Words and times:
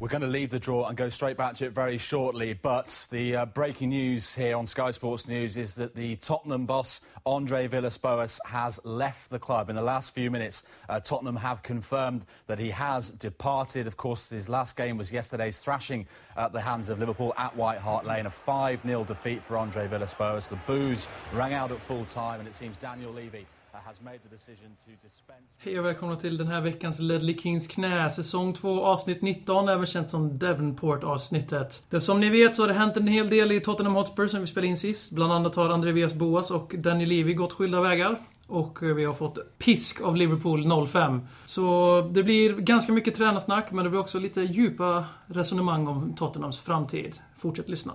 We're 0.00 0.06
going 0.06 0.22
to 0.22 0.28
leave 0.28 0.50
the 0.50 0.60
draw 0.60 0.86
and 0.86 0.96
go 0.96 1.08
straight 1.08 1.36
back 1.36 1.56
to 1.56 1.64
it 1.64 1.72
very 1.72 1.98
shortly. 1.98 2.52
But 2.52 3.08
the 3.10 3.34
uh, 3.34 3.46
breaking 3.46 3.88
news 3.88 4.32
here 4.32 4.56
on 4.56 4.64
Sky 4.64 4.92
Sports 4.92 5.26
News 5.26 5.56
is 5.56 5.74
that 5.74 5.96
the 5.96 6.14
Tottenham 6.16 6.66
boss, 6.66 7.00
Andre 7.26 7.66
Villas-Boas, 7.66 8.38
has 8.46 8.78
left 8.84 9.28
the 9.28 9.40
club. 9.40 9.70
In 9.70 9.74
the 9.74 9.82
last 9.82 10.14
few 10.14 10.30
minutes, 10.30 10.62
uh, 10.88 11.00
Tottenham 11.00 11.34
have 11.34 11.64
confirmed 11.64 12.24
that 12.46 12.60
he 12.60 12.70
has 12.70 13.10
departed. 13.10 13.88
Of 13.88 13.96
course, 13.96 14.30
his 14.30 14.48
last 14.48 14.76
game 14.76 14.98
was 14.98 15.10
yesterday's 15.10 15.58
thrashing 15.58 16.06
at 16.36 16.52
the 16.52 16.60
hands 16.60 16.88
of 16.88 17.00
Liverpool 17.00 17.34
at 17.36 17.56
White 17.56 17.78
Hart 17.78 18.06
Lane. 18.06 18.26
A 18.26 18.30
5-0 18.30 19.04
defeat 19.04 19.42
for 19.42 19.56
Andre 19.56 19.88
Villas-Boas. 19.88 20.46
The 20.46 20.60
boos 20.68 21.08
rang 21.34 21.54
out 21.54 21.72
at 21.72 21.80
full 21.80 22.04
time, 22.04 22.38
and 22.38 22.48
it 22.48 22.54
seems 22.54 22.76
Daniel 22.76 23.12
Levy 23.12 23.48
Hej 25.58 25.78
och 25.78 25.86
välkomna 25.86 26.16
till 26.16 26.36
den 26.36 26.46
här 26.46 26.60
veckans 26.60 27.00
Ledley 27.00 27.38
Kings 27.38 27.66
knä, 27.66 28.10
säsong 28.10 28.54
2, 28.54 28.84
avsnitt 28.84 29.22
19, 29.22 29.68
även 29.68 29.86
känt 29.86 30.10
som 30.10 30.38
Devonport-avsnittet. 30.38 31.82
Som 32.00 32.20
ni 32.20 32.30
vet 32.30 32.56
så 32.56 32.62
har 32.62 32.68
det 32.68 32.74
hänt 32.74 32.96
en 32.96 33.06
hel 33.06 33.28
del 33.28 33.52
i 33.52 33.60
Tottenham 33.60 33.94
Hotspur 33.94 34.28
sen 34.28 34.40
vi 34.40 34.46
spelade 34.46 34.66
in 34.66 34.76
sist. 34.76 35.12
Bland 35.12 35.32
annat 35.32 35.56
har 35.56 35.70
Andreas 35.70 36.14
Boas 36.14 36.50
och 36.50 36.74
Danny 36.78 37.06
Levy 37.06 37.34
gått 37.34 37.52
skilda 37.52 37.80
vägar. 37.80 38.20
Och 38.46 38.78
vi 38.82 39.04
har 39.04 39.14
fått 39.14 39.58
pisk 39.58 40.00
av 40.00 40.16
Liverpool 40.16 40.86
05. 40.88 41.20
Så 41.44 42.00
det 42.12 42.22
blir 42.22 42.56
ganska 42.56 42.92
mycket 42.92 43.14
tränarsnack, 43.16 43.72
men 43.72 43.84
det 43.84 43.90
blir 43.90 44.00
också 44.00 44.18
lite 44.18 44.40
djupa 44.40 45.04
resonemang 45.26 45.88
om 45.88 46.14
Tottenhams 46.14 46.58
framtid. 46.60 47.18
Fortsätt 47.38 47.68
lyssna. 47.68 47.94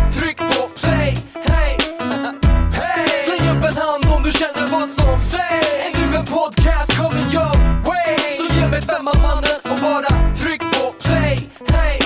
Är 6.61 6.65
podcast 6.65 6.97
coming 6.97 7.33
your 7.33 7.83
way. 7.85 8.17
Så 8.37 8.55
ge 8.55 8.67
mig 8.67 8.81
femman 8.81 9.13
mannen 9.21 9.59
och 9.63 9.79
bara 9.81 10.35
tryck 10.35 10.61
på 10.61 10.93
play 10.99 11.49
Hey. 11.69 11.99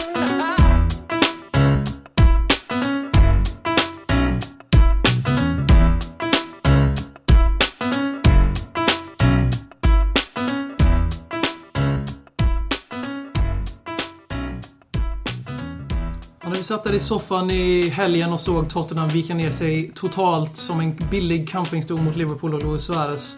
Vi 16.52 16.64
satt 16.64 16.84
där 16.84 16.94
i 16.94 17.00
soffan 17.00 17.52
i 17.52 17.90
helgen 17.90 18.34
och 18.34 18.40
såg 18.40 18.70
Tottenham 18.70 19.10
vika 19.10 19.34
ner 19.34 19.52
sig 19.52 19.92
totalt 19.96 20.58
som 20.58 20.80
en 20.80 20.96
billig 21.12 21.50
campingstol 21.50 22.02
mot 22.02 22.16
Liverpool 22.16 22.54
och 22.54 22.64
Luis 22.64 22.84
Suarez. 22.84 23.36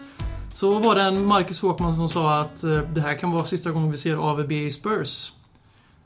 Så 0.58 0.78
var 0.78 0.94
det 0.94 1.02
en 1.02 1.26
Marcus 1.26 1.60
Håkman 1.60 1.96
som 1.96 2.08
sa 2.08 2.40
att 2.40 2.64
eh, 2.64 2.78
det 2.78 3.00
här 3.00 3.14
kan 3.14 3.30
vara 3.30 3.44
sista 3.44 3.70
gången 3.70 3.90
vi 3.90 3.96
ser 3.96 4.30
AVB 4.30 4.52
i 4.52 4.70
Spurs. 4.70 5.32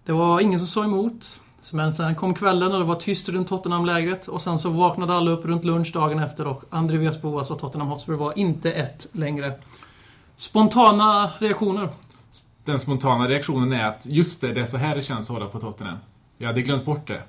Det 0.05 0.12
var 0.12 0.41
ingen 0.41 0.59
som 0.59 0.69
sa 0.69 0.84
emot. 0.84 1.41
Men 1.72 1.92
sen 1.92 2.14
kom 2.14 2.34
kvällen 2.34 2.72
och 2.72 2.78
det 2.78 2.84
var 2.84 2.94
tyst 2.94 3.28
runt 3.28 3.48
Tottenham-lägret 3.48 4.28
och 4.28 4.42
sen 4.42 4.59
så 4.59 4.70
vaknade 4.70 5.14
alla 5.14 5.31
upp 5.31 5.44
runt 5.44 5.64
lunch 5.64 5.92
dagen 5.94 6.19
efter 6.19 6.47
och 6.47 6.64
André 6.70 6.98
Boas 6.98 7.22
alltså 7.22 7.55
och 7.55 7.61
Tottenham 7.61 7.89
Hotspur 7.89 8.14
var 8.14 8.38
inte 8.38 8.72
ett 8.72 9.06
längre. 9.12 9.53
Spontana 10.37 11.31
reaktioner? 11.38 11.88
Den 12.65 12.78
spontana 12.78 13.28
reaktionen 13.28 13.72
är 13.72 13.87
att 13.87 14.06
just 14.06 14.41
det, 14.41 14.53
det 14.53 14.60
är 14.60 14.66
så 14.66 14.76
här 14.76 14.97
det 14.97 15.03
känns 15.03 15.31
att 15.31 15.37
hålla 15.37 15.47
på 15.47 15.59
Tottenham. 15.60 15.97
Jag 16.38 16.47
hade 16.47 16.62
glömt 16.62 16.84
bort 16.84 17.09
det. 17.09 17.22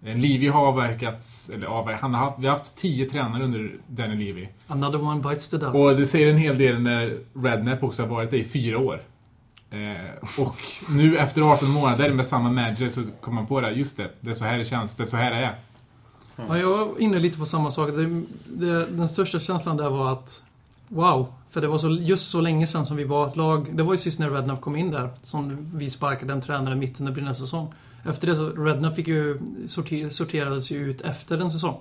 Livi 0.00 0.48
har 0.48 0.66
avverkat, 0.66 1.26
eller 1.54 1.66
avverkat, 1.66 2.00
han 2.00 2.14
har 2.14 2.24
haft, 2.24 2.38
vi 2.38 2.46
har 2.46 2.56
haft 2.56 2.76
tio 2.76 3.10
tränare 3.10 3.44
under 3.44 3.70
Danny 3.86 4.16
Livi. 4.16 4.48
Another 4.66 5.04
one 5.04 5.20
bites 5.20 5.48
the 5.48 5.56
dust. 5.56 5.74
Och 5.76 5.96
det 5.96 6.06
säger 6.06 6.26
en 6.26 6.36
hel 6.36 6.58
del 6.58 6.80
när 6.80 7.18
Rednap 7.34 7.82
också 7.82 8.02
har 8.02 8.08
varit 8.08 8.30
det 8.30 8.38
i 8.38 8.44
fyra 8.44 8.78
år. 8.78 9.02
Eh, 9.70 10.40
och 10.44 10.56
nu 10.88 11.16
efter 11.16 11.42
18 11.42 11.70
månader 11.70 12.12
med 12.12 12.26
samma 12.26 12.50
manager 12.50 12.88
så 12.88 13.02
kommer 13.20 13.34
man 13.34 13.46
på 13.46 13.60
det. 13.60 13.70
Just 13.70 13.96
det, 13.96 14.10
det 14.20 14.30
är 14.30 14.34
så 14.34 14.44
här 14.44 14.58
det 14.58 14.64
känns, 14.64 14.94
det 14.94 15.02
är 15.02 15.06
så 15.06 15.16
här 15.16 15.30
det 15.30 15.36
är. 15.36 15.58
Mm. 16.36 16.50
Ja, 16.50 16.58
jag 16.58 16.70
var 16.70 17.00
inne 17.00 17.18
lite 17.18 17.38
på 17.38 17.46
samma 17.46 17.70
sak. 17.70 17.88
Det, 17.88 18.22
det, 18.46 18.86
den 18.86 19.08
största 19.08 19.40
känslan 19.40 19.76
där 19.76 19.90
var 19.90 20.12
att 20.12 20.42
Wow, 20.88 21.32
för 21.50 21.60
det 21.60 21.68
var 21.68 21.78
så, 21.78 21.90
just 21.90 22.30
så 22.30 22.40
länge 22.40 22.66
sedan 22.66 22.86
som 22.86 22.96
vi 22.96 23.04
var 23.04 23.26
ett 23.26 23.36
lag. 23.36 23.76
Det 23.76 23.82
var 23.82 23.92
ju 23.92 23.98
sist 23.98 24.18
när 24.18 24.30
Rednap 24.30 24.60
kom 24.60 24.76
in 24.76 24.90
där 24.90 25.10
som 25.22 25.70
vi 25.74 25.90
sparkade 25.90 26.32
en 26.32 26.40
tränare 26.40 26.74
mitt 26.74 27.00
under 27.00 27.12
brinnande 27.12 27.38
säsong. 27.38 27.74
Efter 28.08 28.26
det 28.26 28.36
så, 28.36 28.50
Redna 28.50 28.90
fick 28.90 29.08
ju 29.08 29.38
sorter, 29.66 30.08
sorterades 30.08 30.70
ju 30.70 30.90
ut 30.90 31.00
efter 31.00 31.38
en 31.38 31.50
säsong. 31.50 31.76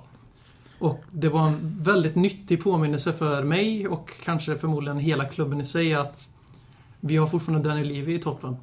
Och 0.80 1.04
det 1.12 1.30
var 1.30 1.48
en 1.48 1.84
väldigt 1.84 2.16
nyttig 2.16 2.64
påminnelse 2.64 3.14
för 3.14 3.44
mig 3.44 3.88
och 3.88 4.12
kanske 4.24 4.58
förmodligen 4.58 5.00
hela 5.00 5.26
klubben 5.26 5.62
i 5.62 5.66
sig 5.66 5.94
att 5.94 6.30
vi 7.00 7.18
har 7.18 7.28
fortfarande 7.28 7.70
Danny 7.70 7.84
Levy 7.84 8.16
i 8.16 8.20
toppen. 8.20 8.58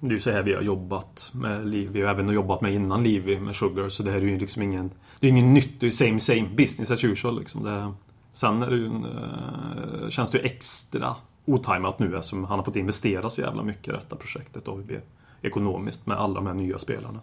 Det 0.00 0.06
är 0.06 0.12
ju 0.12 0.20
så 0.20 0.30
här 0.30 0.42
vi 0.42 0.54
har 0.54 0.62
jobbat 0.62 1.30
med 1.34 1.66
Levy 1.66 2.04
och 2.04 2.10
även 2.10 2.28
jobbat 2.28 2.60
med 2.60 2.74
innan 2.74 3.02
Levy 3.02 3.40
med 3.40 3.56
Sugar. 3.56 3.88
Så 3.88 4.02
det 4.02 4.10
här 4.10 4.18
är 4.18 4.22
ju 4.22 4.38
liksom 4.38 4.62
ingen... 4.62 4.90
Det 5.20 5.26
är 5.26 5.30
ingen 5.30 5.54
nytt, 5.54 5.80
det 5.80 5.86
är 5.86 5.90
same 5.90 6.20
same. 6.20 6.48
Business 6.56 6.90
as 6.90 7.04
usual 7.04 7.38
liksom. 7.38 7.64
Det, 7.64 7.92
sen 8.32 8.62
är 8.62 8.70
det 8.70 8.76
ju 8.76 8.86
en, 8.86 9.04
eh, 9.04 10.08
känns 10.08 10.30
det 10.30 10.38
ju 10.38 10.44
extra 10.44 11.16
otajmat 11.44 11.98
nu 11.98 12.16
eftersom 12.16 12.44
han 12.44 12.58
har 12.58 12.64
fått 12.64 12.76
investera 12.76 13.30
så 13.30 13.40
jävla 13.40 13.62
mycket 13.62 13.88
i 13.88 13.90
detta 13.90 14.16
projektet 14.16 14.68
AVB 14.68 14.92
ekonomiskt 15.42 16.06
med 16.06 16.16
alla 16.16 16.34
de 16.34 16.46
här 16.46 16.54
nya 16.54 16.78
spelarna. 16.78 17.20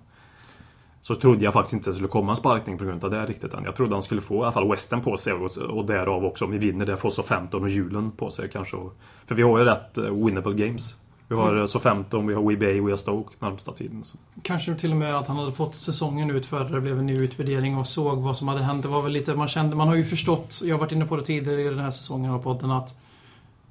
Så 1.02 1.16
trodde 1.16 1.44
jag 1.44 1.54
faktiskt 1.54 1.74
inte 1.74 1.90
det 1.90 1.94
skulle 1.94 2.08
komma 2.08 2.32
en 2.32 2.36
sparkning 2.36 2.78
på 2.78 2.86
grund 2.86 3.04
av 3.04 3.12
det 3.12 3.26
riktigt 3.26 3.54
än. 3.54 3.64
Jag 3.64 3.76
trodde 3.76 3.96
han 3.96 4.04
skulle 4.04 4.22
få 4.22 4.36
i 4.36 4.40
alla 4.40 4.52
fall 4.52 4.70
Western 4.70 5.02
på 5.02 5.18
sig 5.18 5.34
och, 5.34 5.86
därav 5.86 6.26
också 6.26 6.46
om 6.46 6.52
vi 6.52 6.58
vinner 6.58 6.86
det 6.86 6.98
får 6.98 7.10
så 7.10 7.24
15 7.24 7.64
och 7.64 7.70
julen 7.70 8.12
på 8.12 8.32
sig 8.32 8.50
kanske. 8.50 8.78
För 9.26 9.36
vi 9.36 9.42
har 9.42 9.60
ju 9.60 9.66
rätt 9.66 9.98
uh, 9.98 10.26
winnable 10.26 10.54
games. 10.54 10.96
Vi 11.28 11.36
har 11.36 11.54
mm. 11.54 11.68
så 11.68 11.80
15, 11.80 12.28
vi 12.28 12.34
har 12.34 12.50
WeBay, 12.50 12.82
vi 12.82 12.90
har 12.90 12.98
Stoke 12.98 13.36
närmsta 13.40 13.72
tiden. 13.72 14.04
Så. 14.04 14.18
Kanske 14.42 14.76
till 14.76 14.92
och 14.92 14.98
med 14.98 15.16
att 15.16 15.28
han 15.28 15.38
hade 15.38 15.52
fått 15.52 15.76
säsongen 15.76 16.32
ut 16.32 16.46
för 16.46 16.70
det 16.70 16.82
blev 16.82 17.00
en 17.00 17.06
ny 17.06 17.18
utvärdering 17.18 17.78
och 17.78 17.88
såg 17.88 18.22
vad 18.22 18.38
som 18.38 18.48
hade 18.48 18.62
hänt. 18.62 18.84
Det 18.84 18.90
var 18.90 19.02
väl 19.02 19.12
lite, 19.12 19.36
man 19.36 19.48
kände, 19.48 19.76
man 19.76 19.88
har 19.88 19.96
ju 19.96 20.06
förstått, 20.06 20.62
jag 20.64 20.76
har 20.76 20.80
varit 20.80 20.92
inne 20.92 21.06
på 21.06 21.18
det 21.18 21.24
tidigare 21.24 21.62
i 21.62 21.64
den 21.64 21.80
här 21.80 21.90
säsongen 21.90 22.32
av 22.32 22.40
podden, 22.40 22.72
att 22.72 22.98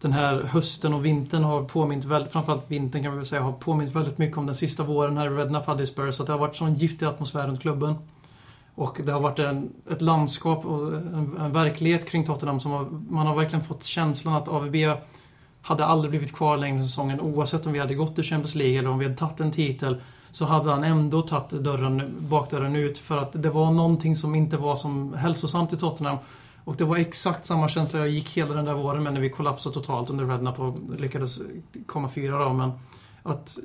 den 0.04 0.12
här 0.12 0.42
hösten 0.42 0.94
och 0.94 1.04
vintern 1.04 1.44
har 1.44 1.62
påmint, 1.62 2.04
väldigt, 2.04 2.32
framförallt 2.32 2.70
vintern 2.70 3.02
kan 3.02 3.12
vi 3.12 3.16
väl 3.16 3.26
säga, 3.26 3.42
har 3.42 3.52
påmint 3.52 3.94
väldigt 3.94 4.18
mycket 4.18 4.36
om 4.36 4.46
den 4.46 4.54
sista 4.54 4.82
våren 4.82 5.18
här 5.18 5.26
i 5.26 5.28
Redknapp 5.28 5.66
hade 5.66 5.82
i 5.82 5.86
Spurs. 5.86 6.20
Att 6.20 6.26
det 6.26 6.32
har 6.32 6.38
varit 6.38 6.56
sån 6.56 6.74
giftig 6.74 7.06
atmosfär 7.06 7.46
runt 7.46 7.60
klubben. 7.60 7.94
Och 8.74 9.00
det 9.04 9.12
har 9.12 9.20
varit 9.20 9.38
en, 9.38 9.72
ett 9.90 10.02
landskap 10.02 10.64
och 10.64 10.88
en, 10.88 11.36
en 11.40 11.52
verklighet 11.52 12.10
kring 12.10 12.24
Tottenham 12.24 12.60
som 12.60 12.70
har, 12.70 12.86
man 13.08 13.26
har 13.26 13.34
verkligen 13.34 13.64
fått 13.64 13.84
känslan 13.84 14.34
att 14.34 14.48
AVB 14.48 14.76
hade 15.62 15.84
aldrig 15.84 16.10
blivit 16.10 16.32
kvar 16.32 16.56
längre 16.56 16.82
säsongen 16.82 17.20
oavsett 17.20 17.66
om 17.66 17.72
vi 17.72 17.78
hade 17.78 17.94
gått 17.94 18.14
till 18.14 18.24
Champions 18.24 18.54
League 18.54 18.78
eller 18.78 18.90
om 18.90 18.98
vi 18.98 19.04
hade 19.04 19.16
tagit 19.16 19.40
en 19.40 19.52
titel. 19.52 20.00
Så 20.30 20.44
hade 20.44 20.70
han 20.70 20.84
ändå 20.84 21.22
tagit 21.22 21.50
dörren, 21.50 22.14
bakdörren 22.18 22.76
ut 22.76 22.98
för 22.98 23.18
att 23.18 23.42
det 23.42 23.50
var 23.50 23.70
någonting 23.70 24.16
som 24.16 24.34
inte 24.34 24.56
var 24.56 24.76
som 24.76 25.14
hälsosamt 25.14 25.72
i 25.72 25.76
Tottenham. 25.76 26.18
Och 26.64 26.76
det 26.76 26.84
var 26.84 26.96
exakt 26.96 27.44
samma 27.44 27.68
känsla 27.68 27.98
jag 27.98 28.08
gick 28.08 28.30
hela 28.30 28.54
den 28.54 28.64
där 28.64 28.74
våren 28.74 29.02
med 29.02 29.12
när 29.12 29.20
vi 29.20 29.30
kollapsade 29.30 29.74
totalt 29.74 30.10
under 30.10 30.26
Rednap 30.26 30.60
och 30.60 30.78
lyckades 30.98 31.38
komma 31.86 32.08
fyra 32.08 32.44
då. 32.44 32.52
Men 32.52 32.72
att 33.22 33.58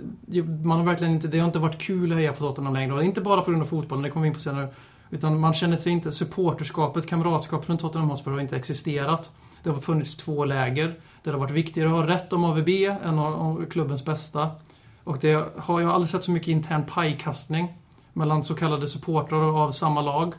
man 0.64 0.78
har 0.78 0.86
verkligen 0.86 1.14
inte, 1.14 1.28
det 1.28 1.40
har 1.40 1.46
inte 1.46 1.60
varit 1.60 1.82
kul 1.82 2.12
att 2.12 2.18
heja 2.18 2.34
på 2.34 2.40
Tottenham 2.40 2.74
längre. 2.74 2.94
Och 2.94 3.04
inte 3.04 3.22
bara 3.22 3.42
på 3.42 3.52
grund 3.52 3.64
av 3.64 3.68
fotbollen, 3.68 4.04
det 4.04 4.10
kommer 4.10 4.24
vi 4.24 4.28
in 4.28 4.34
på 4.34 4.40
senare. 4.40 4.74
Utan 5.10 5.40
man 5.40 5.54
känner 5.54 5.78
sig 5.78 5.92
inte, 5.92 6.12
supporterskapet, 6.12 7.08
kamratskapet 7.08 7.70
runt 7.70 7.82
Tottenham 7.82 8.10
Hotspur 8.10 8.32
har 8.32 8.40
inte 8.40 8.56
existerat. 8.56 9.32
Det 9.64 9.70
har 9.70 9.80
funnits 9.80 10.18
två 10.18 10.46
läger. 10.46 10.88
Där 10.88 10.96
det 11.24 11.32
har 11.32 11.40
varit 11.40 11.52
viktigare 11.52 11.90
att 11.90 11.96
ha 11.96 12.08
rätt 12.08 12.34
om 12.34 12.44
AVB 12.44 12.70
än 13.04 13.20
om 13.20 13.66
klubbens 13.66 14.06
bästa. 14.06 14.50
Och 15.04 15.18
det 15.22 15.34
har, 15.58 15.80
jag 15.80 15.88
har 15.88 15.94
aldrig 15.94 16.10
sett 16.10 16.24
så 16.24 16.32
mycket 16.32 16.48
intern 16.48 16.86
pajkastning 16.86 17.74
mellan 18.14 18.44
så 18.44 18.56
kallade 18.56 18.88
supportrar 18.88 19.64
av 19.64 19.72
samma 19.72 20.02
lag. 20.02 20.34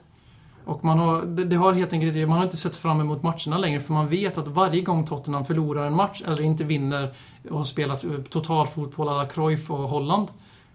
Och 0.65 0.85
man 0.85 0.99
har, 0.99 1.23
det, 1.23 1.45
det, 1.45 1.57
har 1.57 1.73
helt 1.73 1.93
enkelt 1.93 2.29
man 2.29 2.37
har 2.37 2.45
inte 2.45 2.57
sett 2.57 2.77
fram 2.77 3.01
emot 3.01 3.23
matcherna 3.23 3.59
längre 3.59 3.81
för 3.81 3.93
man 3.93 4.09
vet 4.09 4.39
att 4.39 4.49
varje 4.49 4.81
gång 4.81 5.07
Tottenham 5.07 5.45
förlorar 5.45 5.87
en 5.87 5.95
match 5.95 6.23
eller 6.27 6.43
inte 6.43 6.65
vinner 6.65 7.15
och 7.51 7.59
har 7.59 7.65
spelat 7.65 8.05
eh, 8.05 8.11
totalfotboll 8.11 9.09
alla 9.09 9.27
Cruyff 9.27 9.71
och 9.71 9.79
Holland 9.79 10.29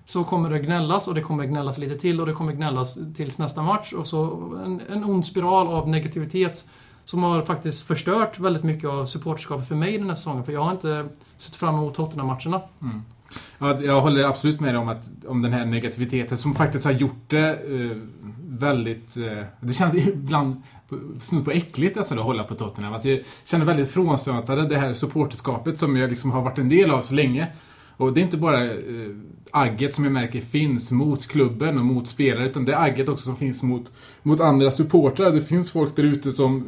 så 0.06 0.24
kommer 0.24 0.50
det 0.50 0.60
gnällas 0.60 1.08
och 1.08 1.16
det 1.16 1.22
kommer 1.22 1.46
gnällas 1.46 1.78
lite 1.78 1.98
till 1.98 2.22
och 2.22 2.28
det 2.28 2.34
kommer 2.34 2.52
gnällas 2.54 2.98
tills 3.16 3.38
nästa 3.38 3.62
match 3.62 3.94
och 3.94 4.08
så 4.08 4.24
en, 4.66 4.82
en 4.90 5.04
ond 5.04 5.26
spiral 5.26 5.68
av 5.68 5.90
negativitet 5.90 6.66
som 7.06 7.24
har 7.24 7.42
faktiskt 7.42 7.88
förstört 7.88 8.40
väldigt 8.40 8.64
mycket 8.64 8.90
av 8.90 9.06
supporterskapet 9.06 9.68
för 9.68 9.76
mig 9.76 9.98
den 9.98 10.10
här 10.10 10.16
säsongen. 10.16 10.44
För 10.44 10.52
jag 10.52 10.64
har 10.64 10.72
inte 10.72 11.10
sett 11.38 11.56
fram 11.56 11.76
emot 11.76 11.94
Tottenham-matcherna. 11.94 12.62
Mm. 12.82 13.02
Ja, 13.58 13.82
jag 13.82 14.02
håller 14.02 14.24
absolut 14.24 14.60
med 14.60 14.74
dig 14.74 14.82
om, 14.82 14.90
att, 14.90 15.10
om 15.28 15.42
den 15.42 15.54
här 15.54 15.66
negativiteten 15.66 16.38
som 16.38 16.56
faktiskt 16.56 16.86
har 16.86 16.92
gjort 16.92 17.24
det 17.30 17.50
eh, 17.50 17.98
väldigt... 18.48 19.18
Eh, 19.18 19.44
det 19.60 19.74
känns 19.74 19.96
ibland 19.96 20.62
snudd 21.22 21.46
på 21.46 21.52
äckligt 21.52 21.96
nästan 21.96 22.20
att 22.20 22.26
hålla 22.26 22.44
på 22.44 22.56
Tottenham. 22.56 22.94
Alltså 22.94 23.10
jag 23.10 23.20
känner 23.46 23.66
väldigt 23.66 23.92
frånstötande 23.92 24.68
det 24.68 24.78
här 24.78 24.94
supporterskapet 24.94 25.80
som 25.80 25.96
jag 25.96 26.10
liksom 26.10 26.32
har 26.32 26.42
varit 26.42 26.58
en 26.58 26.70
del 26.70 26.92
av 26.92 27.02
så 27.02 27.14
länge. 27.14 27.48
Och 27.98 28.14
det 28.14 28.22
är 28.22 28.24
inte 28.24 28.38
bara 28.38 28.66
eh, 28.72 28.80
agget 29.52 29.96
som 29.96 30.04
jag 30.04 30.14
märker 30.14 30.42
finns 30.42 30.92
mot 30.92 31.28
klubben 31.28 31.78
och 31.78 31.86
mot 31.86 32.08
spelare 32.08 32.46
utan 32.46 32.66
det 32.66 32.74
är 32.74 32.84
agget 32.84 33.10
också 33.10 33.26
som 33.26 33.36
finns 33.36 33.64
mot, 33.64 33.92
mot 34.24 34.42
andra 34.42 34.72
supportrar. 34.72 35.32
Det 35.32 35.42
finns 35.42 35.72
folk 35.72 35.96
där 35.96 36.04
ute 36.04 36.32
som 36.32 36.68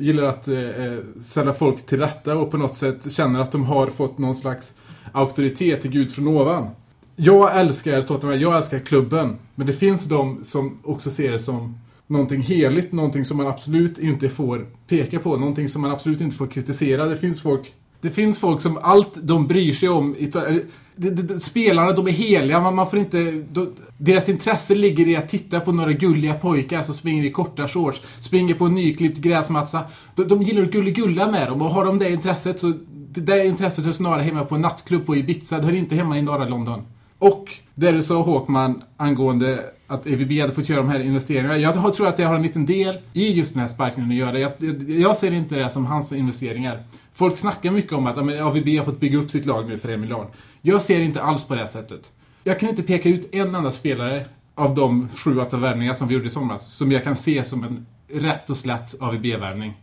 gillar 0.00 0.22
att 0.22 0.48
eh, 0.48 0.58
eh, 0.58 0.98
ställa 1.20 1.54
folk 1.54 1.86
till 1.86 1.98
rätta 1.98 2.36
och 2.36 2.50
på 2.50 2.56
något 2.56 2.76
sätt 2.76 3.12
känner 3.12 3.40
att 3.40 3.52
de 3.52 3.64
har 3.64 3.86
fått 3.86 4.18
någon 4.18 4.34
slags 4.34 4.72
auktoritet 5.12 5.82
till 5.82 5.90
Gud 5.90 6.12
från 6.12 6.28
ovan. 6.28 6.68
Jag 7.16 7.60
älskar 7.60 8.02
Tottenham, 8.02 8.40
jag 8.40 8.56
älskar 8.56 8.78
klubben. 8.78 9.36
Men 9.54 9.66
det 9.66 9.72
finns 9.72 10.04
de 10.04 10.44
som 10.44 10.78
också 10.84 11.10
ser 11.10 11.32
det 11.32 11.38
som 11.38 11.78
någonting 12.06 12.42
heligt, 12.42 12.92
någonting 12.92 13.24
som 13.24 13.36
man 13.36 13.46
absolut 13.46 13.98
inte 13.98 14.28
får 14.28 14.66
peka 14.86 15.18
på, 15.18 15.36
någonting 15.36 15.68
som 15.68 15.82
man 15.82 15.90
absolut 15.90 16.20
inte 16.20 16.36
får 16.36 16.46
kritisera. 16.46 17.04
Det 17.04 17.16
finns 17.16 17.42
folk 17.42 17.74
det 18.00 18.10
finns 18.10 18.38
folk 18.38 18.60
som 18.60 18.78
allt 18.82 19.10
de 19.14 19.46
bryr 19.46 19.72
sig 19.72 19.88
om 19.88 20.16
de, 20.18 20.62
de, 20.96 21.22
de, 21.22 21.40
spelarna, 21.40 21.92
de 21.92 22.06
är 22.06 22.10
heliga, 22.10 22.60
men 22.60 22.74
man 22.74 22.90
får 22.90 22.98
inte... 22.98 23.44
De, 23.52 23.74
deras 23.98 24.28
intresse 24.28 24.74
ligger 24.74 25.08
i 25.08 25.16
att 25.16 25.28
titta 25.28 25.60
på 25.60 25.72
några 25.72 25.92
gulliga 25.92 26.34
pojkar 26.34 26.82
som 26.82 26.94
springer 26.94 27.24
i 27.24 27.30
korta 27.30 27.68
shorts, 27.68 28.02
springer 28.20 28.54
på 28.54 28.64
en 28.64 28.74
nyklippt 28.74 29.18
gräsmatta. 29.18 29.80
De, 30.14 30.28
de 30.28 30.42
gillar 30.42 30.62
att 30.62 30.70
gulligulla 30.70 31.30
med 31.30 31.48
dem 31.48 31.62
och 31.62 31.70
har 31.70 31.84
de 31.84 31.98
det 31.98 32.10
intresset 32.10 32.60
så... 32.60 32.72
Det 33.18 33.24
där 33.24 33.44
intresset 33.44 33.84
hör 33.84 33.92
snarare 33.92 34.22
hemma 34.22 34.44
på 34.44 34.54
en 34.54 34.60
nattklubb 34.60 35.06
på 35.06 35.16
Ibiza, 35.16 35.58
det 35.58 35.64
hör 35.64 35.72
inte 35.72 35.94
hemma 35.94 36.18
i 36.18 36.22
norra 36.22 36.48
London. 36.48 36.86
Och 37.18 37.56
det 37.74 37.92
du 37.92 38.02
sa 38.02 38.22
Håkman 38.22 38.82
angående 38.96 39.64
att 39.86 40.06
EVB 40.06 40.40
hade 40.40 40.52
fått 40.52 40.68
göra 40.68 40.80
de 40.80 40.88
här 40.88 41.00
investeringarna. 41.00 41.56
Jag 41.58 41.94
tror 41.94 42.08
att 42.08 42.16
det 42.16 42.24
har 42.24 42.34
en 42.34 42.42
liten 42.42 42.66
del 42.66 42.98
i 43.12 43.32
just 43.32 43.52
den 43.52 43.60
här 43.60 43.68
sparkningen 43.68 44.10
att 44.10 44.16
göra. 44.16 44.38
Jag, 44.38 44.52
jag, 44.58 44.90
jag 44.90 45.16
ser 45.16 45.32
inte 45.32 45.54
det 45.54 45.70
som 45.70 45.86
hans 45.86 46.12
investeringar. 46.12 46.82
Folk 47.14 47.38
snackar 47.38 47.70
mycket 47.70 47.92
om 47.92 48.06
att 48.06 48.18
AVB 48.18 48.68
har 48.78 48.84
fått 48.84 49.00
bygga 49.00 49.18
upp 49.18 49.30
sitt 49.30 49.46
lag 49.46 49.68
nu 49.68 49.78
för 49.78 49.88
en 49.88 50.00
miljard. 50.00 50.26
Jag 50.62 50.82
ser 50.82 51.00
inte 51.00 51.22
alls 51.22 51.44
på 51.44 51.54
det 51.54 51.60
här 51.60 51.66
sättet. 51.66 52.12
Jag 52.44 52.60
kan 52.60 52.68
inte 52.68 52.82
peka 52.82 53.08
ut 53.08 53.34
en 53.34 53.54
enda 53.54 53.70
spelare 53.70 54.24
av 54.54 54.74
de 54.74 55.08
sju, 55.08 55.40
åtta 55.40 55.56
värvningar 55.56 55.94
som 55.94 56.08
vi 56.08 56.14
gjorde 56.14 56.26
i 56.26 56.30
somras 56.30 56.74
som 56.74 56.92
jag 56.92 57.04
kan 57.04 57.16
se 57.16 57.44
som 57.44 57.64
en 57.64 57.86
rätt 58.20 58.50
och 58.50 58.56
slätt 58.56 59.02
AVB-värvning. 59.02 59.74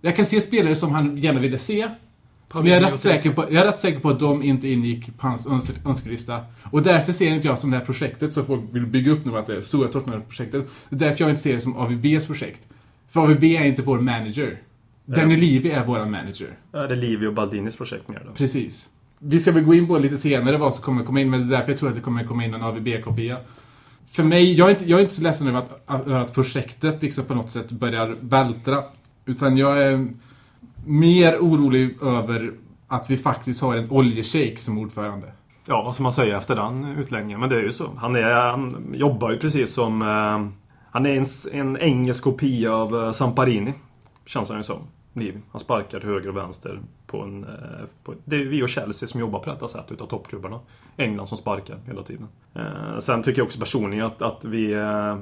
Jag 0.00 0.16
kan 0.16 0.24
se 0.24 0.40
spelare 0.40 0.76
som 0.76 0.90
han 0.90 1.16
gärna 1.16 1.40
ville 1.40 1.58
se. 1.58 1.88
Men 2.52 2.66
jag 2.66 2.76
är, 2.76 2.80
rätt 2.80 3.00
säker 3.00 3.30
på, 3.30 3.42
jag 3.42 3.62
är 3.62 3.64
rätt 3.64 3.80
säker 3.80 4.00
på 4.00 4.10
att 4.10 4.20
de 4.20 4.42
inte 4.42 4.68
ingick 4.68 5.18
på 5.18 5.26
hans 5.26 5.46
önskelista. 5.84 6.40
Och 6.70 6.82
därför 6.82 7.12
ser 7.12 7.34
inte 7.34 7.46
jag 7.46 7.58
som 7.58 7.70
det 7.70 7.76
här 7.76 7.84
projektet 7.84 8.34
som 8.34 8.46
folk 8.46 8.62
vill 8.70 8.86
bygga 8.86 9.12
upp 9.12 9.26
nu, 9.26 9.36
att 9.36 9.46
det 9.46 9.56
är 9.56 9.60
stora 9.60 9.88
Tottenham-projektet. 9.88 10.70
Det 10.88 10.96
är 10.96 11.08
därför 11.08 11.24
jag 11.24 11.30
inte 11.30 11.42
ser 11.42 11.54
det 11.54 11.60
som 11.60 11.76
AVBs 11.76 12.26
projekt. 12.26 12.60
För 13.08 13.20
AVB 13.20 13.44
är 13.44 13.64
inte 13.64 13.82
vår 13.82 14.00
manager. 14.00 14.58
Danny 15.04 15.36
Levy 15.36 15.70
är 15.70 15.84
vår 15.84 16.04
manager. 16.04 16.58
Ja, 16.72 16.86
det 16.86 16.94
är 16.94 16.96
Levy 16.96 17.26
och 17.26 17.34
Baldinis 17.34 17.76
projekt 17.76 18.08
mer 18.08 18.22
då. 18.26 18.32
Precis. 18.32 18.88
Vi 19.18 19.40
ska 19.40 19.52
väl 19.52 19.64
gå 19.64 19.74
in 19.74 19.86
på 19.86 19.98
lite 19.98 20.18
senare 20.18 20.56
vad 20.56 20.74
som 20.74 20.82
kommer 20.82 21.04
komma 21.04 21.20
in, 21.20 21.30
men 21.30 21.40
det 21.40 21.54
är 21.54 21.58
därför 21.58 21.72
jag 21.72 21.78
tror 21.78 21.88
att 21.88 21.94
det 21.94 22.00
kommer 22.00 22.24
komma 22.24 22.44
in 22.44 22.54
en 22.54 22.62
AVB-kopia. 22.62 23.36
För 24.08 24.22
mig, 24.22 24.52
jag 24.52 24.66
är, 24.66 24.70
inte, 24.70 24.90
jag 24.90 24.98
är 24.98 25.02
inte 25.02 25.14
så 25.14 25.22
ledsen 25.22 25.48
över 25.48 25.58
att, 25.58 25.82
att, 25.86 26.08
att 26.08 26.34
projektet 26.34 27.02
liksom 27.02 27.24
på 27.24 27.34
något 27.34 27.50
sätt 27.50 27.70
börjar 27.70 28.16
vältra. 28.20 28.84
Utan 29.24 29.56
jag 29.56 29.82
är 29.82 30.08
mer 30.86 31.38
orolig 31.38 32.02
över 32.02 32.52
att 32.88 33.10
vi 33.10 33.16
faktiskt 33.16 33.62
har 33.62 33.76
en 33.76 33.90
oljeshejk 33.90 34.58
som 34.58 34.78
ordförande. 34.78 35.32
Ja, 35.64 35.82
vad 35.82 35.94
ska 35.94 36.02
man 36.02 36.12
säga 36.12 36.38
efter 36.38 36.56
den 36.56 36.84
utläggningen? 36.84 37.40
Men 37.40 37.48
det 37.48 37.56
är 37.56 37.62
ju 37.62 37.72
så. 37.72 37.90
Han, 37.96 38.16
är, 38.16 38.32
han 38.32 38.94
jobbar 38.94 39.30
ju 39.30 39.38
precis 39.38 39.72
som... 39.72 40.02
Eh, 40.02 40.62
han 40.90 41.06
är 41.06 41.10
en, 41.10 41.26
en 41.52 41.76
engelsk 41.76 42.24
kopia 42.24 42.74
av 42.74 42.96
eh, 42.96 43.12
Samparini. 43.12 43.74
Känns 44.26 44.48
han 44.48 44.58
ju 44.58 44.64
som. 44.64 44.78
Liv. 45.12 45.40
Han 45.50 45.60
sparkar 45.60 46.00
till 46.00 46.08
höger 46.08 46.28
och 46.28 46.36
vänster. 46.36 46.80
På 47.06 47.22
en, 47.22 47.44
eh, 47.44 47.50
på, 48.04 48.14
det 48.24 48.36
är 48.36 48.44
vi 48.44 48.62
och 48.62 48.68
Chelsea 48.68 49.08
som 49.08 49.20
jobbar 49.20 49.38
på 49.38 49.50
detta 49.50 49.68
sätt 49.68 49.84
utav 49.88 50.06
toppklubbarna. 50.06 50.60
England 50.96 51.26
som 51.26 51.36
sparkar 51.36 51.78
hela 51.86 52.02
tiden. 52.02 52.28
Eh, 52.54 52.98
sen 52.98 53.22
tycker 53.22 53.40
jag 53.40 53.46
också 53.46 53.58
personligen 53.58 54.06
att, 54.06 54.22
att 54.22 54.44
vi 54.44 54.72
eh, 54.72 55.18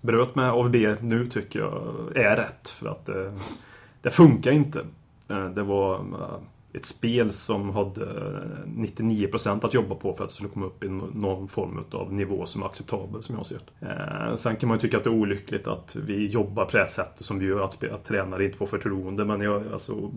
bröt 0.00 0.34
med 0.34 0.50
AVB 0.50 0.76
nu 1.00 1.26
tycker 1.26 1.58
jag 1.58 1.82
är 2.16 2.36
rätt. 2.36 2.68
För 2.68 2.88
att 2.88 3.08
eh, 3.08 3.32
det 4.02 4.10
funkar 4.10 4.52
inte. 4.52 4.84
Eh, 5.28 5.48
det 5.48 5.62
var 5.62 5.94
eh, 5.94 6.38
ett 6.72 6.86
spel 6.86 7.32
som 7.32 7.70
hade 7.70 8.02
eh, 8.02 8.68
99% 8.68 9.64
att 9.64 9.74
jobba 9.74 9.94
på 9.94 10.14
för 10.14 10.24
att 10.24 10.30
det 10.30 10.34
skulle 10.34 10.50
komma 10.50 10.66
upp 10.66 10.84
i 10.84 10.88
någon 10.88 11.48
form 11.48 11.84
av 11.90 12.12
nivå 12.12 12.46
som 12.46 12.62
är 12.62 12.66
acceptabel 12.66 13.22
som 13.22 13.36
jag 13.36 13.46
ser 13.46 13.60
det. 13.80 14.36
Sen 14.36 14.56
kan 14.56 14.68
man 14.68 14.78
ju 14.78 14.80
tycka 14.80 14.96
att 14.96 15.04
det 15.04 15.10
är 15.10 15.14
olyckligt 15.14 15.66
att 15.66 15.96
vi 15.96 16.26
jobbar 16.26 16.64
på 16.64 16.76
det 16.76 16.86
sättet 16.86 17.26
som 17.26 17.38
vi 17.38 17.46
gör, 17.46 17.60
att, 17.60 17.84
att 17.84 18.04
tränare 18.04 18.44
inte 18.44 18.58
får 18.58 18.66
förtroende. 18.66 19.24
Men 19.24 19.40
jag, 19.40 19.72
alltså, 19.72 20.10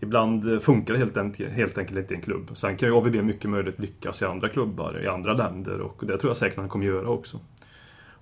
ibland 0.00 0.62
funkar 0.62 0.94
det 0.94 0.98
helt 0.98 1.16
enkelt, 1.16 1.52
helt 1.52 1.78
enkelt 1.78 1.98
inte 1.98 2.14
i 2.14 2.16
en 2.16 2.22
klubb. 2.22 2.50
Sen 2.54 2.76
kan 2.76 2.88
ju 2.88 2.94
AVB 2.94 3.14
mycket 3.14 3.50
möjligt 3.50 3.78
lyckas 3.78 4.22
i 4.22 4.24
andra 4.24 4.48
klubbar, 4.48 5.00
i 5.04 5.08
andra 5.08 5.32
länder 5.32 5.80
och 5.80 6.02
det 6.06 6.18
tror 6.18 6.30
jag 6.30 6.36
säkert 6.36 6.58
han 6.58 6.68
kommer 6.68 6.86
göra 6.86 7.08
också. 7.08 7.40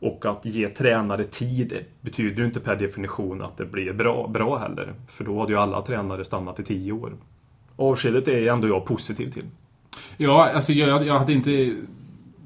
Och 0.01 0.27
att 0.27 0.47
ge 0.47 0.69
tränare 0.69 1.25
tid 1.25 1.85
betyder 2.01 2.37
ju 2.37 2.45
inte 2.45 2.61
per 2.61 2.77
definition 2.77 3.43
att 3.43 3.57
det 3.57 3.67
blir 3.67 3.93
bra, 3.93 4.29
bra 4.29 4.59
heller. 4.59 4.95
För 5.09 5.25
då 5.25 5.41
hade 5.41 5.53
ju 5.53 5.59
alla 5.59 5.83
tränare 5.83 6.25
stannat 6.25 6.61
i 6.61 6.65
tio 6.65 6.93
år. 6.93 7.13
Avskedet 7.77 8.29
är 8.29 8.53
ändå 8.53 8.69
jag 8.69 8.85
positiv 8.85 9.31
till. 9.31 9.45
Ja, 10.17 10.51
alltså 10.55 10.73
jag, 10.73 11.07
jag 11.07 11.19
hade 11.19 11.33
inte... 11.33 11.77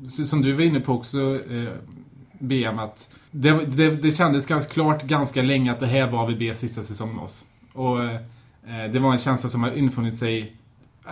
Som 0.06 0.42
du 0.42 0.52
var 0.52 0.62
inne 0.62 0.80
på 0.80 0.92
också, 0.92 1.38
eh, 1.50 1.72
BM, 2.38 2.78
att 2.78 3.10
det, 3.30 3.66
det, 3.66 3.90
det 3.90 4.12
kändes 4.12 4.46
ganska 4.46 4.72
klart 4.72 5.02
ganska 5.02 5.42
länge 5.42 5.72
att 5.72 5.80
det 5.80 5.86
här 5.86 6.10
var 6.10 6.22
AVBs 6.22 6.58
sista 6.58 6.82
säsong 6.82 7.14
med 7.14 7.24
oss. 7.24 7.44
Och 7.72 8.04
eh, 8.04 8.90
det 8.92 8.98
var 8.98 9.12
en 9.12 9.18
känsla 9.18 9.50
som 9.50 9.62
har 9.62 9.70
infunnit 9.70 10.18
sig 10.18 10.56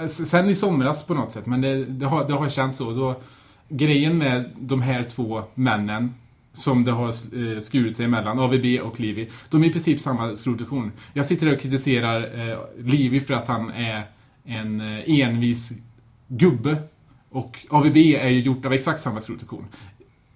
eh, 0.00 0.06
sen 0.06 0.50
i 0.50 0.54
somras 0.54 1.02
på 1.02 1.14
något 1.14 1.32
sätt, 1.32 1.46
men 1.46 1.60
det, 1.60 1.84
det, 1.84 2.06
har, 2.06 2.28
det 2.28 2.34
har 2.34 2.48
känts 2.48 2.78
så. 2.78 2.90
Då, 2.90 3.20
grejen 3.68 4.18
med 4.18 4.50
de 4.58 4.82
här 4.82 5.02
två 5.02 5.42
männen 5.54 6.14
som 6.58 6.84
det 6.84 6.92
har 6.92 7.08
eh, 7.08 7.60
skurit 7.60 7.96
sig 7.96 8.06
emellan, 8.06 8.38
AVB 8.38 8.80
och 8.82 9.00
Livi. 9.00 9.28
De 9.50 9.64
är 9.64 9.68
i 9.68 9.72
princip 9.72 10.00
samma 10.00 10.36
skrotsektion. 10.36 10.92
Jag 11.12 11.26
sitter 11.26 11.46
här 11.46 11.54
och 11.54 11.60
kritiserar 11.60 12.48
eh, 12.50 12.58
Livi 12.78 13.20
för 13.20 13.34
att 13.34 13.48
han 13.48 13.70
är 13.70 14.02
en 14.44 14.80
eh, 14.80 15.20
envis 15.20 15.72
gubbe. 16.28 16.76
Och 17.30 17.66
AVB 17.70 17.96
är 17.96 18.28
ju 18.28 18.40
gjort 18.40 18.66
av 18.66 18.72
exakt 18.72 19.00
samma 19.00 19.20
skrotsektion. 19.20 19.64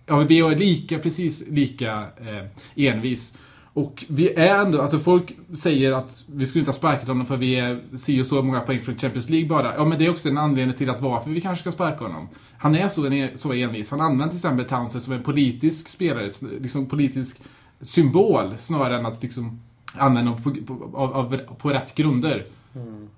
AVB 0.08 0.30
är 0.30 0.56
lika, 0.56 0.98
precis 0.98 1.44
lika 1.48 2.06
eh, 2.20 2.46
envis. 2.86 3.34
Och 3.74 4.04
vi 4.08 4.32
är 4.32 4.54
ändå, 4.64 4.82
alltså 4.82 4.98
folk 4.98 5.32
säger 5.54 5.92
att 5.92 6.24
vi 6.26 6.46
skulle 6.46 6.60
inte 6.60 6.70
ha 6.70 6.76
sparkat 6.76 7.08
honom 7.08 7.26
för 7.26 7.36
vi 7.36 7.56
är 7.56 7.80
si 7.96 8.22
och 8.22 8.26
så 8.26 8.42
många 8.42 8.60
poäng 8.60 8.80
från 8.80 8.96
Champions 8.98 9.28
League 9.28 9.48
bara. 9.48 9.74
Ja 9.74 9.84
men 9.84 9.98
det 9.98 10.06
är 10.06 10.10
också 10.10 10.28
en 10.28 10.38
anledning 10.38 10.76
till 10.76 10.90
att 10.90 11.00
varför 11.00 11.30
vi 11.30 11.40
kanske 11.40 11.62
ska 11.62 11.72
sparka 11.72 12.04
honom. 12.04 12.28
Han 12.58 12.74
är 12.74 12.88
så, 12.88 13.28
så 13.38 13.52
envis. 13.52 13.90
Han 13.90 14.00
använder 14.00 14.28
till 14.28 14.36
exempel 14.36 14.64
Townsend 14.64 15.04
som 15.04 15.12
en 15.12 15.22
politisk 15.22 15.88
spelare, 15.88 16.30
liksom 16.60 16.86
politisk 16.86 17.40
symbol 17.80 18.54
snarare 18.58 18.98
än 18.98 19.06
att 19.06 19.22
liksom 19.22 19.60
använda 19.94 20.30
honom 20.30 20.64
på, 20.66 20.74
på, 20.74 20.96
av, 20.98 21.36
på 21.36 21.70
rätt 21.70 21.94
grunder. 21.94 22.46
Mm. 22.74 23.08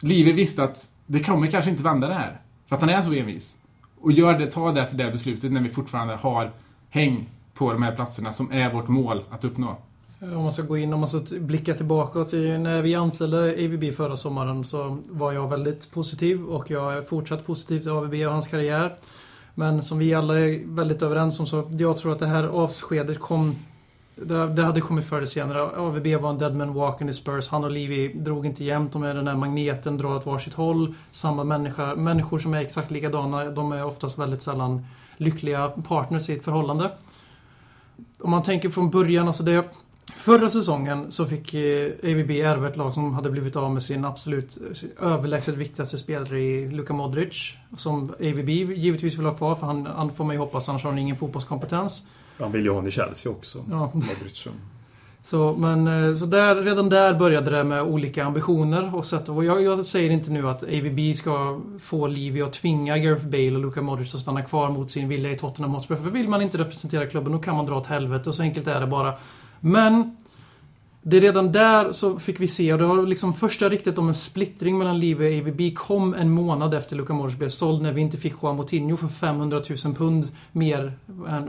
Livet 0.00 0.34
visste 0.34 0.64
att 0.64 0.88
det 1.06 1.20
kommer 1.20 1.46
kanske 1.46 1.70
inte 1.70 1.82
vända 1.82 2.08
det 2.08 2.14
här. 2.14 2.40
För 2.68 2.76
att 2.76 2.80
han 2.80 2.90
är 2.90 3.02
så 3.02 3.12
envis. 3.12 3.56
Och 4.00 4.12
gör 4.12 4.38
det, 4.38 4.46
ta 4.46 4.72
därför 4.72 4.96
det 4.96 5.10
beslutet 5.10 5.52
när 5.52 5.60
vi 5.60 5.68
fortfarande 5.68 6.14
har 6.14 6.52
häng 6.90 7.28
på 7.58 7.72
de 7.72 7.82
här 7.82 7.94
platserna 7.94 8.32
som 8.32 8.52
är 8.52 8.72
vårt 8.72 8.88
mål 8.88 9.24
att 9.30 9.44
uppnå. 9.44 9.76
Om 10.20 10.42
man 10.42 10.52
ska 10.52 10.62
gå 10.62 10.76
in, 10.76 10.92
om 10.92 11.00
man 11.00 11.08
ska 11.08 11.20
blicka 11.30 11.74
tillbaka 11.74 12.24
till 12.24 12.58
när 12.58 12.82
vi 12.82 12.94
anställde 12.94 13.38
AVB 13.38 13.94
förra 13.96 14.16
sommaren 14.16 14.64
så 14.64 14.98
var 15.08 15.32
jag 15.32 15.48
väldigt 15.48 15.90
positiv 15.90 16.44
och 16.44 16.70
jag 16.70 16.96
är 16.96 17.02
fortsatt 17.02 17.46
positiv 17.46 17.80
till 17.80 17.90
AVB 17.90 18.14
och 18.14 18.32
hans 18.32 18.46
karriär. 18.46 18.96
Men 19.54 19.82
som 19.82 19.98
vi 19.98 20.14
alla 20.14 20.38
är 20.38 20.74
väldigt 20.74 21.02
överens 21.02 21.40
om 21.40 21.46
så 21.46 21.70
jag 21.78 21.98
tror 21.98 22.12
att 22.12 22.18
det 22.18 22.26
här 22.26 22.44
avskedet 22.44 23.20
kom 23.20 23.56
det, 24.16 24.62
hade 24.62 24.80
kommit 24.80 25.04
förr 25.04 25.16
eller 25.16 25.26
senare. 25.26 25.62
AVB 25.62 26.06
var 26.06 26.30
en 26.30 26.38
deadman 26.38 26.74
walking 26.74 27.08
i 27.08 27.12
Spurs. 27.12 27.48
Han 27.48 27.64
och 27.64 27.70
Levy 27.70 28.08
drog 28.08 28.46
inte 28.46 28.64
jämnt. 28.64 28.92
De 28.92 29.02
är 29.02 29.14
den 29.14 29.24
där 29.24 29.34
magneten, 29.34 29.98
drar 29.98 30.16
åt 30.16 30.26
varsitt 30.26 30.54
håll. 30.54 30.94
Samma 31.10 31.44
människa. 31.44 31.94
Människor 31.94 32.38
som 32.38 32.54
är 32.54 32.60
exakt 32.60 32.90
likadana, 32.90 33.44
de 33.44 33.72
är 33.72 33.84
oftast 33.84 34.18
väldigt 34.18 34.42
sällan 34.42 34.86
lyckliga 35.16 35.68
partners 35.68 36.28
i 36.28 36.36
ett 36.36 36.44
förhållande. 36.44 36.90
Om 38.20 38.30
man 38.30 38.42
tänker 38.42 38.70
från 38.70 38.90
början, 38.90 39.28
alltså 39.28 39.42
det 39.42 39.64
Förra 40.14 40.50
säsongen 40.50 41.12
så 41.12 41.26
fick 41.26 41.54
eh, 41.54 41.92
AVB 42.02 42.30
ärva 42.30 42.68
ett 42.68 42.76
lag 42.76 42.94
som 42.94 43.14
hade 43.14 43.30
blivit 43.30 43.56
av 43.56 43.72
med 43.74 43.82
sin 43.82 44.04
absolut 44.04 44.58
överlägset 45.00 45.54
viktigaste 45.54 45.98
spelare 45.98 46.40
i 46.40 46.70
Luka 46.70 46.92
Modric. 46.92 47.52
Som 47.76 48.10
AVB 48.10 48.48
givetvis 48.48 49.18
vill 49.18 49.26
ha 49.26 49.34
kvar, 49.34 49.54
för 49.54 49.66
han, 49.66 49.86
han 49.86 50.14
får 50.14 50.24
man 50.24 50.34
ju 50.34 50.40
hoppas, 50.40 50.68
annars 50.68 50.82
har 50.82 50.90
han 50.90 50.98
ingen 50.98 51.16
fotbollskompetens. 51.16 52.02
Han 52.38 52.52
vill 52.52 52.62
ju 52.62 52.68
ha 52.68 52.74
honom 52.74 52.88
i 52.88 52.90
Chelsea 52.90 53.32
också, 53.32 53.64
ja. 53.70 53.90
Modric. 53.94 54.48
Så, 55.26 55.54
men, 55.58 55.86
eh, 55.86 56.14
så 56.14 56.26
där, 56.26 56.56
redan 56.56 56.88
där 56.88 57.14
började 57.14 57.50
det 57.50 57.64
med 57.64 57.82
olika 57.82 58.24
ambitioner. 58.24 58.96
Och, 58.96 59.06
sätt, 59.06 59.28
och 59.28 59.44
jag, 59.44 59.62
jag 59.62 59.86
säger 59.86 60.10
inte 60.10 60.30
nu 60.30 60.48
att 60.48 60.62
AVB 60.62 61.16
ska 61.16 61.60
få 61.80 62.06
Livy 62.06 62.42
att 62.42 62.52
tvinga 62.52 62.98
Gareth 62.98 63.26
Bale 63.26 63.52
och 63.52 63.60
Luka 63.60 63.82
Modric 63.82 64.14
att 64.14 64.20
stanna 64.20 64.42
kvar 64.42 64.68
mot 64.68 64.90
sin 64.90 65.08
vilja 65.08 65.30
i 65.30 65.38
Tottenham 65.38 65.74
Hotspur. 65.74 65.96
För 65.96 66.10
vill 66.10 66.28
man 66.28 66.42
inte 66.42 66.58
representera 66.58 67.06
klubben, 67.06 67.32
då 67.32 67.38
kan 67.38 67.56
man 67.56 67.66
dra 67.66 67.76
åt 67.76 67.86
helvete. 67.86 68.28
Och 68.28 68.34
så 68.34 68.42
enkelt 68.42 68.66
är 68.66 68.80
det 68.80 68.86
bara. 68.86 69.14
Men 69.60 70.16
det 71.08 71.16
är 71.16 71.20
redan 71.20 71.52
där 71.52 71.92
så 71.92 72.18
fick 72.18 72.40
vi 72.40 72.48
se, 72.48 72.72
och 72.72 72.78
det 72.78 72.84
har 72.84 73.06
liksom 73.06 73.34
första 73.34 73.68
riktigt 73.68 73.98
om 73.98 74.08
en 74.08 74.14
splittring 74.14 74.78
mellan 74.78 75.00
Live 75.00 75.26
och 75.26 75.38
AVB 75.38 75.76
kom 75.76 76.14
en 76.14 76.30
månad 76.30 76.74
efter 76.74 76.96
Luka 76.96 77.12
Modric 77.12 77.38
blev 77.38 77.48
såld 77.48 77.82
när 77.82 77.92
vi 77.92 78.00
inte 78.00 78.16
fick 78.16 78.34
Juan 78.42 78.56
Moutinho 78.56 78.96
för 78.96 79.08
500 79.08 79.62
000 79.84 79.94
pund 79.94 80.28
mer. 80.52 80.92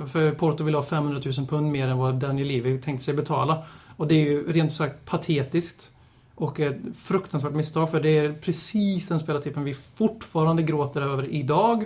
För 0.07 0.31
Porto 0.31 0.63
ville 0.63 0.77
ha 0.77 0.83
500 0.83 1.21
000 1.37 1.47
pund 1.47 1.71
mer 1.71 1.87
än 1.87 1.97
vad 1.97 2.15
Daniel 2.15 2.47
Levy 2.47 2.81
tänkte 2.81 3.05
sig 3.05 3.13
betala. 3.13 3.63
Och 3.95 4.07
det 4.07 4.15
är 4.15 4.25
ju 4.25 4.51
rent 4.51 4.73
sagt 4.73 5.05
patetiskt. 5.05 5.89
Och 6.35 6.59
ett 6.59 6.77
fruktansvärt 6.97 7.53
misstag 7.53 7.91
för 7.91 7.99
det 7.99 8.17
är 8.17 8.33
precis 8.33 9.07
den 9.07 9.19
spelartypen 9.19 9.63
vi 9.63 9.75
fortfarande 9.95 10.63
gråter 10.63 11.01
över 11.01 11.25
idag. 11.33 11.85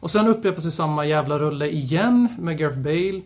Och 0.00 0.10
sen 0.10 0.28
upprepar 0.28 0.60
sig 0.60 0.72
samma 0.72 1.06
jävla 1.06 1.38
rulle 1.38 1.70
igen 1.70 2.28
med 2.38 2.58
Gareth 2.58 2.78
Bale. 2.78 3.22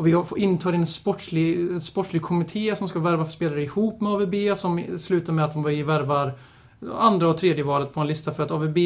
Och 0.00 0.06
vi 0.06 0.12
har- 0.12 0.38
intar 0.38 0.72
en 0.72 0.86
sportslig, 0.86 1.82
sportslig 1.82 2.22
kommitté 2.22 2.76
som 2.76 2.88
ska 2.88 2.98
värva 2.98 3.26
spelare 3.26 3.62
ihop 3.62 4.00
med 4.00 4.12
AVB 4.12 4.56
som 4.58 4.98
slutar 4.98 5.32
med 5.32 5.44
att 5.44 5.52
de 5.52 5.62
vi 5.62 5.82
värvar 5.82 6.32
andra 6.98 7.28
och 7.28 7.36
tredje 7.36 7.64
valet 7.64 7.94
på 7.94 8.00
en 8.00 8.06
lista 8.06 8.32
för 8.34 8.42
att 8.42 8.50
AVB 8.50 8.78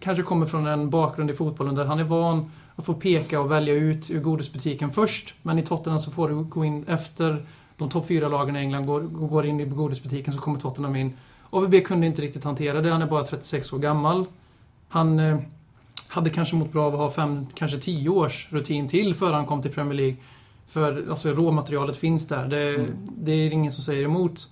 kanske 0.00 0.22
kommer 0.22 0.46
från 0.46 0.66
en 0.66 0.90
bakgrund 0.90 1.30
i 1.30 1.34
fotbollen 1.34 1.74
där 1.74 1.84
han 1.84 1.98
är 1.98 2.04
van 2.04 2.50
att 2.76 2.84
få 2.86 2.94
peka 2.94 3.40
och 3.40 3.50
välja 3.50 3.74
ut 3.74 4.10
ur 4.10 4.20
godisbutiken 4.20 4.92
först. 4.92 5.34
Men 5.42 5.58
i 5.58 5.62
Tottenham 5.62 5.98
så 5.98 6.10
får 6.10 6.28
du 6.28 6.34
gå 6.34 6.64
in 6.64 6.84
efter 6.88 7.46
de 7.76 7.88
topp 7.88 8.06
fyra 8.08 8.28
lagen 8.28 8.56
i 8.56 8.58
England 8.58 8.86
går, 8.86 9.00
går 9.00 9.46
in 9.46 9.60
i 9.60 9.64
godisbutiken 9.64 10.32
så 10.32 10.40
kommer 10.40 10.58
Tottenham 10.58 10.96
in. 10.96 11.12
AVB 11.50 11.80
kunde 11.84 12.06
inte 12.06 12.22
riktigt 12.22 12.44
hantera 12.44 12.80
det. 12.80 12.90
Han 12.90 13.02
är 13.02 13.06
bara 13.06 13.24
36 13.24 13.72
år 13.72 13.78
gammal. 13.78 14.24
Han 14.88 15.18
eh, 15.18 15.38
hade 16.08 16.30
kanske 16.30 16.56
mått 16.56 16.72
bra 16.72 16.86
av 16.86 16.94
att 16.94 17.00
ha 17.00 17.10
fem, 17.10 17.46
kanske 17.54 17.78
tio 17.78 18.08
års 18.08 18.52
rutin 18.52 18.88
till 18.88 19.14
före 19.14 19.34
han 19.34 19.46
kom 19.46 19.62
till 19.62 19.72
Premier 19.72 19.94
League. 19.94 20.16
För 20.68 21.10
alltså, 21.10 21.28
råmaterialet 21.28 21.96
finns 21.96 22.28
där. 22.28 22.48
Det, 22.48 22.86
det 23.08 23.32
är 23.32 23.50
ingen 23.50 23.72
som 23.72 23.82
säger 23.82 24.04
emot. 24.04 24.48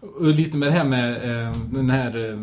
Och 0.00 0.26
lite 0.26 0.56
med 0.56 0.68
det 0.68 0.72
här 0.72 0.84
med 0.84 1.14
eh, 1.14 1.56
den 1.70 1.90
här... 1.90 2.30
Eh, 2.30 2.38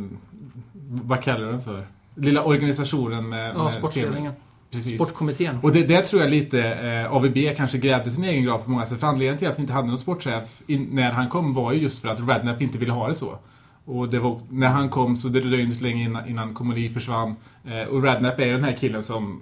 vad 1.04 1.24
kallar 1.24 1.46
du 1.46 1.52
den 1.52 1.62
för? 1.62 1.88
Lilla 2.16 2.44
organisationen 2.44 3.30
med... 3.30 3.56
Ja, 3.56 3.64
med 3.64 3.74
sportledningen. 3.74 4.34
Precis. 4.72 5.02
Sportkommittén. 5.02 5.60
Och 5.62 5.72
det, 5.72 5.84
det 5.84 6.04
tror 6.04 6.22
jag 6.22 6.32
lite 6.32 6.64
eh, 6.64 7.14
AVB 7.14 7.38
kanske 7.58 7.78
grävde 7.78 8.12
sin 8.12 8.24
egen 8.24 8.44
grav 8.44 8.58
på 8.58 8.70
många 8.70 8.86
sätt. 8.86 9.00
För 9.00 9.08
anledningen 9.08 9.38
till 9.38 9.48
att 9.48 9.58
vi 9.58 9.62
inte 9.62 9.74
hade 9.74 9.88
någon 9.88 9.98
sportchef 9.98 10.62
in, 10.68 10.88
när 10.92 11.12
han 11.12 11.30
kom 11.30 11.54
var 11.54 11.72
ju 11.74 11.82
just 11.82 12.02
för 12.02 12.10
att 12.10 12.28
Redknapp 12.28 12.62
inte 12.62 12.78
ville 12.78 12.92
ha 12.92 13.08
det 13.08 13.16
så. 13.16 13.38
Och 13.86 14.10
det 14.10 14.20
var, 14.20 14.40
när 14.50 14.68
han 14.68 14.90
kom 14.90 15.18
så 15.18 15.28
det 15.28 15.40
dröjde 15.40 15.64
inte 15.64 15.84
länge 15.84 16.04
innan, 16.04 16.30
innan 16.30 16.54
Komoli 16.54 16.90
försvann. 16.90 17.36
Eh, 17.66 17.88
och 17.88 18.04
Redknapp 18.04 18.40
är 18.40 18.52
den 18.52 18.64
här 18.64 18.78
killen 18.80 19.04
som, 19.04 19.42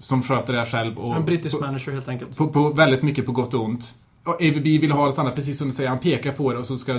som 0.00 0.22
sköter 0.22 0.52
det 0.52 0.58
här 0.58 0.66
själv. 0.66 0.98
Och 0.98 1.16
En 1.16 1.24
brittisk 1.24 1.58
på, 1.58 1.64
manager 1.64 1.92
helt 1.92 2.08
enkelt. 2.08 2.36
på, 2.36 2.48
på 2.48 2.70
väldigt 2.70 3.02
mycket 3.02 3.26
på 3.26 3.32
gott 3.32 3.54
och 3.54 3.64
ont. 3.64 3.94
Och 4.24 4.34
AVB 4.34 4.64
vill 4.64 4.92
ha 4.92 5.06
något 5.06 5.18
annat, 5.18 5.34
precis 5.34 5.58
som 5.58 5.68
du 5.68 5.74
säger. 5.74 5.88
Han 5.88 5.98
pekar 5.98 6.32
på 6.32 6.52
det 6.52 6.58
och 6.58 6.66
så 6.66 6.78
ska 6.78 6.98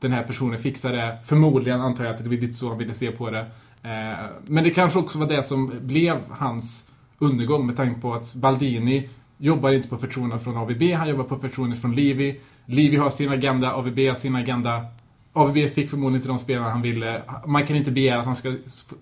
den 0.00 0.12
här 0.12 0.22
personen 0.22 0.58
fixa 0.58 0.88
det. 0.88 1.18
Förmodligen 1.24 1.80
antar 1.80 2.04
jag 2.04 2.14
att 2.14 2.24
det 2.24 2.28
var 2.28 2.36
lite 2.36 2.54
så 2.54 2.68
han 2.68 2.78
ville 2.78 2.94
se 2.94 3.10
på 3.10 3.30
det. 3.30 3.46
Eh, 3.82 4.26
men 4.46 4.64
det 4.64 4.70
kanske 4.70 4.98
också 4.98 5.18
var 5.18 5.26
det 5.26 5.42
som 5.42 5.72
blev 5.82 6.16
hans 6.30 6.84
undergång 7.18 7.66
med 7.66 7.76
tanke 7.76 8.00
på 8.00 8.14
att 8.14 8.34
Baldini 8.34 9.08
jobbar 9.38 9.72
inte 9.72 9.88
på 9.88 9.96
förtroende 9.96 10.38
från 10.38 10.56
AVB, 10.56 10.82
han 10.82 11.08
jobbar 11.08 11.24
på 11.24 11.36
förtroende 11.36 11.76
från 11.76 11.94
Livi. 11.94 12.40
Livi 12.66 12.96
har 12.96 13.10
sin 13.10 13.28
agenda, 13.28 13.72
AVB 13.74 13.98
har 13.98 14.14
sin 14.14 14.36
agenda. 14.36 14.84
AVB 15.32 15.68
fick 15.74 15.90
förmodligen 15.90 16.16
inte 16.16 16.28
de 16.28 16.38
spelarna 16.38 16.70
han 16.70 16.82
ville. 16.82 17.22
Man 17.46 17.66
kan 17.66 17.76
inte 17.76 17.90
begära 17.90 18.18
att 18.18 18.26
han 18.26 18.36
ska 18.36 18.54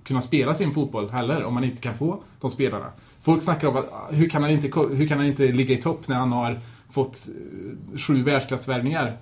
kunna 0.04 0.20
spela 0.20 0.54
sin 0.54 0.70
fotboll 0.70 1.10
heller 1.10 1.44
om 1.44 1.54
man 1.54 1.64
inte 1.64 1.82
kan 1.82 1.94
få 1.94 2.22
de 2.40 2.50
spelarna. 2.50 2.86
Folk 3.22 3.42
snackar 3.42 3.68
om 3.68 3.76
att 3.76 3.90
hur 4.10 4.28
kan 4.28 4.42
han 4.42 4.50
inte, 4.50 4.80
hur 4.90 5.08
kan 5.08 5.18
han 5.18 5.26
inte 5.26 5.42
ligga 5.42 5.74
i 5.74 5.82
topp 5.82 6.08
när 6.08 6.16
han 6.16 6.32
har 6.32 6.60
fått 6.90 7.28
eh, 7.28 7.98
sju 7.98 8.22
världsklassvärvningar? 8.22 9.16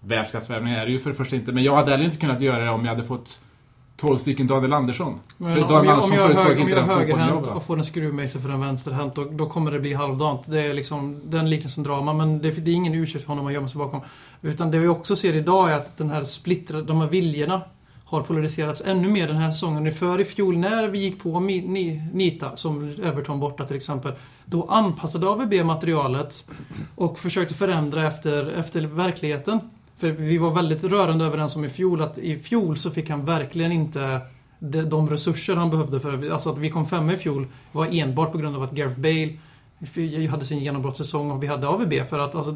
Världsklassvärvningar 0.00 0.80
är 0.80 0.86
det 0.86 0.92
ju 0.92 0.98
för 0.98 1.10
det 1.10 1.16
första 1.16 1.36
inte, 1.36 1.52
men 1.52 1.64
jag 1.64 1.76
hade 1.76 1.90
heller 1.90 2.04
inte 2.04 2.16
kunnat 2.16 2.40
göra 2.40 2.64
det 2.64 2.70
om 2.70 2.84
jag 2.84 2.94
hade 2.94 3.04
fått 3.04 3.40
12 3.96 4.16
stycken 4.16 4.46
Daniel 4.46 4.72
Andersson. 4.72 5.20
Men 5.36 5.54
För 5.54 5.62
om 5.62 5.68
Daniel 5.68 5.86
jag, 5.86 5.98
om 5.98 6.04
Andersson 6.04 6.14
jag, 6.14 6.30
är 6.30 6.34
förespråkar 6.34 6.54
hög, 6.54 6.62
om 6.62 6.68
jag 6.68 6.78
är 6.78 6.82
jag 6.82 6.96
högerhänt 6.96 7.46
och 7.46 7.64
får 7.64 7.78
en 7.78 7.84
skruvmejsel 7.84 8.42
för 8.42 8.48
en 8.48 8.60
vänsterhänt, 8.60 9.14
då, 9.14 9.24
då 9.24 9.46
kommer 9.46 9.70
det 9.70 9.80
bli 9.80 9.94
halvdant. 9.94 10.42
Det 10.46 10.60
är 10.60 10.74
liksom 10.74 11.20
den 11.24 11.50
liknelsen 11.50 11.84
drar 11.84 12.02
man, 12.02 12.16
men 12.16 12.38
det, 12.42 12.50
det 12.50 12.70
är 12.70 12.74
ingen 12.74 12.94
ursäkt 12.94 13.24
för 13.24 13.28
honom 13.28 13.46
att 13.46 13.52
gömma 13.52 13.68
sig 13.68 13.78
bakom. 13.78 14.00
Utan 14.42 14.70
det 14.70 14.78
vi 14.78 14.88
också 14.88 15.16
ser 15.16 15.36
idag 15.36 15.70
är 15.70 15.76
att 15.76 15.98
den 15.98 16.10
här 16.10 16.24
splittrade, 16.24 16.84
de 16.84 17.00
här 17.00 17.08
viljorna 17.08 17.60
har 18.06 18.22
polariserats 18.22 18.82
ännu 18.84 19.08
mer 19.08 19.26
den 19.26 19.36
här 19.36 19.52
säsongen. 19.52 19.94
För 19.94 20.20
i 20.20 20.24
fjol 20.24 20.58
när 20.58 20.88
vi 20.88 20.98
gick 20.98 21.22
på 21.22 21.40
Nita, 21.40 22.56
som 22.56 22.94
Everton 23.02 23.40
borta 23.40 23.66
till 23.66 23.76
exempel, 23.76 24.12
då 24.44 24.66
anpassade 24.68 25.26
AVB 25.28 25.54
materialet 25.64 26.50
och 26.94 27.18
försökte 27.18 27.54
förändra 27.54 28.06
efter, 28.06 28.46
efter 28.46 28.80
verkligheten. 28.80 29.60
För 29.98 30.10
vi 30.10 30.38
var 30.38 30.50
väldigt 30.50 30.84
rörande 30.84 31.24
överens 31.24 31.56
om 31.56 31.64
i 31.64 31.68
fjol 31.68 32.02
att 32.02 32.18
i 32.18 32.38
fjol 32.38 32.78
så 32.78 32.90
fick 32.90 33.10
han 33.10 33.24
verkligen 33.24 33.72
inte 33.72 34.20
de, 34.58 34.82
de 34.82 35.10
resurser 35.10 35.56
han 35.56 35.70
behövde 35.70 36.00
för 36.00 36.30
alltså 36.30 36.50
att 36.50 36.58
vi 36.58 36.70
kom 36.70 36.86
femma 36.86 37.12
i 37.12 37.16
fjol 37.16 37.46
var 37.72 37.86
enbart 37.86 38.32
på 38.32 38.38
grund 38.38 38.56
av 38.56 38.62
att 38.62 38.72
Gareth 38.72 39.00
Bale 39.00 39.36
hade 40.30 40.44
sin 40.44 40.58
genombrottssäsong 40.58 41.30
och 41.30 41.42
vi 41.42 41.46
hade 41.46 41.68
AVB 41.68 41.92
för 42.10 42.18
att 42.18 42.34
alltså, 42.34 42.54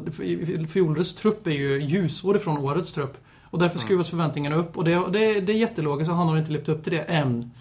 fjolårets 0.69 1.15
trupp 1.15 1.47
är 1.47 1.51
ju 1.51 1.83
ljusår 1.83 2.35
ifrån 2.35 2.57
årets 2.57 2.93
trupp. 2.93 3.17
Och 3.51 3.59
därför 3.59 3.79
skruvas 3.79 4.09
förväntningarna 4.09 4.55
upp 4.55 4.77
och 4.77 4.83
det, 4.83 4.91
det, 4.95 5.39
det 5.41 5.51
är 5.53 5.57
jättelogiskt 5.57 6.11
och 6.11 6.17
han 6.17 6.27
har 6.27 6.37
inte 6.37 6.51
levt 6.51 6.69
upp 6.69 6.83
till 6.83 6.93
det 6.93 7.01
än. 7.01 7.51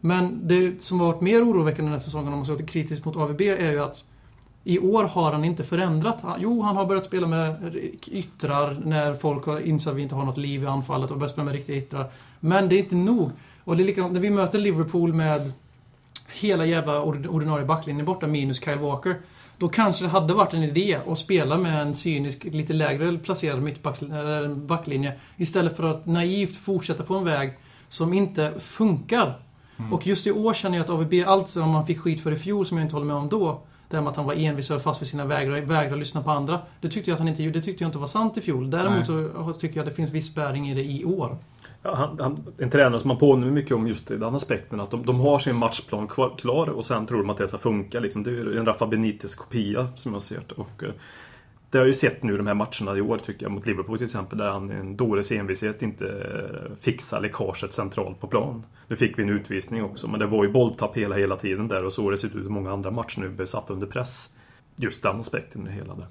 Men 0.00 0.48
det 0.48 0.82
som 0.82 1.00
har 1.00 1.06
varit 1.06 1.20
mer 1.20 1.44
oroväckande 1.44 1.82
den 1.82 1.92
här 1.92 1.98
säsongen 1.98 2.28
om 2.28 2.38
man 2.38 2.44
ska 2.44 2.54
vara 2.54 2.66
kritisk 2.66 3.04
mot 3.04 3.16
AVB 3.16 3.40
är 3.40 3.70
ju 3.72 3.80
att 3.82 4.04
i 4.64 4.78
år 4.78 5.04
har 5.04 5.32
han 5.32 5.44
inte 5.44 5.64
förändrat. 5.64 6.18
Jo, 6.38 6.62
han 6.62 6.76
har 6.76 6.86
börjat 6.86 7.04
spela 7.04 7.26
med 7.26 7.76
yttrar 8.06 8.82
när 8.84 9.14
folk 9.14 9.46
har 9.46 9.60
insett 9.60 9.90
att 9.90 9.96
vi 9.96 10.02
inte 10.02 10.14
har 10.14 10.24
något 10.24 10.36
liv 10.36 10.62
i 10.62 10.66
anfallet 10.66 11.10
och 11.10 11.18
börjat 11.18 11.32
spela 11.32 11.44
med 11.44 11.54
riktiga 11.54 11.76
yttrar. 11.76 12.10
Men 12.40 12.68
det 12.68 12.74
är 12.74 12.78
inte 12.78 12.96
nog. 12.96 13.30
Och 13.64 13.76
det 13.76 13.82
är 13.82 13.84
likadant 13.84 14.12
när 14.12 14.20
vi 14.20 14.30
möter 14.30 14.58
Liverpool 14.58 15.12
med 15.12 15.52
hela 16.32 16.66
jävla 16.66 17.02
ord- 17.02 17.26
ordinarie 17.26 17.64
backlinjen 17.64 18.06
borta 18.06 18.26
minus 18.26 18.64
Kyle 18.64 18.78
Walker. 18.78 19.16
Då 19.60 19.68
kanske 19.68 20.04
det 20.04 20.08
hade 20.08 20.34
varit 20.34 20.54
en 20.54 20.62
idé 20.62 20.98
att 21.06 21.18
spela 21.18 21.58
med 21.58 21.82
en 21.82 21.94
cynisk, 21.94 22.44
lite 22.44 22.72
lägre 22.72 23.18
placerad 23.18 24.58
backlinje. 24.58 25.12
Istället 25.36 25.76
för 25.76 25.82
att 25.82 26.06
naivt 26.06 26.56
fortsätta 26.56 27.02
på 27.02 27.14
en 27.14 27.24
väg 27.24 27.52
som 27.88 28.12
inte 28.12 28.52
funkar. 28.60 29.38
Och 29.90 30.06
just 30.06 30.26
i 30.26 30.32
år 30.32 30.54
känner 30.54 30.76
jag 30.76 30.84
att 30.84 30.90
AVB, 30.90 31.14
allt 31.26 31.48
som 31.48 31.70
man 31.70 31.86
fick 31.86 32.00
skit 32.00 32.22
för 32.22 32.32
i 32.32 32.36
fjol, 32.36 32.66
som 32.66 32.78
jag 32.78 32.84
inte 32.84 32.94
håller 32.94 33.06
med 33.06 33.16
om 33.16 33.28
då. 33.28 33.60
Det 33.88 33.96
här 33.96 34.02
med 34.02 34.10
att 34.10 34.16
han 34.16 34.26
var 34.26 34.34
envis 34.34 34.70
och 34.70 34.82
fast 34.82 35.02
vid 35.02 35.08
sina 35.08 35.24
vägar 35.24 35.50
och 35.50 35.70
vägrade 35.70 35.96
lyssna 35.96 36.22
på 36.22 36.30
andra. 36.30 36.60
Det 36.80 36.88
tyckte 36.88 37.10
jag 37.10 37.14
att 37.14 37.20
han 37.20 37.28
inte 37.28 37.42
gjorde. 37.42 37.58
Det 37.58 37.64
tyckte 37.64 37.84
jag 37.84 37.88
inte 37.88 37.98
var 37.98 38.06
sant 38.06 38.36
i 38.36 38.40
fjol. 38.40 38.70
Däremot 38.70 39.06
så 39.06 39.52
tycker 39.52 39.76
jag 39.76 39.84
att 39.84 39.90
det 39.90 39.96
finns 39.96 40.10
viss 40.10 40.34
bäring 40.34 40.70
i 40.70 40.74
det 40.74 40.84
i 40.84 41.04
år. 41.04 41.36
Ja, 41.82 41.94
han, 41.94 42.20
han, 42.20 42.44
en 42.58 42.70
tränare 42.70 43.00
som 43.00 43.08
man 43.08 43.18
påminner 43.18 43.52
mycket 43.52 43.76
om 43.76 43.86
just 43.86 44.10
i 44.10 44.16
den 44.16 44.34
aspekten. 44.34 44.80
Att 44.80 44.90
de, 44.90 45.06
de 45.06 45.20
har 45.20 45.38
sin 45.38 45.56
matchplan 45.56 46.08
kvar, 46.08 46.34
klar 46.38 46.66
och 46.66 46.84
sen 46.84 47.06
tror 47.06 47.18
de 47.18 47.30
att 47.30 47.38
det 47.38 47.48
ska 47.48 47.58
funka. 47.58 48.00
Liksom. 48.00 48.22
Det 48.22 48.30
är 48.30 48.34
ju 48.34 48.58
en 48.58 48.66
Rafa 48.66 48.86
Benitez-kopia, 48.86 49.88
som 49.96 50.12
jag 50.12 50.22
ser 50.22 50.40
det. 50.48 50.54
Och, 50.54 50.82
eh, 50.82 50.90
det 51.70 51.78
har 51.78 51.82
jag 51.82 51.88
ju 51.88 51.94
sett 51.94 52.22
nu 52.22 52.36
de 52.36 52.46
här 52.46 52.54
matcherna 52.54 52.96
i 52.96 53.00
år 53.00 53.18
tycker 53.18 53.46
jag. 53.46 53.52
Mot 53.52 53.66
Liverpool 53.66 53.98
till 53.98 54.04
exempel. 54.04 54.38
Där 54.38 54.50
han 54.50 54.72
i 54.72 54.74
en 54.74 54.96
dåres 54.96 55.32
envishet 55.32 55.82
inte 55.82 56.06
eh, 56.08 56.76
fixar 56.80 57.20
läckaget 57.20 57.72
centralt 57.72 58.20
på 58.20 58.26
plan. 58.26 58.66
Nu 58.88 58.96
fick 58.96 59.18
vi 59.18 59.22
en 59.22 59.30
utvisning 59.30 59.84
också. 59.84 60.08
Men 60.08 60.20
det 60.20 60.26
var 60.26 60.44
ju 60.44 60.50
bolltapp 60.50 60.96
hela, 60.96 61.16
hela 61.16 61.36
tiden 61.36 61.68
där. 61.68 61.84
Och 61.84 61.92
så 61.92 62.02
har 62.02 62.10
det 62.10 62.18
sett 62.18 62.36
ut 62.36 62.46
i 62.46 62.50
många 62.50 62.72
andra 62.72 62.90
matcher 62.90 63.20
nu. 63.20 63.28
Besatt 63.28 63.70
under 63.70 63.86
press. 63.86 64.28
Just 64.76 65.02
den 65.02 65.20
aspekten 65.20 65.62
i 65.62 65.64
det 65.64 65.72
hela 65.72 65.94
där. 65.94 66.06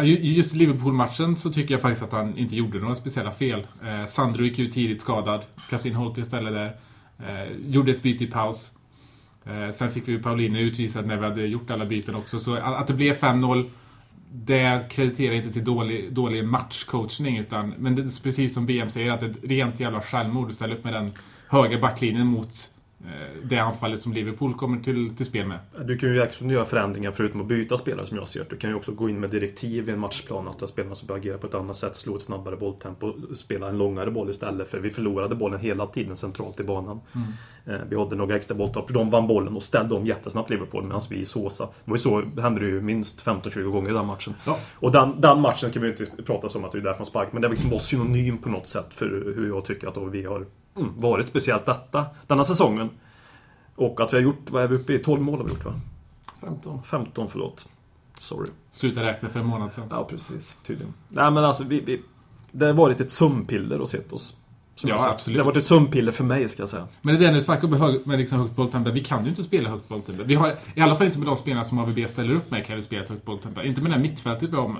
Just 0.00 0.54
i 0.54 0.58
Liverpool-matchen 0.58 1.36
så 1.36 1.52
tycker 1.52 1.74
jag 1.74 1.82
faktiskt 1.82 2.02
att 2.02 2.12
han 2.12 2.38
inte 2.38 2.56
gjorde 2.56 2.78
några 2.78 2.94
speciella 2.94 3.30
fel. 3.30 3.66
Eh, 3.84 4.04
Sandro 4.04 4.44
gick 4.44 4.58
ju 4.58 4.70
tidigt 4.70 5.00
skadad. 5.00 5.44
Kastade 5.70 5.88
in 5.88 5.94
Holtby 5.94 6.20
istället 6.20 6.52
där. 6.52 6.76
Eh, 7.18 7.52
gjorde 7.66 7.90
ett 7.90 8.02
byte 8.02 8.24
i 8.24 8.26
paus. 8.26 8.70
Eh, 9.44 9.70
sen 9.70 9.90
fick 9.90 10.08
vi 10.08 10.18
Pauline 10.18 10.56
utvisad 10.56 11.06
när 11.06 11.16
vi 11.16 11.24
hade 11.24 11.46
gjort 11.46 11.70
alla 11.70 11.86
byten 11.86 12.14
också. 12.14 12.38
Så 12.38 12.54
att, 12.54 12.86
det 12.86 12.94
blev 12.94 13.14
5-0, 13.14 13.70
det 14.32 14.90
krediterar 14.90 15.34
inte 15.34 15.52
till 15.52 15.64
dålig, 15.64 16.12
dålig 16.12 16.44
matchcoachning. 16.44 17.38
Utan, 17.38 17.74
men 17.78 17.96
det 17.96 18.02
är 18.02 18.22
precis 18.22 18.54
som 18.54 18.66
BM 18.66 18.90
säger, 18.90 19.10
att 19.12 19.20
det 19.20 19.26
är 19.26 19.30
ett 19.30 19.44
rent 19.44 19.80
jävla 19.80 20.00
självmord 20.00 20.48
att 20.48 20.54
ställa 20.54 20.74
upp 20.74 20.84
med 20.84 20.92
den 20.92 21.12
höga 21.48 21.78
backlinjen 21.78 22.26
mot 22.26 22.70
det 23.42 23.58
anfallet 23.58 24.00
som 24.00 24.12
Liverpool 24.12 24.54
kommer 24.54 24.80
till, 24.80 25.16
till 25.16 25.26
spel 25.26 25.46
med. 25.46 25.58
Du 25.84 25.98
kan 25.98 26.14
ju 26.14 26.22
också 26.22 26.44
göra 26.44 26.64
förändringar 26.64 27.10
förutom 27.10 27.40
att 27.40 27.46
byta 27.46 27.76
spelare 27.76 28.06
som 28.06 28.16
jag 28.16 28.28
ser 28.28 28.46
Du 28.50 28.56
kan 28.56 28.70
ju 28.70 28.76
också 28.76 28.92
gå 28.92 29.08
in 29.08 29.20
med 29.20 29.30
direktiv 29.30 29.88
i 29.88 29.92
en 29.92 29.98
matchplan 29.98 30.48
att 30.48 30.68
spelarna 30.68 30.94
ska 30.94 31.14
agera 31.14 31.38
på 31.38 31.46
ett 31.46 31.54
annat 31.54 31.76
sätt, 31.76 31.96
slå 31.96 32.16
ett 32.16 32.22
snabbare 32.22 32.56
bolltempo, 32.56 33.14
spela 33.34 33.68
en 33.68 33.78
långare 33.78 34.10
boll 34.10 34.30
istället 34.30 34.70
för 34.70 34.78
vi 34.78 34.90
förlorade 34.90 35.34
bollen 35.34 35.60
hela 35.60 35.86
tiden 35.86 36.16
centralt 36.16 36.60
i 36.60 36.64
banan. 36.64 37.00
Mm. 37.14 37.32
Vi 37.64 37.96
hade 37.98 38.16
några 38.16 38.36
extra 38.36 38.54
bolltapp, 38.54 38.88
de 38.88 39.10
vann 39.10 39.26
bollen 39.26 39.56
och 39.56 39.62
ställde 39.62 39.94
om 39.94 40.06
jättesnabbt 40.06 40.50
Liverpool 40.50 40.84
medan 40.84 41.00
vi 41.10 41.24
såsa. 41.24 41.64
Det 41.64 41.90
var 41.90 41.96
ju 41.96 42.02
så, 42.02 42.22
hände 42.40 42.60
det 42.60 42.66
ju 42.66 42.80
minst 42.80 43.24
15-20 43.24 43.62
gånger 43.62 43.90
i 43.90 43.92
den 43.92 44.06
matchen. 44.06 44.34
Ja. 44.46 44.58
Och 44.74 44.92
den, 44.92 45.20
den, 45.20 45.40
matchen 45.40 45.70
ska 45.70 45.80
vi 45.80 45.88
inte 45.88 46.06
prata 46.22 46.58
om 46.58 46.64
att 46.64 46.72
det 46.72 46.78
är 46.78 46.82
därför 46.82 46.98
man 46.98 47.06
spark, 47.06 47.32
men 47.32 47.42
det 47.42 47.48
liksom 47.48 47.70
var 47.70 47.78
synonym 47.78 48.38
på 48.38 48.48
något 48.48 48.66
sätt 48.66 48.94
för 48.94 49.06
hur 49.36 49.48
jag 49.48 49.64
tycker 49.64 49.88
att 49.88 50.12
vi 50.14 50.24
har 50.24 50.46
mm, 50.76 51.00
varit 51.00 51.26
speciellt 51.28 51.66
detta, 51.66 52.06
denna 52.26 52.44
säsongen. 52.44 52.90
Och 53.76 54.00
att 54.00 54.12
vi 54.12 54.16
har 54.16 54.24
gjort, 54.24 54.50
vad 54.50 54.62
är 54.62 54.68
vi 54.68 54.76
uppe 54.76 54.92
i? 54.92 54.98
12 54.98 55.22
mål 55.22 55.38
har 55.38 55.44
vi 55.44 55.50
gjort 55.50 55.64
va? 55.64 55.80
15. 56.40 56.82
15, 56.82 57.28
förlåt. 57.28 57.68
Sorry. 58.18 58.50
Sluta 58.70 59.02
räkna 59.02 59.28
för 59.28 59.40
en 59.40 59.46
månad 59.46 59.72
sedan. 59.72 59.86
Ja, 59.90 60.04
precis. 60.04 60.56
Tydligen. 60.66 60.94
Nej, 61.08 61.30
men 61.30 61.44
alltså, 61.44 61.64
vi, 61.64 61.80
vi, 61.80 62.02
det 62.52 62.66
har 62.66 62.72
varit 62.72 63.00
ett 63.00 63.10
sömnpiller 63.10 63.80
att 63.80 63.88
se 63.88 63.98
oss. 64.10 64.36
Ja, 64.80 65.08
absolut. 65.10 65.36
Det 65.36 65.40
har 65.40 65.46
varit 65.46 65.56
ett 65.56 65.64
sömnpiller 65.64 66.12
för 66.12 66.24
mig, 66.24 66.48
ska 66.48 66.62
jag 66.62 66.68
säga. 66.68 66.88
Men 67.02 67.14
det 67.14 67.18
är 67.18 67.20
det 67.20 67.26
när 67.26 67.34
du 67.34 67.40
snackar 67.40 67.68
om 67.68 67.72
hög, 67.72 68.06
med 68.06 68.18
liksom 68.18 68.38
högt 68.38 68.56
bolltempo. 68.56 68.90
Vi 68.90 69.04
kan 69.04 69.22
ju 69.22 69.28
inte 69.28 69.42
spela 69.42 69.70
högt 69.70 69.88
bolltempo. 69.88 70.22
Vi 70.26 70.34
har, 70.34 70.56
I 70.74 70.80
alla 70.80 70.96
fall 70.96 71.06
inte 71.06 71.18
med 71.18 71.28
de 71.28 71.36
spelarna 71.36 71.64
som 71.64 71.78
AVB 71.78 72.08
ställer 72.08 72.34
upp 72.34 72.50
med 72.50 72.66
kan 72.66 72.76
vi 72.76 72.82
spela 72.82 73.02
ett 73.02 73.08
högt 73.08 73.24
bolltempo. 73.24 73.62
Inte 73.62 73.80
med 73.80 73.90
det 73.90 73.94
här 73.94 74.02
mittfältet 74.02 74.50
vi 74.50 74.56
har, 74.56 74.76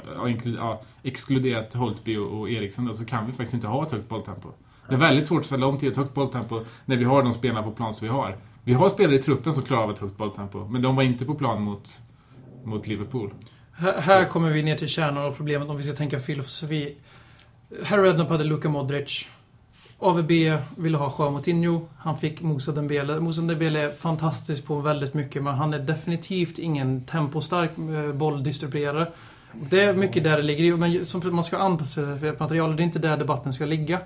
ja, 0.58 0.82
exkluderat 1.02 1.74
Holtby 1.74 2.16
och, 2.16 2.40
och 2.40 2.50
Eriksen 2.50 2.84
då, 2.84 2.94
så 2.94 3.04
kan 3.04 3.26
vi 3.26 3.32
faktiskt 3.32 3.54
inte 3.54 3.66
ha 3.66 3.86
ett 3.86 3.92
högt 3.92 4.08
bolltempo. 4.08 4.48
Det 4.88 4.94
är 4.94 4.98
väldigt 4.98 5.26
svårt 5.26 5.40
att 5.40 5.46
ställa 5.46 5.66
om 5.66 5.78
till 5.78 5.90
ett 5.90 5.96
högt 5.96 6.14
bolltempo 6.14 6.60
när 6.84 6.96
vi 6.96 7.04
har 7.04 7.22
de 7.22 7.32
spelarna 7.32 7.62
på 7.62 7.70
plan 7.70 7.94
som 7.94 8.08
vi 8.08 8.12
har. 8.12 8.36
Vi 8.64 8.72
har 8.72 8.88
spelare 8.88 9.16
i 9.16 9.22
truppen 9.22 9.52
som 9.52 9.62
klarar 9.62 9.82
av 9.82 9.90
ett 9.90 9.98
högt 9.98 10.16
bolltempo, 10.16 10.68
men 10.68 10.82
de 10.82 10.96
var 10.96 11.02
inte 11.02 11.24
på 11.24 11.34
plan 11.34 11.62
mot, 11.62 11.88
mot 12.64 12.86
Liverpool. 12.86 13.34
Här, 13.72 14.00
här 14.00 14.24
kommer 14.24 14.50
vi 14.50 14.62
ner 14.62 14.76
till 14.76 14.88
kärnan 14.88 15.24
av 15.24 15.30
problemet 15.30 15.68
om 15.68 15.76
vi 15.76 15.82
ska 15.82 15.92
tänka 15.92 16.20
filosofi. 16.20 16.96
Harry 17.84 18.02
Redknapp 18.02 18.28
hade 18.28 18.44
Luka 18.44 18.68
Modric. 18.68 19.28
AVB 20.02 20.30
ville 20.76 20.98
ha 20.98 21.14
Joao 21.18 21.30
Moutinho. 21.30 21.88
Han 21.98 22.18
fick 22.18 22.42
Moussa 22.42 22.72
Dembele. 22.72 23.20
Moussa 23.20 23.40
Dembele 23.40 23.80
är 23.80 23.90
fantastisk 23.90 24.66
på 24.66 24.80
väldigt 24.80 25.14
mycket, 25.14 25.42
men 25.42 25.54
han 25.54 25.74
är 25.74 25.78
definitivt 25.78 26.58
ingen 26.58 27.04
tempostark 27.04 27.70
eh, 27.78 28.12
bolldistribuerare. 28.12 29.06
Det 29.70 29.80
är 29.80 29.94
mycket 29.94 30.24
där 30.24 30.36
det 30.36 30.42
ligger 30.42 30.76
men 30.76 31.04
som 31.04 31.34
man 31.34 31.44
ska 31.44 31.58
anpassa 31.58 31.94
sig 31.94 32.18
för 32.18 32.36
materialet. 32.38 32.76
Det 32.76 32.82
är 32.82 32.84
inte 32.84 32.98
där 32.98 33.16
debatten 33.16 33.52
ska 33.52 33.64
ligga. 33.64 33.98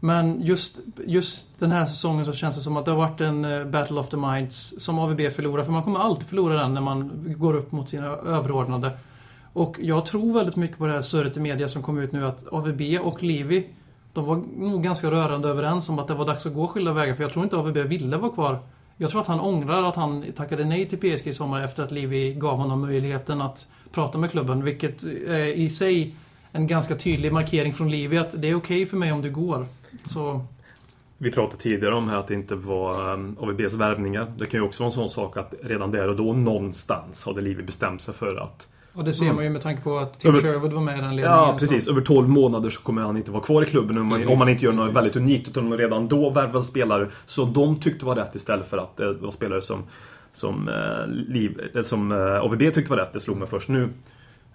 Men 0.00 0.42
just, 0.42 0.80
just 1.06 1.60
den 1.60 1.72
här 1.72 1.86
säsongen 1.86 2.24
så 2.24 2.32
känns 2.32 2.56
det 2.56 2.62
som 2.62 2.76
att 2.76 2.84
det 2.84 2.90
har 2.90 2.98
varit 2.98 3.20
en 3.20 3.44
eh, 3.44 3.64
Battle 3.64 4.00
of 4.00 4.08
the 4.08 4.16
Minds 4.16 4.74
som 4.78 4.98
AVB 4.98 5.20
förlorar. 5.32 5.64
För 5.64 5.72
man 5.72 5.82
kommer 5.82 6.00
alltid 6.00 6.26
förlora 6.26 6.54
den 6.54 6.74
när 6.74 6.80
man 6.80 7.24
går 7.38 7.56
upp 7.56 7.72
mot 7.72 7.88
sina 7.88 8.06
överordnade. 8.06 8.90
Och 9.52 9.76
jag 9.80 10.06
tror 10.06 10.34
väldigt 10.34 10.56
mycket 10.56 10.78
på 10.78 10.86
det 10.86 10.92
här 10.92 11.02
surret 11.02 11.36
i 11.36 11.40
media 11.40 11.68
som 11.68 11.82
kom 11.82 11.98
ut 11.98 12.12
nu 12.12 12.26
att 12.26 12.46
AVB 12.48 12.80
och 13.02 13.22
Levi 13.22 13.66
de 14.14 14.24
var 14.24 14.42
nog 14.56 14.82
ganska 14.82 15.10
rörande 15.10 15.48
överens 15.48 15.88
om 15.88 15.98
att 15.98 16.08
det 16.08 16.14
var 16.14 16.26
dags 16.26 16.46
att 16.46 16.54
gå 16.54 16.68
skilda 16.68 16.92
vägar. 16.92 17.14
För 17.14 17.22
jag 17.22 17.32
tror 17.32 17.44
inte 17.44 17.56
AVB 17.56 17.76
ville 17.76 18.16
vara 18.16 18.32
kvar. 18.32 18.58
Jag 18.96 19.10
tror 19.10 19.20
att 19.20 19.26
han 19.26 19.40
ångrar 19.40 19.82
att 19.82 19.96
han 19.96 20.24
tackade 20.36 20.64
nej 20.64 20.88
till 20.88 20.98
PSG 20.98 21.26
i 21.26 21.32
sommar 21.32 21.64
efter 21.64 21.82
att 21.82 21.90
Livi 21.90 22.34
gav 22.34 22.56
honom 22.56 22.80
möjligheten 22.80 23.40
att 23.40 23.66
prata 23.92 24.18
med 24.18 24.30
klubben. 24.30 24.64
Vilket 24.64 25.02
är 25.28 25.46
i 25.46 25.70
sig 25.70 26.14
en 26.52 26.66
ganska 26.66 26.96
tydlig 26.96 27.32
markering 27.32 27.74
från 27.74 27.90
Livi 27.90 28.18
att 28.18 28.42
det 28.42 28.48
är 28.48 28.54
okej 28.54 28.76
okay 28.76 28.86
för 28.86 28.96
mig 28.96 29.12
om 29.12 29.22
du 29.22 29.30
går. 29.30 29.66
Så... 30.04 30.44
Vi 31.18 31.30
pratade 31.30 31.62
tidigare 31.62 31.94
om 31.94 32.08
här 32.08 32.16
att 32.16 32.26
det 32.26 32.34
inte 32.34 32.54
var 32.54 33.12
um, 33.12 33.36
AVBs 33.40 33.74
värvningar. 33.74 34.32
Det 34.38 34.46
kan 34.46 34.60
ju 34.60 34.66
också 34.66 34.82
vara 34.82 34.88
en 34.88 34.92
sån 34.92 35.08
sak 35.08 35.36
att 35.36 35.54
redan 35.62 35.90
där 35.90 36.08
och 36.08 36.16
då 36.16 36.32
någonstans 36.32 37.24
hade 37.24 37.40
Livi 37.40 37.62
bestämt 37.62 38.00
sig 38.00 38.14
för 38.14 38.36
att 38.36 38.68
och 38.94 39.04
det 39.04 39.14
ser 39.14 39.32
man 39.32 39.44
ju 39.44 39.50
med 39.50 39.62
tanke 39.62 39.82
på 39.82 39.98
att 39.98 40.20
Tim 40.20 40.30
Över, 40.30 40.42
Sherwood 40.42 40.72
var 40.72 40.80
med 40.80 40.98
i 40.98 41.00
den 41.00 41.16
ledningen. 41.16 41.38
Ja, 41.38 41.56
precis. 41.58 41.84
Så. 41.84 41.90
Över 41.90 42.00
12 42.00 42.28
månader 42.28 42.70
så 42.70 42.82
kommer 42.82 43.02
han 43.02 43.16
inte 43.16 43.30
vara 43.30 43.42
kvar 43.42 43.62
i 43.62 43.66
klubben 43.66 43.98
om 43.98 44.06
man, 44.06 44.28
om 44.28 44.38
man 44.38 44.48
inte 44.48 44.64
gör 44.64 44.72
något 44.72 44.94
väldigt 44.94 45.16
unikt. 45.16 45.48
Utan 45.48 45.78
redan 45.78 46.08
då 46.08 46.30
värvade 46.30 46.64
spelare 46.64 47.10
som 47.26 47.52
de 47.52 47.80
tyckte 47.80 48.06
var 48.06 48.16
rätt 48.16 48.34
istället 48.34 48.66
för 48.66 48.78
att 48.78 48.96
det 48.96 49.12
var 49.12 49.30
spelare 49.30 49.62
som, 49.62 49.82
som, 50.32 50.68
eh, 50.68 51.06
liv, 51.08 51.60
eh, 51.74 51.82
som 51.82 52.12
eh, 52.12 52.18
AVB 52.18 52.74
tyckte 52.74 52.90
var 52.90 52.96
rätt. 52.96 53.12
Det 53.12 53.20
slog 53.20 53.36
mig 53.36 53.48
först 53.48 53.68
nu. 53.68 53.88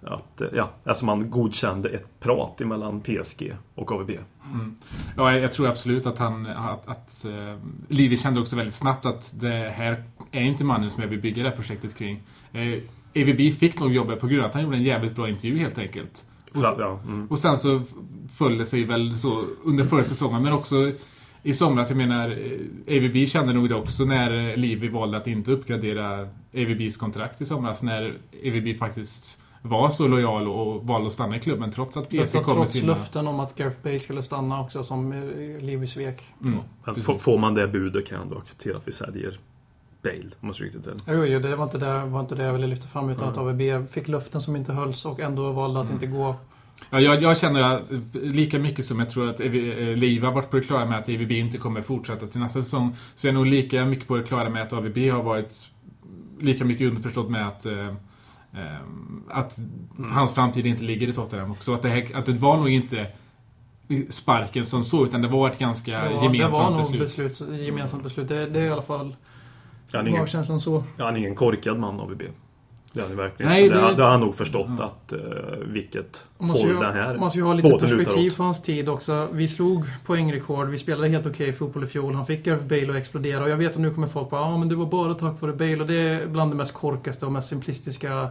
Att, 0.02 0.42
ja, 0.52 0.70
alltså 0.84 1.04
man 1.04 1.30
godkände 1.30 1.88
ett 1.88 2.20
prat 2.20 2.58
mellan 2.58 3.00
PSG 3.00 3.54
och 3.74 3.92
AVB. 3.92 4.10
Mm. 4.44 4.76
Ja, 5.16 5.38
jag 5.38 5.52
tror 5.52 5.68
absolut 5.68 6.06
att 6.06 6.18
han... 6.18 6.46
Att, 6.46 6.88
att 6.88 7.26
uh, 7.26 7.58
Livi 7.88 8.16
kände 8.16 8.40
också 8.40 8.56
väldigt 8.56 8.74
snabbt 8.74 9.06
att 9.06 9.40
det 9.40 9.72
här 9.76 10.04
är 10.30 10.40
inte 10.40 10.64
mannen 10.64 10.90
som 10.90 11.02
jag 11.02 11.08
vill 11.08 11.20
bygga 11.20 11.42
det 11.42 11.48
här 11.48 11.56
projektet 11.56 11.94
kring. 11.94 12.22
Uh, 12.54 12.78
AVB 13.16 13.58
fick 13.58 13.80
nog 13.80 13.92
jobbet 13.92 14.20
på 14.20 14.26
grund 14.26 14.42
av 14.42 14.48
att 14.48 14.54
han 14.54 14.62
gjorde 14.62 14.76
en 14.76 14.82
jävligt 14.82 15.14
bra 15.14 15.28
intervju 15.28 15.58
helt 15.58 15.78
enkelt. 15.78 16.24
Och, 16.54 16.62
ja, 16.62 17.00
mm. 17.04 17.26
och 17.26 17.38
sen 17.38 17.58
så 17.58 17.82
föll 18.32 18.58
det 18.58 18.66
sig 18.66 18.84
väl 18.84 19.12
så 19.14 19.44
under 19.64 19.84
förra 19.84 20.04
säsongen 20.04 20.42
men 20.42 20.52
också 20.52 20.92
i 21.42 21.52
somras, 21.52 21.90
jag 21.90 21.96
menar 21.96 22.30
eh, 22.30 22.96
AVB 22.96 23.28
kände 23.28 23.52
nog 23.52 23.68
det 23.68 23.74
också 23.74 24.04
när 24.04 24.56
Livi 24.56 24.88
valde 24.88 25.16
att 25.16 25.26
inte 25.26 25.52
uppgradera 25.52 26.28
AVBs 26.54 26.96
kontrakt 26.96 27.40
i 27.40 27.46
somras 27.46 27.82
när 27.82 28.18
AVB 28.46 28.78
faktiskt 28.78 29.40
var 29.62 29.88
så 29.88 30.08
lojal 30.08 30.48
och 30.48 30.86
valde 30.86 31.06
att 31.06 31.12
stanna 31.12 31.36
i 31.36 31.40
klubben 31.40 31.72
trots 31.72 31.96
att 31.96 32.08
PSG 32.08 32.32
kom 32.32 32.54
Trots 32.54 32.72
sina... 32.72 32.92
löften 32.92 33.26
om 33.26 33.40
att 33.40 33.56
Gareth 33.56 33.82
Bale 33.82 33.98
skulle 33.98 34.22
stanna 34.22 34.60
också 34.60 34.84
som 34.84 35.12
eh, 35.12 35.64
Livi 35.64 35.86
svek. 35.86 36.22
Mm, 36.44 36.58
får 37.18 37.38
man 37.38 37.54
det 37.54 37.68
budet 37.68 38.06
kan 38.06 38.16
jag 38.16 38.24
ändå 38.24 38.38
acceptera 38.38 38.76
att 38.76 38.88
vi 38.88 38.92
säljer 38.92 39.38
Bale, 40.02 40.30
om 40.40 40.46
man 40.46 40.54
ska 40.54 40.64
riktigt 40.64 40.82
till. 40.82 41.00
Jo, 41.06 41.24
jo, 41.24 41.40
det 41.40 41.56
var 41.56 41.64
inte 41.64 41.78
det, 41.78 42.04
var 42.04 42.20
inte 42.20 42.34
det 42.34 42.42
jag 42.42 42.52
ville 42.52 42.66
lyfta 42.66 42.88
fram 42.88 43.10
utan 43.10 43.22
mm. 43.22 43.32
att 43.32 43.38
AVB 43.38 43.90
fick 43.90 44.08
luften 44.08 44.40
som 44.40 44.56
inte 44.56 44.72
hölls 44.72 45.04
och 45.04 45.20
ändå 45.20 45.52
valde 45.52 45.80
att 45.80 45.86
mm. 45.86 45.94
inte 45.94 46.06
gå. 46.06 46.36
Ja, 46.90 47.00
jag, 47.00 47.22
jag, 47.22 47.38
känner 47.38 47.62
att 47.62 47.82
lika 48.12 48.58
mycket 48.58 48.84
som 48.84 48.98
jag 48.98 49.10
tror 49.10 49.28
att 49.30 49.40
eh, 49.40 49.50
Liv 49.96 50.22
har 50.22 50.32
varit 50.32 50.50
på 50.50 50.56
det 50.56 50.62
klara 50.62 50.86
med 50.86 50.98
att 50.98 51.08
AVB 51.08 51.32
inte 51.32 51.58
kommer 51.58 51.82
fortsätta 51.82 52.26
till 52.26 52.40
nästa 52.40 52.62
säsong 52.62 52.96
så 53.14 53.26
är 53.26 53.28
jag 53.28 53.34
nog 53.34 53.46
lika 53.46 53.84
mycket 53.84 54.08
på 54.08 54.16
det 54.16 54.22
klara 54.22 54.48
med 54.48 54.62
att 54.62 54.72
AVB 54.72 54.98
har 54.98 55.22
varit 55.22 55.70
lika 56.40 56.64
mycket 56.64 56.88
underförstått 56.88 57.30
med 57.30 57.48
att 57.48 57.66
eh, 57.66 57.86
eh 57.86 57.94
att 59.28 59.58
mm. 59.58 60.10
hans 60.12 60.34
framtid 60.34 60.66
inte 60.66 60.84
ligger 60.84 61.08
i 61.08 61.12
Tottenham. 61.12 61.54
Så 61.60 61.74
att 61.74 61.82
det, 61.82 61.88
här, 61.88 62.10
att 62.14 62.26
det 62.26 62.32
var 62.32 62.56
nog 62.56 62.70
inte 62.70 63.06
sparken 64.10 64.66
som 64.66 64.84
så, 64.84 65.04
utan 65.04 65.22
det 65.22 65.28
var 65.28 65.50
ett 65.50 65.58
ganska 65.58 66.10
var, 66.10 66.24
gemensamt 66.24 66.32
beslut. 66.32 66.50
Det 66.50 66.58
var 66.58 66.70
nog 66.70 66.98
beslut. 66.98 67.28
beslut 67.28 67.60
gemensamt 67.60 68.02
beslut. 68.02 68.28
Det, 68.28 68.46
det 68.46 68.60
är 68.60 68.66
i 68.66 68.70
alla 68.70 68.82
fall 68.82 69.16
han 69.92 70.06
är 70.06 70.10
ingen, 70.10 70.26
känslan 70.26 70.60
så. 70.60 70.84
Han 70.98 71.14
är 71.14 71.18
ingen 71.18 71.34
korkad 71.34 71.78
man 71.78 72.00
AVB. 72.00 72.22
Det 72.92 73.00
är 73.00 73.06
han 73.06 73.16
verkligen. 73.16 73.52
Nej, 73.52 73.68
så 73.68 73.74
det, 73.74 73.94
det, 73.94 74.02
har 74.02 74.10
han 74.10 74.20
nog 74.20 74.34
förstått 74.34 74.66
mm. 74.66 74.80
att 74.80 75.12
uh, 75.12 75.20
vilket 75.66 76.24
håll 76.38 76.68
den 76.68 76.94
här 76.94 77.16
Man 77.16 77.30
ska 77.30 77.40
ju 77.40 77.44
ha 77.44 77.52
lite 77.52 77.68
perspektiv 77.70 78.36
på 78.36 78.42
hans 78.42 78.62
tid 78.62 78.88
också. 78.88 79.28
Vi 79.32 79.48
slog 79.48 79.84
poängrekord, 80.06 80.68
vi 80.68 80.78
spelade 80.78 81.08
helt 81.08 81.26
okej 81.26 81.48
okay 81.48 81.52
fotboll 81.52 81.84
i 81.84 81.86
fjol. 81.86 82.14
Han 82.14 82.26
fick 82.26 82.44
Gareth 82.44 82.64
Bale 82.64 82.90
att 82.90 82.96
explodera 82.96 83.42
och 83.42 83.50
jag 83.50 83.56
vet 83.56 83.70
att 83.72 83.78
nu 83.78 83.94
kommer 83.94 84.06
folk 84.06 84.30
bara 84.30 84.40
ja 84.40 84.46
ah, 84.46 84.58
men 84.58 84.68
det 84.68 84.74
var 84.74 84.86
bara 84.86 85.14
tack 85.14 85.40
vare 85.40 85.52
Bale 85.52 85.80
och 85.80 85.86
det 85.86 85.94
är 85.94 86.26
bland 86.26 86.50
det 86.50 86.56
mest 86.56 86.74
korkaste 86.74 87.26
och 87.26 87.32
mest 87.32 87.48
simplistiska 87.48 88.28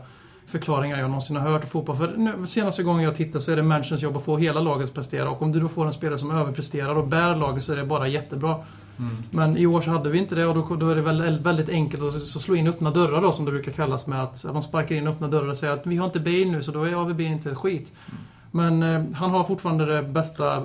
förklaringar 0.48 1.00
jag 1.00 1.10
någonsin 1.10 1.36
har 1.36 1.50
hört 1.50 1.64
i 1.64 1.68
fotboll. 1.68 1.96
För 1.96 2.14
nu, 2.18 2.48
senaste 2.48 2.84
gången 2.84 3.04
jag 3.04 3.16
tittar 3.16 3.40
så 3.40 3.52
är 3.52 3.56
det 3.56 3.64
managers 3.64 4.02
jobb 4.02 4.18
att 4.18 4.24
få 4.24 4.38
hela 4.38 4.62
laget 4.62 4.86
att 4.86 4.94
prestera 4.94 5.30
och 5.30 5.42
om 5.42 5.52
du 5.52 5.60
då 5.60 5.68
får 5.68 5.86
en 5.86 5.94
spelare 5.94 6.18
som 6.18 6.32
överpresterar 6.32 6.96
och 6.96 7.08
bär 7.08 7.36
laget 7.36 7.64
så 7.64 7.72
är 7.72 7.78
det 7.78 7.86
bara 7.86 8.08
jättebra. 8.08 8.56
Mm. 9.00 9.16
Men 9.32 9.58
i 9.58 9.66
år 9.66 9.82
så 9.82 9.92
hade 9.92 10.10
vi 10.10 10.18
inte 10.18 10.36
det 10.36 10.46
och 10.46 10.56
då, 10.56 10.76
då 10.76 10.90
är 10.90 10.96
det 10.96 11.02
väldigt, 11.02 11.42
väldigt 11.42 11.70
enkelt 11.70 12.04
att 12.04 12.22
så 12.22 12.40
slå 12.40 12.56
in 12.56 12.68
öppna 12.68 12.92
dörrar 12.92 13.22
då 13.22 13.32
som 13.32 13.46
det 13.46 13.52
brukar 13.52 13.72
kallas 13.72 14.08
med 14.08 14.24
att 14.24 14.44
de 14.44 14.64
sparkar 14.64 14.96
in 14.96 15.08
öppna 15.08 15.28
dörrar 15.28 15.48
och 15.48 15.58
säger 15.58 15.74
att 15.74 15.88
vi 15.88 15.98
har 15.98 16.06
inte 16.06 16.20
Bale 16.20 16.46
nu 16.46 16.64
så 16.64 16.72
då 16.72 16.84
är 16.84 16.94
AVB 16.94 17.22
inte 17.22 17.56
skit. 17.56 17.94
Mm. 18.08 18.22
Men 18.52 18.84
eh, 18.84 19.16
han 19.18 19.30
har 19.30 19.44
fortfarande 19.44 19.86
det 19.86 20.04
bästa 20.04 20.64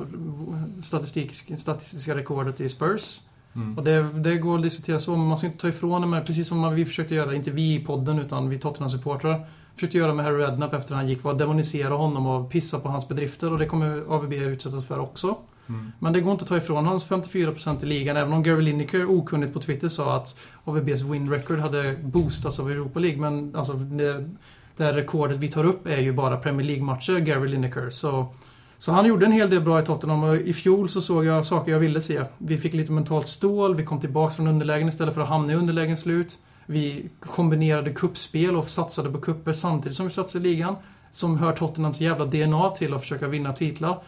statistik, 0.82 1.58
statistiska 1.58 2.14
rekordet 2.14 2.60
i 2.60 2.68
Spurs. 2.68 3.20
Mm. 3.54 3.78
Och 3.78 3.84
det, 3.84 4.02
det, 4.02 4.36
går 4.36 4.56
att 4.56 4.62
diskutera 4.62 5.00
så, 5.00 5.16
men 5.16 5.26
man 5.26 5.38
ska 5.38 5.46
inte 5.46 5.58
ta 5.58 5.68
ifrån 5.68 6.00
det. 6.00 6.06
Men 6.06 6.24
precis 6.24 6.48
som 6.48 6.74
vi 6.74 6.84
försökte 6.84 7.14
göra, 7.14 7.34
inte 7.34 7.50
vi 7.50 7.74
i 7.74 7.84
podden 7.84 8.18
utan 8.18 8.48
vi 8.48 8.58
Tottenham-supportrar 8.58 9.46
försökte 9.74 9.98
göra 9.98 10.14
med 10.14 10.24
Harry 10.24 10.38
Redknapp 10.38 10.74
efter 10.74 10.94
han 10.94 11.08
gick 11.08 11.24
var 11.24 11.32
att 11.32 11.38
demonisera 11.38 11.94
honom 11.94 12.26
och 12.26 12.50
pissa 12.50 12.78
på 12.78 12.88
hans 12.88 13.08
bedrifter 13.08 13.52
och 13.52 13.58
det 13.58 13.66
kommer 13.66 14.02
AVB 14.08 14.32
utsättas 14.32 14.84
för 14.84 14.98
också. 14.98 15.36
Mm. 15.68 15.92
Men 15.98 16.12
det 16.12 16.20
går 16.20 16.32
inte 16.32 16.42
att 16.42 16.48
ta 16.48 16.56
ifrån 16.56 16.86
hans 16.86 17.08
54% 17.08 17.82
i 17.82 17.86
ligan, 17.86 18.16
även 18.16 18.32
om 18.32 18.42
Gary 18.42 18.62
Lineker 18.62 19.10
okunnigt 19.10 19.52
på 19.52 19.60
Twitter 19.60 19.88
sa 19.88 20.16
att 20.16 20.36
AVBs 20.64 21.02
win 21.02 21.30
record 21.30 21.58
hade 21.58 21.96
boostats 22.02 22.60
av 22.60 22.70
Europa 22.70 23.00
League. 23.00 23.20
Men 23.20 23.56
alltså, 23.56 23.72
det, 23.72 24.30
det 24.76 24.84
här 24.84 24.92
rekordet 24.92 25.36
vi 25.36 25.48
tar 25.48 25.64
upp 25.64 25.86
är 25.86 26.00
ju 26.00 26.12
bara 26.12 26.36
Premier 26.36 26.66
League-matcher, 26.66 27.18
Gary 27.18 27.48
Lineker. 27.48 27.90
Så, 27.90 28.34
så 28.78 28.92
han 28.92 29.06
gjorde 29.06 29.26
en 29.26 29.32
hel 29.32 29.50
del 29.50 29.60
bra 29.60 29.80
i 29.80 29.84
Tottenham 29.84 30.22
och 30.22 30.36
i 30.36 30.52
fjol 30.52 30.88
så 30.88 31.00
såg 31.00 31.24
jag 31.24 31.44
saker 31.44 31.72
jag 31.72 31.78
ville 31.78 32.00
se. 32.00 32.24
Vi 32.38 32.58
fick 32.58 32.74
lite 32.74 32.92
mentalt 32.92 33.28
stål, 33.28 33.74
vi 33.74 33.84
kom 33.84 34.00
tillbaka 34.00 34.34
från 34.34 34.46
underlägen 34.46 34.88
istället 34.88 35.14
för 35.14 35.20
att 35.20 35.28
hamna 35.28 35.52
i 35.52 35.56
underlägen 35.56 35.96
slut. 35.96 36.38
Vi 36.66 37.10
kombinerade 37.20 37.90
kuppspel 37.90 38.56
och 38.56 38.70
satsade 38.70 39.10
på 39.10 39.20
kupper 39.20 39.52
samtidigt 39.52 39.96
som 39.96 40.06
vi 40.06 40.12
satsade 40.12 40.48
i 40.48 40.52
ligan. 40.52 40.76
Som 41.10 41.38
hör 41.38 41.52
Tottenhams 41.52 42.00
jävla 42.00 42.24
DNA 42.24 42.70
till 42.70 42.94
att 42.94 43.00
försöka 43.00 43.28
vinna 43.28 43.52
titlar. 43.52 44.02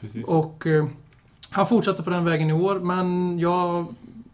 Precis. 0.00 0.24
Och 0.26 0.66
eh, 0.66 0.86
han 1.50 1.66
fortsatte 1.66 2.02
på 2.02 2.10
den 2.10 2.24
vägen 2.24 2.50
i 2.50 2.52
år, 2.52 2.80
men 2.80 3.38
jag 3.38 3.86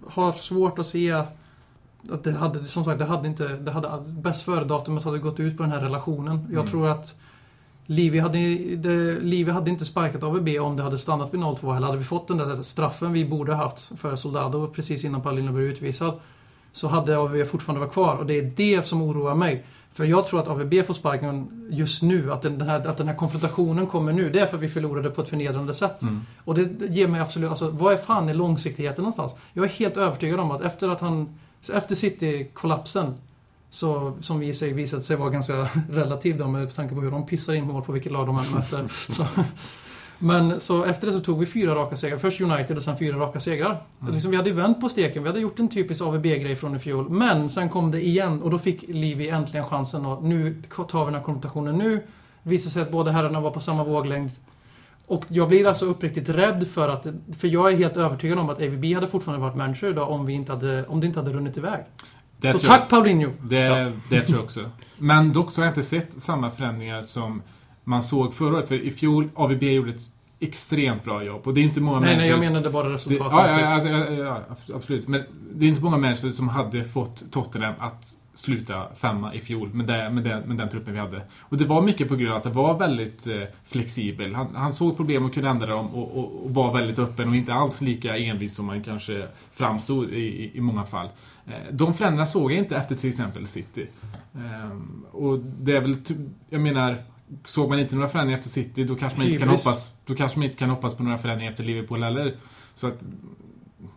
har 0.06 0.32
svårt 0.32 0.78
att 0.78 0.86
se 0.86 1.12
att 1.12 2.24
det 2.24 2.32
hade, 2.32 2.64
som 2.64 2.84
sagt, 2.84 2.98
det 2.98 3.04
hade 3.04 3.28
inte, 3.28 3.48
det 3.48 3.70
hade, 3.70 3.88
bäst 4.06 4.42
före-datumet 4.42 5.04
hade 5.04 5.18
gått 5.18 5.40
ut 5.40 5.56
på 5.56 5.62
den 5.62 5.72
här 5.72 5.80
relationen. 5.80 6.46
Jag 6.50 6.58
Mm. 6.60 6.70
tror 6.70 6.88
att 6.88 7.14
Livi 7.86 8.18
hade, 8.18 8.38
det, 8.76 9.20
Livi 9.20 9.50
hade 9.50 9.70
inte 9.70 9.84
sparkat 9.84 10.22
AVB 10.22 10.48
om 10.60 10.76
det 10.76 10.82
hade 10.82 10.98
stannat 10.98 11.34
vid 11.34 11.40
0-2 11.40 11.76
eller 11.76 11.86
hade 11.86 11.98
vi 11.98 12.04
fått 12.04 12.28
den 12.28 12.38
där 12.38 12.62
straffen 12.62 13.12
vi 13.12 13.24
borde 13.24 13.54
ha 13.54 13.64
haft 13.64 13.98
för 13.98 14.16
Soldado 14.16 14.66
precis 14.68 15.04
innan 15.04 15.22
Paulino 15.22 15.52
blev 15.52 15.66
utvisad. 15.66 16.14
Så 16.72 16.88
hade 16.88 17.18
AVB 17.18 17.46
fortfarande 17.48 17.80
varit 17.80 17.92
kvar 17.92 18.16
och 18.16 18.26
det 18.26 18.38
är 18.38 18.52
det 18.56 18.86
som 18.86 19.02
oroar 19.02 19.34
mig. 19.34 19.64
För 19.94 20.04
jag 20.04 20.26
tror 20.26 20.40
att 20.40 20.48
AVB 20.48 20.86
får 20.86 20.94
sparken 20.94 21.48
just 21.70 22.02
nu, 22.02 22.32
att 22.32 22.42
den, 22.42 22.60
här, 22.60 22.86
att 22.86 22.96
den 22.96 23.08
här 23.08 23.14
konfrontationen 23.14 23.86
kommer 23.86 24.12
nu. 24.12 24.30
Det 24.30 24.40
är 24.40 24.46
för 24.46 24.56
att 24.56 24.62
vi 24.62 24.68
förlorade 24.68 25.10
på 25.10 25.22
ett 25.22 25.28
förnedrande 25.28 25.74
sätt. 25.74 26.02
Mm. 26.02 26.20
Och 26.44 26.54
det 26.54 26.86
ger 26.86 27.08
mig 27.08 27.20
absolut, 27.20 27.50
alltså 27.50 27.70
vad 27.70 27.92
är 27.92 27.96
fan 27.96 28.28
i 28.28 28.34
långsiktigheten 28.34 29.02
någonstans? 29.02 29.34
Jag 29.52 29.64
är 29.64 29.68
helt 29.68 29.96
övertygad 29.96 30.40
om 30.40 30.50
att 30.50 30.62
efter 30.62 30.88
att 30.88 31.00
han, 31.00 31.38
efter 31.72 31.94
City-kollapsen, 31.94 33.14
så, 33.70 34.12
som 34.20 34.38
vi 34.38 34.54
sig 34.54 34.72
visat 34.72 35.02
sig 35.02 35.16
vara 35.16 35.30
ganska 35.30 35.68
relativ 35.90 36.38
då 36.38 36.48
med 36.48 36.74
tanke 36.74 36.94
på 36.94 37.00
hur 37.00 37.10
de 37.10 37.26
pissar 37.26 37.54
in 37.54 37.66
mål 37.66 37.82
på 37.82 37.92
vilket 37.92 38.12
lag 38.12 38.26
de 38.26 38.38
än 38.38 38.50
möter. 38.50 38.88
så, 39.12 39.26
men 40.24 40.60
så 40.60 40.84
efter 40.84 41.06
det 41.06 41.12
så 41.12 41.20
tog 41.20 41.38
vi 41.38 41.46
fyra 41.46 41.74
raka 41.74 41.96
segrar. 41.96 42.18
Först 42.18 42.40
United 42.40 42.76
och 42.76 42.82
sen 42.82 42.98
fyra 42.98 43.16
raka 43.18 43.40
segrar. 43.40 43.82
Liksom, 44.12 44.30
vi 44.30 44.36
hade 44.36 44.48
ju 44.48 44.54
vänt 44.54 44.80
på 44.80 44.88
steken. 44.88 45.22
Vi 45.22 45.28
hade 45.28 45.40
gjort 45.40 45.58
en 45.58 45.68
typisk 45.68 46.02
AVB-grej 46.02 46.56
från 46.56 46.76
i 46.76 46.78
fjol. 46.78 47.10
Men 47.10 47.50
sen 47.50 47.68
kom 47.68 47.90
det 47.90 48.06
igen 48.06 48.42
och 48.42 48.50
då 48.50 48.58
fick 48.58 48.84
Livi 48.88 49.28
äntligen 49.28 49.66
chansen 49.66 50.06
och 50.06 50.24
nu 50.24 50.62
tar 50.88 50.98
vi 50.98 51.04
den 51.04 51.14
här 51.14 51.22
konfrontationen 51.22 51.78
nu. 51.78 51.96
Det 52.42 52.50
visade 52.50 52.70
sig 52.70 52.82
att 52.82 52.90
båda 52.90 53.10
herrarna 53.10 53.40
var 53.40 53.50
på 53.50 53.60
samma 53.60 53.84
våglängd. 53.84 54.30
Och 55.06 55.24
jag 55.28 55.48
blir 55.48 55.66
alltså 55.66 55.86
uppriktigt 55.86 56.28
rädd 56.28 56.68
för 56.68 56.88
att... 56.88 57.06
För 57.38 57.48
jag 57.48 57.72
är 57.72 57.76
helt 57.76 57.96
övertygad 57.96 58.38
om 58.38 58.50
att 58.50 58.62
AVB 58.62 58.84
hade 58.94 59.06
fortfarande 59.06 59.42
varit 59.46 59.56
manager 59.56 59.90
idag 59.90 60.10
om, 60.10 60.26
vi 60.26 60.32
inte 60.32 60.52
hade, 60.52 60.86
om 60.86 61.00
det 61.00 61.06
inte 61.06 61.20
hade 61.20 61.32
runnit 61.32 61.56
iväg. 61.56 61.80
Det 62.40 62.52
så 62.52 62.58
tror 62.58 62.72
jag- 62.72 62.80
tack 62.80 62.90
Paulinho! 62.90 63.30
Det, 63.42 63.92
det 64.10 64.20
tror 64.22 64.38
jag 64.38 64.44
också. 64.44 64.70
Men 64.98 65.32
dock 65.32 65.52
så 65.52 65.60
har 65.60 65.66
jag 65.66 65.70
inte 65.70 65.82
sett 65.82 66.22
samma 66.22 66.50
förändringar 66.50 67.02
som 67.02 67.42
man 67.84 68.02
såg 68.02 68.34
förra 68.34 68.56
året. 68.56 68.68
För 68.68 68.74
i 68.74 68.90
fjol, 68.90 69.28
AVB 69.34 69.62
gjorde 69.62 69.90
ett 69.90 70.10
extremt 70.44 71.04
bra 71.04 71.24
jobb. 71.24 71.46
Och 71.46 71.54
det 71.54 71.60
är 71.60 71.62
inte 71.62 71.80
många 71.80 72.00
Nej, 72.00 72.16
nej, 72.16 72.28
jag 72.28 72.40
menade 72.40 72.70
bara 72.70 72.88
det, 72.88 72.94
resultat. 72.94 73.28
ja, 73.30 73.66
alltså, 73.66 73.88
ja, 73.88 74.10
ja, 74.10 74.42
absolut. 74.74 75.08
Men 75.08 75.24
det 75.54 75.64
är 75.64 75.68
inte 75.68 75.82
många 75.82 75.96
managers 75.96 76.34
som 76.34 76.48
hade 76.48 76.84
fått 76.84 77.32
Tottenham 77.32 77.74
att 77.78 78.16
sluta 78.34 78.94
femma 78.94 79.34
i 79.34 79.40
fjol 79.40 79.74
med, 79.74 79.86
det, 79.86 80.10
med, 80.10 80.24
det, 80.24 80.42
med 80.46 80.56
den 80.56 80.68
truppen 80.68 80.92
vi 80.92 81.00
hade. 81.00 81.22
Och 81.40 81.56
det 81.56 81.64
var 81.64 81.82
mycket 81.82 82.08
på 82.08 82.16
grund 82.16 82.32
av 82.32 82.36
att 82.36 82.44
det 82.44 82.50
var 82.50 82.78
väldigt 82.78 83.26
eh, 83.26 83.42
flexibel. 83.64 84.34
Han, 84.34 84.54
han 84.54 84.72
såg 84.72 84.96
problem 84.96 85.24
och 85.24 85.34
kunde 85.34 85.48
ändra 85.48 85.66
dem 85.66 85.94
och, 85.94 86.18
och, 86.18 86.44
och 86.44 86.54
var 86.54 86.74
väldigt 86.74 86.98
öppen 86.98 87.28
och 87.28 87.36
inte 87.36 87.54
alls 87.54 87.80
lika 87.80 88.16
envis 88.18 88.54
som 88.54 88.66
man 88.66 88.82
kanske 88.82 89.28
framstod 89.52 90.10
i, 90.10 90.50
i, 90.54 90.60
många 90.60 90.84
fall. 90.84 91.08
Eh, 91.46 91.52
de 91.70 91.94
förändringarna 91.94 92.26
såg 92.26 92.52
jag 92.52 92.58
inte 92.58 92.76
efter 92.76 92.94
till 92.96 93.08
exempel 93.08 93.46
City. 93.46 93.86
Ehm, 94.34 95.04
och 95.12 95.38
det 95.38 95.76
är 95.76 95.80
väl, 95.80 95.96
jag 96.48 96.60
menar, 96.60 97.02
såg 97.44 97.68
man 97.68 97.78
inte 97.80 97.94
några 97.94 98.08
förändringar 98.08 98.38
efter 98.38 98.50
City 98.50 98.84
då 98.84 98.96
kanske 98.96 99.18
man 99.18 99.26
inte 99.26 99.38
kan 99.38 99.48
hoppas, 99.66 99.90
då 100.04 100.14
kanske 100.14 100.38
man 100.38 100.44
inte 100.44 100.56
kan 100.56 100.70
hoppas 100.70 100.94
på 100.94 101.02
några 101.02 101.18
förändringar 101.18 101.50
efter 101.52 101.64
Liverpool 101.64 102.02
heller. 102.02 102.36
Så 102.74 102.86
att 102.86 102.98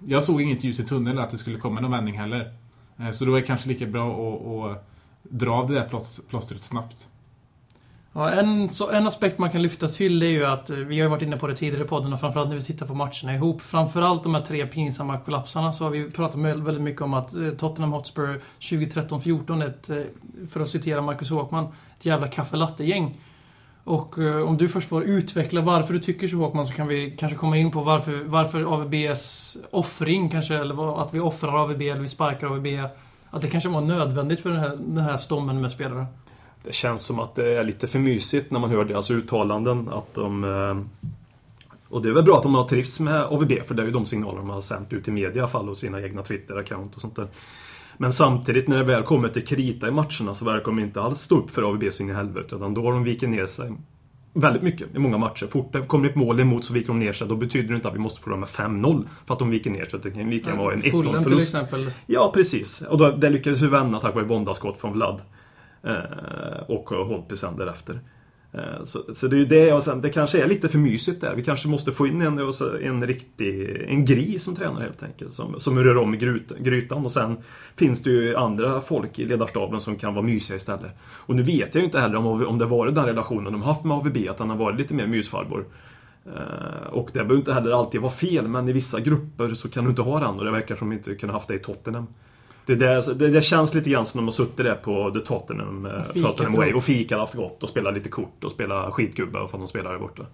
jag 0.07 0.23
såg 0.23 0.41
inget 0.41 0.63
ljus 0.63 0.79
i 0.79 0.83
tunneln 0.83 1.19
att 1.19 1.29
det 1.29 1.37
skulle 1.37 1.59
komma 1.59 1.81
någon 1.81 1.91
vändning 1.91 2.17
heller. 2.19 2.53
Eh, 2.97 3.11
Så 3.11 3.25
då 3.25 3.35
är 3.35 3.41
det 3.41 3.47
kanske 3.47 3.67
lika 3.69 3.85
bra 3.85 4.11
att, 4.11 4.71
att 4.77 4.89
dra 5.23 5.51
av 5.53 5.67
det 5.69 5.73
där 5.75 5.87
plås- 5.87 6.21
plåstret 6.29 6.63
snabbt. 6.63 7.07
Ja, 8.17 8.31
en, 8.31 8.69
så 8.69 8.91
en 8.91 9.07
aspekt 9.07 9.37
man 9.37 9.49
kan 9.49 9.61
lyfta 9.61 9.87
till 9.87 10.19
det 10.19 10.25
är 10.25 10.31
ju 10.31 10.45
att, 10.45 10.69
eh, 10.69 10.75
vi 10.75 10.99
har 10.99 11.05
ju 11.05 11.09
varit 11.09 11.21
inne 11.21 11.37
på 11.37 11.47
det 11.47 11.55
tidigare 11.55 11.83
i 11.83 11.87
podden 11.87 12.13
och 12.13 12.19
framförallt 12.19 12.49
när 12.49 12.55
vi 12.55 12.63
tittar 12.63 12.85
på 12.85 12.93
matcherna 12.93 13.35
ihop. 13.35 13.61
Framförallt 13.61 14.23
de 14.23 14.35
här 14.35 14.41
tre 14.41 14.67
pinsamma 14.67 15.17
kollapsarna 15.19 15.73
så 15.73 15.83
har 15.83 15.91
vi 15.91 16.11
pratat 16.11 16.39
väldigt 16.39 16.81
mycket 16.81 17.01
om 17.01 17.13
att 17.13 17.35
eh, 17.35 17.49
Tottenham 17.49 17.91
Hotspur 17.91 18.41
2013-14 18.59 19.63
är 19.63 19.67
ett, 19.67 19.89
eh, 19.89 19.97
för 20.49 20.59
att 20.59 20.67
citera 20.67 21.01
Marcus 21.01 21.29
Håkman, 21.29 21.65
ett 21.99 22.05
jävla 22.05 22.27
kaffelatte-gäng. 22.27 23.21
Och 23.83 24.17
om 24.17 24.57
du 24.57 24.67
först 24.67 24.89
får 24.89 25.03
utveckla 25.03 25.61
varför 25.61 25.93
du 25.93 25.99
tycker 25.99 26.27
så 26.27 26.37
Håkman 26.37 26.65
så 26.65 26.73
kan 26.73 26.87
vi 26.87 27.11
kanske 27.11 27.37
komma 27.37 27.57
in 27.57 27.71
på 27.71 27.81
varför, 27.81 28.23
varför 28.25 28.63
AVBs 28.63 29.57
offring 29.71 30.29
kanske, 30.29 30.55
eller 30.55 31.01
att 31.01 31.13
vi 31.13 31.19
offrar 31.19 31.63
AVB 31.63 31.81
eller 31.81 32.01
vi 32.01 32.07
sparkar 32.07 32.47
AVB. 32.47 32.67
Att 33.29 33.41
det 33.41 33.47
kanske 33.47 33.69
var 33.69 33.81
nödvändigt 33.81 34.39
för 34.39 34.49
den 34.49 34.59
här, 34.59 34.77
den 34.79 35.03
här 35.03 35.17
stommen 35.17 35.61
med 35.61 35.71
spelare. 35.71 36.05
Det 36.67 36.73
känns 36.73 37.01
som 37.01 37.19
att 37.19 37.35
det 37.35 37.53
är 37.57 37.63
lite 37.63 37.87
för 37.87 37.99
mysigt 37.99 38.51
när 38.51 38.59
man 38.59 38.69
hör 38.69 38.85
deras 38.85 39.11
uttalanden. 39.11 39.89
Att 39.89 40.13
de... 40.13 40.43
eh, 40.43 41.07
Och 41.89 42.01
det 42.01 42.09
är 42.09 42.13
väl 42.13 42.23
bra 42.23 42.37
att 42.37 42.43
de 42.43 42.55
har 42.55 42.63
trivs 42.63 42.99
med 42.99 43.23
AVB, 43.23 43.51
för 43.67 43.75
det 43.75 43.81
är 43.81 43.85
ju 43.85 43.91
de 43.91 44.05
signaler 44.05 44.37
de 44.37 44.49
har 44.49 44.61
sänt 44.61 44.93
ut 44.93 45.07
i 45.07 45.11
media 45.11 45.35
i 45.35 45.39
alla 45.39 45.47
fall 45.47 45.69
och 45.69 45.77
sina 45.77 46.01
egna 46.01 46.21
Twitter-account 46.21 46.95
och 46.95 47.01
sånt 47.01 47.15
där. 47.15 47.27
Men 47.97 48.13
samtidigt 48.13 48.67
när 48.67 48.77
det 48.77 48.83
väl 48.83 49.03
kommer 49.03 49.29
till 49.29 49.45
krita 49.45 49.87
i 49.87 49.91
matcherna 49.91 50.33
så 50.33 50.45
verkar 50.45 50.65
de 50.65 50.79
inte 50.79 51.01
alls 51.01 51.19
stå 51.19 51.37
upp 51.37 51.49
för 51.49 51.63
AVB 51.63 51.83
så 51.93 52.03
in 52.03 52.09
i 52.09 52.13
helvete. 52.13 52.55
Utan 52.55 52.73
då 52.73 52.83
har 52.83 52.91
de 52.91 53.03
vikit 53.03 53.29
ner 53.29 53.47
sig 53.47 53.71
väldigt 54.33 54.63
mycket 54.63 54.95
i 54.95 54.99
många 54.99 55.17
matcher. 55.17 55.47
Fort 55.47 55.73
det 55.73 55.81
kommer 55.81 56.09
ett 56.09 56.15
mål 56.15 56.39
emot 56.39 56.65
så 56.65 56.73
viker 56.73 56.87
de 56.87 56.99
ner 56.99 57.13
sig. 57.13 57.27
Då 57.27 57.35
betyder 57.35 57.69
det 57.69 57.75
inte 57.75 57.87
att 57.87 57.95
vi 57.95 57.99
måste 57.99 58.21
förlora 58.21 58.39
med 58.39 58.49
5-0 58.49 59.07
för 59.25 59.33
att 59.33 59.39
de 59.39 59.49
viker 59.49 59.71
ner 59.71 59.85
sig. 59.85 59.99
Det 60.03 60.11
kan 60.11 60.29
lika 60.29 60.49
gärna 60.49 60.63
vara 60.63 60.73
en 60.73 60.81
Fulham 60.81 61.15
1-0 61.15 61.23
till 61.23 61.37
exempel. 61.39 61.91
Ja, 62.05 62.31
precis. 62.33 62.81
Och 62.81 62.97
då, 62.97 63.11
det 63.11 63.29
lyckades 63.29 63.61
vi 63.61 63.67
vända 63.67 63.99
tack 63.99 64.15
vare 64.15 64.25
våndaskott 64.25 64.77
från 64.77 64.93
Vlad. 64.93 65.21
Eh, 65.87 66.59
och 66.67 66.89
har 66.89 67.05
hållit 67.05 67.39
sen 67.39 67.57
därefter. 67.57 67.99
Eh, 68.51 68.83
så, 68.83 68.99
så 69.13 69.27
det 69.27 69.35
är 69.35 69.37
ju 69.37 69.45
det 69.45 69.73
och 69.73 69.83
sen, 69.83 70.01
det 70.01 70.09
kanske 70.09 70.43
är 70.43 70.47
lite 70.47 70.69
för 70.69 70.77
mysigt 70.77 71.21
där. 71.21 71.35
Vi 71.35 71.43
kanske 71.43 71.67
måste 71.67 71.91
få 71.91 72.07
in 72.07 72.21
en, 72.21 72.39
en 72.81 73.07
riktig, 73.07 73.85
en 73.87 74.05
gris 74.05 74.43
som 74.43 74.55
tränare 74.55 74.83
helt 74.83 75.03
enkelt. 75.03 75.33
Som, 75.33 75.59
som 75.59 75.83
rör 75.83 75.97
om 75.97 76.13
i 76.13 76.17
grytan 76.59 77.05
och 77.05 77.11
sen 77.11 77.37
finns 77.75 78.03
det 78.03 78.09
ju 78.09 78.35
andra 78.35 78.81
folk 78.81 79.19
i 79.19 79.25
ledarstaben 79.25 79.81
som 79.81 79.95
kan 79.95 80.13
vara 80.13 80.25
mysiga 80.25 80.57
istället. 80.57 80.91
Och 81.01 81.35
nu 81.35 81.43
vet 81.43 81.75
jag 81.75 81.81
ju 81.81 81.85
inte 81.85 81.99
heller 81.99 82.15
om, 82.15 82.45
om 82.45 82.57
det 82.57 82.65
varit 82.65 82.95
den 82.95 83.05
relationen 83.05 83.53
de 83.53 83.61
haft 83.61 83.83
med 83.83 83.97
AVB, 83.97 84.17
att 84.29 84.39
han 84.39 84.49
har 84.49 84.57
varit 84.57 84.77
lite 84.77 84.93
mer 84.93 85.07
mysfarbror. 85.07 85.65
Eh, 86.25 86.87
och 86.89 87.09
det 87.13 87.19
behöver 87.19 87.35
inte 87.35 87.53
heller 87.53 87.71
alltid 87.71 88.01
vara 88.01 88.11
fel, 88.11 88.47
men 88.47 88.69
i 88.69 88.71
vissa 88.71 88.99
grupper 88.99 89.53
så 89.53 89.69
kan 89.69 89.83
du 89.83 89.89
inte 89.89 90.01
ha 90.01 90.19
den 90.19 90.39
och 90.39 90.45
det 90.45 90.51
verkar 90.51 90.75
som 90.75 90.87
att 90.87 90.91
de 90.91 90.97
inte 90.97 91.15
kunde 91.15 91.33
haft 91.33 91.47
det 91.47 91.55
i 91.55 91.59
Tottenham. 91.59 92.07
Det, 92.67 92.75
där, 92.75 93.13
det, 93.13 93.27
det 93.27 93.41
känns 93.41 93.73
lite 93.73 93.89
grann 93.89 94.05
som 94.05 94.17
de 94.17 94.23
har 94.25 94.31
suttit 94.31 94.57
där 94.57 94.75
på 94.75 95.11
The 95.11 95.19
Tottenham, 95.19 95.85
eh, 95.85 95.91
Tottenham 96.21 96.53
Way 96.53 96.73
och 96.73 96.83
fikat 96.83 97.19
haft 97.19 97.33
gott 97.33 97.63
och 97.63 97.69
spelat 97.69 97.93
lite 97.93 98.09
kort 98.09 98.43
och 98.43 98.51
spelat 98.51 98.93
skitgubbar 98.93 99.47
för 99.47 99.57
att 99.57 99.61
de 99.61 99.67
spelar 99.67 99.91
där 99.91 99.99
borta. 99.99 100.25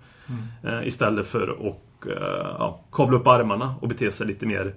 Eh, 0.64 0.88
istället 0.88 1.28
för 1.28 1.48
att 1.48 2.06
eh, 2.08 2.56
ja, 2.60 2.80
kavla 2.92 3.18
upp 3.18 3.28
armarna 3.28 3.76
och 3.82 3.88
bete 3.88 4.12
sig 4.12 4.28
lite 4.28 4.46
mer 4.46 4.74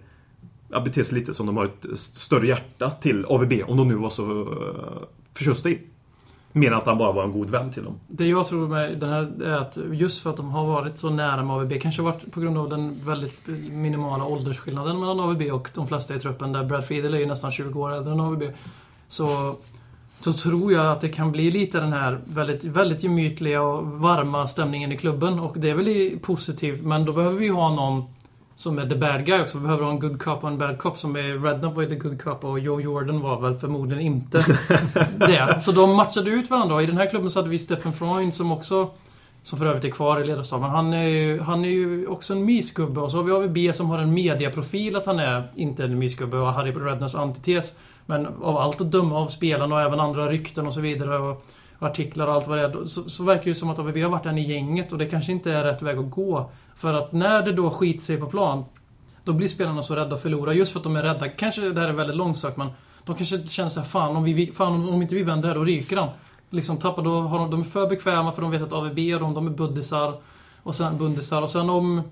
ja, 0.69 0.81
bete 0.81 1.05
sig 1.05 1.19
lite 1.19 1.35
som 1.35 1.47
de 1.47 1.57
har 1.57 1.65
ett 1.65 1.85
st- 1.85 2.19
större 2.19 2.47
hjärta 2.47 2.91
till 2.91 3.25
AVB, 3.25 3.53
om 3.67 3.77
de 3.77 3.89
nu 3.89 3.95
var 3.95 4.11
så 4.11 4.25
uh, 4.25 5.03
förtjusta 5.35 5.69
i. 5.69 5.81
Mer 6.57 6.73
än 6.73 6.79
att 6.79 6.87
han 6.87 6.99
bara 6.99 7.13
var 7.13 7.25
en 7.25 7.33
god 7.33 7.51
vän 7.51 7.73
till 7.73 7.85
dem. 7.85 8.01
Det 8.09 8.27
jag 8.27 8.47
tror 8.47 8.69
med 8.69 8.99
den 8.99 9.11
här 9.11 9.43
är 9.45 9.57
att 9.57 9.79
just 9.93 10.23
för 10.23 10.31
att 10.31 10.37
de 10.37 10.51
har 10.51 10.67
varit 10.67 10.99
så 10.99 11.11
nära 11.11 11.45
med 11.45 11.57
AVB, 11.57 11.81
kanske 11.81 12.03
varit 12.03 12.33
på 12.33 12.41
grund 12.41 12.59
av 12.59 12.69
den 12.69 13.01
väldigt 13.05 13.47
minimala 13.71 14.25
åldersskillnaden 14.25 15.01
mellan 15.01 15.21
AVB 15.21 15.43
och 15.53 15.69
de 15.75 15.89
flesta 15.89 16.15
i 16.15 16.21
truppen, 16.21 16.53
där 16.53 16.65
Brad 16.65 16.85
Friedel 16.85 17.15
är 17.15 17.19
ju 17.19 17.27
nästan 17.27 17.53
20 17.53 17.81
år 17.81 17.93
äldre 17.93 18.13
än 18.13 18.21
AVB. 18.21 18.43
Så, 19.09 19.57
så 20.21 20.33
tror 20.33 20.73
jag 20.73 20.87
att 20.87 21.01
det 21.01 21.09
kan 21.09 21.33
bli 21.33 21.51
lite 21.51 21.81
den 21.81 21.93
här 21.93 22.21
väldigt, 22.25 22.65
väldigt 22.65 23.03
gemytliga 23.03 23.63
och 23.63 23.87
varma 23.87 24.47
stämningen 24.47 24.93
i 24.93 24.97
klubben. 24.97 25.39
Och 25.39 25.59
det 25.59 25.71
är 25.71 25.75
väl 25.75 26.19
positivt, 26.19 26.83
men 26.83 27.05
då 27.05 27.13
behöver 27.13 27.39
vi 27.39 27.49
ha 27.49 27.75
någon 27.75 28.05
som 28.57 28.79
är 28.79 28.89
the 28.89 28.95
bad 28.95 29.27
guy 29.27 29.41
också. 29.41 29.59
Vi 29.59 29.63
behöver 29.63 29.85
ha 29.85 29.91
en 29.91 30.01
good 30.01 30.23
cop 30.23 30.45
och 30.45 30.51
en 30.51 30.59
bad 30.59 30.79
cop. 30.79 30.99
Som 30.99 31.17
är 31.17 31.43
Redknapp 31.45 31.75
var 31.75 31.83
ju 31.83 31.89
the 31.89 31.95
good 31.95 32.23
cop 32.23 32.45
och 32.45 32.59
Joe 32.59 32.81
Jordan 32.81 33.21
var 33.21 33.41
väl 33.41 33.59
förmodligen 33.59 34.03
inte 34.03 34.39
det. 35.17 35.61
Så 35.61 35.73
de 35.73 35.97
matchade 35.97 36.31
ut 36.31 36.51
varandra. 36.51 36.75
Och 36.75 36.83
I 36.83 36.87
den 36.87 36.97
här 36.97 37.11
klubben 37.11 37.31
så 37.31 37.39
hade 37.39 37.49
vi 37.49 37.59
Stephen 37.59 37.93
Freund 37.93 38.35
som 38.35 38.53
också 38.53 38.91
som 39.43 39.59
för 39.59 39.67
övrigt 39.67 39.85
är 39.85 39.91
kvar 39.91 40.21
i 40.21 40.27
ledarstaben. 40.27 40.71
Han 40.71 40.93
är, 40.95 41.09
ju, 41.09 41.41
han 41.41 41.65
är 41.65 41.69
ju 41.69 42.07
också 42.07 42.33
en 42.33 42.45
mysgubbe. 42.45 43.01
Och 43.01 43.11
så 43.11 43.17
har 43.17 43.25
vi 43.25 43.33
AVB 43.33 43.75
som 43.75 43.91
har 43.91 43.99
en 43.99 44.15
mediaprofil 44.15 44.97
att 44.97 45.07
han 45.07 45.19
är 45.19 45.53
inte 45.55 45.85
en 45.85 45.99
mysgubbe 45.99 46.37
och 46.37 46.53
Harry 46.53 46.73
Redknapps 46.73 47.15
antites. 47.15 47.73
Men 48.07 48.27
av 48.27 48.57
allt 48.57 48.81
att 48.81 48.91
döma 48.91 49.19
av 49.19 49.29
spelarna 49.29 49.75
och 49.75 49.81
även 49.81 50.01
andra 50.01 50.29
rykten 50.29 50.67
och 50.67 50.75
så 50.75 50.81
vidare 50.81 51.19
och 51.19 51.47
artiklar 51.79 52.27
och 52.27 52.35
allt 52.35 52.49
vad 52.49 52.59
det 52.59 52.65
är. 52.65 52.85
Så, 52.85 53.11
så 53.11 53.25
verkar 53.25 53.45
det 53.45 53.51
ju 53.51 53.55
som 53.55 53.71
att 53.71 53.79
AVB 53.79 53.97
har 53.97 54.11
varit 54.11 54.27
en 54.27 54.39
i 54.39 54.53
gänget 54.53 54.93
och 54.93 54.99
det 54.99 55.07
kanske 55.07 55.33
inte 55.33 55.53
är 55.53 55.65
rätt 55.65 55.83
väg 55.83 55.99
att 55.99 56.11
gå. 56.11 56.51
För 56.77 56.95
att 56.95 57.13
när 57.13 57.43
det 57.43 57.53
då 57.53 57.71
skiter 57.71 58.01
sig 58.01 58.17
på 58.17 58.27
plan 58.27 58.65
då 59.25 59.33
blir 59.33 59.49
spelarna 59.49 59.83
så 59.83 59.95
rädda 59.95 60.15
att 60.15 60.23
förlora 60.23 60.55
just 60.55 60.73
för 60.73 60.81
att 60.81 60.85
de 60.85 60.97
är 60.97 61.03
rädda. 61.03 61.29
Kanske 61.29 61.61
det 61.61 61.81
här 61.81 61.89
är 61.89 61.93
väldigt 61.93 62.17
långsökt 62.17 62.57
men 62.57 62.69
de 63.05 63.17
kanske 63.17 63.47
känner 63.47 63.71
så 63.71 63.81
här, 63.81 63.87
fan 63.87 64.17
om, 64.17 64.25
vi, 64.25 64.53
fan 64.53 64.73
om, 64.73 64.89
om 64.89 65.03
inte 65.03 65.15
vi 65.15 65.23
vänder 65.23 65.49
här 65.49 65.55
då 65.55 65.65
ryker 65.65 65.97
han. 65.97 66.09
Liksom 66.51 66.77
tappar, 66.77 67.03
då 67.03 67.21
har 67.21 67.39
de, 67.39 67.51
de 67.51 67.61
är 67.61 67.65
för 67.65 67.89
bekväma 67.89 68.33
för 68.33 68.43
de 68.43 68.51
vet 68.51 68.63
att 68.63 68.73
AVB 68.73 68.99
och 69.15 69.21
de, 69.21 69.35
de 69.35 69.47
är 69.47 69.51
buddisar. 69.51 70.15
Och 70.63 70.75
sen 70.75 70.99
bundisar 70.99 71.43
och 71.43 71.51
sen 71.51 71.71
om 71.71 72.03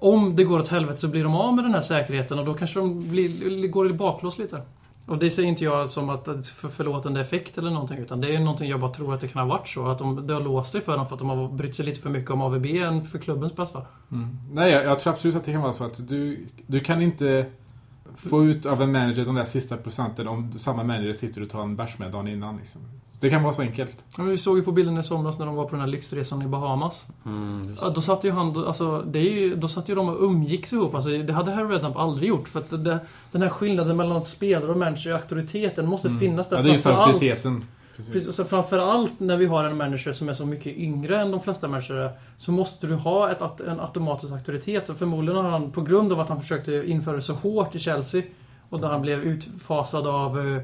om 0.00 0.36
det 0.36 0.44
går 0.44 0.58
åt 0.58 0.68
helvete 0.68 1.00
så 1.00 1.08
blir 1.08 1.24
de 1.24 1.34
av 1.34 1.54
med 1.54 1.64
den 1.64 1.74
här 1.74 1.80
säkerheten 1.80 2.38
och 2.38 2.44
då 2.44 2.54
kanske 2.54 2.78
de 2.78 3.10
blir, 3.10 3.68
går 3.68 3.90
i 3.90 3.92
baklås 3.92 4.38
lite. 4.38 4.62
Och 5.08 5.18
det 5.18 5.30
säger 5.30 5.48
inte 5.48 5.64
jag 5.64 5.88
som 5.88 6.10
att 6.10 6.46
för 6.46 6.68
förlåtande 6.68 7.20
effekt 7.20 7.58
eller 7.58 7.70
någonting 7.70 7.98
utan 7.98 8.20
det 8.20 8.34
är 8.34 8.40
någonting 8.40 8.70
jag 8.70 8.80
bara 8.80 8.90
tror 8.90 9.14
att 9.14 9.20
det 9.20 9.28
kan 9.28 9.42
ha 9.42 9.56
varit 9.56 9.68
så. 9.68 9.86
Att 9.86 9.98
de, 9.98 10.26
det 10.26 10.34
har 10.34 10.40
låst 10.40 10.72
sig 10.72 10.80
för 10.80 10.96
dem 10.96 11.06
för 11.06 11.14
att 11.14 11.18
de 11.18 11.28
har 11.28 11.48
brytt 11.48 11.76
sig 11.76 11.84
lite 11.84 12.00
för 12.00 12.10
mycket 12.10 12.30
om 12.30 12.42
AVB 12.42 12.66
än 12.66 13.04
för 13.04 13.18
klubbens 13.18 13.56
bästa. 13.56 13.82
Mm. 14.12 14.38
Nej, 14.52 14.72
jag, 14.72 14.84
jag 14.84 14.98
tror 14.98 15.12
absolut 15.12 15.36
att 15.36 15.44
det 15.44 15.52
kan 15.52 15.62
vara 15.62 15.72
så 15.72 15.84
att 15.84 16.08
du, 16.08 16.46
du 16.66 16.80
kan 16.80 17.02
inte 17.02 17.46
få 18.16 18.44
ut 18.44 18.66
av 18.66 18.82
en 18.82 18.92
manager 18.92 19.24
de 19.24 19.34
där 19.34 19.44
sista 19.44 19.76
procenten 19.76 20.28
om 20.28 20.52
samma 20.52 20.82
manager 20.82 21.12
sitter 21.12 21.42
och 21.42 21.50
tar 21.50 21.62
en 21.62 21.76
bärs 21.76 21.98
med 21.98 22.12
dagen 22.12 22.28
innan. 22.28 22.56
Liksom. 22.56 22.80
Det 23.20 23.30
kan 23.30 23.42
vara 23.42 23.52
så 23.52 23.62
enkelt. 23.62 23.96
Ja, 24.16 24.22
men 24.22 24.30
vi 24.30 24.38
såg 24.38 24.56
ju 24.56 24.62
på 24.62 24.72
bilden 24.72 24.98
i 24.98 25.02
somras 25.02 25.38
när 25.38 25.46
de 25.46 25.54
var 25.54 25.64
på 25.64 25.70
den 25.70 25.80
här 25.80 25.86
lyxresan 25.86 26.42
i 26.42 26.46
Bahamas. 26.46 27.06
Mm, 27.26 27.62
just. 27.68 27.82
Ja, 27.82 27.88
då 27.88 28.00
satt 28.00 28.24
ju 28.24 28.30
han, 28.30 28.66
alltså, 28.66 29.02
det 29.06 29.18
är 29.18 29.32
ju, 29.32 29.56
då 29.56 29.68
satt 29.68 29.88
ju 29.88 29.94
de 29.94 30.08
och 30.08 30.22
umgicks 30.22 30.72
ihop. 30.72 30.94
Alltså, 30.94 31.10
det 31.10 31.32
hade 31.32 31.52
Harry 31.52 31.74
Redknapp 31.74 31.96
aldrig 31.96 32.28
gjort. 32.28 32.48
För 32.48 32.60
att 32.60 32.70
det, 32.70 32.98
den 33.32 33.42
här 33.42 33.48
skillnaden 33.48 33.96
mellan 33.96 34.22
spelare 34.22 34.70
och 34.70 34.76
manager, 34.76 35.12
auktoriteten, 35.12 35.86
måste 35.86 36.10
finnas 36.20 36.48
där. 36.48 36.56
Mm. 36.56 36.66
Ja, 36.66 36.68
det 36.68 36.68
är 36.68 36.72
just 36.72 36.84
framför 36.84 37.02
allt. 37.02 37.12
auktoriteten. 37.12 37.64
Precis. 37.96 38.12
Precis, 38.12 38.28
alltså 38.28 38.44
framförallt 38.44 39.20
när 39.20 39.36
vi 39.36 39.46
har 39.46 39.64
en 39.64 39.76
manager 39.76 40.12
som 40.12 40.28
är 40.28 40.34
så 40.34 40.46
mycket 40.46 40.76
yngre 40.76 41.20
än 41.20 41.30
de 41.30 41.40
flesta 41.40 41.66
är, 41.66 42.10
så 42.36 42.52
måste 42.52 42.86
du 42.86 42.94
ha 42.94 43.30
ett, 43.30 43.60
en 43.60 43.80
automatisk 43.80 44.32
auktoritet. 44.32 44.88
Och 44.88 44.96
förmodligen 44.96 45.44
har 45.44 45.50
han, 45.50 45.70
på 45.70 45.80
grund 45.80 46.12
av 46.12 46.20
att 46.20 46.28
han 46.28 46.40
försökte 46.40 46.90
införa 46.90 47.16
det 47.16 47.22
så 47.22 47.32
hårt 47.32 47.74
i 47.74 47.78
Chelsea 47.78 48.22
och 48.68 48.80
där 48.80 48.88
han 48.88 49.02
blev 49.02 49.22
utfasad 49.22 50.06
av 50.06 50.40
eh, 50.40 50.62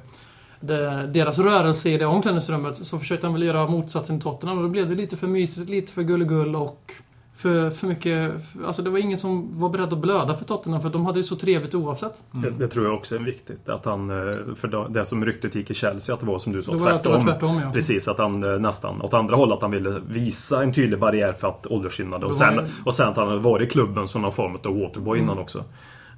det, 0.66 1.06
deras 1.06 1.38
rörelse 1.38 1.88
i 1.90 1.98
det 1.98 2.06
omklädningsrummet 2.06 2.76
så 2.86 2.98
försökte 2.98 3.26
han 3.26 3.34
väl 3.34 3.42
göra 3.42 3.66
motsatsen 3.66 4.16
i 4.16 4.20
Tottenham 4.20 4.56
och 4.58 4.62
då 4.64 4.68
blev 4.70 4.88
det 4.88 4.94
lite 4.94 5.16
för 5.16 5.26
mysigt, 5.26 5.68
lite 5.70 5.92
för 5.92 6.02
gulligull 6.02 6.56
och 6.56 6.92
för, 7.36 7.70
för 7.70 7.86
mycket... 7.86 8.32
Alltså 8.66 8.82
det 8.82 8.90
var 8.90 8.98
ingen 8.98 9.18
som 9.18 9.60
var 9.60 9.68
beredd 9.68 9.92
att 9.92 9.98
blöda 9.98 10.36
för 10.36 10.44
Tottenham 10.44 10.82
för 10.82 10.88
de 10.90 11.06
hade 11.06 11.18
det 11.18 11.22
så 11.22 11.36
trevligt 11.36 11.74
oavsett. 11.74 12.24
Det, 12.32 12.50
det 12.50 12.68
tror 12.68 12.84
jag 12.86 12.94
också 12.94 13.14
är 13.14 13.18
viktigt. 13.18 13.68
Att 13.68 13.84
han, 13.84 14.10
eh, 14.10 14.34
för 14.56 14.88
det 14.88 15.04
som 15.04 15.24
ryktet 15.26 15.54
gick 15.54 15.70
i 15.70 15.74
Chelsea, 15.74 16.14
att 16.14 16.20
det 16.20 16.26
var 16.26 16.38
som 16.38 16.52
du 16.52 16.62
sa, 16.62 16.72
Det 16.72 16.78
var 16.78 16.90
att 16.90 17.02
det 17.02 17.08
tvärtom. 17.10 17.26
var 17.26 17.32
tvärtom 17.32 17.60
ja. 17.64 17.70
Precis, 17.72 18.08
att 18.08 18.18
han 18.18 18.42
eh, 18.54 18.58
nästan 18.60 19.02
åt 19.02 19.14
andra 19.14 19.36
hållet 19.36 19.56
att 19.56 19.62
han 19.62 19.70
ville 19.70 20.00
visa 20.08 20.62
en 20.62 20.72
tydlig 20.72 20.98
barriär 21.00 21.32
för 21.32 21.48
att 21.48 21.66
åldersskillnad. 21.66 22.24
Och 22.24 22.36
sen, 22.36 22.54
ju- 22.54 22.60
och 22.84 22.94
sen 22.94 23.08
att 23.08 23.16
han 23.16 23.28
hade 23.28 23.40
varit 23.40 23.68
i 23.68 23.70
klubben 23.72 24.08
som 24.08 24.22
någon 24.22 24.32
form 24.32 24.56
av 24.64 24.80
waterboy 24.80 25.18
Mm. 25.18 25.30
innan 25.30 25.42
också. 25.42 25.64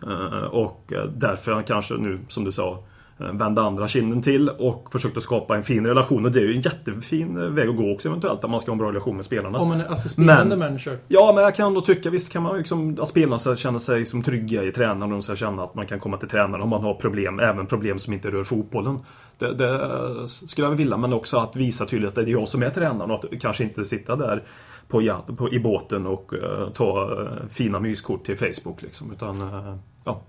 Eh, 0.02 0.44
Och 0.44 0.92
därför 1.14 1.52
han 1.52 1.64
kanske 1.64 1.94
nu, 1.94 2.18
som 2.28 2.44
du 2.44 2.52
sa, 2.52 2.78
eh, 3.18 3.33
vände 3.33 3.62
andra 3.62 3.88
kinden 3.88 4.22
till 4.22 4.48
och 4.48 4.88
försökte 4.92 5.20
skapa 5.20 5.57
en 5.57 5.62
fin 5.62 5.87
relation. 5.87 6.24
Och 6.24 6.33
det 6.33 6.40
är 6.40 6.44
ju 6.44 6.55
en 6.55 6.61
jättefin 6.61 7.37
eh, 7.37 7.48
väg 7.48 7.68
att 7.68 7.76
gå 7.76 7.92
också 7.92 8.09
eventuellt, 8.09 8.44
att 8.44 8.50
man 8.50 8.61
ska 8.61 8.70
ha 8.70 8.74
en 8.74 8.79
bra 8.79 8.88
relation 8.88 9.16
med 9.16 9.24
spelarna. 9.24 9.59
Om 9.59 9.72
en 9.72 9.81
assisterande 9.81 10.57
Men- 10.57 10.59
manager. 10.59 10.98
Ja, 11.09 11.33
men 11.35 11.44
jag 11.44 11.55
kan 11.55 11.74
då 11.74 11.81
tycka, 11.81 12.11
visst 12.11 12.33
kan 12.33 12.42
man 12.42 12.59
liksom, 12.59 12.98
att 13.00 13.09
spelarna 13.09 13.38
ska 13.38 13.57
känna 13.57 13.79
sig 13.79 14.07
som 14.07 14.22
trygga 14.22 14.62
i 14.62 14.72
tränaren 14.72 15.02
och 15.02 15.09
de 15.11 15.22
ska 15.22 15.37
känna 15.37 15.62
att 15.62 15.74
man 15.74 15.87
kan 15.87 16.00
komma 16.00 16.16
till 16.16 16.29
tränaren 16.29 16.62
om 16.62 16.68
man 16.68 16.83
har 16.83 16.94
problem, 16.94 17.40
även 17.40 17.66
problem 17.66 17.98
som 17.98 18.12
inte 18.12 18.31
rör 18.31 18.44
fotbollen. 18.44 18.98
Det, 19.38 19.55
det 19.55 19.72
eh, 19.74 20.24
skulle 20.26 20.66
jag 20.66 20.74
vilja, 20.74 20.96
men 20.96 21.12
också 21.12 21.37
att 21.38 21.57
visa 21.57 21.87
tydligt 21.87 22.09
att 22.09 22.14
det 22.14 22.20
är 22.20 22.26
jag 22.26 22.48
som 22.48 22.62
är 22.62 22.70
tränaren 22.70 23.11
och 23.11 23.24
att 23.24 23.40
kanske 23.40 23.64
inte 23.64 23.85
sitta 23.85 24.16
där 24.16 24.42
på, 24.88 25.20
på, 25.37 25.52
i 25.52 25.61
båten 25.61 26.07
och 26.07 26.35
eh, 26.35 26.68
ta 26.68 27.20
eh, 27.22 27.48
fina 27.48 27.81
myskort 27.81 28.26
till 28.26 28.37
Facebook 28.37 28.83
liksom, 28.83 29.12
utan 29.12 29.40
eh, 29.40 29.76
ja. 30.05 30.22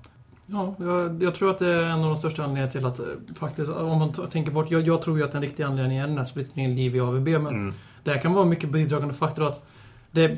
Ja, 0.48 0.76
jag, 0.80 1.24
jag 1.24 1.36
tror 1.36 1.50
att 1.50 1.60
det 1.60 1.68
är 1.68 1.82
en 1.84 2.00
av 2.04 2.08
de 2.10 2.18
största 2.18 2.44
anledningarna 2.44 2.72
till 2.72 2.86
att 2.86 3.00
eh, 3.00 3.06
faktiskt, 3.36 3.72
om 3.72 4.00
man 4.00 4.14
tänker 4.14 4.52
bort, 4.52 4.72
jag, 4.72 4.88
jag 4.88 5.02
tror 5.02 5.18
ju 5.18 5.24
att 5.24 5.32
den 5.32 5.42
riktiga 5.42 5.68
anledningen 5.68 6.04
är 6.04 6.08
den 6.08 6.18
här 6.18 6.26
splittringen 6.26 6.76
liv 6.76 6.96
i 6.96 7.00
AVB, 7.00 7.28
men 7.28 7.48
Mm. 7.48 7.74
det 8.04 8.12
här 8.12 8.22
kan 8.22 8.34
vara 8.34 8.46
mycket 8.46 8.70
bidragande 8.70 9.14
faktor 9.14 9.48
att 9.48 9.66
det, 10.12 10.38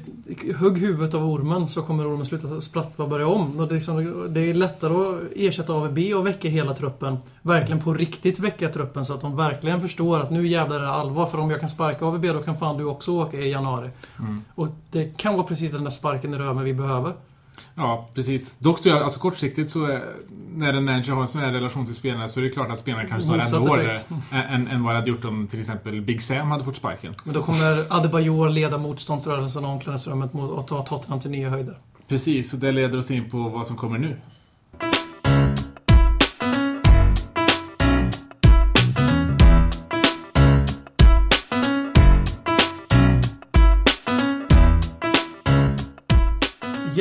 hugg 0.59 0.77
huvudet 0.77 1.13
av 1.13 1.25
ormen 1.29 1.67
så 1.67 1.81
kommer 1.81 2.13
ormen 2.13 2.25
sluta 2.25 2.61
sprattla 2.61 3.03
och 3.03 3.09
börja 3.09 3.27
om. 3.27 3.59
Och 3.59 3.67
det, 3.67 3.73
är 3.73 3.75
liksom, 3.75 4.27
det 4.33 4.39
är 4.41 4.53
lättare 4.53 4.93
att 4.93 5.21
ersätta 5.35 5.73
AVB 5.73 5.97
och 6.15 6.27
väcka 6.27 6.49
hela 6.49 6.73
truppen. 6.73 7.17
Verkligen 7.41 7.81
på 7.81 7.93
riktigt 7.93 8.39
väcka 8.39 8.69
truppen 8.69 9.05
så 9.05 9.13
att 9.13 9.21
de 9.21 9.35
verkligen 9.35 9.81
förstår 9.81 10.19
att 10.19 10.31
nu 10.31 10.47
jävlar 10.47 10.75
är 10.75 10.79
det 10.81 10.89
allvar. 10.89 11.25
För 11.25 11.37
om 11.37 11.49
jag 11.51 11.59
kan 11.59 11.69
sparka 11.69 12.05
AVB 12.05 12.25
då 12.25 12.39
kan 12.39 12.57
fan 12.57 12.77
du 12.77 12.85
också 12.85 13.11
åka 13.11 13.37
i 13.37 13.51
januari. 13.51 13.89
Mm. 14.19 14.41
Och 14.55 14.67
det 14.91 15.17
kan 15.17 15.33
vara 15.33 15.47
precis 15.47 15.71
den 15.71 15.83
där 15.83 15.91
sparken 15.91 16.33
i 16.33 16.37
röven 16.37 16.63
vi 16.63 16.73
behöver. 16.73 17.13
Ja, 17.75 18.09
precis. 18.15 18.55
Dock 18.59 18.81
tror 18.81 18.95
jag, 18.95 19.03
alltså 19.03 19.19
kortsiktigt 19.19 19.71
så 19.71 19.85
är, 19.85 20.03
när 20.55 20.73
en 20.73 20.83
manager 20.85 21.13
har 21.13 21.21
en 21.21 21.27
sån 21.27 21.41
här 21.41 21.51
relation 21.51 21.85
till 21.85 21.95
spelarna 21.95 22.29
så 22.29 22.39
är 22.39 22.43
det 22.43 22.49
klart 22.49 22.69
att 22.71 22.79
spelarna 22.79 23.07
kanske 23.07 23.29
tar 23.29 23.39
ännu 23.39 23.57
hårdare 23.57 23.99
än, 24.31 24.67
än 24.67 24.83
vad 24.83 24.93
det 24.93 24.97
hade 24.99 25.09
gjort 25.09 25.25
om 25.25 25.47
till 25.47 25.59
exempel 25.59 26.01
Big 26.01 26.23
Sam 26.23 26.51
hade 26.51 26.63
fått 26.63 26.75
sparken. 26.75 27.13
Men 27.23 27.33
då 27.33 27.43
kommer 27.43 27.85
Adebayor 27.89 28.49
leda 28.49 28.77
motståndsrörelsen 28.77 29.65
och 29.65 29.71
omklädningsrummet 29.71 30.33
mot 30.33 30.51
och 30.51 30.67
ta 30.67 30.85
Tottenham 30.85 31.21
till 31.21 31.31
nya 31.31 31.49
höjder. 31.49 31.77
Precis, 32.07 32.53
och 32.53 32.59
det 32.59 32.71
leder 32.71 32.97
oss 32.97 33.11
in 33.11 33.29
på 33.29 33.37
vad 33.37 33.67
som 33.67 33.75
kommer 33.75 33.97
nu. 33.97 34.15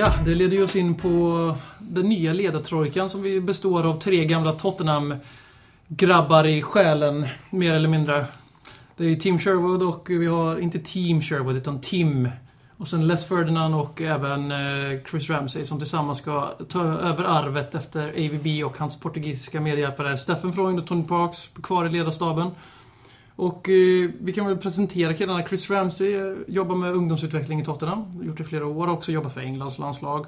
Ja, 0.08 0.14
det 0.24 0.34
leder 0.34 0.56
ju 0.56 0.64
oss 0.64 0.76
in 0.76 0.94
på 0.94 1.54
den 1.78 2.08
nya 2.08 2.32
ledartrojkan 2.32 3.08
som 3.08 3.22
vi 3.22 3.40
består 3.40 3.86
av 3.86 4.00
tre 4.00 4.24
gamla 4.24 4.52
Tottenham-grabbar 4.52 6.46
i 6.46 6.62
själen, 6.62 7.26
mer 7.50 7.74
eller 7.74 7.88
mindre. 7.88 8.26
Det 8.96 9.04
är 9.04 9.16
Tim 9.16 9.38
Sherwood 9.38 9.82
och 9.82 10.10
vi 10.10 10.26
har, 10.26 10.58
inte 10.58 10.78
Team 10.78 11.22
Sherwood, 11.22 11.56
utan 11.56 11.80
Tim. 11.80 12.28
Och 12.76 12.88
sen 12.88 13.06
Les 13.06 13.26
Ferdinand 13.26 13.74
och 13.74 14.00
även 14.00 14.50
eh, 14.50 15.00
Chris 15.10 15.30
Ramsey 15.30 15.64
som 15.64 15.78
tillsammans 15.78 16.18
ska 16.18 16.48
ta 16.68 16.82
över 16.84 17.24
arvet 17.24 17.74
efter 17.74 18.08
AVB 18.08 18.64
och 18.64 18.78
hans 18.78 19.00
portugisiska 19.00 19.60
medhjälpare 19.60 20.18
Steffen 20.18 20.52
Freund 20.52 20.78
och 20.78 20.86
Tony 20.86 21.04
Parks 21.04 21.48
kvar 21.62 21.86
i 21.86 21.88
ledarstaben. 21.88 22.50
Och 23.38 23.68
eh, 23.68 24.10
vi 24.20 24.32
kan 24.32 24.46
väl 24.46 24.56
presentera 24.56 25.14
killarna. 25.14 25.46
Chris 25.48 25.70
Ramsey 25.70 26.14
eh, 26.14 26.36
jobbar 26.46 26.76
med 26.76 26.92
ungdomsutveckling 26.92 27.60
i 27.60 27.64
Tottenham. 27.64 28.22
Gjort 28.22 28.36
det 28.36 28.42
i 28.42 28.46
flera 28.46 28.66
år. 28.66 28.88
Också 28.88 29.12
jobbat 29.12 29.34
för 29.34 29.40
Englands 29.40 29.78
landslag. 29.78 30.26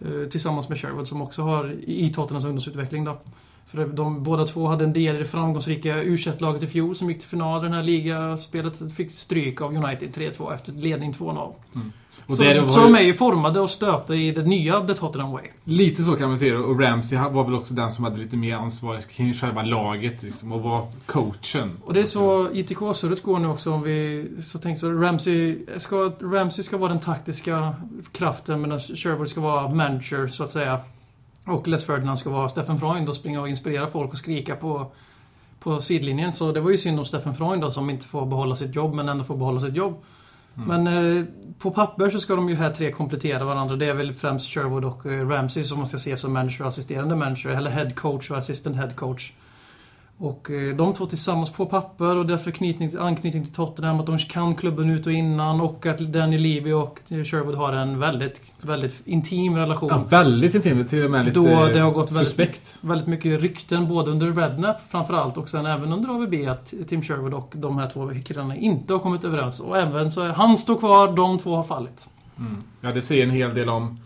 Eh, 0.00 0.28
tillsammans 0.30 0.68
med 0.68 0.78
Sherwood 0.78 1.08
som 1.08 1.22
också 1.22 1.42
har 1.42 1.72
i 1.72 2.06
i 2.06 2.12
Tottenhams 2.12 2.44
ungdomsutveckling 2.44 3.04
då. 3.04 3.18
För 3.66 3.86
de 3.86 4.22
båda 4.22 4.46
två 4.46 4.66
hade 4.66 4.84
en 4.84 4.92
del 4.92 5.16
i 5.16 5.18
det 5.18 5.24
framgångsrika 5.24 6.02
u 6.02 6.16
laget 6.38 6.62
i 6.62 6.66
fjol 6.66 6.96
som 6.96 7.08
gick 7.08 7.18
till 7.18 7.28
final 7.28 7.64
i 7.66 7.68
det 7.68 7.74
här 7.74 7.82
ligaspelet. 7.82 8.92
Fick 8.96 9.12
stryk 9.12 9.60
av 9.60 9.74
United 9.76 10.10
3-2 10.10 10.54
efter 10.54 10.72
ledning 10.72 11.12
2-0. 11.12 11.52
Och 12.26 12.36
Så, 12.36 12.68
så 12.68 12.80
de 12.80 12.94
är 12.94 13.00
ju 13.00 13.14
formade 13.14 13.60
och 13.60 13.70
stöpta 13.70 14.14
i 14.14 14.32
det 14.32 14.42
nya 14.42 14.80
The 14.80 14.94
Tottenham 14.94 15.32
Way. 15.32 15.44
Lite 15.64 16.02
så 16.02 16.16
kan 16.16 16.28
man 16.28 16.38
se 16.38 16.50
det. 16.50 16.58
Och 16.58 16.80
Ramsey 16.80 17.18
var 17.18 17.44
väl 17.44 17.54
också 17.54 17.74
den 17.74 17.92
som 17.92 18.04
hade 18.04 18.16
lite 18.16 18.36
mer 18.36 18.54
ansvar 18.54 19.00
kring 19.00 19.34
själva 19.34 19.62
laget 19.62 20.22
liksom, 20.22 20.52
och 20.52 20.62
var 20.62 20.86
coachen. 21.06 21.70
Och 21.84 21.94
det 21.94 22.00
är 22.00 22.04
så 22.04 22.50
ITK-surret 22.52 23.22
går 23.22 23.38
nu 23.38 23.48
också 23.48 23.72
om 23.72 23.82
vi 23.82 24.28
så 24.42 24.58
tänker 24.58 24.80
så 24.80 24.90
Ramsey 24.92 25.58
ska, 25.76 26.12
Ramsey 26.20 26.64
ska 26.64 26.76
vara 26.76 26.92
den 26.92 27.00
taktiska 27.00 27.74
kraften 28.12 28.60
medan 28.60 28.78
Sherwood 28.78 29.28
ska 29.28 29.40
vara 29.40 29.70
manager 29.70 30.26
så 30.26 30.44
att 30.44 30.50
säga. 30.50 30.80
Och 31.46 31.68
Les 31.68 31.84
Ferdinand 31.84 32.18
ska 32.18 32.30
vara 32.30 32.48
Stephen 32.48 32.78
Freund 32.78 33.08
och 33.08 33.16
springa 33.16 33.40
och 33.40 33.48
inspirera 33.48 33.86
folk 33.86 34.12
och 34.12 34.18
skrika 34.18 34.56
på, 34.56 34.92
på 35.60 35.80
sidlinjen. 35.80 36.32
Så 36.32 36.52
det 36.52 36.60
var 36.60 36.70
ju 36.70 36.76
synd 36.76 36.98
om 36.98 37.04
Stephen 37.04 37.34
Freund 37.34 37.62
då, 37.62 37.70
som 37.70 37.90
inte 37.90 38.06
får 38.06 38.26
behålla 38.26 38.56
sitt 38.56 38.74
jobb 38.74 38.94
men 38.94 39.08
ändå 39.08 39.24
får 39.24 39.36
behålla 39.36 39.60
sitt 39.60 39.74
jobb. 39.74 40.02
Men 40.58 40.86
eh, 40.86 41.24
på 41.58 41.70
papper 41.70 42.10
så 42.10 42.20
ska 42.20 42.36
de 42.36 42.48
ju 42.48 42.54
här 42.54 42.70
tre 42.70 42.92
komplettera 42.92 43.44
varandra. 43.44 43.76
Det 43.76 43.86
är 43.86 43.94
väl 43.94 44.12
främst 44.12 44.48
Sherwood 44.48 44.84
och 44.84 45.06
eh, 45.06 45.28
Ramsey 45.28 45.64
som 45.64 45.78
man 45.78 45.88
ska 45.88 45.98
se 45.98 46.16
som 46.16 46.32
manager 46.32 46.62
och 46.62 46.68
assisterande 46.68 47.16
manager. 47.16 47.50
Eller 47.50 47.70
head 47.70 47.90
coach 47.90 48.30
och 48.30 48.38
assistant 48.38 48.76
head 48.76 48.90
coach. 48.90 49.32
Och 50.18 50.50
eh, 50.50 50.76
de 50.76 50.94
två 50.94 51.06
tillsammans 51.06 51.50
på 51.52 51.66
papper 51.66 52.16
och 52.16 52.26
deras 52.26 52.44
förknytning, 52.44 52.90
anknytning 52.98 53.44
till 53.44 53.54
Tottenham, 53.54 54.00
att 54.00 54.06
de 54.06 54.18
kan 54.18 54.54
klubben 54.54 54.90
ut 54.90 55.06
och 55.06 55.12
innan 55.12 55.60
och 55.60 55.86
att 55.86 55.98
Danny 55.98 56.38
Levy 56.38 56.72
och 56.72 57.00
Sherwood 57.08 57.54
har 57.54 57.72
en 57.72 57.98
väldigt, 57.98 58.40
väldigt 58.60 58.94
intim 59.04 59.56
relation. 59.56 59.88
Ja, 59.92 60.04
väldigt 60.08 60.54
intimt. 60.54 60.90
Till 60.90 61.04
och 61.04 61.10
med 61.10 61.24
lite 61.24 61.40
Då 61.40 61.44
det 61.66 61.78
har 61.80 61.90
gått 61.90 62.10
väldigt- 62.12 62.28
suspekt. 62.28 62.78
Väldigt 62.80 63.06
mycket 63.08 63.40
rykten 63.40 63.88
både 63.88 64.10
under 64.10 64.32
Rednap 64.32 64.76
framförallt 64.90 65.36
och 65.36 65.48
sen 65.48 65.66
även 65.66 65.92
under 65.92 66.08
AVB 66.10 66.46
att 66.48 66.74
Tim 66.88 67.02
Sherwood 67.02 67.34
och 67.34 67.52
de 67.56 67.78
här 67.78 67.90
två 67.90 68.10
killarna 68.24 68.56
inte 68.56 68.92
har 68.92 69.00
kommit 69.00 69.24
överens. 69.24 69.60
Och 69.60 69.76
även 69.78 70.10
så 70.12 70.24
han 70.32 70.58
står 70.58 70.76
kvar, 70.78 71.12
de 71.16 71.38
två 71.38 71.56
har 71.56 71.64
fallit. 71.64 72.08
Ja, 72.80 72.90
det 72.90 73.02
säger 73.02 73.22
en 73.24 73.30
hel 73.30 73.54
del 73.54 73.68
om 73.68 73.98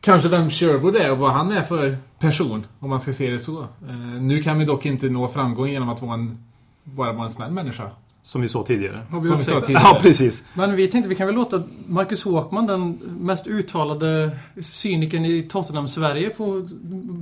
kanske 0.00 0.28
vem 0.28 0.50
Sherwood 0.50 0.96
är 0.96 1.12
och 1.12 1.18
vad 1.18 1.30
han 1.32 1.52
är 1.52 1.62
för 1.62 1.96
person, 2.22 2.66
om 2.80 2.90
man 2.90 3.00
ska 3.00 3.12
se 3.12 3.30
det 3.30 3.38
så. 3.38 3.60
Eh, 3.60 3.96
nu 4.20 4.42
kan 4.42 4.58
vi 4.58 4.64
dock 4.64 4.86
inte 4.86 5.08
nå 5.08 5.28
framgång 5.28 5.68
genom 5.68 5.88
att 5.88 6.02
vara 6.02 6.14
en, 6.14 6.38
bara 6.84 7.12
vara 7.12 7.24
en 7.24 7.30
snäll 7.30 7.50
människa. 7.52 7.90
Som 8.24 8.40
vi 8.42 8.48
såg 8.48 8.66
tidigare. 8.66 9.06
Vi 9.12 9.20
Som 9.20 9.20
vi 9.22 9.28
upptäckt. 9.42 9.66
tidigare. 9.66 9.84
Ja, 9.92 9.98
precis. 10.02 10.44
Men 10.54 10.76
vi 10.76 10.88
tänkte 10.88 11.08
vi 11.08 11.14
kan 11.14 11.26
väl 11.26 11.36
låta 11.36 11.62
Marcus 11.86 12.22
Håkman, 12.24 12.66
den 12.66 12.90
mest 13.20 13.46
uttalade 13.46 14.30
cynikern 14.60 15.24
i 15.24 15.42
Tottenham-Sverige, 15.42 16.30
få 16.34 16.66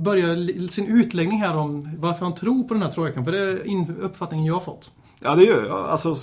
börja 0.01 0.35
sin 0.69 0.87
utläggning 0.87 1.39
här 1.41 1.57
om 1.57 1.89
varför 1.99 2.25
han 2.25 2.35
tror 2.35 2.63
på 2.63 2.73
den 2.73 2.83
här 2.83 2.89
trojkan. 2.91 3.25
För 3.25 3.31
det 3.31 3.39
är 3.39 3.67
in- 3.67 3.95
uppfattningen 4.01 4.45
jag 4.45 4.53
har 4.53 4.61
fått. 4.61 4.91
Ja, 5.21 5.35
det 5.35 5.43
gör 5.43 5.65
jag. 5.65 5.89
Alltså, 5.89 6.15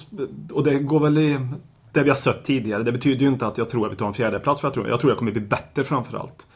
och 0.53 0.65
det 0.65 0.79
går 0.79 1.01
väl 1.01 1.19
i 1.19 1.39
det 1.93 2.03
vi 2.03 2.09
har 2.11 2.17
sett 2.17 2.45
tidigare. 2.45 2.83
Det 2.83 2.93
betyder 2.93 3.21
ju 3.21 3.29
inte 3.29 3.47
att 3.47 3.59
jag 3.59 3.71
tror 3.71 3.87
att 3.87 3.93
vi 3.93 3.97
tar 3.97 4.07
en 4.07 4.15
fjärde 4.15 4.39
plats 4.39 4.61
för 4.61 4.69
jag 4.69 4.75
tror, 4.75 4.89
jag 4.89 5.01
tror 5.01 5.11
jag 5.11 5.19
kommer 5.19 5.33
bli 5.33 5.41
bättre 5.41 5.85
framförallt. 5.85 6.47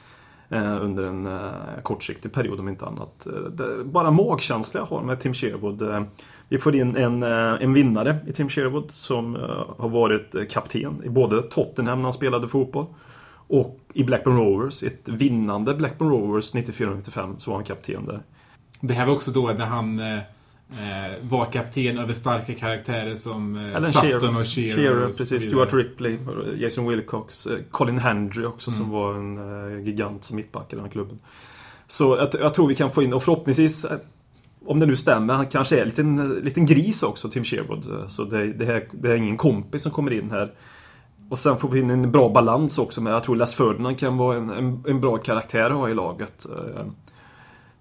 Eh, 0.53 0.85
under 0.85 1.03
en 1.03 1.27
eh, 1.27 1.83
kortsiktig 1.83 2.33
period 2.33 2.61
om 2.61 2.69
inte 2.69 2.87
annat. 2.87 3.27
Eh, 3.27 3.33
det, 3.33 3.85
bara 3.85 4.11
magkänsla 4.11 4.81
jag 4.81 4.87
har 4.87 5.03
med 5.03 5.21
Tim 5.21 5.35
Sherwood. 5.35 5.83
Eh, 5.83 6.03
vi 6.49 6.59
får 6.59 6.75
in 6.75 6.97
en, 6.97 7.23
eh, 7.23 7.62
en 7.62 7.73
vinnare 7.73 8.19
i 8.27 8.33
Tim 8.33 8.49
Sherwood 8.49 8.91
som 8.91 9.37
eh, 9.37 9.65
har 9.79 9.88
varit 9.88 10.35
eh, 10.35 10.45
kapten 10.45 11.05
i 11.05 11.09
både 11.09 11.43
Tottenham 11.43 11.99
när 11.99 12.05
han 12.05 12.12
spelade 12.12 12.49
fotboll 12.49 12.87
Och 13.47 13.81
i 13.95 14.05
Blackburn 14.05 14.37
Rovers, 14.37 14.83
ett 14.83 15.09
vinnande 15.09 15.75
Blackburn 15.75 16.11
Rovers 16.11 16.55
94-95, 16.55 17.35
så 17.38 17.51
var 17.51 17.59
han 17.59 17.65
kapten 17.65 18.07
där. 18.07 18.23
Det 18.81 18.95
här 18.95 19.07
var 19.07 19.12
också 19.12 19.31
då 19.31 19.47
när 19.47 19.67
han 19.67 20.01
eh, 20.01 20.19
eh, 20.78 21.06
eh 21.06 21.12
var 21.22 21.44
kapten 21.44 21.98
över 21.98 22.12
starka 22.12 22.54
karaktärer 22.54 23.14
som 23.14 23.56
eh, 23.56 23.76
Alan 23.76 23.92
Sutton 23.92 24.37
och 24.37 24.46
Shearer. 24.46 24.76
Shearer 24.76 25.06
och 25.06 25.16
precis. 25.16 25.42
Stuart 25.42 25.72
Ripley, 25.72 26.18
Jason 26.56 26.88
Wilcox, 26.88 27.46
eh, 27.46 27.58
Colin 27.70 27.98
Hendry 27.98 28.44
också 28.44 28.70
som 28.70 28.80
Mm. 28.80 28.92
var 28.92 29.14
en 29.14 29.38
eh, 29.78 29.85
gigant 29.87 30.24
som 30.24 30.37
mittback 30.37 30.72
i 30.72 30.76
den 30.76 30.85
här 30.85 30.92
klubben. 30.92 31.18
Så 31.88 32.16
jag, 32.16 32.28
jag 32.40 32.54
tror 32.54 32.66
vi 32.66 32.74
kan 32.74 32.90
få 32.90 33.02
in, 33.02 33.12
och 33.12 33.22
förhoppningsvis, 33.22 33.85
eh, 33.85 33.98
om 34.66 34.80
det 34.80 34.87
nu 34.87 34.96
stämmer, 34.96 35.35
han 35.35 35.46
kanske 35.46 35.76
är 35.76 35.82
en 35.82 35.88
liten, 35.88 36.40
liten 36.42 36.66
gris 36.66 37.02
också, 37.02 37.30
Tim 37.30 37.44
Sherwood. 37.44 37.90
Eh, 37.90 38.06
Så 38.06 38.24
det, 38.24 38.52
det, 38.52 38.64
här, 38.64 38.85
det 38.90 39.12
är 39.12 39.16
ingen 39.16 39.37
kompis 39.37 39.82
som 39.82 39.92
kommer 39.92 40.12
in 40.12 40.30
här. 40.30 40.52
Och 41.28 41.38
sen 41.38 41.56
får 41.56 41.68
vi 41.68 41.80
in 41.80 41.90
en 41.90 42.12
bra 42.12 42.28
balans 42.28 42.78
också 42.78 43.00
med, 43.00 43.12
jag 43.12 43.24
tror 43.24 43.37
Les 43.37 43.54
Ferdinand 43.54 43.98
kan 43.98 44.16
vara 44.16 44.37
en, 44.37 44.50
en, 44.50 44.85
en 44.88 45.00
bra 45.00 45.18
karaktär 45.18 45.70
att 45.70 45.76
ha 45.76 45.88
i 45.88 45.94
laget. 45.94 46.46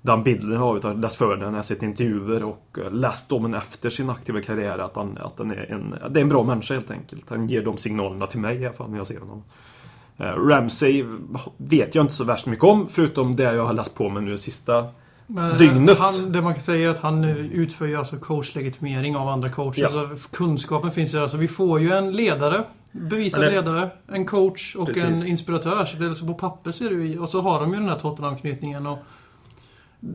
Eh, 0.03 0.05
Dan 0.07 0.23
Bidler 0.23 0.55
har 0.55 0.77
utav 0.77 0.99
Les 0.99 1.15
Ferdinand, 1.15 1.51
jag 1.53 1.57
har 1.57 1.61
sett 1.61 1.83
intervjuer 1.83 2.43
och 2.43 2.77
eh, 2.77 2.91
läst 2.91 3.31
om 3.31 3.45
en 3.45 3.53
efter 3.53 3.89
sin 3.89 4.09
aktiva 4.09 4.41
karriär 4.41 4.77
att 4.79 4.95
han, 4.95 5.17
att 5.21 5.33
han 5.37 5.51
är 5.51 5.71
en, 5.71 5.95
det 6.13 6.19
är 6.19 6.21
en 6.21 6.29
bra 6.29 6.43
människa 6.43 6.73
helt 6.73 6.91
enkelt. 6.91 7.29
Han 7.29 7.47
ger 7.47 7.61
de 7.61 7.77
signalerna 7.77 8.25
till 8.27 8.39
mig 8.39 8.61
i 8.61 8.65
alla 8.65 8.73
fall 8.75 8.89
när 8.89 8.97
jag 8.97 9.07
ser 9.07 9.19
honom. 9.19 9.43
Eh, 10.17 10.25
Ramsey 10.25 11.05
vet 11.57 11.95
jag 11.95 12.03
inte 12.03 12.13
så 12.13 12.23
värst 12.23 12.45
mycket 12.45 12.65
om 12.65 12.87
förutom 12.89 13.35
det 13.35 13.43
jag 13.43 13.65
har 13.65 13.73
läst 13.73 13.95
på 13.95 14.09
mig 14.09 14.23
nu 14.23 14.37
sista 14.37 14.87
Men, 15.27 15.57
Dygnet. 15.57 15.97
Han, 15.97 16.31
det 16.31 16.41
man 16.41 16.53
kan 16.53 16.61
säga 16.61 16.87
är 16.87 16.91
att 16.93 16.99
han 16.99 17.23
utför 17.23 17.85
ju 17.85 17.95
alltså 17.95 18.17
coachlegitimering 18.17 19.15
av 19.15 19.27
andra 19.29 19.49
coacher. 19.49 19.81
Ja. 19.81 19.85
Alltså, 19.85 20.29
kunskapen 20.31 20.91
finns 20.91 21.11
där. 21.11 21.21
Alltså, 21.21 21.37
vi 21.37 21.47
får 21.47 21.79
ju 21.79 21.91
en 21.91 22.11
ledare. 22.11 22.63
Bevisad 22.91 23.41
det- 23.41 23.49
ledare. 23.49 23.89
En 24.07 24.25
coach 24.25 24.75
och 24.75 24.87
Precis. 24.87 25.23
en 25.23 25.27
inspiratör. 25.27 25.85
Så 25.85 25.97
det 25.97 26.05
är 26.05 26.09
alltså 26.09 26.25
på 26.25 26.33
papper 26.33 26.71
ser 26.71 26.89
ju 26.89 27.19
Och 27.19 27.29
så 27.29 27.41
har 27.41 27.59
de 27.59 27.73
ju 27.73 27.79
den 27.79 27.89
här 27.89 27.99
Tottenham-anknytningen. 27.99 28.87
Och 28.87 28.97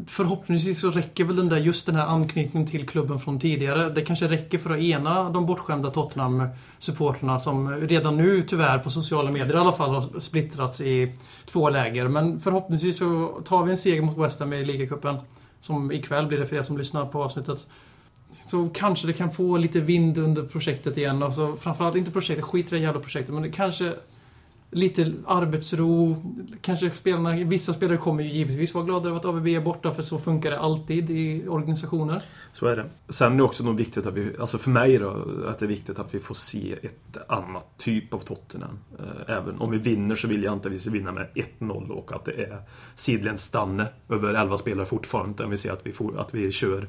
förhoppningsvis 0.07 0.81
så 0.81 0.91
räcker 0.91 1.25
väl 1.25 1.37
den 1.37 1.49
där, 1.49 1.57
just 1.57 1.87
den 1.87 1.95
här 1.95 2.07
anknytningen 2.07 2.69
till 2.69 2.89
klubben 2.89 3.21
från 3.21 3.41
tidigare. 3.41 3.89
Det 3.89 4.01
kanske 4.01 4.29
räcker 4.29 4.59
för 4.59 4.71
att 4.71 4.79
ena 4.79 5.31
de 5.31 5.47
bortskämda 5.47 5.91
Tottenham-supporterna 5.91 7.39
som 7.39 7.71
redan 7.71 8.17
nu 8.17 8.43
tyvärr 8.43 8.79
på 8.79 8.91
sociala 8.91 9.31
medier 9.31 9.57
i 9.57 9.59
alla 9.59 9.73
fall 9.73 9.95
har 9.95 10.21
splittrats 10.21 10.81
i 10.81 11.15
två 11.47 11.71
läger. 11.71 12.09
Men 12.09 12.41
förhoppningsvis 12.41 12.99
så 12.99 13.41
tar 13.45 13.65
vi 13.65 13.71
en 13.71 13.77
seger 13.77 14.03
mot 14.03 14.19
West 14.19 14.41
Ham 14.41 14.53
i 14.53 14.65
ligacupen. 14.65 15.17
Som 15.59 15.93
ikväll 15.93 16.27
blir 16.27 16.39
det 16.39 16.47
för 16.47 16.57
er 16.57 16.63
som 16.63 16.79
lyssnar 16.79 17.07
på 17.07 17.23
avsnittet. 17.23 17.67
Så 18.45 18.69
kanske 18.75 19.07
det 19.07 19.13
kan 19.13 19.31
få 19.31 19.57
lite 19.57 19.81
vind 19.81 20.19
under 20.19 20.43
projektet 20.43 20.99
igen. 20.99 21.23
Alltså, 21.23 21.57
framförallt 21.57 21.97
inte 21.97 22.11
projektet, 22.11 22.45
skit 22.45 22.67
i 22.67 22.71
det 22.71 22.79
jävla 22.79 23.01
projektet. 23.01 23.35
Men 23.35 23.43
det 23.43 23.51
kanske 23.51 23.95
lite 24.71 25.13
arbetsro. 25.27 26.17
Kanske 26.61 26.91
spelarna, 26.91 27.45
vissa 27.45 27.73
spelare 27.73 27.99
kommer 27.99 28.23
ju 28.23 28.31
givetvis 28.31 28.75
vara 28.75 28.85
glada 28.85 29.09
över 29.09 29.19
att 29.19 29.25
AVB 29.25 29.47
är 29.47 29.61
borta 29.61 29.95
för 29.95 30.03
så 30.03 30.19
funkar 30.19 30.51
det 30.51 30.59
alltid 30.59 31.11
i 31.11 31.49
organisationer. 31.49 32.23
Så 32.53 32.67
är 32.67 32.77
det. 32.77 32.85
Sen 33.09 33.33
är 33.33 33.37
det 33.37 33.43
också 33.43 33.65
nog 33.65 33.77
viktigt 33.77 34.07
att 34.07 34.15
vi, 34.15 34.37
alltså 34.41 34.59
för 34.59 34.71
mig 34.71 34.99
då, 34.99 35.27
att 35.49 35.59
det 35.59 35.67
är 35.67 35.69
viktigt 35.69 35.99
att 35.99 36.15
vi 36.15 36.19
får 36.19 36.35
se 36.35 36.73
ett 36.83 37.17
annat 37.29 37.79
typ 37.79 38.15
av 38.15 38.19
Tottenham. 38.19 38.79
Eh, 38.99 39.37
även 39.37 39.59
om 39.59 39.71
vi 39.71 39.79
vinner 39.79 40.15
så 40.15 40.29
vill 40.29 40.43
jag 40.43 40.53
inte 40.53 40.69
att 40.69 40.75
vi 40.75 40.79
ska 40.79 40.91
vinna 40.91 41.13
med 41.13 41.27
1-0 41.59 41.89
och 41.91 42.13
att 42.13 42.25
det 42.25 42.33
är 42.33 42.59
sidled 42.95 43.41
Stanne 43.41 43.87
över 44.09 44.35
11 44.35 44.59
spelare 44.59 44.87
fortfarande. 44.87 45.35
Utan 45.35 45.51
vi 45.51 45.57
ser 45.57 45.73
att 45.73 45.87
vi, 45.87 45.93
får, 45.93 46.21
att 46.21 46.35
vi 46.35 46.53
kör 46.53 46.89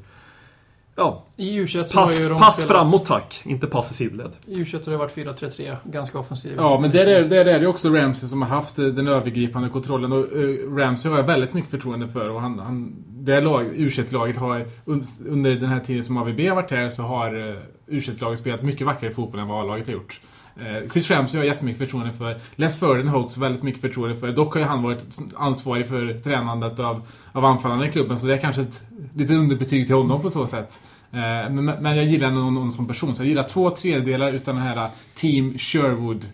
Ja, 0.99 1.23
I 1.35 1.59
U21 1.59 1.83
så 1.85 1.97
har 1.99 2.05
pass, 2.05 2.23
ju 2.23 2.29
de 2.29 2.37
pass 2.39 2.55
spelat- 2.57 2.71
framåt 2.77 3.05
tack, 3.05 3.41
inte 3.45 3.67
pass 3.67 3.91
i 3.91 3.93
sidled. 3.93 4.31
I 4.47 4.55
U21 4.55 4.85
har 4.85 4.91
det 4.91 4.97
varit 4.97 5.15
4-3-3, 5.15 5.75
ganska 5.83 6.19
offensivt. 6.19 6.53
Ja, 6.57 6.79
men 6.79 6.91
där 6.91 7.07
är, 7.07 7.23
där 7.23 7.45
är 7.45 7.59
det 7.59 7.67
också 7.67 7.89
Ramsey 7.89 8.29
som 8.29 8.41
har 8.41 8.49
haft 8.49 8.79
eh, 8.79 8.85
den 8.85 9.07
övergripande 9.07 9.69
kontrollen. 9.69 10.11
Och 10.11 10.25
uh, 10.37 10.75
Ramsey 10.75 11.11
har 11.11 11.17
jag 11.17 11.25
väldigt 11.27 11.53
mycket 11.53 11.71
förtroende 11.71 12.07
för. 12.09 12.29
Och 12.29 12.41
han, 12.41 12.59
han, 12.59 12.95
det 13.07 13.41
lag, 13.41 13.65
U21-laget 13.75 14.37
har 14.37 14.65
un- 14.85 15.27
under 15.29 15.55
den 15.55 15.69
här 15.69 15.79
tiden 15.79 16.03
som 16.03 16.17
AVB 16.17 16.39
har 16.47 16.55
varit 16.55 16.71
här 16.71 16.89
så 16.89 17.03
har 17.03 17.35
uh, 17.35 17.55
U21-laget 17.87 18.39
spelat 18.39 18.63
mycket 18.63 18.87
vackrare 18.87 19.11
fotboll 19.13 19.39
än 19.41 19.47
vad 19.47 19.61
A-laget 19.63 19.87
har 19.87 19.93
gjort. 19.93 20.21
Eh, 20.59 20.89
Chris 20.89 21.09
Ramsey 21.11 21.37
har 21.37 21.45
jag 21.45 21.53
jättemycket 21.53 21.79
förtroende 21.79 22.13
för. 22.13 22.37
Les 22.55 22.79
Ferdinand 22.79 23.09
har 23.09 23.19
också 23.19 23.39
väldigt 23.39 23.63
mycket 23.63 23.81
förtroende 23.81 24.17
för. 24.17 24.31
Dock 24.31 24.53
har 24.53 24.61
ju 24.61 24.67
han 24.67 24.83
varit 24.83 25.19
ansvarig 25.35 25.87
för 25.87 26.13
tränandet 26.13 26.79
av, 26.79 27.07
av 27.31 27.45
anfallarna 27.45 27.87
i 27.87 27.91
klubben, 27.91 28.19
så 28.19 28.27
det 28.27 28.33
är 28.33 28.37
kanske 28.37 28.61
ett 28.61 28.83
lite 29.15 29.33
underbetyg 29.33 29.85
till 29.85 29.95
honom 29.95 30.21
på 30.21 30.29
så 30.29 30.47
sätt. 30.47 30.81
Eh, 31.11 31.19
men, 31.19 31.65
men 31.65 31.97
jag 31.97 32.05
gillar 32.05 32.31
någon, 32.31 32.53
någon 32.53 32.71
som 32.71 32.87
person, 32.87 33.15
så 33.15 33.23
jag 33.23 33.29
gillar 33.29 33.43
två 33.43 33.69
tredjedelar 33.69 34.33
utan 34.33 34.55
den 34.55 34.63
här 34.63 34.77
eh, 34.77 34.91
Team 35.15 35.57
Sherwood 35.57 36.25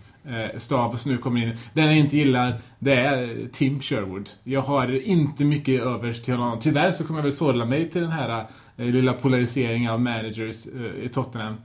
stab 0.57 0.99
som 0.99 1.11
nu 1.11 1.17
kommer 1.17 1.41
in. 1.41 1.57
Den 1.73 1.85
jag 1.85 1.97
inte 1.97 2.17
gillar, 2.17 2.55
det 2.79 2.93
är 2.93 3.47
Tim 3.51 3.79
Sherwood. 3.79 4.29
Jag 4.43 4.61
har 4.61 5.07
inte 5.07 5.45
mycket 5.45 5.81
över 5.81 6.13
till 6.13 6.33
honom. 6.33 6.59
Tyvärr 6.59 6.91
så 6.91 7.03
kommer 7.03 7.19
jag 7.19 7.23
väl 7.23 7.31
sålla 7.31 7.65
mig 7.65 7.89
till 7.89 8.01
den 8.01 8.11
här 8.11 8.45
eh, 8.77 8.85
lilla 8.85 9.13
polariseringen 9.13 9.91
av 9.91 10.01
managers 10.01 10.67
eh, 10.67 11.05
i 11.05 11.09
Tottenham. 11.09 11.55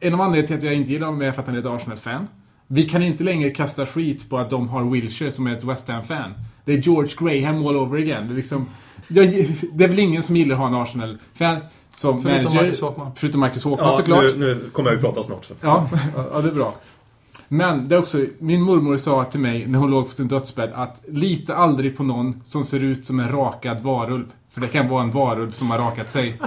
En 0.00 0.14
av 0.14 0.20
anledningarna 0.20 0.46
till 0.46 0.56
att 0.56 0.62
jag 0.62 0.74
inte 0.74 0.92
gillar 0.92 1.06
honom 1.06 1.22
är 1.22 1.32
för 1.32 1.40
att 1.40 1.46
han 1.46 1.56
är 1.56 1.60
ett 1.60 1.66
Arsenal-fan. 1.66 2.28
Vi 2.66 2.84
kan 2.84 3.02
inte 3.02 3.24
längre 3.24 3.50
kasta 3.50 3.86
skit 3.86 4.30
på 4.30 4.38
att 4.38 4.50
de 4.50 4.68
har 4.68 4.84
Wilshire 4.84 5.30
som 5.30 5.46
är 5.46 5.56
ett 5.56 5.64
West 5.64 5.88
Ham-fan. 5.88 6.34
Det 6.64 6.72
är 6.72 6.78
George 6.78 7.10
Graham 7.18 7.66
all 7.66 7.76
over 7.76 7.98
again. 7.98 8.26
Det 8.28 8.32
är, 8.32 8.36
liksom, 8.36 8.66
jag, 9.08 9.26
det 9.72 9.84
är 9.84 9.88
väl 9.88 9.98
ingen 9.98 10.22
som 10.22 10.36
gillar 10.36 10.54
att 10.54 10.60
ha 10.60 10.68
en 10.68 10.74
Arsenal-fan 10.74 11.58
som 11.94 12.22
Förutom 12.22 12.42
manager. 12.42 12.62
Marcus 12.62 12.80
Håkman. 12.80 13.10
Förutom 13.16 13.40
Marcus 13.40 13.64
Håkman 13.64 13.96
såklart. 13.96 14.22
nu, 14.22 14.54
nu 14.54 14.70
kommer 14.72 14.90
jag 14.90 14.96
ju 14.96 15.02
prata 15.02 15.22
snart. 15.22 15.44
Så. 15.44 15.54
Ja, 15.60 15.88
ja, 16.32 16.40
det 16.40 16.48
är 16.48 16.54
bra. 16.54 16.74
Men 17.48 17.88
det 17.88 17.94
är 17.94 17.98
också, 17.98 18.26
min 18.38 18.62
mormor 18.62 18.96
sa 18.96 19.24
till 19.24 19.40
mig 19.40 19.66
när 19.66 19.78
hon 19.78 19.90
låg 19.90 20.08
på 20.08 20.14
sin 20.14 20.28
dödsbädd 20.28 20.72
att 20.74 21.02
lita 21.08 21.54
aldrig 21.54 21.96
på 21.96 22.02
någon 22.02 22.42
som 22.44 22.64
ser 22.64 22.84
ut 22.84 23.06
som 23.06 23.20
en 23.20 23.28
rakad 23.28 23.80
varulv. 23.80 24.26
För 24.50 24.60
det 24.60 24.68
kan 24.68 24.88
vara 24.88 25.02
en 25.02 25.10
varulv 25.10 25.50
som 25.50 25.70
har 25.70 25.78
rakat 25.78 26.10
sig. 26.10 26.40